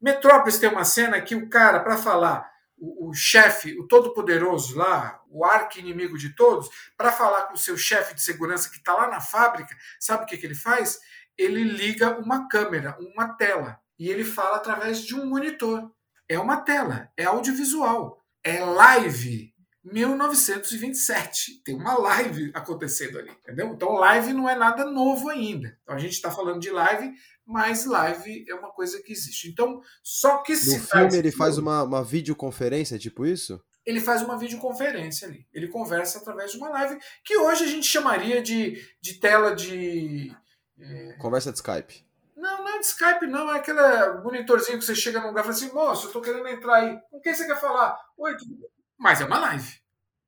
Metrópolis 0.00 0.58
tem 0.58 0.68
uma 0.68 0.84
cena 0.84 1.20
que 1.20 1.34
o 1.34 1.48
cara, 1.48 1.80
para 1.80 1.96
falar 1.96 2.48
o, 2.76 3.08
o 3.08 3.14
chefe, 3.14 3.78
o 3.78 3.86
todo-poderoso 3.86 4.76
lá, 4.76 5.20
o 5.30 5.44
arqui-inimigo 5.44 6.18
de 6.18 6.34
todos, 6.34 6.68
para 6.96 7.12
falar 7.12 7.44
com 7.44 7.54
o 7.54 7.58
seu 7.58 7.76
chefe 7.76 8.14
de 8.14 8.22
segurança 8.22 8.68
que 8.68 8.76
está 8.76 8.94
lá 8.94 9.08
na 9.08 9.20
fábrica, 9.20 9.74
sabe 9.98 10.24
o 10.24 10.26
que, 10.26 10.36
que 10.36 10.46
ele 10.46 10.54
faz? 10.54 10.98
Ele 11.36 11.64
liga 11.64 12.18
uma 12.18 12.48
câmera, 12.48 12.96
uma 13.00 13.34
tela, 13.34 13.80
e 13.98 14.08
ele 14.08 14.24
fala 14.24 14.56
através 14.56 15.00
de 15.00 15.14
um 15.14 15.26
monitor. 15.26 15.90
É 16.28 16.38
uma 16.38 16.58
tela, 16.58 17.10
é 17.16 17.24
audiovisual, 17.24 18.22
é 18.42 18.64
live. 18.64 19.53
1927. 19.84 21.62
Tem 21.64 21.74
uma 21.74 21.98
live 21.98 22.50
acontecendo 22.54 23.18
ali, 23.18 23.30
entendeu? 23.30 23.68
Então, 23.68 23.92
live 23.92 24.32
não 24.32 24.48
é 24.48 24.54
nada 24.56 24.84
novo 24.84 25.28
ainda. 25.28 25.76
Então, 25.82 25.94
a 25.94 25.98
gente 25.98 26.12
está 26.12 26.30
falando 26.30 26.60
de 26.60 26.70
live 26.70 27.14
mas 27.46 27.84
live 27.84 28.44
é 28.48 28.54
uma 28.54 28.70
coisa 28.70 29.02
que 29.02 29.12
existe. 29.12 29.48
Então, 29.48 29.80
só 30.02 30.38
que 30.38 30.56
se 30.56 30.78
No 30.78 30.84
filme 30.84 31.18
ele 31.18 31.30
faz 31.30 31.58
uma, 31.58 31.82
uma 31.82 32.02
videoconferência, 32.02 32.98
tipo 32.98 33.26
isso? 33.26 33.62
Ele 33.84 34.00
faz 34.00 34.22
uma 34.22 34.38
videoconferência 34.38 35.28
ali. 35.28 35.46
Ele 35.52 35.68
conversa 35.68 36.18
através 36.18 36.52
de 36.52 36.56
uma 36.56 36.70
live 36.70 36.98
que 37.22 37.36
hoje 37.36 37.64
a 37.64 37.66
gente 37.66 37.86
chamaria 37.86 38.42
de, 38.42 38.82
de 39.00 39.20
tela 39.20 39.54
de. 39.54 40.34
É... 40.78 41.12
Conversa 41.18 41.52
de 41.52 41.58
Skype. 41.58 42.02
Não, 42.34 42.64
não 42.64 42.68
é 42.68 42.78
de 42.78 42.86
Skype, 42.86 43.26
não. 43.26 43.52
É 43.52 43.58
aquele 43.58 44.22
monitorzinho 44.22 44.78
que 44.78 44.84
você 44.84 44.94
chega 44.94 45.20
num 45.20 45.28
lugar 45.28 45.42
e 45.42 45.44
fala 45.44 45.54
assim: 45.54 45.72
moço, 45.72 46.06
eu 46.06 46.12
tô 46.12 46.22
querendo 46.22 46.48
entrar 46.48 46.76
aí. 46.76 46.98
Com 47.10 47.20
quem 47.20 47.34
você 47.34 47.46
quer 47.46 47.60
falar? 47.60 47.98
Oi, 48.16 48.36
tudo 48.38 48.56
bem? 48.56 48.70
Mas 49.04 49.20
é 49.20 49.24
uma 49.24 49.38
live. 49.38 49.80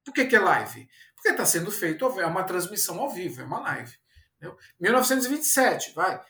Por 0.05 0.15
que, 0.15 0.27
que 0.27 0.37
é 0.37 0.41
live? 0.41 0.89
Porque 1.17 1.31
está 1.31 1.45
sendo 1.45 1.73
feito, 1.73 2.05
é 2.21 2.27
uma 2.27 2.45
transmissão 2.45 3.01
ao 3.01 3.11
vivo, 3.11 3.41
é 3.41 3.45
uma 3.45 3.59
live. 3.59 3.97
Entendeu? 4.37 4.57
1927, 4.79 5.93
vai 5.93 6.21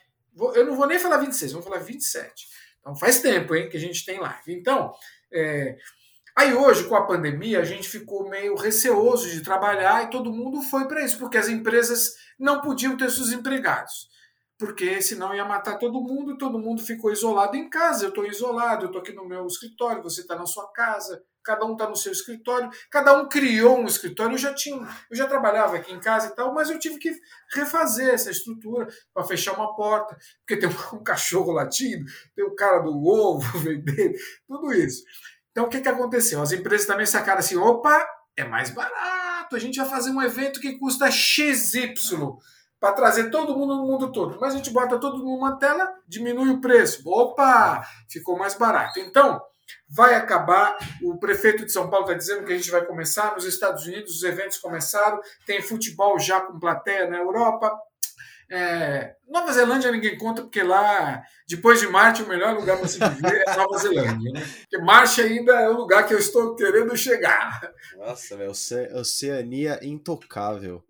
eu 0.55 0.65
não 0.65 0.75
vou 0.75 0.87
nem 0.87 0.99
falar 0.99 1.17
26, 1.17 1.53
vou 1.53 1.61
falar 1.61 1.79
27. 1.79 2.47
Então 2.79 2.95
faz 2.95 3.19
tempo 3.19 3.55
hein, 3.55 3.69
que 3.69 3.77
a 3.77 3.79
gente 3.79 4.05
tem 4.05 4.19
live. 4.19 4.53
Então, 4.53 4.93
é, 5.31 5.77
aí 6.35 6.53
hoje, 6.53 6.85
com 6.85 6.95
a 6.95 7.05
pandemia, 7.05 7.59
a 7.59 7.65
gente 7.65 7.87
ficou 7.87 8.29
meio 8.29 8.55
receoso 8.55 9.29
de 9.29 9.41
trabalhar 9.41 10.03
e 10.03 10.09
todo 10.09 10.31
mundo 10.31 10.61
foi 10.61 10.87
para 10.87 11.03
isso, 11.03 11.17
porque 11.17 11.37
as 11.37 11.49
empresas 11.49 12.13
não 12.39 12.61
podiam 12.61 12.95
ter 12.95 13.09
seus 13.09 13.31
empregados. 13.31 14.09
Porque 14.57 15.01
senão 15.01 15.35
ia 15.35 15.45
matar 15.45 15.77
todo 15.77 16.01
mundo, 16.01 16.37
todo 16.37 16.57
mundo 16.57 16.81
ficou 16.81 17.11
isolado 17.11 17.55
em 17.55 17.69
casa. 17.69 18.05
Eu 18.05 18.09
estou 18.09 18.25
isolado, 18.25 18.85
eu 18.85 18.87
estou 18.87 19.01
aqui 19.01 19.13
no 19.13 19.27
meu 19.27 19.45
escritório, 19.45 20.01
você 20.01 20.21
está 20.21 20.35
na 20.35 20.47
sua 20.47 20.71
casa, 20.71 21.21
cada 21.47 21.65
um 21.65 21.71
está 21.71 21.87
no 21.87 21.95
seu 21.95 22.11
escritório, 22.11 22.69
cada 22.91 23.17
um 23.17 23.29
criou 23.29 23.79
um 23.79 23.85
escritório. 23.85 24.33
Eu 24.33 24.37
já 24.37 24.53
tinha, 24.53 24.85
eu 25.09 25.15
já 25.15 25.25
trabalhava 25.25 25.77
aqui 25.77 25.93
em 25.93 25.99
casa 25.99 26.27
e 26.27 26.35
tal, 26.35 26.53
mas 26.53 26.69
eu 26.69 26.77
tive 26.77 26.99
que 26.99 27.09
refazer 27.53 28.13
essa 28.13 28.29
estrutura 28.29 28.85
para 29.13 29.23
fechar 29.23 29.53
uma 29.53 29.73
porta, 29.73 30.17
porque 30.39 30.57
tem 30.57 30.67
um 30.93 31.01
cachorro 31.01 31.53
latindo, 31.53 32.03
tem 32.35 32.43
o 32.43 32.53
cara 32.53 32.79
do 32.79 32.91
ovo 32.91 33.39
vendendo, 33.59 34.13
tudo 34.45 34.73
isso. 34.73 35.03
Então 35.51 35.65
o 35.65 35.69
que, 35.69 35.79
que 35.79 35.87
aconteceu? 35.87 36.41
As 36.41 36.51
empresas 36.51 36.85
também 36.85 37.05
sacaram 37.05 37.39
assim: 37.39 37.55
opa, 37.55 38.05
é 38.35 38.43
mais 38.43 38.69
barato, 38.69 39.55
a 39.55 39.59
gente 39.59 39.77
vai 39.77 39.87
fazer 39.87 40.11
um 40.11 40.21
evento 40.21 40.59
que 40.59 40.77
custa 40.77 41.09
XY 41.09 41.93
para 42.77 42.91
trazer 42.91 43.31
todo 43.31 43.57
mundo 43.57 43.77
no 43.77 43.87
mundo 43.87 44.11
todo. 44.11 44.37
Mas 44.39 44.53
a 44.53 44.57
gente 44.57 44.69
bota 44.69 44.99
todo 44.99 45.17
mundo 45.19 45.37
numa 45.37 45.57
tela, 45.57 45.89
diminui 46.05 46.49
o 46.49 46.59
preço. 46.59 47.01
Opa, 47.05 47.87
ficou 48.09 48.37
mais 48.37 48.53
barato. 48.53 48.99
Então, 48.99 49.41
vai 49.89 50.15
acabar. 50.15 50.77
O 51.01 51.17
prefeito 51.17 51.65
de 51.65 51.71
São 51.71 51.89
Paulo 51.89 52.05
está 52.05 52.17
dizendo 52.17 52.45
que 52.45 52.53
a 52.53 52.57
gente 52.57 52.71
vai 52.71 52.85
começar. 52.85 53.33
Nos 53.33 53.45
Estados 53.45 53.85
Unidos, 53.85 54.15
os 54.15 54.23
eventos 54.23 54.57
começaram. 54.57 55.19
Tem 55.45 55.61
futebol 55.61 56.19
já 56.19 56.41
com 56.41 56.59
plateia 56.59 57.09
na 57.09 57.17
Europa. 57.17 57.71
É, 58.49 59.13
Nova 59.27 59.51
Zelândia 59.51 59.91
ninguém 59.91 60.17
conta, 60.17 60.41
porque 60.41 60.63
lá, 60.63 61.21
depois 61.47 61.81
de 61.81 61.87
Marte, 61.87 62.23
o 62.23 62.29
melhor 62.29 62.55
lugar 62.55 62.77
para 62.77 62.87
se 62.87 62.97
viver 62.97 63.43
é 63.45 63.57
Nova 63.57 63.77
Zelândia. 63.77 64.31
Né? 64.31 64.47
Porque 64.61 64.77
Marte 64.77 65.21
ainda 65.21 65.53
é 65.53 65.69
o 65.69 65.73
lugar 65.73 66.07
que 66.07 66.13
eu 66.13 66.19
estou 66.19 66.55
querendo 66.55 66.95
chegar. 66.95 67.69
Nossa, 67.97 68.37
velho, 68.37 68.51
Oceania 68.95 69.79
intocável. 69.81 70.81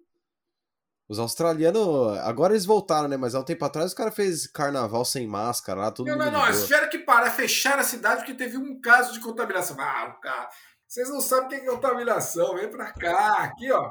Os 1.09 1.19
australianos, 1.19 2.17
agora 2.19 2.53
eles 2.53 2.65
voltaram, 2.65 3.07
né? 3.07 3.15
Mas 3.15 3.33
há 3.33 3.39
um 3.39 3.43
tempo 3.43 3.63
atrás 3.63 3.87
os 3.87 3.93
caras 3.93 4.13
fez 4.13 4.45
carnaval 4.45 5.05
sem 5.05 5.25
máscara 5.25 5.79
lá, 5.79 5.91
tudo 5.91 6.07
Não, 6.07 6.17
não, 6.17 6.29
não. 6.29 6.45
Eles 6.45 6.63
tiveram 6.63 6.89
que 6.89 6.99
parar, 6.99 7.29
fechar 7.29 7.79
a 7.79 7.83
cidade 7.83 8.17
porque 8.17 8.33
teve 8.33 8.57
um 8.57 8.81
caso 8.81 9.13
de 9.13 9.21
contaminação. 9.21 9.77
Ah, 9.79 10.17
cara, 10.21 10.49
vocês 10.85 11.09
não 11.09 11.21
sabem 11.21 11.45
o 11.45 11.49
que 11.49 11.55
é 11.55 11.71
contaminação. 11.71 12.55
Vem 12.55 12.69
pra 12.69 12.91
cá, 12.91 13.43
aqui, 13.43 13.71
ó. 13.71 13.89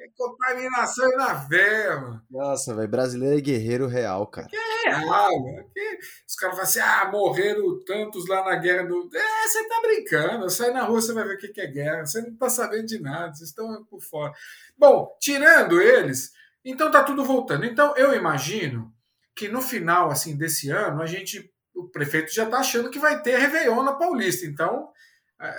É 0.00 0.08
contaminação 0.16 1.04
aí 1.04 1.16
na 1.16 1.34
veia, 1.34 2.00
mano. 2.00 2.22
Nossa, 2.30 2.74
velho, 2.74 2.88
brasileiro 2.88 3.36
é 3.36 3.40
guerreiro 3.40 3.86
real, 3.86 4.26
cara. 4.26 4.48
Que 4.48 4.56
é 4.56 4.69
real, 4.84 5.40
mano. 5.40 5.70
Que... 5.72 5.98
Os 6.28 6.34
caras 6.36 6.56
falam 6.56 6.68
assim, 6.70 6.80
ah, 6.80 7.10
morreram 7.10 7.84
tantos 7.84 8.28
lá 8.28 8.44
na 8.44 8.56
guerra 8.56 8.84
do. 8.84 9.10
É, 9.14 9.48
você 9.48 9.68
tá 9.68 9.80
brincando. 9.82 10.50
Sai 10.50 10.70
na 10.70 10.82
rua, 10.82 11.00
você 11.00 11.12
vai 11.12 11.24
ver 11.24 11.34
o 11.34 11.38
que 11.38 11.60
é 11.60 11.66
guerra. 11.66 12.06
Você 12.06 12.22
não 12.22 12.36
tá 12.36 12.48
sabendo 12.48 12.86
de 12.86 13.00
nada, 13.00 13.34
vocês 13.34 13.50
estão 13.50 13.84
por 13.84 14.00
fora. 14.00 14.32
Bom, 14.76 15.16
tirando 15.20 15.80
eles, 15.80 16.32
então 16.64 16.90
tá 16.90 17.02
tudo 17.02 17.24
voltando. 17.24 17.64
Então 17.64 17.96
eu 17.96 18.14
imagino 18.14 18.92
que 19.34 19.48
no 19.48 19.60
final 19.60 20.10
assim 20.10 20.36
desse 20.36 20.70
ano 20.70 21.02
a 21.02 21.06
gente 21.06 21.50
o 21.74 21.88
prefeito 21.88 22.32
já 22.32 22.44
está 22.44 22.58
achando 22.58 22.90
que 22.90 22.98
vai 22.98 23.22
ter 23.22 23.38
Réveillon 23.38 23.82
na 23.82 23.94
Paulista. 23.94 24.44
Então, 24.46 24.88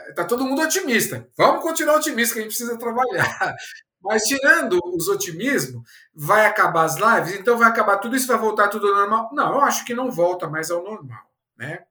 está 0.10 0.24
todo 0.26 0.46
mundo 0.46 0.62
otimista. 0.62 1.28
Vamos 1.38 1.64
continuar 1.64 1.96
otimista, 1.96 2.34
que 2.34 2.40
a 2.40 2.44
gente 2.44 2.56
precisa 2.56 2.78
trabalhar. 2.78 3.56
Mas 4.02 4.24
tirando 4.24 4.80
os 4.96 5.08
otimismos, 5.08 5.84
vai 6.14 6.46
acabar 6.46 6.86
as 6.86 6.96
lives, 6.96 7.40
então 7.40 7.58
vai 7.58 7.70
acabar 7.70 7.98
tudo 7.98 8.16
isso, 8.16 8.28
vai 8.28 8.38
voltar 8.38 8.68
tudo 8.68 8.88
ao 8.88 8.96
normal? 8.96 9.30
Não, 9.32 9.54
eu 9.54 9.62
acho 9.62 9.86
que 9.86 9.94
não 9.94 10.10
volta 10.10 10.50
mais 10.50 10.72
ao 10.72 10.84
normal, 10.84 11.24
né? 11.56 11.86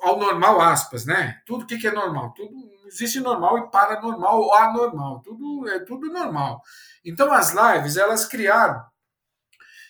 Ao 0.00 0.18
normal, 0.18 0.60
aspas, 0.60 1.04
né? 1.04 1.40
Tudo 1.46 1.62
o 1.62 1.66
que, 1.66 1.78
que 1.78 1.86
é 1.86 1.92
normal? 1.92 2.32
Tudo 2.34 2.54
existe 2.86 3.20
normal 3.20 3.58
e 3.58 3.70
paranormal 3.70 4.40
ou 4.40 4.54
anormal. 4.54 5.20
Tudo 5.22 5.68
é 5.68 5.78
tudo 5.80 6.10
normal. 6.10 6.62
Então 7.04 7.32
as 7.32 7.52
lives 7.52 7.96
elas 7.96 8.24
criaram 8.26 8.82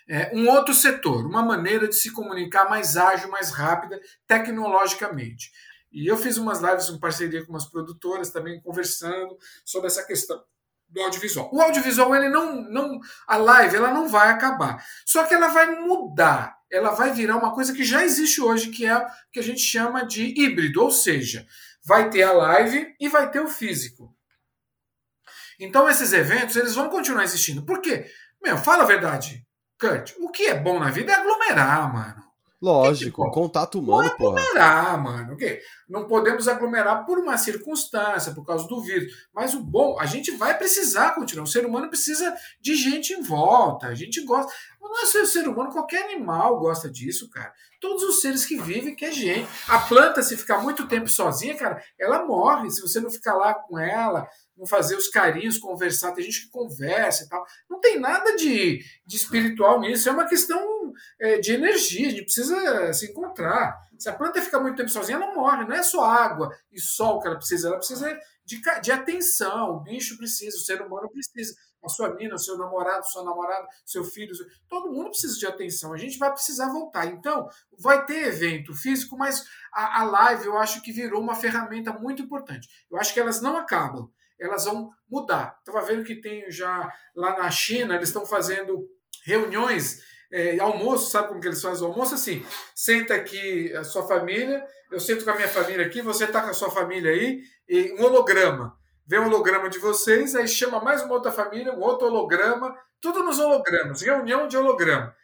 é, 0.08 0.30
um 0.34 0.48
outro 0.48 0.74
setor, 0.74 1.24
uma 1.26 1.42
maneira 1.42 1.88
de 1.88 1.94
se 1.94 2.12
comunicar 2.12 2.68
mais 2.68 2.96
ágil, 2.96 3.30
mais 3.30 3.50
rápida, 3.50 4.00
tecnologicamente. 4.26 5.50
E 5.90 6.06
eu 6.06 6.16
fiz 6.16 6.36
umas 6.36 6.60
lives 6.60 6.88
em 6.88 6.98
parceria 6.98 7.44
com 7.44 7.52
umas 7.52 7.66
produtoras 7.66 8.30
também 8.30 8.60
conversando 8.60 9.36
sobre 9.64 9.86
essa 9.86 10.04
questão 10.04 10.42
do 10.88 11.00
audiovisual. 11.00 11.50
O 11.52 11.60
audiovisual, 11.60 12.14
ele 12.14 12.28
não, 12.28 12.62
não, 12.62 13.00
a 13.26 13.36
live, 13.36 13.76
ela 13.76 13.90
não 13.90 14.08
vai 14.08 14.30
acabar. 14.30 14.82
Só 15.04 15.24
que 15.24 15.34
ela 15.34 15.48
vai 15.48 15.80
mudar. 15.80 16.56
Ela 16.70 16.90
vai 16.90 17.12
virar 17.12 17.36
uma 17.36 17.54
coisa 17.54 17.72
que 17.72 17.84
já 17.84 18.04
existe 18.04 18.40
hoje, 18.40 18.70
que 18.70 18.84
é 18.86 18.96
o 18.96 19.06
que 19.32 19.38
a 19.38 19.42
gente 19.42 19.60
chama 19.60 20.04
de 20.04 20.34
híbrido, 20.40 20.82
ou 20.82 20.90
seja, 20.90 21.46
vai 21.84 22.10
ter 22.10 22.22
a 22.22 22.32
live 22.32 22.94
e 23.00 23.08
vai 23.08 23.30
ter 23.30 23.40
o 23.40 23.48
físico. 23.48 24.14
Então 25.58 25.88
esses 25.88 26.12
eventos, 26.12 26.56
eles 26.56 26.74
vão 26.74 26.88
continuar 26.88 27.24
existindo. 27.24 27.64
Por 27.64 27.80
quê? 27.80 28.10
Meu, 28.42 28.58
fala 28.58 28.82
a 28.82 28.86
verdade, 28.86 29.46
Kurt. 29.80 30.12
O 30.18 30.30
que 30.30 30.46
é 30.46 30.54
bom 30.54 30.78
na 30.78 30.90
vida 30.90 31.12
é 31.12 31.14
aglomerar, 31.14 31.92
mano. 31.92 32.25
Lógico, 32.60 33.22
que 33.22 33.28
que 33.28 33.34
contato 33.34 33.78
humano, 33.78 34.02
Não 34.02 34.08
é 34.08 34.12
aglomerar, 34.12 35.02
mano. 35.02 35.34
Okay? 35.34 35.60
Não 35.88 36.06
podemos 36.06 36.48
aglomerar 36.48 37.04
por 37.04 37.18
uma 37.18 37.36
circunstância, 37.36 38.32
por 38.32 38.46
causa 38.46 38.66
do 38.66 38.80
vírus. 38.80 39.12
Mas 39.34 39.54
o 39.54 39.62
bom, 39.62 39.98
a 40.00 40.06
gente 40.06 40.30
vai 40.32 40.56
precisar 40.56 41.14
continuar. 41.14 41.44
O 41.44 41.48
ser 41.48 41.66
humano 41.66 41.88
precisa 41.88 42.34
de 42.60 42.74
gente 42.74 43.12
em 43.12 43.22
volta. 43.22 43.88
A 43.88 43.94
gente 43.94 44.24
gosta. 44.24 44.50
Não 44.80 45.02
é 45.02 45.06
só 45.06 45.20
o 45.20 45.26
ser 45.26 45.46
humano, 45.48 45.72
qualquer 45.72 46.04
animal 46.04 46.58
gosta 46.58 46.90
disso, 46.90 47.28
cara. 47.28 47.52
Todos 47.80 48.02
os 48.04 48.20
seres 48.20 48.46
que 48.46 48.56
vivem 48.58 48.94
quer 48.94 49.12
gente. 49.12 49.48
A 49.68 49.78
planta, 49.80 50.22
se 50.22 50.36
ficar 50.36 50.62
muito 50.62 50.88
tempo 50.88 51.08
sozinha, 51.08 51.56
cara, 51.56 51.82
ela 51.98 52.24
morre. 52.24 52.70
Se 52.70 52.80
você 52.80 53.00
não 53.00 53.10
ficar 53.10 53.34
lá 53.34 53.52
com 53.52 53.78
ela, 53.78 54.26
não 54.56 54.66
fazer 54.66 54.96
os 54.96 55.08
carinhos, 55.08 55.58
conversar, 55.58 56.12
tem 56.12 56.24
gente 56.24 56.46
que 56.46 56.50
conversa 56.50 57.24
e 57.24 57.28
tal. 57.28 57.44
Não 57.68 57.78
tem 57.78 58.00
nada 58.00 58.34
de, 58.36 58.82
de 59.04 59.16
espiritual 59.16 59.80
nisso, 59.80 60.08
é 60.08 60.12
uma 60.12 60.26
questão 60.26 60.92
é, 61.20 61.38
de 61.38 61.52
energia, 61.52 62.08
a 62.08 62.10
gente 62.10 62.24
precisa 62.24 62.92
se 62.92 63.10
encontrar. 63.10 63.78
Se 63.98 64.08
a 64.08 64.14
planta 64.14 64.40
ficar 64.40 64.60
muito 64.60 64.76
tempo 64.76 64.88
sozinha, 64.88 65.16
ela 65.16 65.34
morre, 65.34 65.64
não 65.64 65.74
é 65.74 65.82
só 65.82 66.04
água 66.04 66.54
e 66.72 66.80
sol 66.80 67.20
que 67.20 67.26
ela 67.26 67.36
precisa, 67.36 67.68
ela 67.68 67.78
precisa 67.78 68.18
de, 68.44 68.60
de 68.80 68.92
atenção, 68.92 69.76
o 69.76 69.80
bicho 69.80 70.16
precisa, 70.16 70.56
o 70.56 70.60
ser 70.60 70.80
humano 70.80 71.10
precisa. 71.10 71.54
A 71.84 71.88
sua 71.88 72.12
mina, 72.14 72.34
o 72.34 72.38
seu 72.38 72.58
namorado, 72.58 73.06
sua 73.06 73.22
namorada, 73.22 73.64
seu 73.84 74.02
filho, 74.02 74.34
todo 74.68 74.90
mundo 74.90 75.10
precisa 75.10 75.38
de 75.38 75.46
atenção. 75.46 75.92
A 75.92 75.96
gente 75.96 76.18
vai 76.18 76.32
precisar 76.32 76.68
voltar. 76.68 77.06
Então, 77.06 77.48
vai 77.78 78.04
ter 78.04 78.26
evento 78.26 78.74
físico, 78.74 79.16
mas 79.16 79.44
a, 79.72 80.00
a 80.00 80.04
live 80.04 80.46
eu 80.46 80.58
acho 80.58 80.82
que 80.82 80.90
virou 80.90 81.20
uma 81.20 81.36
ferramenta 81.36 81.92
muito 81.92 82.22
importante. 82.22 82.68
Eu 82.90 82.98
acho 82.98 83.14
que 83.14 83.20
elas 83.20 83.40
não 83.40 83.56
acabam 83.56 84.10
elas 84.38 84.64
vão 84.64 84.90
mudar. 85.08 85.56
Estava 85.58 85.84
vendo 85.84 86.04
que 86.04 86.16
tem 86.16 86.50
já 86.50 86.92
lá 87.14 87.38
na 87.38 87.50
China, 87.50 87.94
eles 87.94 88.08
estão 88.08 88.26
fazendo 88.26 88.88
reuniões, 89.24 90.00
é, 90.30 90.58
almoço, 90.58 91.10
sabe 91.10 91.28
como 91.28 91.40
que 91.40 91.48
eles 91.48 91.62
fazem 91.62 91.86
o 91.86 91.90
almoço? 91.90 92.14
Assim, 92.14 92.44
senta 92.74 93.14
aqui 93.14 93.72
a 93.74 93.84
sua 93.84 94.06
família, 94.06 94.64
eu 94.90 95.00
sento 95.00 95.24
com 95.24 95.30
a 95.30 95.36
minha 95.36 95.48
família 95.48 95.86
aqui, 95.86 96.02
você 96.02 96.24
está 96.24 96.42
com 96.42 96.50
a 96.50 96.54
sua 96.54 96.70
família 96.70 97.10
aí, 97.10 97.40
e 97.68 97.92
um 97.92 98.04
holograma. 98.04 98.76
Vem 99.06 99.20
um 99.20 99.26
holograma 99.26 99.68
de 99.68 99.78
vocês, 99.78 100.34
aí 100.34 100.48
chama 100.48 100.80
mais 100.80 101.02
uma 101.02 101.14
outra 101.14 101.30
família, 101.30 101.72
um 101.72 101.80
outro 101.80 102.08
holograma, 102.08 102.76
tudo 103.00 103.22
nos 103.22 103.38
hologramas, 103.38 104.02
reunião 104.02 104.48
de 104.48 104.56
holograma. 104.56 105.14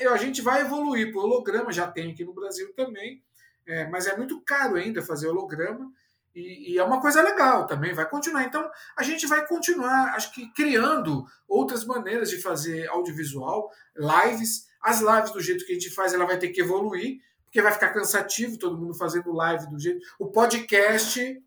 É, 0.00 0.06
a 0.06 0.16
gente 0.16 0.40
vai 0.40 0.60
evoluir 0.60 1.12
para 1.12 1.20
holograma, 1.20 1.72
já 1.72 1.86
tem 1.88 2.12
aqui 2.12 2.24
no 2.24 2.32
Brasil 2.32 2.72
também, 2.74 3.22
é, 3.66 3.86
mas 3.88 4.06
é 4.06 4.16
muito 4.16 4.40
caro 4.42 4.76
ainda 4.76 5.02
fazer 5.02 5.28
holograma. 5.28 5.90
E, 6.34 6.72
e, 6.72 6.78
é 6.78 6.84
uma 6.84 7.00
coisa 7.00 7.22
legal 7.22 7.66
também, 7.66 7.94
vai 7.94 8.08
continuar. 8.08 8.42
Então, 8.42 8.68
a 8.96 9.02
gente 9.02 9.26
vai 9.26 9.46
continuar, 9.46 10.14
acho 10.14 10.32
que, 10.32 10.52
criando 10.52 11.24
outras 11.48 11.84
maneiras 11.84 12.28
de 12.28 12.42
fazer 12.42 12.88
audiovisual, 12.88 13.70
lives. 13.96 14.66
As 14.82 15.00
lives, 15.00 15.30
do 15.30 15.40
jeito 15.40 15.64
que 15.64 15.72
a 15.72 15.74
gente 15.74 15.90
faz, 15.90 16.12
ela 16.12 16.26
vai 16.26 16.36
ter 16.36 16.48
que 16.48 16.60
evoluir, 16.60 17.18
porque 17.44 17.62
vai 17.62 17.72
ficar 17.72 17.90
cansativo 17.90 18.58
todo 18.58 18.76
mundo 18.76 18.94
fazendo 18.94 19.32
live 19.32 19.68
do 19.68 19.78
jeito. 19.78 20.04
O 20.18 20.26
podcast 20.26 21.40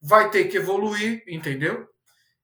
vai 0.00 0.30
ter 0.30 0.44
que 0.44 0.56
evoluir, 0.56 1.22
entendeu? 1.28 1.86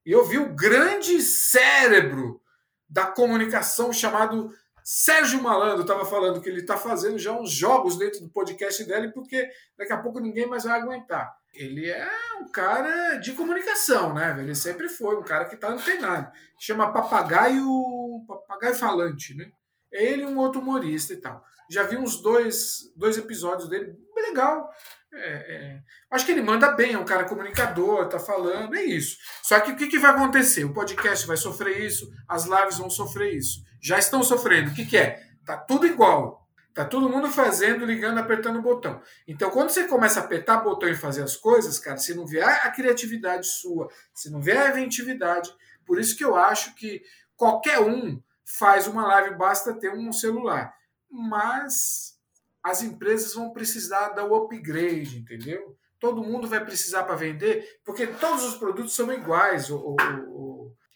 E 0.05 0.13
eu 0.13 0.25
vi 0.25 0.39
o 0.39 0.55
grande 0.55 1.21
cérebro 1.23 2.41
da 2.89 3.07
comunicação 3.07 3.93
chamado 3.93 4.53
Sérgio 4.91 5.43
Malandro 5.43 5.83
estava 5.83 6.07
falando 6.07 6.41
que 6.41 6.49
ele 6.49 6.61
está 6.61 6.77
fazendo 6.77 7.19
já 7.19 7.33
uns 7.33 7.51
jogos 7.53 7.99
dentro 7.99 8.21
do 8.21 8.31
podcast 8.31 8.83
dele, 8.85 9.13
porque 9.13 9.47
daqui 9.77 9.93
a 9.93 9.99
pouco 9.99 10.19
ninguém 10.19 10.47
mais 10.47 10.65
vai 10.65 10.81
aguentar. 10.81 11.38
Ele 11.55 11.89
é 11.89 12.09
um 12.41 12.51
cara 12.51 13.17
de 13.17 13.33
comunicação, 13.33 14.15
né? 14.15 14.37
Ele 14.39 14.55
sempre 14.55 14.89
foi 14.89 15.17
um 15.17 15.23
cara 15.23 15.47
que 15.47 15.55
está 15.55 15.69
antenado. 15.69 16.31
Chama 16.59 16.93
Papagaio, 16.93 18.25
Papagaio 18.27 18.75
Falante, 18.75 19.35
né? 19.35 19.51
Ele 19.91 20.23
e 20.23 20.27
um 20.27 20.39
outro 20.39 20.61
humorista 20.61 21.13
e 21.13 21.17
tal. 21.17 21.43
Já 21.71 21.83
vi 21.83 21.97
uns 21.97 22.23
dois, 22.23 22.93
dois 22.97 23.19
episódios 23.19 23.69
dele, 23.69 23.95
legal. 24.15 24.71
É, 25.13 25.55
é. 25.57 25.81
Acho 26.11 26.27
que 26.27 26.33
ele 26.33 26.43
manda 26.43 26.73
bem, 26.73 26.93
é 26.93 26.99
um 26.99 27.05
cara 27.05 27.25
comunicador, 27.25 28.09
tá 28.09 28.19
falando, 28.19 28.75
é 28.75 28.83
isso. 28.83 29.17
Só 29.43 29.59
que 29.61 29.73
o 29.73 29.77
que, 29.77 29.89
que 29.89 29.99
vai 29.99 30.11
acontecer? 30.11 30.65
O 30.65 30.75
podcast 30.75 31.27
vai 31.27 31.37
sofrer 31.37 31.83
isso, 31.83 32.11
as 32.29 32.45
lives 32.45 32.79
vão 32.79 32.91
sofrer 32.91 33.35
isso 33.35 33.67
já 33.81 33.99
estão 33.99 34.23
sofrendo. 34.23 34.71
O 34.71 34.75
que, 34.75 34.85
que 34.85 34.97
é? 34.97 35.23
Tá 35.45 35.57
tudo 35.57 35.87
igual. 35.87 36.48
Tá 36.75 36.85
todo 36.85 37.09
mundo 37.09 37.29
fazendo, 37.29 37.85
ligando, 37.85 38.19
apertando 38.19 38.59
o 38.59 38.63
botão. 38.63 39.03
Então, 39.27 39.51
quando 39.51 39.71
você 39.71 39.89
começa 39.89 40.21
a 40.21 40.25
apertar 40.25 40.61
o 40.61 40.65
botão 40.65 40.89
e 40.89 40.95
fazer 40.95 41.23
as 41.23 41.37
coisas, 41.37 41.79
cara, 41.79 41.97
se 41.97 42.15
não 42.15 42.27
vier 42.27 42.61
a 42.65 42.71
criatividade 42.71 43.47
sua, 43.47 43.89
se 44.15 44.31
não 44.31 44.41
vier 44.41 44.59
a 44.59 44.71
inventividade, 44.71 45.53
por 45.85 45.99
isso 45.99 46.17
que 46.17 46.25
eu 46.25 46.37
acho 46.37 46.75
que 46.75 47.03
qualquer 47.37 47.81
um 47.81 48.23
faz 48.45 48.87
uma 48.87 49.07
live, 49.07 49.37
basta 49.37 49.75
ter 49.75 49.93
um 49.93 50.13
celular. 50.13 50.73
Mas 51.11 52.17
as 52.63 52.83
empresas 52.83 53.35
vão 53.35 53.53
precisar 53.53 54.11
dar 54.11 54.25
o 54.25 54.35
upgrade, 54.35 55.19
entendeu? 55.19 55.77
Todo 55.99 56.23
mundo 56.23 56.47
vai 56.47 56.65
precisar 56.65 57.03
para 57.03 57.17
vender, 57.17 57.81
porque 57.85 58.07
todos 58.07 58.45
os 58.45 58.57
produtos 58.57 58.95
são 58.95 59.13
iguais. 59.13 59.69
O, 59.71 59.79
o, 59.79 59.95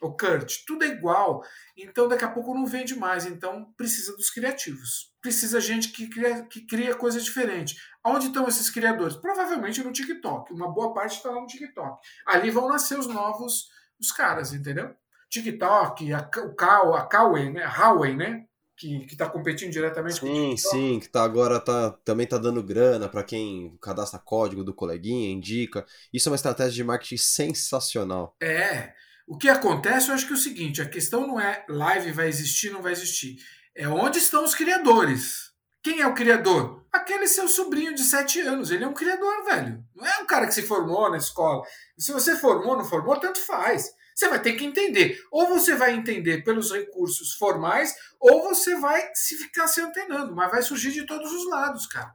o 0.03 0.17
Kurt, 0.17 0.65
tudo 0.67 0.85
é 0.85 0.89
igual. 0.89 1.43
Então 1.77 2.09
daqui 2.09 2.25
a 2.25 2.31
pouco 2.31 2.55
não 2.55 2.67
vende 2.67 2.95
mais. 2.95 3.25
Então 3.25 3.73
precisa 3.77 4.17
dos 4.17 4.31
criativos. 4.31 5.13
Precisa 5.21 5.61
gente 5.61 5.89
que 5.91 6.09
cria, 6.09 6.43
que 6.45 6.67
cria 6.67 6.95
coisas 6.95 7.25
diferentes. 7.25 7.77
Onde 8.05 8.27
estão 8.27 8.49
esses 8.49 8.69
criadores? 8.69 9.17
Provavelmente 9.17 9.83
no 9.83 9.93
TikTok. 9.93 10.53
Uma 10.53 10.71
boa 10.73 10.93
parte 10.93 11.17
está 11.17 11.31
lá 11.31 11.41
no 11.41 11.47
TikTok. 11.47 11.99
Ali 12.27 12.51
vão 12.51 12.69
nascer 12.69 12.99
os 12.99 13.07
novos 13.07 13.71
os 14.01 14.11
caras, 14.11 14.53
entendeu? 14.53 14.93
TikTok, 15.31 16.13
a, 16.13 16.31
o 16.45 16.55
Kao, 16.55 16.95
a 16.95 17.07
Kawaii, 17.07 17.51
né? 17.51 17.63
A 17.63 17.71
Huawei, 17.71 18.15
né? 18.15 18.45
Que, 18.77 19.07
que 19.07 19.17
tá 19.17 19.29
competindo 19.29 19.71
diretamente 19.71 20.17
sim, 20.17 20.21
com 20.21 20.27
o 20.27 20.51
TikTok. 20.51 20.77
Sim, 20.77 21.01
que 21.01 21.09
tá 21.09 21.23
agora 21.23 21.61
tá, 21.61 21.93
também 22.05 22.27
tá 22.27 22.37
dando 22.37 22.63
grana 22.63 23.09
para 23.09 23.23
quem 23.23 23.79
cadastra 23.81 24.19
código 24.19 24.65
do 24.65 24.75
coleguinha, 24.75 25.31
indica. 25.31 25.87
Isso 26.13 26.29
é 26.29 26.31
uma 26.31 26.37
estratégia 26.37 26.73
de 26.73 26.85
marketing 26.85 27.17
sensacional. 27.17 28.37
É. 28.43 28.93
O 29.33 29.39
que 29.39 29.49
acontece, 29.49 30.11
eu 30.11 30.15
acho 30.15 30.27
que 30.27 30.35
é 30.35 30.37
o 30.37 30.39
seguinte: 30.39 30.83
a 30.83 30.89
questão 30.89 31.27
não 31.27 31.41
é 31.41 31.65
live 31.67 32.13
vai 32.13 32.29
existir, 32.29 32.71
não 32.71 32.83
vai 32.83 32.93
existir. 32.93 33.39
É 33.75 33.89
onde 33.89 34.19
estão 34.19 34.45
os 34.45 34.55
criadores. 34.55 35.51
Quem 35.83 36.03
é 36.03 36.07
o 36.07 36.13
criador? 36.13 36.85
Aquele 36.93 37.27
seu 37.27 37.49
sobrinho 37.49 37.95
de 37.95 38.05
7 38.05 38.41
anos. 38.41 38.71
Ele 38.71 38.85
é 38.85 38.87
um 38.87 38.93
criador, 38.93 39.43
velho. 39.47 39.83
Não 39.97 40.07
é 40.07 40.19
um 40.19 40.27
cara 40.27 40.47
que 40.47 40.53
se 40.53 40.61
formou 40.61 41.11
na 41.11 41.17
escola. 41.17 41.63
Se 41.99 42.13
você 42.13 42.37
formou, 42.37 42.77
não 42.77 42.85
formou, 42.85 43.19
tanto 43.19 43.41
faz. 43.41 43.91
Você 44.15 44.29
vai 44.29 44.39
ter 44.39 44.53
que 44.53 44.67
entender. 44.67 45.19
Ou 45.31 45.49
você 45.49 45.75
vai 45.75 45.95
entender 45.95 46.45
pelos 46.45 46.71
recursos 46.71 47.33
formais, 47.33 47.95
ou 48.21 48.43
você 48.43 48.77
vai 48.77 49.13
se 49.15 49.39
ficar 49.39 49.67
se 49.67 49.81
antenando. 49.81 50.37
Mas 50.37 50.51
vai 50.51 50.63
surgir 50.63 50.93
de 50.93 51.07
todos 51.07 51.33
os 51.33 51.49
lados, 51.49 51.87
cara. 51.87 52.13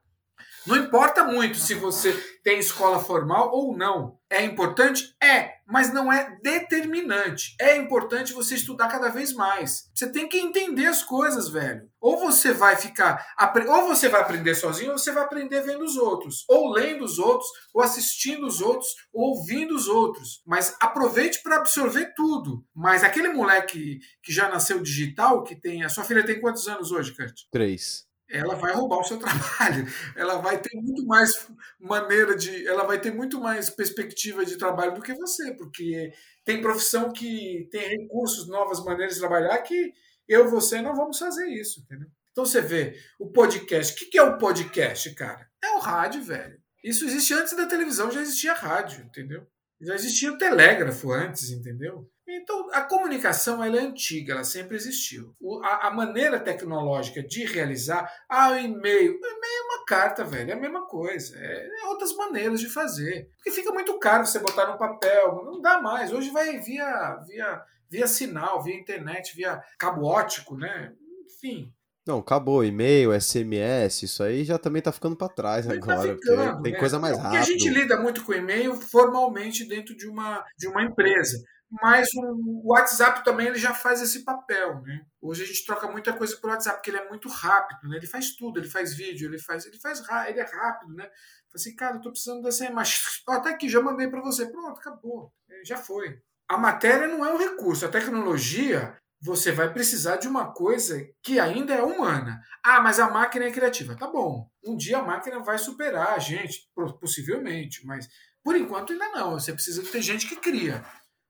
Não 0.68 0.76
importa 0.76 1.24
muito 1.24 1.58
se 1.58 1.74
você 1.74 2.12
tem 2.44 2.60
escola 2.60 3.00
formal 3.00 3.52
ou 3.54 3.76
não. 3.76 4.18
É 4.30 4.44
importante? 4.44 5.16
É, 5.24 5.54
mas 5.66 5.94
não 5.94 6.12
é 6.12 6.38
determinante. 6.42 7.56
É 7.60 7.78
importante 7.78 8.34
você 8.34 8.56
estudar 8.56 8.90
cada 8.90 9.10
vez 9.10 9.32
mais. 9.34 9.90
Você 9.96 10.12
tem 10.12 10.28
que 10.28 10.38
entender 10.38 10.86
as 10.86 11.02
coisas, 11.04 11.48
velho. 11.48 11.90
Ou 12.02 12.18
você 12.18 12.52
vai 12.52 12.76
ficar, 12.76 13.26
ou 13.68 13.88
você 13.88 14.10
vai 14.10 14.22
aprender 14.22 14.56
sozinho, 14.56 14.92
ou 14.92 14.98
você 14.98 15.12
vai 15.12 15.24
aprender 15.24 15.62
vendo 15.62 15.84
os 15.84 15.96
outros, 15.96 16.44
ou 16.50 16.70
lendo 16.72 17.06
os 17.06 17.18
outros, 17.18 17.50
ou 17.74 17.82
assistindo 17.82 18.46
os 18.46 18.62
outros, 18.62 18.90
ou 19.14 19.38
ouvindo 19.38 19.74
os 19.76 19.88
outros. 19.88 20.42
Mas 20.46 20.76
aproveite 20.82 21.42
para 21.42 21.58
absorver 21.58 22.14
tudo. 22.16 22.66
Mas 22.76 23.04
aquele 23.04 23.30
moleque 23.30 24.00
que 24.22 24.34
já 24.34 24.50
nasceu 24.50 24.82
digital, 24.82 25.44
que 25.44 25.56
tem, 25.56 25.84
a 25.84 25.90
sua 25.90 26.04
filha 26.04 26.26
tem 26.26 26.42
quantos 26.42 26.68
anos 26.68 26.92
hoje, 26.92 27.16
Kurt? 27.16 27.42
Três. 27.52 28.07
Ela 28.30 28.56
vai 28.56 28.74
roubar 28.74 29.00
o 29.00 29.04
seu 29.04 29.18
trabalho. 29.20 29.86
Ela 30.16 30.38
vai 30.38 30.60
ter 30.60 30.76
muito 30.76 31.06
mais 31.06 31.48
maneira 31.80 32.36
de. 32.36 32.68
Ela 32.68 32.84
vai 32.84 33.00
ter 33.00 33.12
muito 33.12 33.40
mais 33.40 33.70
perspectiva 33.70 34.46
de 34.46 34.58
trabalho 34.58 34.94
do 34.94 35.02
que 35.02 35.14
você, 35.14 35.54
porque 35.56 36.12
tem 36.44 36.62
profissão 36.62 37.12
que 37.12 37.68
tem 37.72 37.88
recursos, 37.88 38.48
novas 38.48 38.84
maneiras 38.84 39.16
de 39.16 39.20
trabalhar 39.20 39.58
que 39.60 39.94
eu 40.28 40.50
você 40.50 40.82
não 40.82 40.96
vamos 40.96 41.18
fazer 41.18 41.48
isso, 41.48 41.82
entendeu? 41.82 42.10
Então 42.32 42.46
você 42.46 42.62
vê 42.62 42.96
o 43.20 43.32
podcast. 43.32 43.94
O 43.94 44.10
que 44.10 44.18
é 44.18 44.24
o 44.24 44.38
podcast, 44.38 45.14
cara? 45.16 45.50
É 45.64 45.72
o 45.72 45.80
rádio, 45.80 46.22
velho. 46.22 46.60
Isso 46.84 47.06
existe 47.06 47.34
antes 47.34 47.56
da 47.56 47.66
televisão, 47.66 48.12
já 48.12 48.22
existia 48.22 48.54
rádio, 48.54 49.04
entendeu? 49.04 49.48
Já 49.82 49.96
existia 49.96 50.32
o 50.32 50.38
telégrafo 50.38 51.12
antes, 51.12 51.50
entendeu? 51.50 52.10
Então, 52.30 52.70
a 52.74 52.82
comunicação 52.82 53.64
ela 53.64 53.78
é 53.78 53.80
antiga, 53.80 54.34
ela 54.34 54.44
sempre 54.44 54.76
existiu. 54.76 55.34
O, 55.40 55.64
a, 55.64 55.88
a, 55.88 55.92
maneira 55.92 56.40
tecnológica 56.40 57.24
de 57.24 57.46
realizar, 57.46 58.12
ah, 58.28 58.52
o 58.52 58.58
e-mail. 58.58 59.14
O 59.14 59.26
e-mail 59.26 59.62
é 59.62 59.74
uma 59.74 59.86
carta, 59.86 60.26
velho, 60.26 60.52
é 60.52 60.54
a 60.54 60.60
mesma 60.60 60.86
coisa. 60.86 61.38
É, 61.38 61.68
é, 61.68 61.88
outras 61.88 62.14
maneiras 62.16 62.60
de 62.60 62.68
fazer. 62.68 63.30
Porque 63.38 63.52
fica 63.52 63.72
muito 63.72 63.98
caro 63.98 64.26
você 64.26 64.40
botar 64.40 64.68
no 64.68 64.78
papel, 64.78 65.42
não 65.46 65.62
dá 65.62 65.82
mais. 65.82 66.12
Hoje 66.12 66.30
vai 66.30 66.58
via, 66.60 67.16
via, 67.26 67.64
via 67.90 68.08
sinal, 68.08 68.62
via 68.62 68.76
internet, 68.76 69.34
via 69.34 69.64
cabo 69.80 70.06
ótico, 70.06 70.58
né? 70.58 70.94
Enfim, 71.26 71.74
não, 72.08 72.20
acabou. 72.20 72.64
E-mail, 72.64 73.12
SMS, 73.20 74.04
isso 74.04 74.24
aí 74.24 74.46
já 74.46 74.58
também 74.58 74.82
tá 74.82 74.94
ficando 74.94 75.16
para 75.16 75.28
trás 75.28 75.68
tá 75.68 75.74
agora. 75.74 76.16
Tá 76.16 76.16
ficando, 76.16 76.62
tem 76.64 76.72
né? 76.72 76.80
coisa 76.80 76.98
mais 76.98 77.18
rápida. 77.18 77.38
Porque 77.38 77.52
a 77.52 77.54
gente 77.54 77.70
lida 77.70 78.00
muito 78.00 78.24
com 78.24 78.34
e-mail 78.34 78.76
formalmente 78.76 79.68
dentro 79.68 79.96
de 79.96 80.08
uma, 80.08 80.42
de 80.58 80.68
uma 80.68 80.84
empresa. 80.84 81.38
Mas 81.70 82.08
o 82.16 82.72
WhatsApp 82.72 83.24
também 83.26 83.48
ele 83.48 83.60
já 83.60 83.74
faz 83.74 84.02
esse 84.02 84.24
papel, 84.24 84.82
né? 84.82 85.06
Hoje 85.22 85.44
a 85.44 85.46
gente 85.46 85.66
troca 85.66 85.88
muita 85.92 86.14
coisa 86.14 86.36
por 86.38 86.50
WhatsApp, 86.50 86.78
porque 86.78 86.90
ele 86.90 86.98
é 86.98 87.10
muito 87.10 87.28
rápido, 87.28 87.90
né? 87.90 87.98
Ele 87.98 88.08
faz 88.08 88.36
tudo, 88.36 88.60
ele 88.60 88.70
faz 88.70 88.94
vídeo, 88.94 89.28
ele 89.30 89.38
faz, 89.38 89.66
ele 89.66 89.78
faz, 89.78 90.02
ele 90.28 90.40
é 90.40 90.46
rápido, 90.46 90.94
né? 90.94 91.04
Falei 91.04 91.56
assim, 91.56 91.76
cara, 91.76 91.96
eu 91.98 92.02
tô 92.02 92.12
precisando 92.12 92.42
dessa 92.42 92.66
imagem. 92.66 92.96
Até 93.28 93.50
aqui, 93.50 93.68
já 93.68 93.82
mandei 93.82 94.08
para 94.08 94.22
você. 94.22 94.46
Pronto, 94.46 94.80
acabou. 94.80 95.34
É, 95.50 95.66
já 95.66 95.78
foi. 95.78 96.22
A 96.48 96.58
matéria 96.58 97.08
não 97.08 97.26
é 97.26 97.34
um 97.34 97.38
recurso, 97.38 97.86
a 97.86 97.90
tecnologia 97.90 98.98
você 99.20 99.52
vai 99.52 99.74
precisar 99.74 100.18
de 100.18 100.28
uma 100.28 100.54
coisa 100.54 101.04
que 101.24 101.40
ainda 101.40 101.74
é 101.74 101.82
humana. 101.82 102.40
Ah, 102.64 102.80
mas 102.80 103.00
a 103.00 103.10
máquina 103.10 103.46
é 103.46 103.52
criativa. 103.52 103.96
Tá 103.96 104.08
bom. 104.08 104.48
Um 104.64 104.78
dia 104.78 105.00
a 105.00 105.04
máquina 105.04 105.40
vai 105.40 105.58
superar 105.58 106.14
a 106.14 106.20
gente, 106.20 106.70
possivelmente, 107.02 107.86
mas 107.86 108.08
por 108.44 108.56
enquanto 108.56 108.94
ainda 108.94 109.10
não. 109.10 109.32
Você 109.34 109.52
precisa 109.52 109.84
ter 109.84 110.02
gente 110.02 110.28
que 110.28 110.36
cria. 110.36 110.86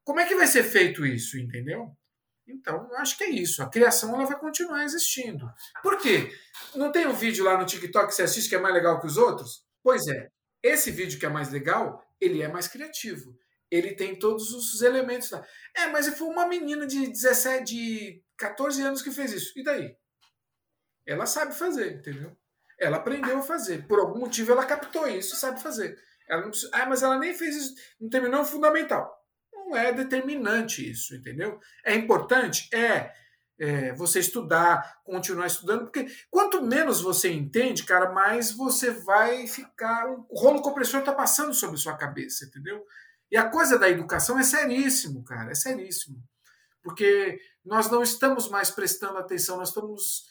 Como 0.08 0.22
é 0.22 0.26
que 0.26 0.36
vai 0.36 0.48
ser 0.48 0.64
feito 0.64 1.06
isso, 1.06 1.38
entendeu? 1.38 1.92
Então, 2.48 2.88
eu 2.90 2.98
acho 3.00 3.18
que 3.18 3.26
é 3.26 3.30
isso. 3.30 3.62
A 3.62 3.70
criação 3.70 4.16
ela 4.16 4.26
vai 4.26 4.40
continuar 4.40 4.86
existindo. 4.86 5.46
Por 5.84 5.98
quê? 5.98 6.32
Não 6.74 6.94
tem 6.94 7.06
um 7.06 7.14
vídeo 7.14 7.44
lá 7.44 7.58
no 7.58 7.66
TikTok 7.66 8.08
que 8.08 8.16
você 8.16 8.24
assiste 8.24 8.48
que 8.48 8.56
é 8.56 8.60
mais 8.60 8.74
legal 8.74 9.02
que 9.02 9.08
os 9.08 9.18
outros? 9.18 9.66
Pois 9.84 10.08
é. 10.08 10.30
Esse 10.64 10.92
vídeo 10.92 11.20
que 11.20 11.26
é 11.26 11.30
mais 11.30 11.52
legal, 11.52 12.02
ele 12.22 12.42
é 12.42 12.48
mais 12.48 12.70
criativo 12.70 13.38
ele 13.70 13.94
tem 13.96 14.18
todos 14.18 14.54
os 14.54 14.82
elementos 14.82 15.30
lá. 15.30 15.46
É, 15.76 15.88
mas 15.88 16.08
foi 16.18 16.28
uma 16.30 16.48
menina 16.48 16.88
de 16.88 17.06
17, 17.06 17.64
de 17.66 18.24
14 18.38 18.82
anos 18.82 19.02
que 19.02 19.12
fez 19.12 19.34
isso. 19.34 19.52
E 19.60 19.64
daí? 19.64 19.94
Ela 21.06 21.26
sabe 21.26 21.54
fazer, 21.54 21.96
entendeu? 21.96 22.34
Ela 22.80 22.96
aprendeu 22.96 23.40
a 23.40 23.44
fazer. 23.44 23.86
Por 23.86 24.00
algum 24.00 24.20
motivo 24.20 24.52
ela 24.54 24.66
captou 24.66 25.06
isso 25.08 25.36
sabe 25.36 25.62
fazer. 25.62 25.98
Ela 26.30 26.44
não 26.44 26.50
precisa, 26.50 26.72
ah, 26.74 26.86
mas 26.86 27.04
ela 27.04 27.18
nem 27.18 27.34
fez 27.34 27.56
isso, 27.56 27.76
não 28.00 28.10
terminou 28.10 28.42
o 28.42 28.46
fundamental. 28.46 29.17
Não 29.68 29.76
é 29.76 29.92
determinante 29.92 30.90
isso, 30.90 31.14
entendeu? 31.14 31.60
É 31.84 31.94
importante? 31.94 32.70
É. 32.74 33.14
é 33.60 33.94
você 33.94 34.20
estudar, 34.20 35.02
continuar 35.04 35.48
estudando, 35.48 35.82
porque 35.86 36.08
quanto 36.30 36.62
menos 36.62 37.02
você 37.02 37.30
entende, 37.30 37.84
cara, 37.84 38.12
mais 38.12 38.52
você 38.52 38.92
vai 38.92 39.46
ficar. 39.46 40.08
O 40.30 40.40
rolo 40.40 40.62
compressor 40.62 41.02
está 41.02 41.14
passando 41.14 41.54
sobre 41.54 41.78
sua 41.78 41.98
cabeça, 41.98 42.46
entendeu? 42.46 42.86
E 43.30 43.36
a 43.36 43.50
coisa 43.50 43.78
da 43.78 43.90
educação 43.90 44.40
é 44.40 44.44
seríssimo, 44.44 45.22
cara, 45.24 45.52
é 45.52 45.56
seríssimo. 45.56 46.24
Porque 46.82 47.38
nós 47.66 47.90
não 47.92 48.02
estamos 48.02 48.50
mais 48.50 48.72
prestando 48.72 49.18
atenção, 49.18 49.58
nós 49.58 49.70
estamos. 49.70 50.30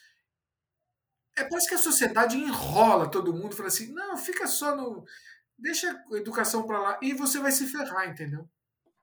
É 1.36 1.44
parece 1.44 1.68
que 1.68 1.74
a 1.74 1.78
sociedade 1.78 2.38
enrola 2.38 3.10
todo 3.10 3.34
mundo, 3.34 3.54
fala 3.54 3.68
assim: 3.68 3.92
não, 3.92 4.16
fica 4.16 4.46
só 4.46 4.74
no. 4.74 5.04
Deixa 5.58 5.90
a 5.90 6.16
educação 6.16 6.66
para 6.66 6.80
lá 6.80 6.98
e 7.02 7.12
você 7.12 7.38
vai 7.38 7.52
se 7.52 7.66
ferrar, 7.66 8.08
entendeu? 8.08 8.48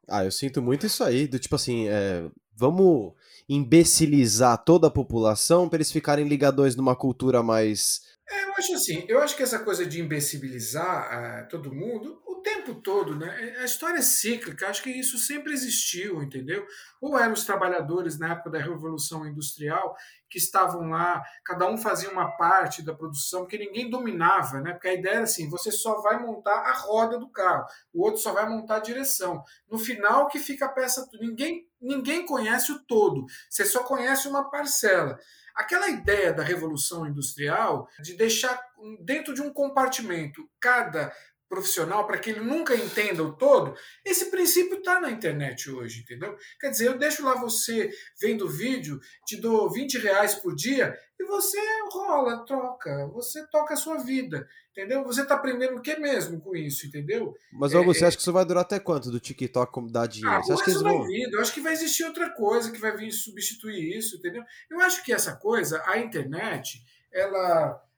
Ah, 0.08 0.26
eu 0.26 0.32
sinto 0.32 0.62
muito 0.62 0.86
isso 0.86 1.04
aí, 1.04 1.28
do 1.28 1.40
tipo 1.40 1.56
assim, 1.56 1.88
é, 1.88 2.30
vamos 2.56 3.14
imbecilizar 3.48 4.64
toda 4.64 4.88
a 4.88 4.92
população 4.92 5.68
para 5.68 5.78
eles 5.78 5.92
ficarem 5.92 6.28
ligadões 6.28 6.76
numa 6.76 6.96
cultura 6.96 7.42
mais. 7.42 8.02
É, 8.30 8.46
eu 8.46 8.54
acho 8.54 8.74
assim, 8.74 9.06
eu 9.08 9.20
acho 9.20 9.36
que 9.36 9.44
essa 9.44 9.60
coisa 9.60 9.86
de 9.86 10.00
imbecilizar 10.00 11.46
uh, 11.46 11.50
todo 11.50 11.74
mundo, 11.74 12.22
tempo 12.44 12.76
todo, 12.76 13.16
né? 13.16 13.56
A 13.60 13.66
história 13.66 13.98
é 13.98 14.02
cíclica, 14.02 14.68
acho 14.68 14.84
que 14.84 14.90
isso 14.90 15.18
sempre 15.18 15.54
existiu, 15.54 16.22
entendeu? 16.22 16.66
Ou 17.02 17.18
eram 17.18 17.34
os 17.34 17.46
trabalhadores 17.46 18.20
na 18.20 18.34
época 18.34 18.52
da 18.52 18.60
Revolução 18.60 19.26
Industrial 19.26 19.96
que 20.34 20.40
estavam 20.40 20.90
lá, 20.90 21.24
cada 21.46 21.68
um 21.68 21.78
fazia 21.78 22.10
uma 22.10 22.32
parte 22.32 22.82
da 22.82 22.92
produção, 22.92 23.42
porque 23.42 23.56
ninguém 23.56 23.88
dominava, 23.88 24.60
né? 24.62 24.74
Porque 24.74 24.88
a 24.88 24.94
ideia 24.96 25.18
era 25.18 25.24
assim: 25.26 25.48
você 25.48 25.72
só 25.72 26.02
vai 26.02 26.20
montar 26.20 26.56
a 26.56 26.74
roda 26.74 27.20
do 27.20 27.30
carro, 27.30 27.68
o 27.94 28.04
outro 28.04 28.20
só 28.20 28.34
vai 28.34 28.50
montar 28.50 28.78
a 28.78 28.80
direção. 28.80 29.44
No 29.70 29.78
final, 29.78 30.28
que 30.28 30.40
fica 30.40 30.66
a 30.66 30.70
peça. 30.70 31.08
Ninguém, 31.22 31.68
ninguém 31.80 32.26
conhece 32.26 32.72
o 32.72 32.84
todo, 32.84 33.28
você 33.48 33.64
só 33.64 33.84
conhece 33.84 34.28
uma 34.28 34.50
parcela. 34.50 35.20
Aquela 35.56 35.88
ideia 35.88 36.34
da 36.34 36.42
revolução 36.42 37.06
industrial 37.06 37.88
de 38.02 38.16
deixar 38.16 38.60
dentro 39.02 39.36
de 39.36 39.42
um 39.44 39.54
compartimento 39.54 40.50
cada 40.60 41.14
profissional 41.54 42.08
para 42.08 42.18
que 42.18 42.32
ele 42.32 42.40
nunca 42.40 42.76
entenda 42.76 43.22
o 43.22 43.32
todo, 43.32 43.76
esse 44.04 44.32
princípio 44.32 44.80
está 44.80 45.00
na 45.00 45.12
internet 45.12 45.70
hoje, 45.70 46.02
entendeu? 46.02 46.36
Quer 46.60 46.72
dizer, 46.72 46.88
eu 46.88 46.98
deixo 46.98 47.24
lá 47.24 47.36
você 47.36 47.92
vendo 48.20 48.46
o 48.46 48.50
vídeo, 48.50 49.00
te 49.24 49.36
dou 49.40 49.72
20 49.72 50.00
reais 50.00 50.34
por 50.34 50.56
dia 50.56 50.98
e 51.20 51.24
você 51.26 51.60
rola, 51.92 52.44
troca, 52.44 53.08
você 53.14 53.46
toca 53.52 53.76
a 53.76 53.78
sua 53.78 53.98
vida, 53.98 54.48
entendeu? 54.72 55.04
Você 55.04 55.22
está 55.22 55.36
aprendendo 55.36 55.78
o 55.78 55.82
que 55.82 55.96
mesmo 55.98 56.42
com 56.42 56.56
isso, 56.56 56.88
entendeu? 56.88 57.36
Mas, 57.52 57.72
é, 57.76 57.84
você 57.84 58.04
acha 58.04 58.18
que 58.18 58.22
isso 58.24 58.34
vai 58.34 58.44
durar 58.44 58.64
até 58.64 58.80
quanto 58.80 59.12
do 59.12 59.20
TikTok 59.20 59.72
como 59.72 59.92
dar 59.92 60.08
dinheiro? 60.08 60.36
Ah, 60.36 60.42
você 60.42 60.54
acha 60.54 60.64
que 60.64 60.72
eles 60.72 60.82
vão... 60.82 61.06
vida. 61.06 61.38
Eu 61.38 61.42
acho 61.42 61.54
que 61.54 61.62
vai 61.62 61.74
existir 61.74 62.04
outra 62.04 62.32
coisa 62.32 62.72
que 62.72 62.80
vai 62.80 62.98
vir 62.98 63.12
substituir 63.12 63.96
isso, 63.96 64.18
entendeu? 64.18 64.44
Eu 64.72 64.80
acho 64.82 65.04
que 65.04 65.14
essa 65.14 65.36
coisa, 65.36 65.84
a 65.86 66.00
internet, 66.00 66.84
ela 67.12 67.70
é, 67.70 67.70
é, 67.70 67.93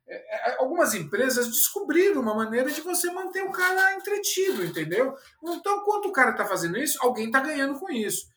algumas 0.60 0.94
empresas 0.94 1.48
descobriram 1.48 2.22
uma 2.22 2.36
maneira 2.36 2.69
de 2.69 2.82
você 2.82 3.11
manter 3.11 3.41
o 3.44 3.52
cara 3.52 3.95
entretido, 3.95 4.64
entendeu? 4.64 5.15
Então, 5.44 5.84
quando 5.84 6.07
o 6.07 6.11
cara 6.11 6.32
está 6.32 6.45
fazendo 6.45 6.77
isso, 6.77 6.98
alguém 7.02 7.27
está 7.27 7.40
ganhando 7.40 7.80
com 7.80 7.91
isso. 7.91 8.27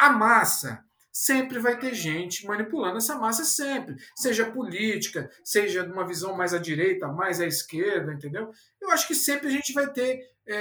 A 0.00 0.10
massa 0.10 0.84
sempre 1.10 1.58
vai 1.58 1.76
ter 1.78 1.94
gente 1.94 2.46
manipulando 2.46 2.98
essa 2.98 3.16
massa 3.16 3.44
sempre, 3.44 3.96
seja 4.14 4.52
política, 4.52 5.28
seja 5.42 5.82
de 5.82 5.92
uma 5.92 6.06
visão 6.06 6.36
mais 6.36 6.54
à 6.54 6.58
direita, 6.58 7.08
mais 7.08 7.40
à 7.40 7.46
esquerda, 7.46 8.12
entendeu? 8.12 8.50
Eu 8.80 8.90
acho 8.90 9.08
que 9.08 9.14
sempre 9.14 9.48
a 9.48 9.50
gente 9.50 9.72
vai 9.72 9.90
ter 9.92 10.20
é, 10.46 10.54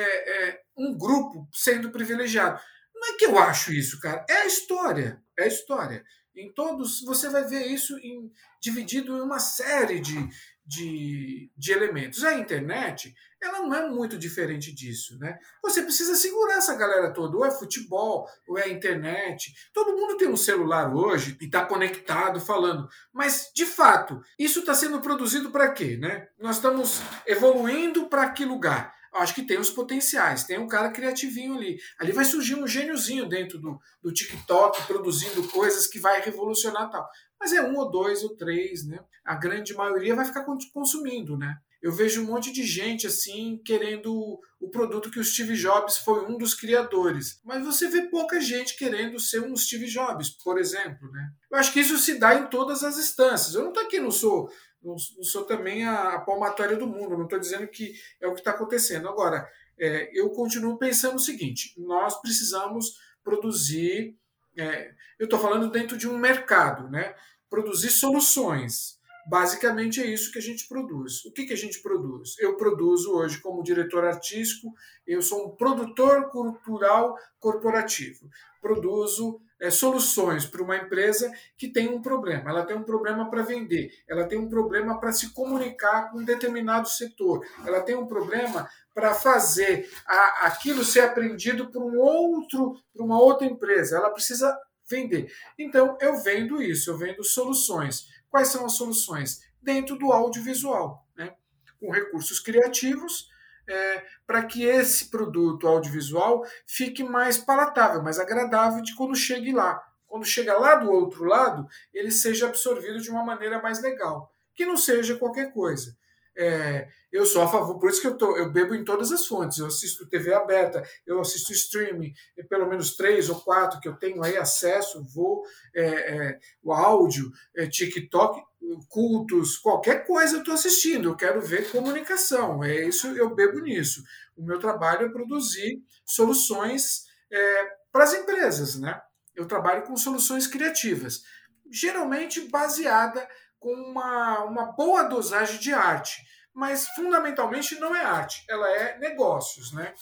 é, 0.49 0.59
um 0.75 0.97
grupo 0.97 1.47
sendo 1.53 1.91
privilegiado. 1.91 2.59
Não 2.95 3.13
é 3.13 3.17
que 3.17 3.25
eu 3.25 3.37
acho 3.37 3.71
isso, 3.71 3.99
cara, 3.99 4.25
é 4.27 4.37
a 4.37 4.45
história, 4.47 5.21
é 5.37 5.43
a 5.43 5.47
história. 5.47 6.03
Em 6.37 6.51
todos, 6.53 7.01
você 7.01 7.29
vai 7.29 7.43
ver 7.45 7.65
isso 7.65 7.97
em, 7.97 8.31
dividido 8.61 9.17
em 9.17 9.21
uma 9.21 9.39
série 9.39 9.99
de, 9.99 10.29
de, 10.65 11.49
de 11.57 11.71
elementos. 11.71 12.23
A 12.23 12.35
internet, 12.35 13.15
ela 13.41 13.61
não 13.61 13.73
é 13.73 13.89
muito 13.89 14.17
diferente 14.17 14.73
disso, 14.73 15.17
né? 15.17 15.39
Você 15.63 15.81
precisa 15.81 16.15
segurar 16.15 16.57
essa 16.57 16.75
galera 16.75 17.13
toda, 17.13 17.37
ou 17.37 17.45
é 17.45 17.51
futebol, 17.51 18.27
ou 18.47 18.57
é 18.57 18.69
internet. 18.69 19.53
Todo 19.73 19.95
mundo 19.95 20.17
tem 20.17 20.27
um 20.27 20.37
celular 20.37 20.93
hoje 20.93 21.37
e 21.41 21.45
está 21.45 21.65
conectado, 21.65 22.39
falando. 22.39 22.87
Mas, 23.13 23.49
de 23.55 23.65
fato, 23.65 24.21
isso 24.37 24.59
está 24.59 24.73
sendo 24.73 25.01
produzido 25.01 25.49
para 25.49 25.71
quê, 25.71 25.97
né? 25.97 26.27
Nós 26.37 26.57
estamos 26.57 27.01
evoluindo 27.25 28.07
para 28.09 28.29
que 28.29 28.45
lugar? 28.45 28.96
Acho 29.19 29.35
que 29.35 29.45
tem 29.45 29.59
os 29.59 29.69
potenciais, 29.69 30.43
tem 30.43 30.59
um 30.59 30.67
cara 30.67 30.91
criativinho 30.91 31.55
ali. 31.55 31.77
Ali 31.99 32.11
vai 32.11 32.25
surgir 32.25 32.55
um 32.55 32.67
gêniozinho 32.67 33.27
dentro 33.27 33.59
do, 33.59 33.79
do 34.01 34.11
TikTok, 34.11 34.85
produzindo 34.87 35.47
coisas 35.49 35.87
que 35.87 35.99
vai 35.99 36.21
revolucionar 36.21 36.89
tal. 36.89 37.07
Mas 37.39 37.53
é 37.53 37.61
um 37.61 37.75
ou 37.75 37.89
dois 37.89 38.23
ou 38.23 38.35
três, 38.35 38.85
né? 38.85 38.99
A 39.23 39.35
grande 39.35 39.73
maioria 39.73 40.15
vai 40.15 40.25
ficar 40.25 40.45
consumindo, 40.73 41.37
né? 41.37 41.57
Eu 41.81 41.91
vejo 41.91 42.21
um 42.21 42.25
monte 42.25 42.51
de 42.51 42.63
gente 42.63 43.05
assim 43.05 43.61
querendo 43.63 44.39
o 44.59 44.69
produto 44.69 45.11
que 45.11 45.19
o 45.19 45.23
Steve 45.23 45.55
Jobs 45.55 45.97
foi 45.97 46.25
um 46.25 46.37
dos 46.37 46.55
criadores. 46.55 47.39
Mas 47.45 47.63
você 47.63 47.87
vê 47.87 48.09
pouca 48.09 48.41
gente 48.41 48.75
querendo 48.75 49.19
ser 49.19 49.43
um 49.43 49.55
Steve 49.55 49.85
Jobs, 49.85 50.29
por 50.43 50.57
exemplo, 50.57 51.11
né? 51.11 51.29
Eu 51.51 51.57
acho 51.59 51.71
que 51.71 51.79
isso 51.79 51.97
se 51.97 52.17
dá 52.17 52.35
em 52.35 52.47
todas 52.47 52.83
as 52.83 52.97
instâncias. 52.97 53.53
Eu 53.53 53.65
não 53.65 53.73
tô 53.73 53.79
aqui, 53.79 53.99
não 53.99 54.11
sou 54.11 54.49
não, 54.87 54.97
sou 54.97 55.43
também 55.43 55.83
a, 55.85 56.13
a 56.13 56.19
palmatória 56.21 56.77
do 56.77 56.87
mundo, 56.87 57.17
não 57.17 57.25
estou 57.25 57.39
dizendo 57.39 57.67
que 57.67 57.93
é 58.21 58.27
o 58.27 58.33
que 58.33 58.39
está 58.39 58.51
acontecendo. 58.51 59.07
Agora, 59.09 59.47
é, 59.77 60.09
eu 60.17 60.29
continuo 60.29 60.77
pensando 60.77 61.15
o 61.15 61.19
seguinte: 61.19 61.73
nós 61.77 62.19
precisamos 62.21 62.97
produzir. 63.23 64.17
É, 64.57 64.93
eu 65.19 65.25
estou 65.25 65.39
falando 65.39 65.69
dentro 65.69 65.97
de 65.97 66.07
um 66.07 66.17
mercado, 66.17 66.89
né? 66.89 67.15
Produzir 67.49 67.89
soluções 67.89 68.97
Basicamente 69.27 70.01
é 70.01 70.05
isso 70.05 70.31
que 70.31 70.39
a 70.39 70.41
gente 70.41 70.65
produz. 70.69 71.25
O 71.25 71.33
que, 71.33 71.45
que 71.45 71.51
a 71.51 71.57
gente 71.57 71.81
produz? 71.81 72.39
Eu 72.39 72.55
produzo 72.55 73.11
hoje, 73.13 73.41
como 73.41 73.61
diretor 73.61 74.05
artístico, 74.05 74.73
eu 75.05 75.21
sou 75.21 75.47
um 75.47 75.55
produtor 75.55 76.29
cultural 76.29 77.13
corporativo. 77.37 78.29
Produzo 78.61 79.41
é, 79.59 79.69
soluções 79.69 80.45
para 80.45 80.61
uma 80.61 80.77
empresa 80.77 81.31
que 81.57 81.67
tem 81.67 81.87
um 81.87 82.01
problema. 82.01 82.49
Ela 82.49 82.65
tem 82.65 82.75
um 82.75 82.83
problema 82.83 83.29
para 83.29 83.41
vender, 83.41 83.91
ela 84.07 84.25
tem 84.25 84.37
um 84.37 84.49
problema 84.49 84.99
para 84.99 85.11
se 85.11 85.33
comunicar 85.33 86.11
com 86.11 86.19
um 86.19 86.25
determinado 86.25 86.87
setor, 86.87 87.45
ela 87.65 87.81
tem 87.81 87.95
um 87.95 88.05
problema 88.05 88.69
para 88.93 89.13
fazer 89.13 89.89
a, 90.05 90.47
aquilo 90.47 90.83
ser 90.83 91.01
aprendido 91.01 91.69
por 91.69 91.83
um 91.83 91.97
outro, 91.99 92.75
por 92.93 93.03
uma 93.03 93.19
outra 93.19 93.45
empresa. 93.45 93.97
Ela 93.97 94.09
precisa 94.09 94.57
vender. 94.89 95.31
Então 95.57 95.97
eu 96.01 96.17
vendo 96.17 96.61
isso, 96.61 96.91
eu 96.91 96.97
vendo 96.97 97.23
soluções. 97.23 98.07
Quais 98.29 98.47
são 98.49 98.65
as 98.65 98.73
soluções? 98.73 99.41
Dentro 99.61 99.97
do 99.97 100.11
audiovisual, 100.11 101.05
né? 101.15 101.33
com 101.79 101.91
recursos 101.91 102.39
criativos, 102.39 103.29
é, 103.67 104.03
para 104.25 104.43
que 104.45 104.63
esse 104.63 105.09
produto 105.09 105.67
audiovisual 105.67 106.45
fique 106.65 107.03
mais 107.03 107.37
palatável, 107.37 108.01
mais 108.01 108.19
agradável 108.19 108.81
de 108.81 108.95
quando 108.95 109.15
chegue 109.15 109.51
lá. 109.51 109.81
Quando 110.07 110.25
chega 110.25 110.57
lá 110.57 110.75
do 110.75 110.89
outro 110.89 111.25
lado, 111.25 111.67
ele 111.93 112.11
seja 112.11 112.47
absorvido 112.47 112.99
de 112.99 113.09
uma 113.09 113.23
maneira 113.23 113.61
mais 113.61 113.81
legal. 113.81 114.33
Que 114.55 114.65
não 114.65 114.77
seja 114.77 115.17
qualquer 115.17 115.51
coisa. 115.51 115.95
É, 116.37 116.87
eu 117.11 117.25
sou 117.25 117.41
a 117.41 117.47
favor, 117.47 117.79
por 117.79 117.89
isso 117.89 117.99
que 117.99 118.05
eu, 118.05 118.15
tô, 118.15 118.37
eu 118.37 118.51
bebo 118.51 118.75
em 118.75 118.83
todas 118.83 119.11
as 119.11 119.25
fontes. 119.25 119.57
Eu 119.57 119.65
assisto 119.65 120.07
TV 120.07 120.33
aberta, 120.33 120.83
eu 121.05 121.19
assisto 121.19 121.51
streaming, 121.51 122.13
pelo 122.47 122.69
menos 122.69 122.95
três 122.95 123.27
ou 123.27 123.41
quatro 123.41 123.79
que 123.79 123.87
eu 123.87 123.95
tenho 123.95 124.21
aí 124.23 124.37
acesso, 124.37 125.03
vou, 125.13 125.43
é, 125.73 125.85
é, 125.85 126.39
o 126.61 126.71
áudio, 126.71 127.31
é, 127.55 127.65
TikTok, 127.65 128.39
cultos, 128.87 129.57
qualquer 129.57 130.05
coisa 130.05 130.35
eu 130.35 130.39
estou 130.39 130.53
assistindo. 130.53 131.09
Eu 131.09 131.15
quero 131.15 131.41
ver 131.41 131.71
comunicação. 131.71 132.63
É 132.63 132.85
isso, 132.85 133.07
eu 133.07 133.33
bebo 133.33 133.59
nisso. 133.59 134.03
O 134.35 134.43
meu 134.43 134.59
trabalho 134.59 135.07
é 135.07 135.09
produzir 135.09 135.81
soluções 136.05 137.05
é, 137.31 137.65
para 137.91 138.03
as 138.03 138.13
empresas, 138.13 138.79
né? 138.79 139.01
Eu 139.35 139.47
trabalho 139.47 139.83
com 139.83 139.95
soluções 139.95 140.45
criativas, 140.45 141.23
geralmente 141.71 142.41
baseada 142.49 143.27
com 143.59 143.73
uma, 143.73 144.43
uma 144.45 144.71
boa 144.73 145.03
dosagem 145.03 145.59
de 145.59 145.73
arte 145.73 146.21
mas 146.57 146.87
fundamentalmente 146.95 147.75
não 147.75 147.95
é 147.95 148.03
arte, 148.03 148.43
ela 148.49 148.67
é 148.67 148.97
negócios, 148.97 149.71
né? 149.73 149.93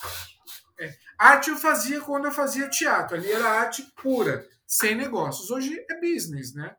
É. 0.79 0.89
Arte 1.19 1.49
eu 1.49 1.57
fazia 1.57 1.99
quando 1.99 2.25
eu 2.25 2.31
fazia 2.31 2.69
teatro, 2.69 3.17
ali 3.17 3.29
era 3.29 3.45
arte 3.45 3.83
pura, 4.01 4.47
sem 4.65 4.95
negócios. 4.95 5.51
Hoje 5.51 5.85
é 5.89 5.99
business, 5.99 6.53
né? 6.53 6.73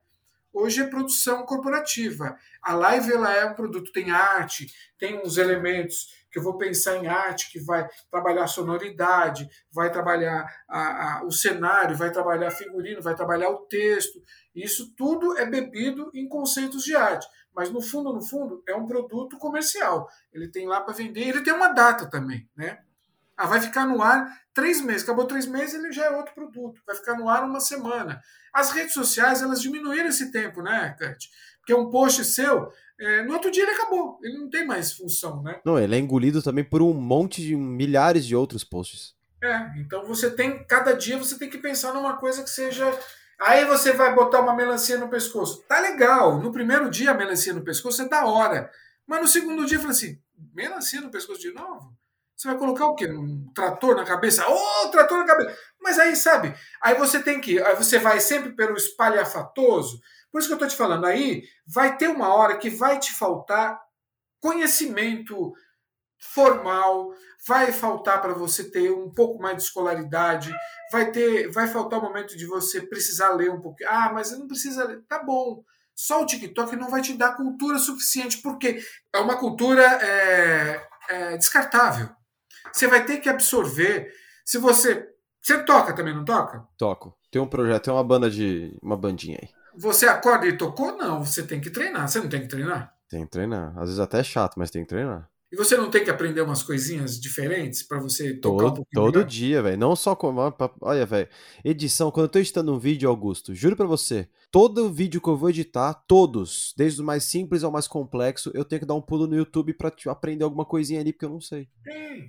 Hoje 0.59 0.81
é 0.81 0.87
produção 0.87 1.45
corporativa. 1.45 2.35
A 2.62 2.73
live 2.74 3.12
ela 3.12 3.31
é 3.31 3.45
um 3.45 3.53
produto, 3.53 3.93
tem 3.93 4.11
arte, 4.11 4.66
tem 4.99 5.20
uns 5.20 5.37
elementos 5.37 6.07
que 6.33 6.39
eu 6.39 6.43
vou 6.43 6.57
pensar 6.57 6.97
em 6.97 7.07
arte, 7.07 7.53
que 7.53 7.61
vai 7.61 7.87
trabalhar 8.11 8.47
sonoridade, 8.47 9.47
vai 9.70 9.93
trabalhar 9.93 10.51
a, 10.66 11.19
a, 11.19 11.24
o 11.27 11.31
cenário, 11.31 11.95
vai 11.95 12.11
trabalhar 12.11 12.51
figurino, 12.51 13.03
vai 13.03 13.15
trabalhar 13.15 13.51
o 13.51 13.66
texto. 13.66 14.19
Isso 14.55 14.95
tudo 14.97 15.37
é 15.37 15.45
bebido 15.45 16.11
em 16.15 16.27
conceitos 16.27 16.83
de 16.83 16.97
arte 16.97 17.27
mas 17.57 17.70
no 17.70 17.81
fundo, 17.81 18.12
no 18.12 18.20
fundo, 18.20 18.62
é 18.69 18.74
um 18.74 18.85
produto 18.85 19.39
comercial. 19.39 20.07
Ele 20.31 20.47
tem 20.47 20.66
lá 20.66 20.83
para 20.83 20.93
vender, 20.93 21.27
ele 21.27 21.43
tem 21.43 21.55
uma 21.55 21.69
data 21.69 22.05
também, 22.05 22.47
né? 22.55 22.85
Ah, 23.37 23.47
vai 23.47 23.61
ficar 23.61 23.87
no 23.87 24.03
ar 24.03 24.27
três 24.55 24.81
meses. 24.81 25.03
Acabou 25.03 25.27
três 25.27 25.47
meses, 25.47 25.75
ele 25.75 25.93
já 25.93 26.07
é 26.07 26.11
outro 26.11 26.35
produto. 26.35 26.81
Vai 26.87 26.97
ficar 26.97 27.17
no 27.17 27.29
ar 27.29 27.45
uma 27.45 27.61
semana. 27.61 28.21
As 28.53 28.71
redes 28.71 28.95
sociais, 28.95 29.43
elas 29.43 29.61
diminuíram 29.61 30.09
esse 30.09 30.33
tempo, 30.33 30.63
né, 30.63 30.95
Kurt? 30.99 31.25
Porque 31.59 31.75
um 31.75 31.91
post 31.91 32.25
seu, 32.25 32.71
é, 32.99 33.23
no 33.23 33.35
outro 33.35 33.51
dia 33.51 33.65
ele 33.65 33.73
acabou. 33.73 34.19
Ele 34.23 34.39
não 34.39 34.49
tem 34.49 34.67
mais 34.67 34.93
função, 34.93 35.43
né? 35.43 35.61
Não, 35.65 35.79
ele 35.79 35.95
é 35.95 35.99
engolido 35.99 36.43
também 36.43 36.65
por 36.65 36.81
um 36.81 36.95
monte 36.95 37.43
de 37.43 37.55
milhares 37.55 38.25
de 38.25 38.35
outros 38.35 38.65
posts. 38.65 39.15
É, 39.43 39.79
então 39.79 40.05
você 40.07 40.31
tem, 40.31 40.65
cada 40.65 40.93
dia 40.93 41.19
você 41.19 41.39
tem 41.39 41.51
que 41.51 41.59
pensar 41.59 41.93
numa 41.93 42.17
coisa 42.17 42.43
que 42.43 42.49
seja 42.49 42.91
Aí 43.39 43.67
você 43.67 43.93
vai 43.93 44.15
botar 44.15 44.41
uma 44.41 44.55
melancia 44.55 44.97
no 44.97 45.09
pescoço. 45.09 45.63
Tá 45.69 45.79
legal. 45.81 46.41
No 46.41 46.51
primeiro 46.51 46.89
dia, 46.89 47.11
a 47.11 47.15
melancia 47.15 47.53
no 47.53 47.63
pescoço 47.63 48.03
é 48.03 48.09
da 48.09 48.25
hora. 48.25 48.71
Mas 49.07 49.21
no 49.21 49.29
segundo 49.29 49.67
dia, 49.67 49.79
fala 49.79 49.91
assim: 49.91 50.19
melancia 50.55 51.01
no 51.01 51.11
pescoço 51.11 51.41
de 51.41 51.53
novo? 51.53 51.95
Você 52.37 52.49
vai 52.49 52.59
colocar 52.59 52.87
o 52.87 52.95
quê? 52.95 53.07
Um 53.07 53.51
trator 53.55 53.97
na 53.97 54.05
cabeça? 54.05 54.47
Ô, 54.47 54.55
oh, 54.85 54.89
trator 54.89 55.19
na 55.19 55.27
cabeça! 55.27 55.57
Mas 55.81 55.99
aí, 55.99 56.15
sabe? 56.15 56.55
Aí 56.83 56.95
você 56.95 57.23
tem 57.23 57.41
que. 57.41 57.61
Aí 57.63 57.75
você 57.75 57.99
vai 57.99 58.21
sempre 58.21 58.53
pelo 58.55 58.77
espalhafatoso. 58.77 60.01
Por 60.31 60.41
isso 60.41 60.49
que 60.49 60.55
eu 60.55 60.59
tô 60.59 60.67
te 60.67 60.77
falando, 60.77 61.07
aí 61.07 61.45
vai 61.67 61.97
ter 61.97 62.09
uma 62.09 62.35
hora 62.35 62.59
que 62.59 62.69
vai 62.69 62.99
te 62.99 63.13
faltar 63.13 63.81
conhecimento 64.39 65.55
formal, 66.19 67.15
vai 67.47 67.73
faltar 67.73 68.21
para 68.21 68.35
você 68.35 68.71
ter 68.71 68.91
um 68.91 69.11
pouco 69.11 69.41
mais 69.41 69.57
de 69.57 69.63
escolaridade, 69.63 70.53
vai 70.91 71.11
ter, 71.11 71.51
vai 71.51 71.67
faltar 71.69 71.99
o 71.99 72.03
momento 72.03 72.37
de 72.37 72.47
você 72.47 72.81
precisar 72.83 73.31
ler 73.31 73.51
um 73.51 73.61
pouquinho. 73.61 73.89
Ah, 73.91 74.11
mas 74.13 74.31
não 74.39 74.47
precisa 74.47 74.85
ler. 74.85 75.03
Tá 75.09 75.23
bom. 75.23 75.63
Só 75.95 76.23
o 76.23 76.27
TikTok 76.27 76.77
não 76.77 76.91
vai 76.91 77.01
te 77.01 77.15
dar 77.15 77.37
cultura 77.37 77.79
suficiente, 77.79 78.43
porque 78.43 78.79
é 79.15 79.19
uma 79.19 79.39
cultura 79.39 79.83
é, 79.83 80.87
é, 81.09 81.37
descartável. 81.39 82.15
Você 82.77 82.86
vai 82.86 83.07
ter 83.07 83.19
que 83.19 83.28
absorver. 83.28 84.12
Se 84.44 84.59
você. 84.59 85.09
Você 85.40 85.62
toca 85.65 85.94
também, 85.94 86.15
não 86.15 86.24
toca? 86.24 86.66
Toco. 86.77 87.16
Tem 87.31 87.40
um 87.40 87.47
projeto, 87.47 87.85
tem 87.85 87.94
uma 87.94 88.05
banda 88.05 88.31
de. 88.31 88.77
uma 88.82 88.97
bandinha 88.97 89.39
aí. 89.40 89.48
Você 89.78 90.07
acorda 90.07 90.47
e 90.47 90.57
tocou? 90.57 90.97
Não, 90.97 91.24
você 91.24 91.43
tem 91.43 91.59
que 91.59 91.70
treinar. 91.70 92.07
Você 92.07 92.19
não 92.19 92.28
tem 92.28 92.43
que 92.43 92.48
treinar? 92.48 92.93
Tem 93.09 93.24
que 93.24 93.31
treinar. 93.31 93.73
Às 93.78 93.85
vezes 93.85 93.98
até 93.98 94.20
é 94.20 94.23
chato, 94.23 94.57
mas 94.59 94.70
tem 94.70 94.82
que 94.82 94.89
treinar. 94.89 95.27
E 95.57 95.59
você 95.59 95.74
não 95.74 95.91
tem 95.91 96.05
que 96.05 96.11
aprender 96.11 96.43
umas 96.43 96.62
coisinhas 96.62 97.19
diferentes 97.19 97.83
para 97.83 97.99
você 97.99 98.35
tocar 98.35 98.65
todo, 98.65 98.73
um 98.73 98.74
pouquinho 98.74 99.05
Todo 99.07 99.15
melhor? 99.15 99.27
dia, 99.27 99.62
velho. 99.62 99.78
Não 99.78 99.97
só 99.97 100.15
com. 100.15 100.35
Olha, 100.83 101.07
velho. 101.07 101.28
Edição, 101.65 102.11
quando 102.11 102.27
eu 102.27 102.28
tô 102.28 102.39
editando 102.39 102.74
um 102.74 102.78
vídeo, 102.78 103.09
Augusto, 103.09 103.55
juro 103.55 103.74
para 103.74 103.87
você, 103.87 104.28
todo 104.51 104.93
vídeo 104.93 105.19
que 105.19 105.28
eu 105.31 105.37
vou 105.37 105.49
editar, 105.49 105.95
todos, 106.07 106.74
desde 106.77 107.01
o 107.01 107.05
mais 107.05 107.24
simples 107.24 107.65
ao 107.65 107.73
mais 107.73 107.89
complexo, 107.89 108.51
eu 108.53 108.66
tenho 108.66 108.81
que 108.81 108.87
dar 108.87 108.97
um 108.97 109.01
pulo 109.01 109.27
no 109.27 109.35
YouTube 109.35 109.73
pra 109.73 109.91
aprender 110.09 110.45
alguma 110.45 110.66
coisinha 110.66 111.01
ali, 111.01 111.11
porque 111.11 111.24
eu 111.24 111.31
não 111.31 111.41
sei. 111.41 111.66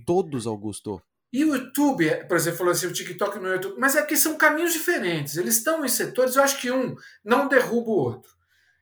Todos, 0.06 0.48
Augusto. 0.48 1.02
E 1.34 1.44
o 1.44 1.54
YouTube, 1.54 2.10
por 2.30 2.38
exemplo, 2.38 2.60
falou 2.60 2.72
assim, 2.72 2.88
o 2.88 2.94
TikTok 2.94 3.40
no 3.40 3.50
YouTube, 3.50 3.76
mas 3.78 3.98
é 3.98 4.04
que 4.04 4.16
são 4.16 4.38
caminhos 4.38 4.72
diferentes. 4.72 5.36
Eles 5.36 5.58
estão 5.58 5.84
em 5.84 5.90
setores, 5.90 6.38
eu 6.38 6.44
acho 6.44 6.62
que 6.62 6.72
um 6.72 6.96
não 7.26 7.50
derruba 7.50 7.90
o 7.90 8.00
outro. 8.00 8.32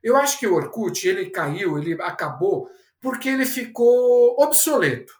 Eu 0.03 0.15
acho 0.15 0.39
que 0.39 0.45
o 0.45 0.53
Orkut, 0.53 1.07
ele 1.07 1.31
caiu, 1.31 1.79
ele 1.79 1.99
acabou 1.99 2.69
porque 3.05 3.29
ele 3.29 3.45
ficou 3.45 4.35
obsoleto. 4.41 5.13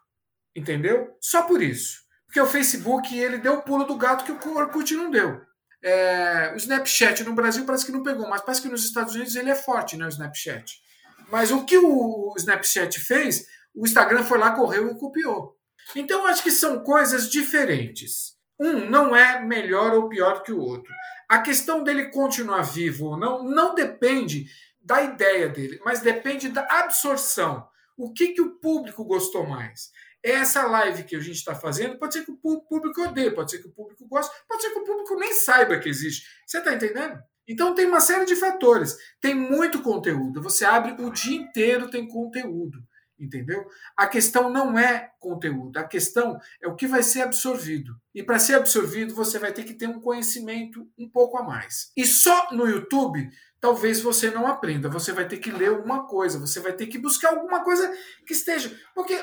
Entendeu? 0.56 1.16
Só 1.22 1.44
por 1.44 1.62
isso. 1.62 2.00
Porque 2.26 2.42
o 2.42 2.48
Facebook 2.48 3.16
ele 3.16 3.38
deu 3.38 3.60
o 3.60 3.62
pulo 3.62 3.84
do 3.84 3.96
gato 3.96 4.36
que 4.36 4.48
o 4.48 4.58
Orkut 4.58 4.92
não 4.96 5.12
deu. 5.12 5.40
É, 5.84 6.52
o 6.56 6.58
Snapchat 6.58 7.24
no 7.24 7.36
Brasil 7.36 7.64
parece 7.64 7.86
que 7.86 7.92
não 7.92 8.02
pegou, 8.02 8.28
mas 8.28 8.42
parece 8.42 8.64
que 8.64 8.70
nos 8.70 8.84
Estados 8.84 9.14
Unidos 9.14 9.36
ele 9.36 9.52
é 9.52 9.56
forte, 9.56 9.96
né, 9.96 10.06
o 10.06 10.10
Snapchat. 10.10 10.82
Mas 11.30 11.52
o 11.52 11.64
que 11.64 11.78
o 11.78 12.34
Snapchat 12.36 13.00
fez, 13.00 13.46
o 13.76 13.86
Instagram 13.86 14.24
foi 14.24 14.40
lá, 14.40 14.50
correu 14.56 14.90
e 14.90 14.98
copiou. 14.98 15.56
Então 15.96 16.26
acho 16.26 16.42
que 16.42 16.50
são 16.50 16.84
coisas 16.84 17.30
diferentes. 17.30 18.34
Um 18.60 18.90
não 18.90 19.16
é 19.16 19.40
melhor 19.42 19.94
ou 19.94 20.10
pior 20.10 20.42
que 20.42 20.52
o 20.52 20.60
outro. 20.60 20.92
A 21.30 21.38
questão 21.38 21.84
dele 21.84 22.10
continuar 22.10 22.64
vivo 22.64 23.10
ou 23.10 23.18
não 23.18 23.44
não 23.44 23.76
depende 23.76 24.48
da 24.82 25.04
ideia 25.04 25.48
dele, 25.48 25.80
mas 25.86 26.00
depende 26.00 26.50
da 26.50 26.66
absorção. 26.68 27.68
O 27.98 28.12
que, 28.12 28.30
que 28.30 28.42
o 28.42 28.60
público 28.60 29.04
gostou 29.04 29.48
mais? 29.48 29.92
Essa 30.24 30.66
live 30.66 31.04
que 31.04 31.16
a 31.16 31.20
gente 31.20 31.36
está 31.38 31.54
fazendo, 31.54 31.98
pode 32.00 32.14
ser 32.14 32.26
que 32.26 32.32
o 32.32 32.62
público 32.62 33.02
odeie, 33.02 33.32
pode 33.32 33.52
ser 33.52 33.60
que 33.60 33.68
o 33.68 33.72
público 33.72 34.08
goste, 34.08 34.36
pode 34.48 34.62
ser 34.62 34.72
que 34.72 34.80
o 34.80 34.84
público 34.84 35.16
nem 35.20 35.34
saiba 35.34 35.78
que 35.80 35.88
existe. 35.88 36.26
Você 36.46 36.58
está 36.58 36.74
entendendo? 36.74 37.20
Então 37.48 37.76
tem 37.76 37.86
uma 37.86 38.00
série 38.00 38.26
de 38.26 38.36
fatores. 38.36 38.98
Tem 39.22 39.36
muito 39.36 39.82
conteúdo. 39.82 40.42
Você 40.42 40.66
abre 40.66 40.96
o 41.04 41.12
dia 41.12 41.38
inteiro, 41.38 41.90
tem 41.90 42.08
conteúdo. 42.08 42.80
Entendeu? 43.18 43.66
A 43.96 44.08
questão 44.08 44.50
não 44.50 44.78
é 44.78 45.12
conteúdo, 45.20 45.78
a 45.78 45.84
questão 45.86 46.38
é 46.62 46.68
o 46.68 46.76
que 46.76 46.86
vai 46.86 47.02
ser 47.02 47.22
absorvido. 47.22 47.96
E 48.14 48.22
para 48.22 48.38
ser 48.38 48.56
absorvido, 48.56 49.16
você 49.16 49.40
vai 49.40 49.54
ter 49.54 49.64
que 49.64 49.74
ter 49.74 49.88
um 49.88 50.02
conhecimento 50.02 50.86
um 50.98 51.10
pouco 51.10 51.38
a 51.38 51.44
mais. 51.44 51.92
E 51.96 52.06
só 52.06 52.50
no 52.52 52.68
YouTube 52.68 53.30
talvez 53.66 54.00
você 54.00 54.30
não 54.30 54.46
aprenda. 54.46 54.90
Você 54.90 55.12
vai 55.12 55.28
ter 55.28 55.38
que 55.38 55.50
ler 55.50 55.70
alguma 55.70 56.06
coisa, 56.06 56.38
você 56.38 56.60
vai 56.60 56.74
ter 56.74 56.88
que 56.88 57.00
buscar 57.00 57.30
alguma 57.30 57.64
coisa 57.64 57.92
que 58.28 58.34
esteja. 58.34 58.78
Porque 58.94 59.18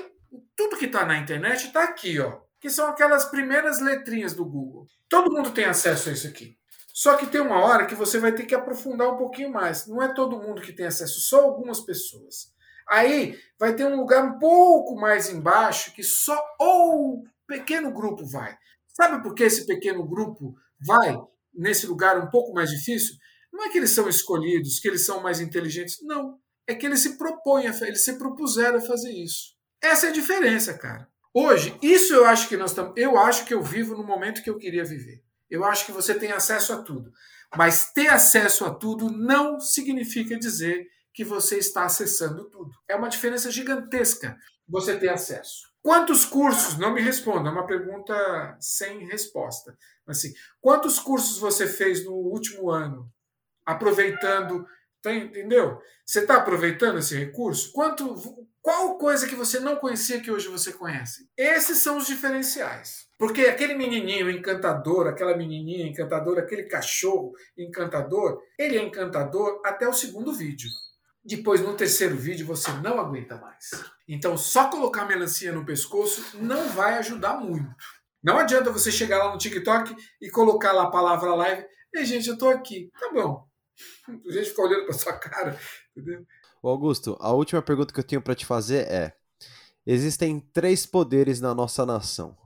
tudo 0.57 0.77
que 0.77 0.87
está 0.87 1.05
na 1.05 1.19
internet 1.19 1.67
está 1.67 1.85
aqui, 1.85 2.19
ó. 2.19 2.41
Que 2.59 2.71
são 2.71 2.89
aquelas 2.89 3.25
primeiras 3.27 3.81
letrinhas 3.81 4.35
do 4.35 4.45
Google. 4.45 4.87
Todo 5.09 5.33
mundo 5.33 5.51
tem 5.51 5.65
acesso 5.65 6.09
a 6.09 6.13
isso 6.13 6.27
aqui. 6.27 6.57
Só 6.93 7.17
que 7.17 7.27
tem 7.27 7.41
uma 7.41 7.61
hora 7.61 7.87
que 7.87 7.95
você 7.95 8.19
vai 8.19 8.33
ter 8.33 8.45
que 8.45 8.55
aprofundar 8.55 9.09
um 9.13 9.17
pouquinho 9.17 9.51
mais. 9.51 9.87
Não 9.87 10.03
é 10.03 10.13
todo 10.13 10.41
mundo 10.41 10.61
que 10.61 10.73
tem 10.73 10.87
acesso, 10.87 11.21
só 11.21 11.45
algumas 11.45 11.81
pessoas. 11.81 12.53
Aí 12.89 13.39
vai 13.59 13.75
ter 13.75 13.85
um 13.85 13.97
lugar 13.97 14.25
um 14.25 14.39
pouco 14.39 14.97
mais 14.97 15.31
embaixo 15.31 15.93
que 15.93 16.03
só 16.03 16.39
ou 16.59 17.25
pequeno 17.47 17.93
grupo 17.93 18.25
vai. 18.27 18.57
Sabe 18.89 19.23
por 19.23 19.35
que 19.35 19.45
esse 19.45 19.67
pequeno 19.67 20.07
grupo 20.07 20.55
vai 20.81 21.19
nesse 21.55 21.87
lugar 21.87 22.19
um 22.19 22.29
pouco 22.29 22.53
mais 22.53 22.71
difícil? 22.71 23.17
Não 23.53 23.65
é 23.65 23.69
que 23.69 23.79
eles 23.79 23.91
são 23.91 24.09
escolhidos, 24.09 24.79
que 24.79 24.89
eles 24.89 25.05
são 25.05 25.23
mais 25.23 25.41
inteligentes. 25.41 25.99
Não. 26.03 26.39
é 26.67 26.75
que 26.75 26.87
eles 26.87 27.01
se 27.01 27.19
propõem, 27.19 27.67
eles 27.67 28.05
se 28.05 28.15
propuseram 28.15 28.79
a 28.79 28.81
fazer 28.81 29.13
isso. 29.13 29.55
Essa 29.83 30.07
é 30.07 30.09
a 30.11 30.13
diferença, 30.13 30.75
cara. 30.75 31.09
Hoje, 31.35 31.77
isso 31.83 32.15
eu 32.15 32.25
acho 32.25 32.49
que 32.49 32.57
nós 32.57 32.71
estamos. 32.71 32.93
Eu 32.97 33.19
acho 33.19 33.45
que 33.45 33.55
eu 33.55 33.63
vivo 33.63 33.97
no 33.97 34.05
momento 34.05 34.43
que 34.43 34.51
eu 34.51 34.59
queria 34.59 34.85
viver. 34.85 35.23
Eu 35.51 35.65
acho 35.65 35.85
que 35.85 35.93
você 35.93 36.15
tem 36.15 36.31
acesso 36.31 36.73
a 36.73 36.83
tudo. 36.83 37.13
Mas 37.57 37.93
ter 37.93 38.09
acesso 38.09 38.65
a 38.65 38.75
tudo 38.75 39.11
não 39.11 39.61
significa 39.61 40.39
dizer 40.39 40.87
que 41.15 41.25
você 41.25 41.59
está 41.59 41.85
acessando 41.85 42.49
tudo. 42.49 42.71
É 42.89 42.95
uma 42.95 43.09
diferença 43.09 43.51
gigantesca 43.51 44.37
você 44.69 44.97
ter 44.97 45.09
acesso. 45.09 45.71
Quantos 45.83 46.25
cursos? 46.25 46.79
Não 46.79 46.95
me 46.95 47.01
responda, 47.01 47.49
é 47.49 47.53
uma 47.53 47.67
pergunta 47.67 48.57
sem 48.61 49.07
resposta. 49.07 49.77
Assim, 50.07 50.33
quantos 50.61 50.99
cursos 50.99 51.39
você 51.39 51.67
fez 51.67 52.05
no 52.05 52.13
último 52.13 52.71
ano, 52.71 53.11
aproveitando 53.67 54.67
Tá, 55.03 55.13
entendeu? 55.13 55.81
Você 56.07 56.21
está 56.21 56.37
aproveitando 56.37 56.99
esse 56.99 57.17
recurso? 57.19 57.73
Quanto, 57.73 58.15
qual 58.63 58.97
coisa 58.97 59.27
que 59.27 59.35
você 59.35 59.59
não 59.59 59.75
conhecia 59.75 60.21
que 60.21 60.31
hoje 60.31 60.47
você 60.47 60.73
conhece? 60.73 61.29
Esses 61.37 61.79
são 61.79 61.99
os 61.99 62.07
diferenciais. 62.07 63.09
Porque 63.19 63.43
aquele 63.43 63.75
menininho 63.75 64.31
encantador, 64.31 65.09
aquela 65.09 65.37
menininha 65.37 65.89
encantadora, 65.89 66.43
aquele 66.43 66.65
cachorro 66.65 67.33
encantador, 67.59 68.41
ele 68.57 68.79
é 68.79 68.83
encantador 68.83 69.61
até 69.65 69.89
o 69.89 69.93
segundo 69.93 70.33
vídeo. 70.33 70.71
Depois, 71.25 71.61
no 71.61 71.75
terceiro 71.75 72.17
vídeo, 72.17 72.47
você 72.47 72.71
não 72.73 72.99
aguenta 72.99 73.37
mais. 73.37 73.71
Então, 74.09 74.37
só 74.37 74.69
colocar 74.69 75.05
melancia 75.05 75.53
no 75.53 75.65
pescoço 75.65 76.37
não 76.39 76.69
vai 76.71 76.99
ajudar 76.99 77.39
muito. 77.39 77.75
Não 78.23 78.39
adianta 78.39 78.71
você 78.71 78.91
chegar 78.91 79.19
lá 79.19 79.33
no 79.33 79.39
TikTok 79.39 79.95
e 80.21 80.31
colocar 80.31 80.73
lá 80.73 80.85
a 80.85 80.91
palavra 80.91 81.35
live. 81.35 81.65
Ei, 81.95 82.05
gente, 82.05 82.29
eu 82.29 82.39
tô 82.39 82.49
aqui. 82.49 82.91
Tá 82.99 83.11
bom. 83.13 83.47
A 84.09 84.33
gente 84.33 84.51
fica 84.51 84.63
olhando 84.63 84.85
para 84.85 84.95
sua 84.95 85.13
cara, 85.13 85.59
entendeu? 85.97 86.27
Augusto, 86.63 87.17
a 87.21 87.33
última 87.33 87.61
pergunta 87.61 87.93
que 87.93 87.99
eu 87.99 88.05
tenho 88.05 88.23
para 88.23 88.35
te 88.35 88.47
fazer 88.47 88.87
é: 88.89 89.17
existem 89.85 90.39
três 90.39 90.87
poderes 90.87 91.41
na 91.41 91.55
nossa 91.55 91.85
nação: 91.85 92.37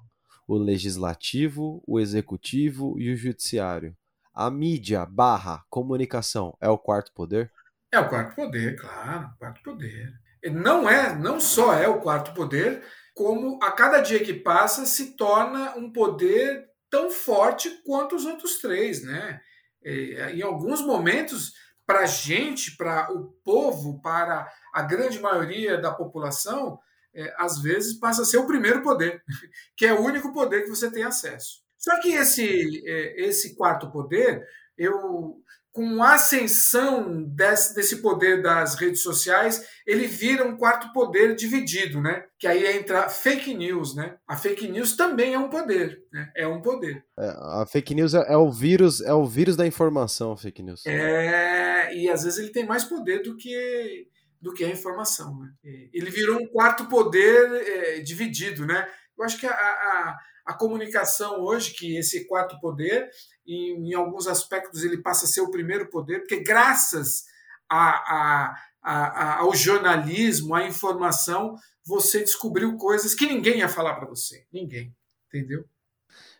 o 0.46 0.56
legislativo, 0.56 1.82
o 1.86 2.00
executivo 2.00 2.98
e 2.98 3.12
o 3.12 3.16
judiciário. 3.16 3.96
A 4.34 4.50
mídia 4.50 5.04
barra 5.04 5.64
comunicação 5.68 6.56
é 6.60 6.68
o 6.68 6.78
quarto 6.78 7.12
poder? 7.12 7.52
É 7.96 8.00
o 8.00 8.10
quarto 8.10 8.34
poder, 8.36 8.76
claro, 8.76 9.30
quarto 9.38 9.62
poder. 9.62 10.12
Não 10.52 10.86
é, 10.86 11.14
não 11.16 11.40
só 11.40 11.72
é 11.72 11.88
o 11.88 11.98
quarto 11.98 12.34
poder, 12.34 12.84
como 13.14 13.58
a 13.62 13.72
cada 13.72 14.00
dia 14.00 14.22
que 14.22 14.34
passa 14.34 14.84
se 14.84 15.16
torna 15.16 15.74
um 15.76 15.90
poder 15.90 16.66
tão 16.90 17.10
forte 17.10 17.70
quanto 17.86 18.14
os 18.14 18.26
outros 18.26 18.58
três, 18.58 19.02
né? 19.02 19.40
É, 19.82 20.32
em 20.32 20.42
alguns 20.42 20.82
momentos, 20.82 21.54
para 21.86 22.00
a 22.00 22.06
gente, 22.06 22.76
para 22.76 23.10
o 23.10 23.32
povo, 23.42 23.98
para 24.02 24.46
a 24.74 24.82
grande 24.82 25.18
maioria 25.18 25.78
da 25.78 25.90
população, 25.90 26.78
é, 27.14 27.34
às 27.38 27.62
vezes 27.62 27.98
passa 27.98 28.22
a 28.22 28.24
ser 28.26 28.36
o 28.36 28.46
primeiro 28.46 28.82
poder, 28.82 29.22
que 29.74 29.86
é 29.86 29.94
o 29.94 30.02
único 30.02 30.34
poder 30.34 30.64
que 30.64 30.70
você 30.70 30.90
tem 30.90 31.02
acesso. 31.02 31.62
Só 31.78 31.98
que 32.02 32.12
esse, 32.12 32.86
é, 32.86 33.22
esse 33.22 33.56
quarto 33.56 33.90
poder, 33.90 34.46
eu 34.76 35.42
com 35.76 36.02
a 36.02 36.14
ascensão 36.14 37.22
desse, 37.22 37.74
desse 37.74 37.96
poder 38.00 38.40
das 38.40 38.76
redes 38.76 39.02
sociais, 39.02 39.62
ele 39.86 40.06
vira 40.06 40.42
um 40.42 40.56
quarto 40.56 40.90
poder 40.90 41.36
dividido, 41.36 42.00
né? 42.00 42.24
Que 42.38 42.46
aí 42.46 42.78
entra 42.78 43.10
fake 43.10 43.52
news, 43.52 43.94
né? 43.94 44.16
A 44.26 44.38
fake 44.38 44.68
news 44.68 44.96
também 44.96 45.34
é 45.34 45.38
um 45.38 45.50
poder, 45.50 46.02
né? 46.10 46.32
É 46.34 46.48
um 46.48 46.62
poder. 46.62 47.04
É, 47.18 47.26
a 47.28 47.66
fake 47.70 47.94
news 47.94 48.14
é, 48.14 48.24
é, 48.26 48.36
o 48.38 48.50
vírus, 48.50 49.02
é 49.02 49.12
o 49.12 49.26
vírus 49.26 49.54
da 49.54 49.66
informação, 49.66 50.32
a 50.32 50.36
fake 50.38 50.62
news. 50.62 50.86
É, 50.86 51.94
e 51.94 52.08
às 52.08 52.24
vezes 52.24 52.38
ele 52.38 52.52
tem 52.52 52.64
mais 52.64 52.84
poder 52.84 53.22
do 53.22 53.36
que 53.36 54.08
do 54.40 54.54
que 54.54 54.64
a 54.64 54.70
informação, 54.70 55.38
né? 55.40 55.50
Ele 55.92 56.10
virou 56.10 56.40
um 56.40 56.46
quarto 56.46 56.86
poder 56.86 57.52
é, 57.52 58.00
dividido, 58.00 58.64
né? 58.64 58.88
Eu 59.18 59.24
acho 59.26 59.38
que 59.38 59.46
a, 59.46 59.50
a, 59.50 60.16
a 60.46 60.54
comunicação 60.54 61.40
hoje, 61.40 61.74
que 61.74 61.96
esse 61.96 62.26
quarto 62.26 62.58
poder, 62.60 63.10
em, 63.44 63.90
em, 63.90 63.94
alguns 63.94 64.28
aspectos 64.28 64.84
ele 64.84 65.02
passa 65.02 65.24
a 65.24 65.28
ser 65.28 65.40
o 65.40 65.50
primeiro 65.50 65.90
poder, 65.90 66.20
porque 66.20 66.40
graças 66.40 67.24
a, 67.68 67.90
a, 68.14 68.56
a, 68.80 69.38
ao 69.40 69.52
jornalismo, 69.54 70.54
à 70.54 70.64
informação, 70.64 71.56
você 71.84 72.20
descobriu 72.20 72.76
coisas 72.76 73.14
que 73.14 73.26
ninguém 73.26 73.58
ia 73.58 73.68
falar 73.68 73.94
para 73.96 74.08
você. 74.08 74.46
Ninguém. 74.52 74.94
Entendeu? 75.26 75.64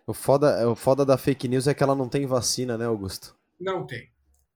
O 0.06 0.14
foda, 0.14 0.68
o 0.68 0.76
foda 0.76 1.04
da 1.04 1.18
fake 1.18 1.48
news 1.48 1.66
é 1.66 1.74
que 1.74 1.82
ela 1.82 1.96
não 1.96 2.08
tem 2.08 2.26
vacina, 2.26 2.78
né, 2.78 2.86
Augusto? 2.86 3.36
Não 3.58 3.84
tem. 3.84 4.08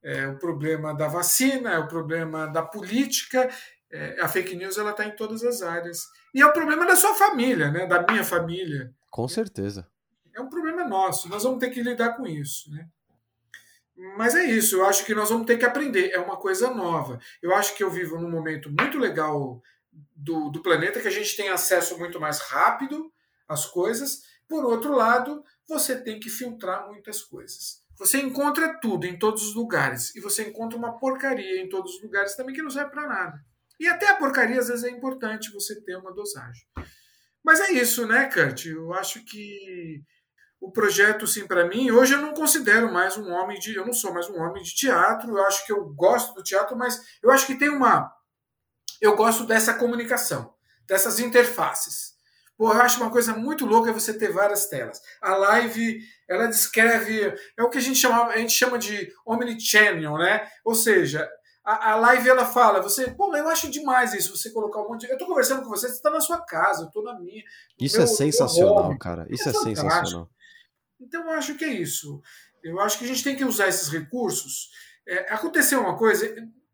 É 0.02 0.28
o 0.28 0.38
problema 0.38 0.94
da 0.94 1.08
vacina, 1.08 1.72
é 1.72 1.78
o 1.78 1.88
problema 1.88 2.46
da 2.46 2.62
política. 2.62 3.50
É, 3.90 4.20
a 4.20 4.28
fake 4.28 4.54
news 4.54 4.78
ela 4.78 4.92
está 4.92 5.04
em 5.04 5.16
todas 5.16 5.42
as 5.42 5.60
áreas. 5.60 6.06
E 6.32 6.40
é 6.40 6.46
o 6.46 6.52
problema 6.52 6.86
da 6.86 6.94
sua 6.94 7.14
família, 7.14 7.70
né? 7.70 7.86
da 7.86 8.06
minha 8.06 8.22
família. 8.22 8.94
Com 9.10 9.26
certeza. 9.28 9.86
É 10.34 10.40
um 10.40 10.48
problema 10.48 10.84
nosso. 10.84 11.28
Nós 11.28 11.42
vamos 11.42 11.58
ter 11.58 11.70
que 11.70 11.82
lidar 11.82 12.16
com 12.16 12.26
isso. 12.26 12.70
Né? 12.70 12.88
Mas 14.16 14.34
é 14.34 14.44
isso. 14.44 14.76
Eu 14.76 14.86
acho 14.86 15.04
que 15.04 15.14
nós 15.14 15.28
vamos 15.28 15.46
ter 15.46 15.58
que 15.58 15.64
aprender. 15.64 16.10
É 16.10 16.18
uma 16.18 16.36
coisa 16.36 16.72
nova. 16.72 17.18
Eu 17.42 17.54
acho 17.54 17.74
que 17.76 17.82
eu 17.82 17.90
vivo 17.90 18.18
num 18.18 18.30
momento 18.30 18.70
muito 18.70 18.98
legal 18.98 19.60
do, 20.14 20.50
do 20.50 20.62
planeta, 20.62 21.00
que 21.00 21.08
a 21.08 21.12
gente 21.12 21.36
tem 21.36 21.48
acesso 21.48 21.98
muito 21.98 22.20
mais 22.20 22.38
rápido 22.40 23.12
às 23.48 23.66
coisas. 23.66 24.22
Por 24.48 24.64
outro 24.64 24.94
lado, 24.94 25.44
você 25.68 26.00
tem 26.00 26.18
que 26.18 26.30
filtrar 26.30 26.86
muitas 26.88 27.22
coisas. 27.22 27.80
Você 27.98 28.18
encontra 28.18 28.78
tudo 28.80 29.06
em 29.06 29.18
todos 29.18 29.42
os 29.42 29.54
lugares 29.54 30.14
e 30.16 30.20
você 30.20 30.48
encontra 30.48 30.78
uma 30.78 30.98
porcaria 30.98 31.60
em 31.60 31.68
todos 31.68 31.96
os 31.96 32.02
lugares 32.02 32.34
também 32.34 32.54
que 32.54 32.62
não 32.62 32.70
serve 32.70 32.90
para 32.90 33.06
nada. 33.06 33.44
E 33.78 33.86
até 33.86 34.08
a 34.08 34.16
porcaria 34.16 34.58
às 34.58 34.68
vezes 34.68 34.84
é 34.84 34.90
importante 34.90 35.52
você 35.52 35.80
ter 35.82 35.96
uma 35.96 36.12
dosagem. 36.12 36.62
Mas 37.44 37.60
é 37.60 37.72
isso, 37.72 38.06
né, 38.06 38.26
Kurt? 38.26 38.66
Eu 38.66 38.92
acho 38.94 39.24
que 39.24 40.02
o 40.60 40.70
projeto, 40.70 41.26
sim, 41.26 41.46
para 41.46 41.66
mim, 41.66 41.90
hoje 41.90 42.14
eu 42.14 42.20
não 42.20 42.34
considero 42.34 42.92
mais 42.92 43.16
um 43.16 43.30
homem 43.30 43.58
de. 43.58 43.74
Eu 43.74 43.86
não 43.86 43.94
sou 43.94 44.12
mais 44.12 44.28
um 44.28 44.38
homem 44.38 44.62
de 44.62 44.74
teatro, 44.74 45.36
eu 45.36 45.46
acho 45.46 45.64
que 45.64 45.72
eu 45.72 45.86
gosto 45.94 46.34
do 46.34 46.42
teatro, 46.42 46.76
mas 46.76 47.00
eu 47.22 47.30
acho 47.30 47.46
que 47.46 47.58
tem 47.58 47.70
uma. 47.70 48.12
Eu 49.00 49.16
gosto 49.16 49.44
dessa 49.44 49.72
comunicação, 49.72 50.52
dessas 50.86 51.18
interfaces. 51.18 52.10
Pô, 52.58 52.74
eu 52.74 52.82
acho 52.82 53.00
uma 53.00 53.10
coisa 53.10 53.32
muito 53.32 53.64
louca 53.64 53.90
você 53.90 54.12
ter 54.12 54.30
várias 54.30 54.66
telas. 54.66 55.00
A 55.22 55.34
live, 55.34 55.98
ela 56.28 56.46
descreve. 56.46 57.34
É 57.56 57.62
o 57.62 57.70
que 57.70 57.78
a 57.78 57.80
gente 57.80 57.98
chama, 57.98 58.26
a 58.26 58.36
gente 58.36 58.52
chama 58.52 58.78
de 58.78 59.10
omnichannel, 59.24 60.18
né? 60.18 60.46
Ou 60.62 60.74
seja, 60.74 61.26
a, 61.70 61.92
a 61.92 61.96
live 61.96 62.28
ela 62.28 62.44
fala, 62.44 62.82
você, 62.82 63.10
pô, 63.10 63.34
eu 63.36 63.48
acho 63.48 63.70
demais 63.70 64.12
isso, 64.12 64.36
você 64.36 64.50
colocar 64.50 64.80
um 64.80 64.88
monte 64.88 65.06
de. 65.06 65.12
Eu 65.12 65.18
tô 65.18 65.26
conversando 65.26 65.62
com 65.62 65.68
você, 65.68 65.88
você 65.88 66.02
tá 66.02 66.10
na 66.10 66.20
sua 66.20 66.40
casa, 66.40 66.84
eu 66.84 66.90
tô 66.90 67.02
na 67.02 67.18
minha. 67.18 67.44
Isso 67.78 67.96
meu, 67.96 68.04
é 68.04 68.06
sensacional, 68.08 68.98
cara. 68.98 69.26
Isso 69.30 69.48
é, 69.48 69.52
é 69.52 69.54
sensacional. 69.54 70.28
Então 71.00 71.22
eu 71.22 71.30
acho 71.30 71.54
que 71.54 71.64
é 71.64 71.72
isso. 71.72 72.20
Eu 72.62 72.80
acho 72.80 72.98
que 72.98 73.04
a 73.04 73.08
gente 73.08 73.22
tem 73.22 73.36
que 73.36 73.44
usar 73.44 73.68
esses 73.68 73.88
recursos. 73.88 74.70
É, 75.06 75.32
aconteceu 75.32 75.80
uma 75.80 75.96
coisa. 75.96 76.26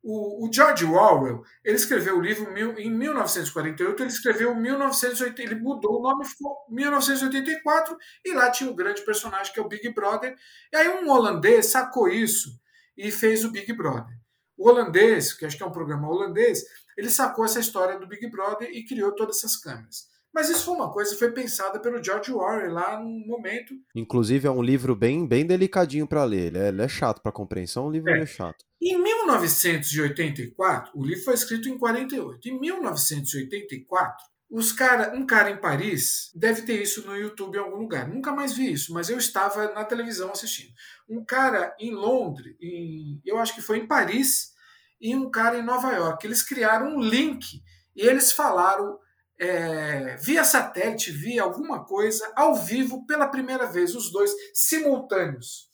O, 0.02 0.46
o, 0.46 0.52
George 0.52 0.84
Orwell, 0.84 1.42
ele 1.64 1.76
escreveu 1.76 2.16
o 2.16 2.20
livro 2.20 2.52
mil, 2.52 2.78
em 2.78 2.90
1948, 2.90 4.02
ele 4.02 4.08
escreveu 4.08 4.54
1980, 4.54 5.42
ele 5.42 5.60
mudou 5.60 5.98
o 5.98 6.02
nome, 6.02 6.24
ficou 6.24 6.64
1984, 6.70 7.96
e 8.24 8.32
lá 8.32 8.48
tinha 8.50 8.70
um 8.70 8.74
grande 8.74 9.02
personagem 9.02 9.52
que 9.52 9.58
é 9.58 9.62
o 9.62 9.68
Big 9.68 9.92
Brother. 9.92 10.36
E 10.72 10.76
aí 10.76 10.88
um 10.88 11.10
holandês 11.10 11.66
sacou 11.66 12.08
isso 12.08 12.50
e 12.96 13.10
fez 13.10 13.44
o 13.44 13.50
Big 13.50 13.72
Brother. 13.72 14.16
O 14.56 14.68
holandês, 14.68 15.32
que 15.32 15.44
acho 15.44 15.56
que 15.56 15.62
é 15.62 15.66
um 15.66 15.72
programa 15.72 16.08
holandês, 16.08 16.64
ele 16.96 17.10
sacou 17.10 17.44
essa 17.44 17.60
história 17.60 17.98
do 17.98 18.06
Big 18.06 18.28
Brother 18.30 18.70
e 18.70 18.84
criou 18.84 19.14
todas 19.14 19.36
essas 19.36 19.56
câmeras. 19.56 20.06
Mas 20.32 20.48
isso 20.50 20.64
foi 20.66 20.74
uma 20.74 20.92
coisa 20.92 21.12
que 21.12 21.18
foi 21.18 21.30
pensada 21.32 21.80
pelo 21.80 22.02
George 22.02 22.30
Orwell 22.30 22.70
lá 22.70 23.00
num 23.00 23.26
momento. 23.26 23.74
Inclusive 23.94 24.46
é 24.46 24.50
um 24.50 24.62
livro 24.62 24.94
bem, 24.94 25.26
bem 25.26 25.46
delicadinho 25.46 26.06
para 26.06 26.24
ler. 26.24 26.48
Ele 26.48 26.58
é, 26.58 26.68
ele 26.68 26.82
é 26.82 26.88
chato 26.88 27.22
para 27.22 27.32
compreensão, 27.32 27.84
é 27.84 27.86
um 27.86 27.90
livro 27.90 28.10
é. 28.10 28.14
meio 28.14 28.26
chato. 28.26 28.62
Em 28.80 29.02
1984, 29.02 30.92
o 30.94 31.02
livro 31.02 31.24
foi 31.24 31.32
escrito 31.32 31.70
em 31.70 31.78
48. 31.78 32.48
Em 32.50 32.60
1984, 32.60 34.24
os 34.50 34.72
cara, 34.72 35.12
um 35.14 35.26
cara 35.26 35.50
em 35.50 35.60
Paris 35.60 36.30
deve 36.34 36.62
ter 36.62 36.80
isso 36.80 37.06
no 37.06 37.16
YouTube 37.16 37.56
em 37.56 37.60
algum 37.60 37.78
lugar. 37.78 38.08
Nunca 38.08 38.32
mais 38.32 38.52
vi 38.52 38.72
isso, 38.72 38.92
mas 38.92 39.10
eu 39.10 39.18
estava 39.18 39.72
na 39.72 39.84
televisão 39.84 40.30
assistindo. 40.30 40.72
Um 41.08 41.24
cara 41.24 41.74
em 41.78 41.92
Londres, 41.92 42.56
em, 42.60 43.20
eu 43.24 43.38
acho 43.38 43.54
que 43.54 43.62
foi 43.62 43.78
em 43.78 43.86
Paris, 43.86 44.54
e 45.00 45.14
um 45.14 45.30
cara 45.30 45.58
em 45.58 45.64
Nova 45.64 45.92
York. 45.92 46.26
Eles 46.26 46.42
criaram 46.42 46.96
um 46.96 47.00
link 47.00 47.62
e 47.94 48.02
eles 48.02 48.32
falaram 48.32 48.98
é, 49.38 50.16
via 50.16 50.44
satélite, 50.44 51.10
via 51.10 51.42
alguma 51.42 51.84
coisa, 51.84 52.32
ao 52.34 52.54
vivo 52.54 53.06
pela 53.06 53.28
primeira 53.28 53.66
vez, 53.66 53.94
os 53.94 54.10
dois 54.10 54.32
simultâneos. 54.54 55.68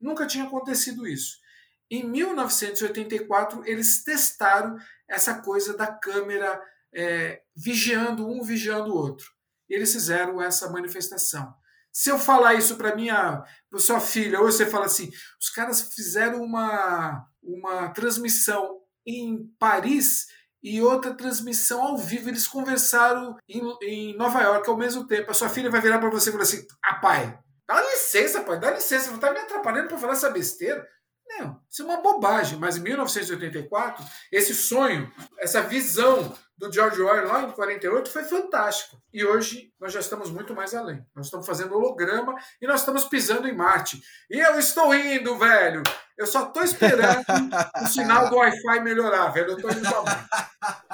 Nunca 0.00 0.26
tinha 0.26 0.44
acontecido 0.44 1.06
isso. 1.06 1.36
Em 1.90 2.08
1984, 2.08 3.62
eles 3.66 4.02
testaram 4.02 4.76
essa 5.08 5.42
coisa 5.42 5.76
da 5.76 5.86
câmera 5.86 6.60
é, 6.94 7.42
vigiando 7.56 8.28
um, 8.28 8.42
vigiando 8.42 8.92
o 8.92 8.96
outro. 8.96 9.26
Eles 9.68 9.92
fizeram 9.92 10.40
essa 10.40 10.70
manifestação. 10.70 11.54
Se 11.92 12.10
eu 12.10 12.18
falar 12.18 12.54
isso 12.54 12.76
para 12.76 12.96
minha 12.96 13.44
pra 13.70 13.78
sua 13.78 14.00
filha, 14.00 14.40
ou 14.40 14.46
você 14.46 14.66
fala 14.66 14.86
assim, 14.86 15.10
os 15.40 15.48
caras 15.48 15.94
fizeram 15.94 16.42
uma, 16.42 17.26
uma 17.42 17.88
transmissão 17.90 18.80
em 19.06 19.46
Paris 19.58 20.26
e 20.62 20.80
outra 20.82 21.14
transmissão 21.14 21.82
ao 21.82 21.96
vivo. 21.96 22.28
Eles 22.28 22.48
conversaram 22.48 23.36
em, 23.48 23.60
em 23.82 24.16
Nova 24.16 24.40
York 24.42 24.68
ao 24.68 24.76
mesmo 24.76 25.06
tempo. 25.06 25.30
A 25.30 25.34
sua 25.34 25.48
filha 25.48 25.70
vai 25.70 25.80
virar 25.80 25.98
para 25.98 26.10
você 26.10 26.30
e 26.30 26.32
falar 26.32 26.42
assim: 26.42 26.66
Ah, 26.82 26.94
pai, 26.94 27.38
dá 27.68 27.80
licença, 27.80 28.42
pai, 28.42 28.58
dá 28.58 28.70
licença, 28.72 29.10
você 29.10 29.14
está 29.14 29.32
me 29.32 29.38
atrapalhando 29.38 29.88
para 29.88 29.98
falar 29.98 30.14
essa 30.14 30.30
besteira. 30.30 30.84
Não, 31.26 31.60
isso 31.70 31.82
é 31.82 31.84
uma 31.84 32.00
bobagem. 32.00 32.58
Mas 32.58 32.76
em 32.76 32.80
1984, 32.80 34.04
esse 34.32 34.54
sonho, 34.54 35.12
essa 35.38 35.62
visão 35.62 36.36
do 36.56 36.72
George 36.72 37.00
Orwell 37.02 37.26
lá 37.26 37.42
em 37.42 37.50
48 37.50 38.08
foi 38.08 38.24
fantástico. 38.24 38.96
E 39.12 39.24
hoje 39.24 39.72
nós 39.80 39.92
já 39.92 40.00
estamos 40.00 40.30
muito 40.30 40.54
mais 40.54 40.74
além. 40.74 41.04
Nós 41.14 41.26
estamos 41.26 41.46
fazendo 41.46 41.74
holograma 41.74 42.34
e 42.60 42.66
nós 42.66 42.80
estamos 42.80 43.04
pisando 43.04 43.48
em 43.48 43.54
Marte. 43.54 44.00
E 44.30 44.38
eu 44.38 44.58
estou 44.58 44.94
indo, 44.94 45.36
velho. 45.36 45.82
Eu 46.16 46.26
só 46.26 46.46
estou 46.46 46.62
esperando 46.62 47.24
o 47.82 47.86
sinal 47.88 48.30
do 48.30 48.36
Wi-Fi 48.36 48.80
melhorar, 48.80 49.30
velho. 49.30 49.50
Eu 49.50 49.56
estou 49.56 49.70
indo 49.70 49.80
pra 49.80 50.02
Marte. 50.02 50.28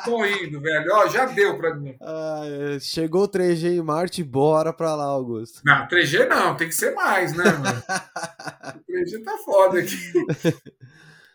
Tô 0.04 0.24
indo, 0.24 0.60
velho. 0.60 0.86
Ó, 0.92 1.08
já 1.08 1.26
deu 1.26 1.58
para 1.58 1.74
mim. 1.74 1.94
Ah, 2.00 2.42
chegou 2.80 3.24
o 3.24 3.28
3G 3.28 3.76
em 3.76 3.82
Marte, 3.82 4.24
bora 4.24 4.72
para 4.72 4.94
lá, 4.94 5.04
Augusto. 5.04 5.60
Não, 5.64 5.86
3G 5.88 6.26
não, 6.26 6.56
tem 6.56 6.68
que 6.68 6.74
ser 6.74 6.94
mais, 6.94 7.36
né, 7.36 7.44
mano? 7.44 7.82
o 8.88 8.92
3G 8.92 9.22
tá 9.22 9.36
foda 9.44 9.78
aqui. 9.78 10.12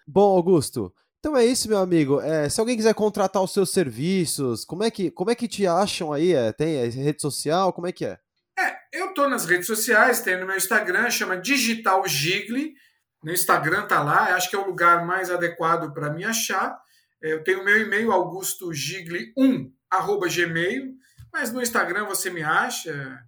Bom, 0.08 0.36
Augusto, 0.36 0.94
então 1.26 1.36
é 1.36 1.44
isso, 1.44 1.68
meu 1.68 1.80
amigo. 1.80 2.22
É, 2.22 2.48
se 2.48 2.60
alguém 2.60 2.78
quiser 2.78 2.94
contratar 2.94 3.42
os 3.42 3.52
seus 3.52 3.72
serviços, 3.72 4.64
como 4.64 4.84
é 4.84 4.92
que, 4.92 5.10
como 5.10 5.32
é 5.32 5.34
que 5.34 5.48
te 5.48 5.66
acham 5.66 6.14
aí? 6.14 6.34
É, 6.34 6.52
tem 6.54 6.76
é, 6.76 6.86
rede 6.86 7.20
social? 7.20 7.74
Como 7.74 7.88
é 7.88 7.92
que 7.92 8.06
é? 8.06 8.20
É, 8.60 8.76
eu 8.94 9.12
tô 9.12 9.28
nas 9.28 9.44
redes 9.44 9.66
sociais, 9.66 10.22
tem 10.22 10.40
no 10.40 10.46
meu 10.46 10.56
Instagram, 10.56 11.10
chama 11.10 11.36
Digital 11.36 12.08
Gigli. 12.08 12.76
No 13.24 13.32
Instagram 13.32 13.88
tá 13.88 14.04
lá, 14.04 14.36
acho 14.36 14.52
que 14.52 14.56
é 14.56 14.60
o 14.60 14.68
lugar 14.68 15.04
mais 15.04 15.32
adequado 15.32 15.92
para 15.96 16.14
me 16.14 16.24
achar. 16.24 16.78
É, 17.24 17.34
eu 17.34 17.44
tenho 17.44 17.66
meu 17.66 17.82
e-mail, 17.82 18.10
augustogigli1, 18.10 19.72
arroba 19.90 20.28
gmail, 20.28 20.94
mas 21.34 21.52
no 21.52 21.60
Instagram 21.60 22.06
você 22.06 22.30
me 22.30 22.44
acha, 22.44 23.20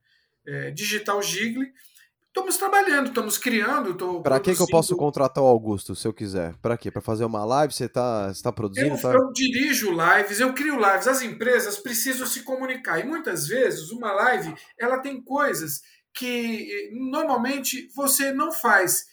é, 0.46 0.70
Digital 0.70 1.20
Gigli. 1.24 1.74
Estamos 2.38 2.58
trabalhando, 2.58 3.08
estamos 3.08 3.38
criando. 3.40 4.22
Para 4.22 4.40
que, 4.40 4.56
que 4.56 4.62
eu 4.62 4.68
posso 4.68 4.96
contratar 4.96 5.44
o 5.44 5.48
Augusto, 5.48 5.96
se 5.96 6.08
eu 6.08 6.14
quiser? 6.14 6.54
Para 6.62 6.78
quê? 6.78 6.92
Para 6.92 7.02
fazer 7.02 7.26
uma 7.26 7.44
live? 7.44 7.74
Você 7.74 7.86
está 7.86 8.32
tá 8.44 8.52
produzindo? 8.52 8.96
Eu, 8.96 9.02
tá... 9.02 9.12
eu 9.12 9.34
dirijo 9.34 9.90
lives, 9.90 10.40
eu 10.40 10.54
crio 10.54 10.76
lives. 10.76 11.08
As 11.08 11.24
empresas 11.24 11.80
precisam 11.80 12.28
se 12.28 12.44
comunicar. 12.44 13.00
E 13.00 13.08
muitas 13.08 13.48
vezes, 13.48 13.90
uma 13.90 14.12
live, 14.12 14.54
ela 14.80 15.00
tem 15.00 15.20
coisas 15.20 15.82
que 16.14 16.92
normalmente 16.94 17.90
você 17.96 18.32
não 18.32 18.52
faz. 18.52 19.06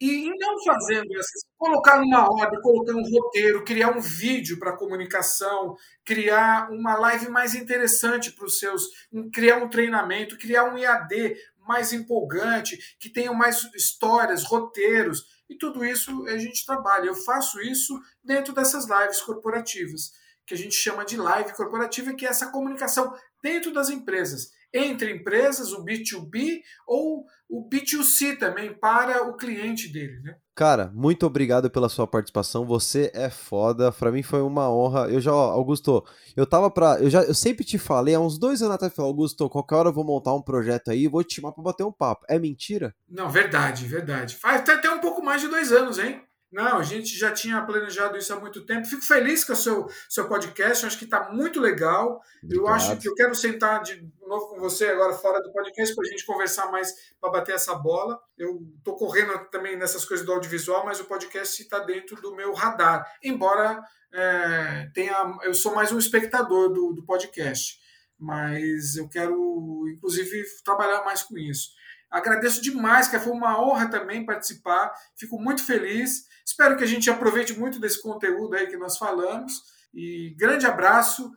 E 0.00 0.30
não 0.38 0.64
fazendo 0.64 1.14
essas, 1.18 1.44
colocar 1.58 2.00
numa 2.00 2.24
ordem, 2.32 2.58
colocar 2.62 2.94
um 2.94 3.02
roteiro, 3.02 3.62
criar 3.62 3.94
um 3.94 4.00
vídeo 4.00 4.58
para 4.58 4.74
comunicação, 4.74 5.76
criar 6.06 6.70
uma 6.70 6.96
live 6.96 7.28
mais 7.28 7.54
interessante 7.54 8.32
para 8.32 8.46
os 8.46 8.58
seus, 8.58 8.84
criar 9.30 9.58
um 9.58 9.68
treinamento, 9.68 10.38
criar 10.38 10.72
um 10.72 10.78
IAD 10.78 11.36
mais 11.70 11.92
empolgante, 11.92 12.96
que 12.98 13.08
tenham 13.08 13.32
mais 13.32 13.62
histórias, 13.76 14.42
roteiros, 14.42 15.24
e 15.48 15.56
tudo 15.56 15.84
isso 15.84 16.26
a 16.26 16.36
gente 16.36 16.66
trabalha. 16.66 17.06
Eu 17.06 17.14
faço 17.14 17.60
isso 17.60 17.96
dentro 18.24 18.52
dessas 18.52 18.88
lives 18.88 19.22
corporativas, 19.22 20.10
que 20.44 20.52
a 20.52 20.56
gente 20.56 20.74
chama 20.74 21.04
de 21.04 21.16
live 21.16 21.52
corporativa, 21.52 22.12
que 22.12 22.26
é 22.26 22.28
essa 22.28 22.50
comunicação 22.50 23.16
dentro 23.40 23.72
das 23.72 23.88
empresas, 23.88 24.50
entre 24.72 25.12
empresas, 25.12 25.72
o 25.72 25.84
B2B 25.84 26.60
ou 26.86 27.24
o 27.48 27.68
B2C 27.68 28.38
também 28.38 28.72
para 28.72 29.28
o 29.28 29.36
cliente 29.36 29.88
dele, 29.88 30.20
né? 30.22 30.36
Cara, 30.54 30.90
muito 30.94 31.24
obrigado 31.26 31.70
pela 31.70 31.88
sua 31.88 32.06
participação. 32.06 32.66
Você 32.66 33.10
é 33.14 33.30
foda. 33.30 33.90
Para 33.90 34.12
mim 34.12 34.22
foi 34.22 34.42
uma 34.42 34.70
honra. 34.70 35.08
Eu 35.08 35.20
já, 35.20 35.32
Augusto, 35.32 36.04
eu 36.36 36.46
tava 36.46 36.70
pra. 36.70 36.98
Eu 37.00 37.08
já 37.08 37.22
eu 37.22 37.34
sempre 37.34 37.64
te 37.64 37.78
falei, 37.78 38.14
há 38.14 38.20
uns 38.20 38.38
dois 38.38 38.60
anos 38.60 38.74
atrás, 38.74 38.96
Augusto, 38.98 39.48
qualquer 39.48 39.76
hora 39.76 39.88
eu 39.88 39.92
vou 39.92 40.04
montar 40.04 40.34
um 40.34 40.42
projeto 40.42 40.90
aí 40.90 41.04
e 41.04 41.08
vou 41.08 41.24
te 41.24 41.36
chamar 41.36 41.52
pra 41.52 41.64
bater 41.64 41.84
um 41.84 41.92
papo. 41.92 42.26
É 42.28 42.38
mentira? 42.38 42.94
Não, 43.08 43.30
verdade, 43.30 43.86
verdade. 43.86 44.36
Faz 44.36 44.68
até 44.68 44.90
um 44.90 45.00
pouco 45.00 45.22
mais 45.22 45.40
de 45.40 45.48
dois 45.48 45.72
anos, 45.72 45.98
hein? 45.98 46.22
Não, 46.50 46.78
a 46.78 46.82
gente 46.82 47.16
já 47.16 47.30
tinha 47.30 47.62
planejado 47.62 48.18
isso 48.18 48.32
há 48.32 48.40
muito 48.40 48.66
tempo. 48.66 48.86
Fico 48.86 49.02
feliz 49.02 49.44
com 49.44 49.52
o 49.52 49.56
seu, 49.56 49.88
seu 50.08 50.26
podcast, 50.26 50.84
acho 50.84 50.98
que 50.98 51.04
está 51.04 51.30
muito 51.30 51.60
legal. 51.60 52.20
Obrigado. 52.42 52.60
Eu 52.60 52.66
acho 52.66 52.96
que 52.96 53.08
eu 53.08 53.14
quero 53.14 53.34
sentar 53.36 53.82
de 53.82 54.04
novo 54.26 54.48
com 54.48 54.58
você 54.58 54.86
agora 54.86 55.12
fora 55.12 55.40
do 55.40 55.52
podcast 55.52 55.94
para 55.94 56.04
a 56.04 56.10
gente 56.10 56.26
conversar 56.26 56.70
mais, 56.72 56.92
para 57.20 57.30
bater 57.30 57.54
essa 57.54 57.74
bola. 57.76 58.20
Eu 58.36 58.60
estou 58.78 58.96
correndo 58.96 59.38
também 59.50 59.76
nessas 59.76 60.04
coisas 60.04 60.26
do 60.26 60.32
audiovisual, 60.32 60.84
mas 60.84 60.98
o 60.98 61.04
podcast 61.04 61.62
está 61.62 61.78
dentro 61.78 62.20
do 62.20 62.34
meu 62.34 62.52
radar. 62.52 63.06
Embora 63.22 63.80
é, 64.12 64.90
tenha. 64.92 65.38
Eu 65.44 65.54
sou 65.54 65.72
mais 65.72 65.92
um 65.92 65.98
espectador 65.98 66.72
do, 66.72 66.92
do 66.92 67.04
podcast, 67.04 67.78
mas 68.18 68.96
eu 68.96 69.08
quero, 69.08 69.84
inclusive, 69.88 70.44
trabalhar 70.64 71.04
mais 71.04 71.22
com 71.22 71.38
isso. 71.38 71.70
Agradeço 72.10 72.60
demais, 72.60 73.06
que 73.06 73.18
foi 73.20 73.32
uma 73.32 73.62
honra 73.62 73.88
também 73.88 74.26
participar. 74.26 74.92
Fico 75.16 75.40
muito 75.40 75.64
feliz. 75.64 76.28
Espero 76.44 76.76
que 76.76 76.84
a 76.84 76.86
gente 76.86 77.08
aproveite 77.10 77.58
muito 77.58 77.78
desse 77.78 78.00
conteúdo 78.02 78.54
aí 78.54 78.66
que 78.66 78.76
nós 78.76 78.98
falamos. 78.98 79.62
E 79.92 80.34
grande 80.36 80.66
abraço. 80.66 81.32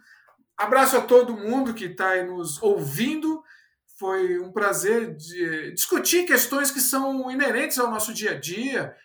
Abraço 0.58 0.98
a 0.98 1.02
todo 1.02 1.38
mundo 1.38 1.74
que 1.74 1.86
está 1.86 2.10
aí 2.10 2.26
nos 2.26 2.62
ouvindo. 2.62 3.44
Foi 3.98 4.40
um 4.40 4.52
prazer 4.52 5.16
discutir 5.74 6.26
questões 6.26 6.72
que 6.72 6.80
são 6.80 7.30
inerentes 7.32 7.80
ao 7.80 7.90
nosso 7.90 8.14
dia 8.14 8.32
a 8.32 8.40
dia. 8.40 8.96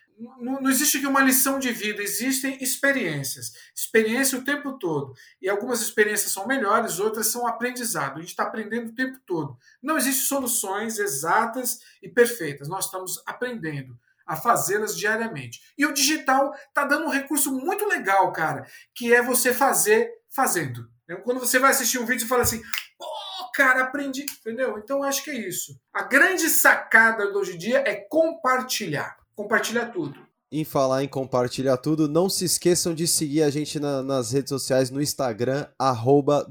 Não, 0.41 0.69
existe 0.69 0.97
aqui 0.97 1.07
uma 1.07 1.23
lição 1.23 1.61
de 1.61 1.71
vida, 1.71 2.03
existem 2.03 2.61
experiências. 2.61 3.53
Experiência 3.75 4.37
o 4.37 4.43
tempo 4.43 4.77
todo. 4.77 5.15
E 5.41 5.49
algumas 5.49 5.81
experiências 5.81 6.33
são 6.33 6.47
melhores, 6.47 6.99
outras 6.99 7.29
são 7.29 7.47
aprendizado. 7.47 8.17
A 8.17 8.21
gente 8.21 8.31
está 8.31 8.43
aprendendo 8.43 8.89
o 8.89 8.95
tempo 8.95 9.19
todo. 9.25 9.57
Não 9.81 9.97
existem 9.97 10.25
soluções 10.25 10.99
exatas 10.99 11.81
e 12.03 12.09
perfeitas. 12.09 12.69
Nós 12.69 12.87
estamos 12.87 13.23
aprendendo 13.25 13.97
a 14.29 14.37
fazê-las 14.37 14.95
diariamente. 14.95 15.59
E 15.77 15.87
o 15.87 15.93
digital 15.93 16.53
está 16.55 16.85
dando 16.85 17.07
um 17.07 17.11
recurso 17.11 17.51
muito 17.51 17.87
legal, 17.87 18.31
cara, 18.31 18.67
que 18.95 19.13
é 19.13 19.23
você 19.23 19.55
fazer 19.55 20.11
fazendo. 20.29 20.87
Quando 21.25 21.41
você 21.41 21.59
vai 21.59 21.71
assistir 21.71 21.99
um 21.99 22.05
vídeo 22.05 22.27
e 22.27 22.29
fala 22.29 22.43
assim, 22.43 22.61
pô, 22.99 23.07
cara, 23.55 23.85
aprendi, 23.85 24.27
entendeu? 24.41 24.79
Então 24.79 25.03
acho 25.03 25.25
que 25.25 25.31
é 25.31 25.49
isso. 25.49 25.81
A 25.93 26.03
grande 26.03 26.51
sacada 26.51 27.27
de 27.33 27.37
hoje 27.37 27.55
em 27.55 27.59
dia 27.59 27.83
é 27.87 27.95
compartilhar. 27.95 29.17
Compartilhar 29.35 29.87
tudo. 29.87 30.29
Em 30.53 30.65
falar 30.65 31.03
em 31.03 31.09
compartilhar 31.09 31.79
tudo, 31.79 32.09
não 32.09 32.29
se 32.29 32.45
esqueçam 32.45 32.95
de 32.95 33.07
seguir 33.07 33.43
a 33.43 33.51
gente 33.51 33.81
na, 33.81 34.03
nas 34.03 34.33
redes 34.33 34.51
sociais 34.51 34.91
no 34.91 35.01
Instagram, 35.01 35.67
arroba 35.79 36.47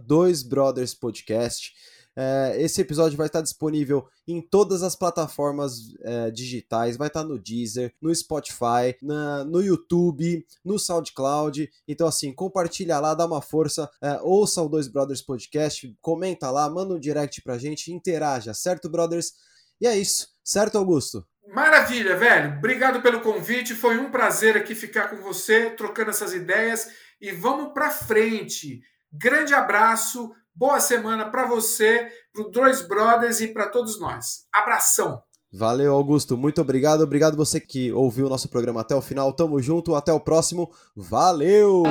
Podcast. 1.00 1.74
É, 2.20 2.56
esse 2.60 2.82
episódio 2.82 3.16
vai 3.16 3.28
estar 3.28 3.42
disponível 3.42 4.08
em 4.28 4.42
todas 4.42 4.82
as 4.82 4.96
plataformas 4.96 5.96
é, 6.02 6.32
digitais, 6.32 6.98
vai 6.98 7.10
estar 7.10 7.24
no 7.24 7.38
Deezer, 7.38 7.94
no 8.02 8.14
Spotify, 8.14 8.98
na, 9.04 9.44
no 9.44 9.62
YouTube, 9.62 10.44
no 10.66 10.80
SoundCloud. 10.80 11.70
Então, 11.88 12.08
assim, 12.08 12.34
compartilha 12.34 13.00
lá, 13.00 13.14
dá 13.14 13.28
uma 13.28 13.42
força, 13.42 13.88
é, 14.02 14.20
ouça 14.24 14.64
o 14.64 14.68
Dois 14.68 14.88
Brothers 14.88 15.22
Podcast, 15.22 15.96
comenta 16.02 16.50
lá, 16.50 16.68
manda 16.68 16.96
um 16.96 17.00
direct 17.00 17.40
pra 17.44 17.60
gente, 17.60 17.94
interaja, 17.94 18.52
certo, 18.52 18.90
brothers? 18.90 19.34
E 19.80 19.86
é 19.86 19.96
isso, 19.96 20.30
certo, 20.44 20.80
Augusto? 20.80 21.24
Maravilha, 21.54 22.18
velho. 22.18 22.58
Obrigado 22.58 23.02
pelo 23.02 23.22
convite. 23.22 23.74
Foi 23.74 23.98
um 23.98 24.12
prazer 24.12 24.58
aqui 24.58 24.76
ficar 24.76 25.10
com 25.10 25.18
você, 25.18 25.70
trocando 25.70 26.10
essas 26.10 26.34
ideias. 26.34 26.90
E 27.22 27.32
vamos 27.32 27.74
para 27.74 27.90
frente. 27.90 28.82
Grande 29.12 29.54
abraço. 29.54 30.34
Boa 30.58 30.80
semana 30.80 31.30
para 31.30 31.46
você, 31.46 32.08
para 32.34 32.42
o 32.42 32.50
Dois 32.50 32.82
Brothers 32.82 33.42
e 33.42 33.48
para 33.50 33.70
todos 33.70 34.00
nós. 34.00 34.48
Abração! 34.52 35.22
Valeu, 35.54 35.94
Augusto. 35.94 36.36
Muito 36.36 36.60
obrigado. 36.60 37.02
Obrigado 37.02 37.38
você 37.38 37.60
que 37.60 37.92
ouviu 37.92 38.26
o 38.26 38.30
nosso 38.30 38.50
programa 38.50 38.82
até 38.82 38.96
o 38.96 39.02
final. 39.02 39.32
Tamo 39.34 39.62
junto. 39.62 39.94
Até 39.94 40.12
o 40.12 40.20
próximo. 40.20 40.72
Valeu! 40.96 41.84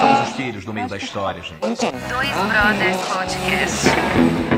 Somos 0.00 0.28
os 0.30 0.36
filhos 0.36 0.64
no 0.64 0.72
meio 0.72 0.88
da 0.88 0.96
história, 0.96 1.42
gente. 1.42 1.60
Dois 1.60 2.30
Brothers 2.30 3.08
Podcast. 3.12 4.53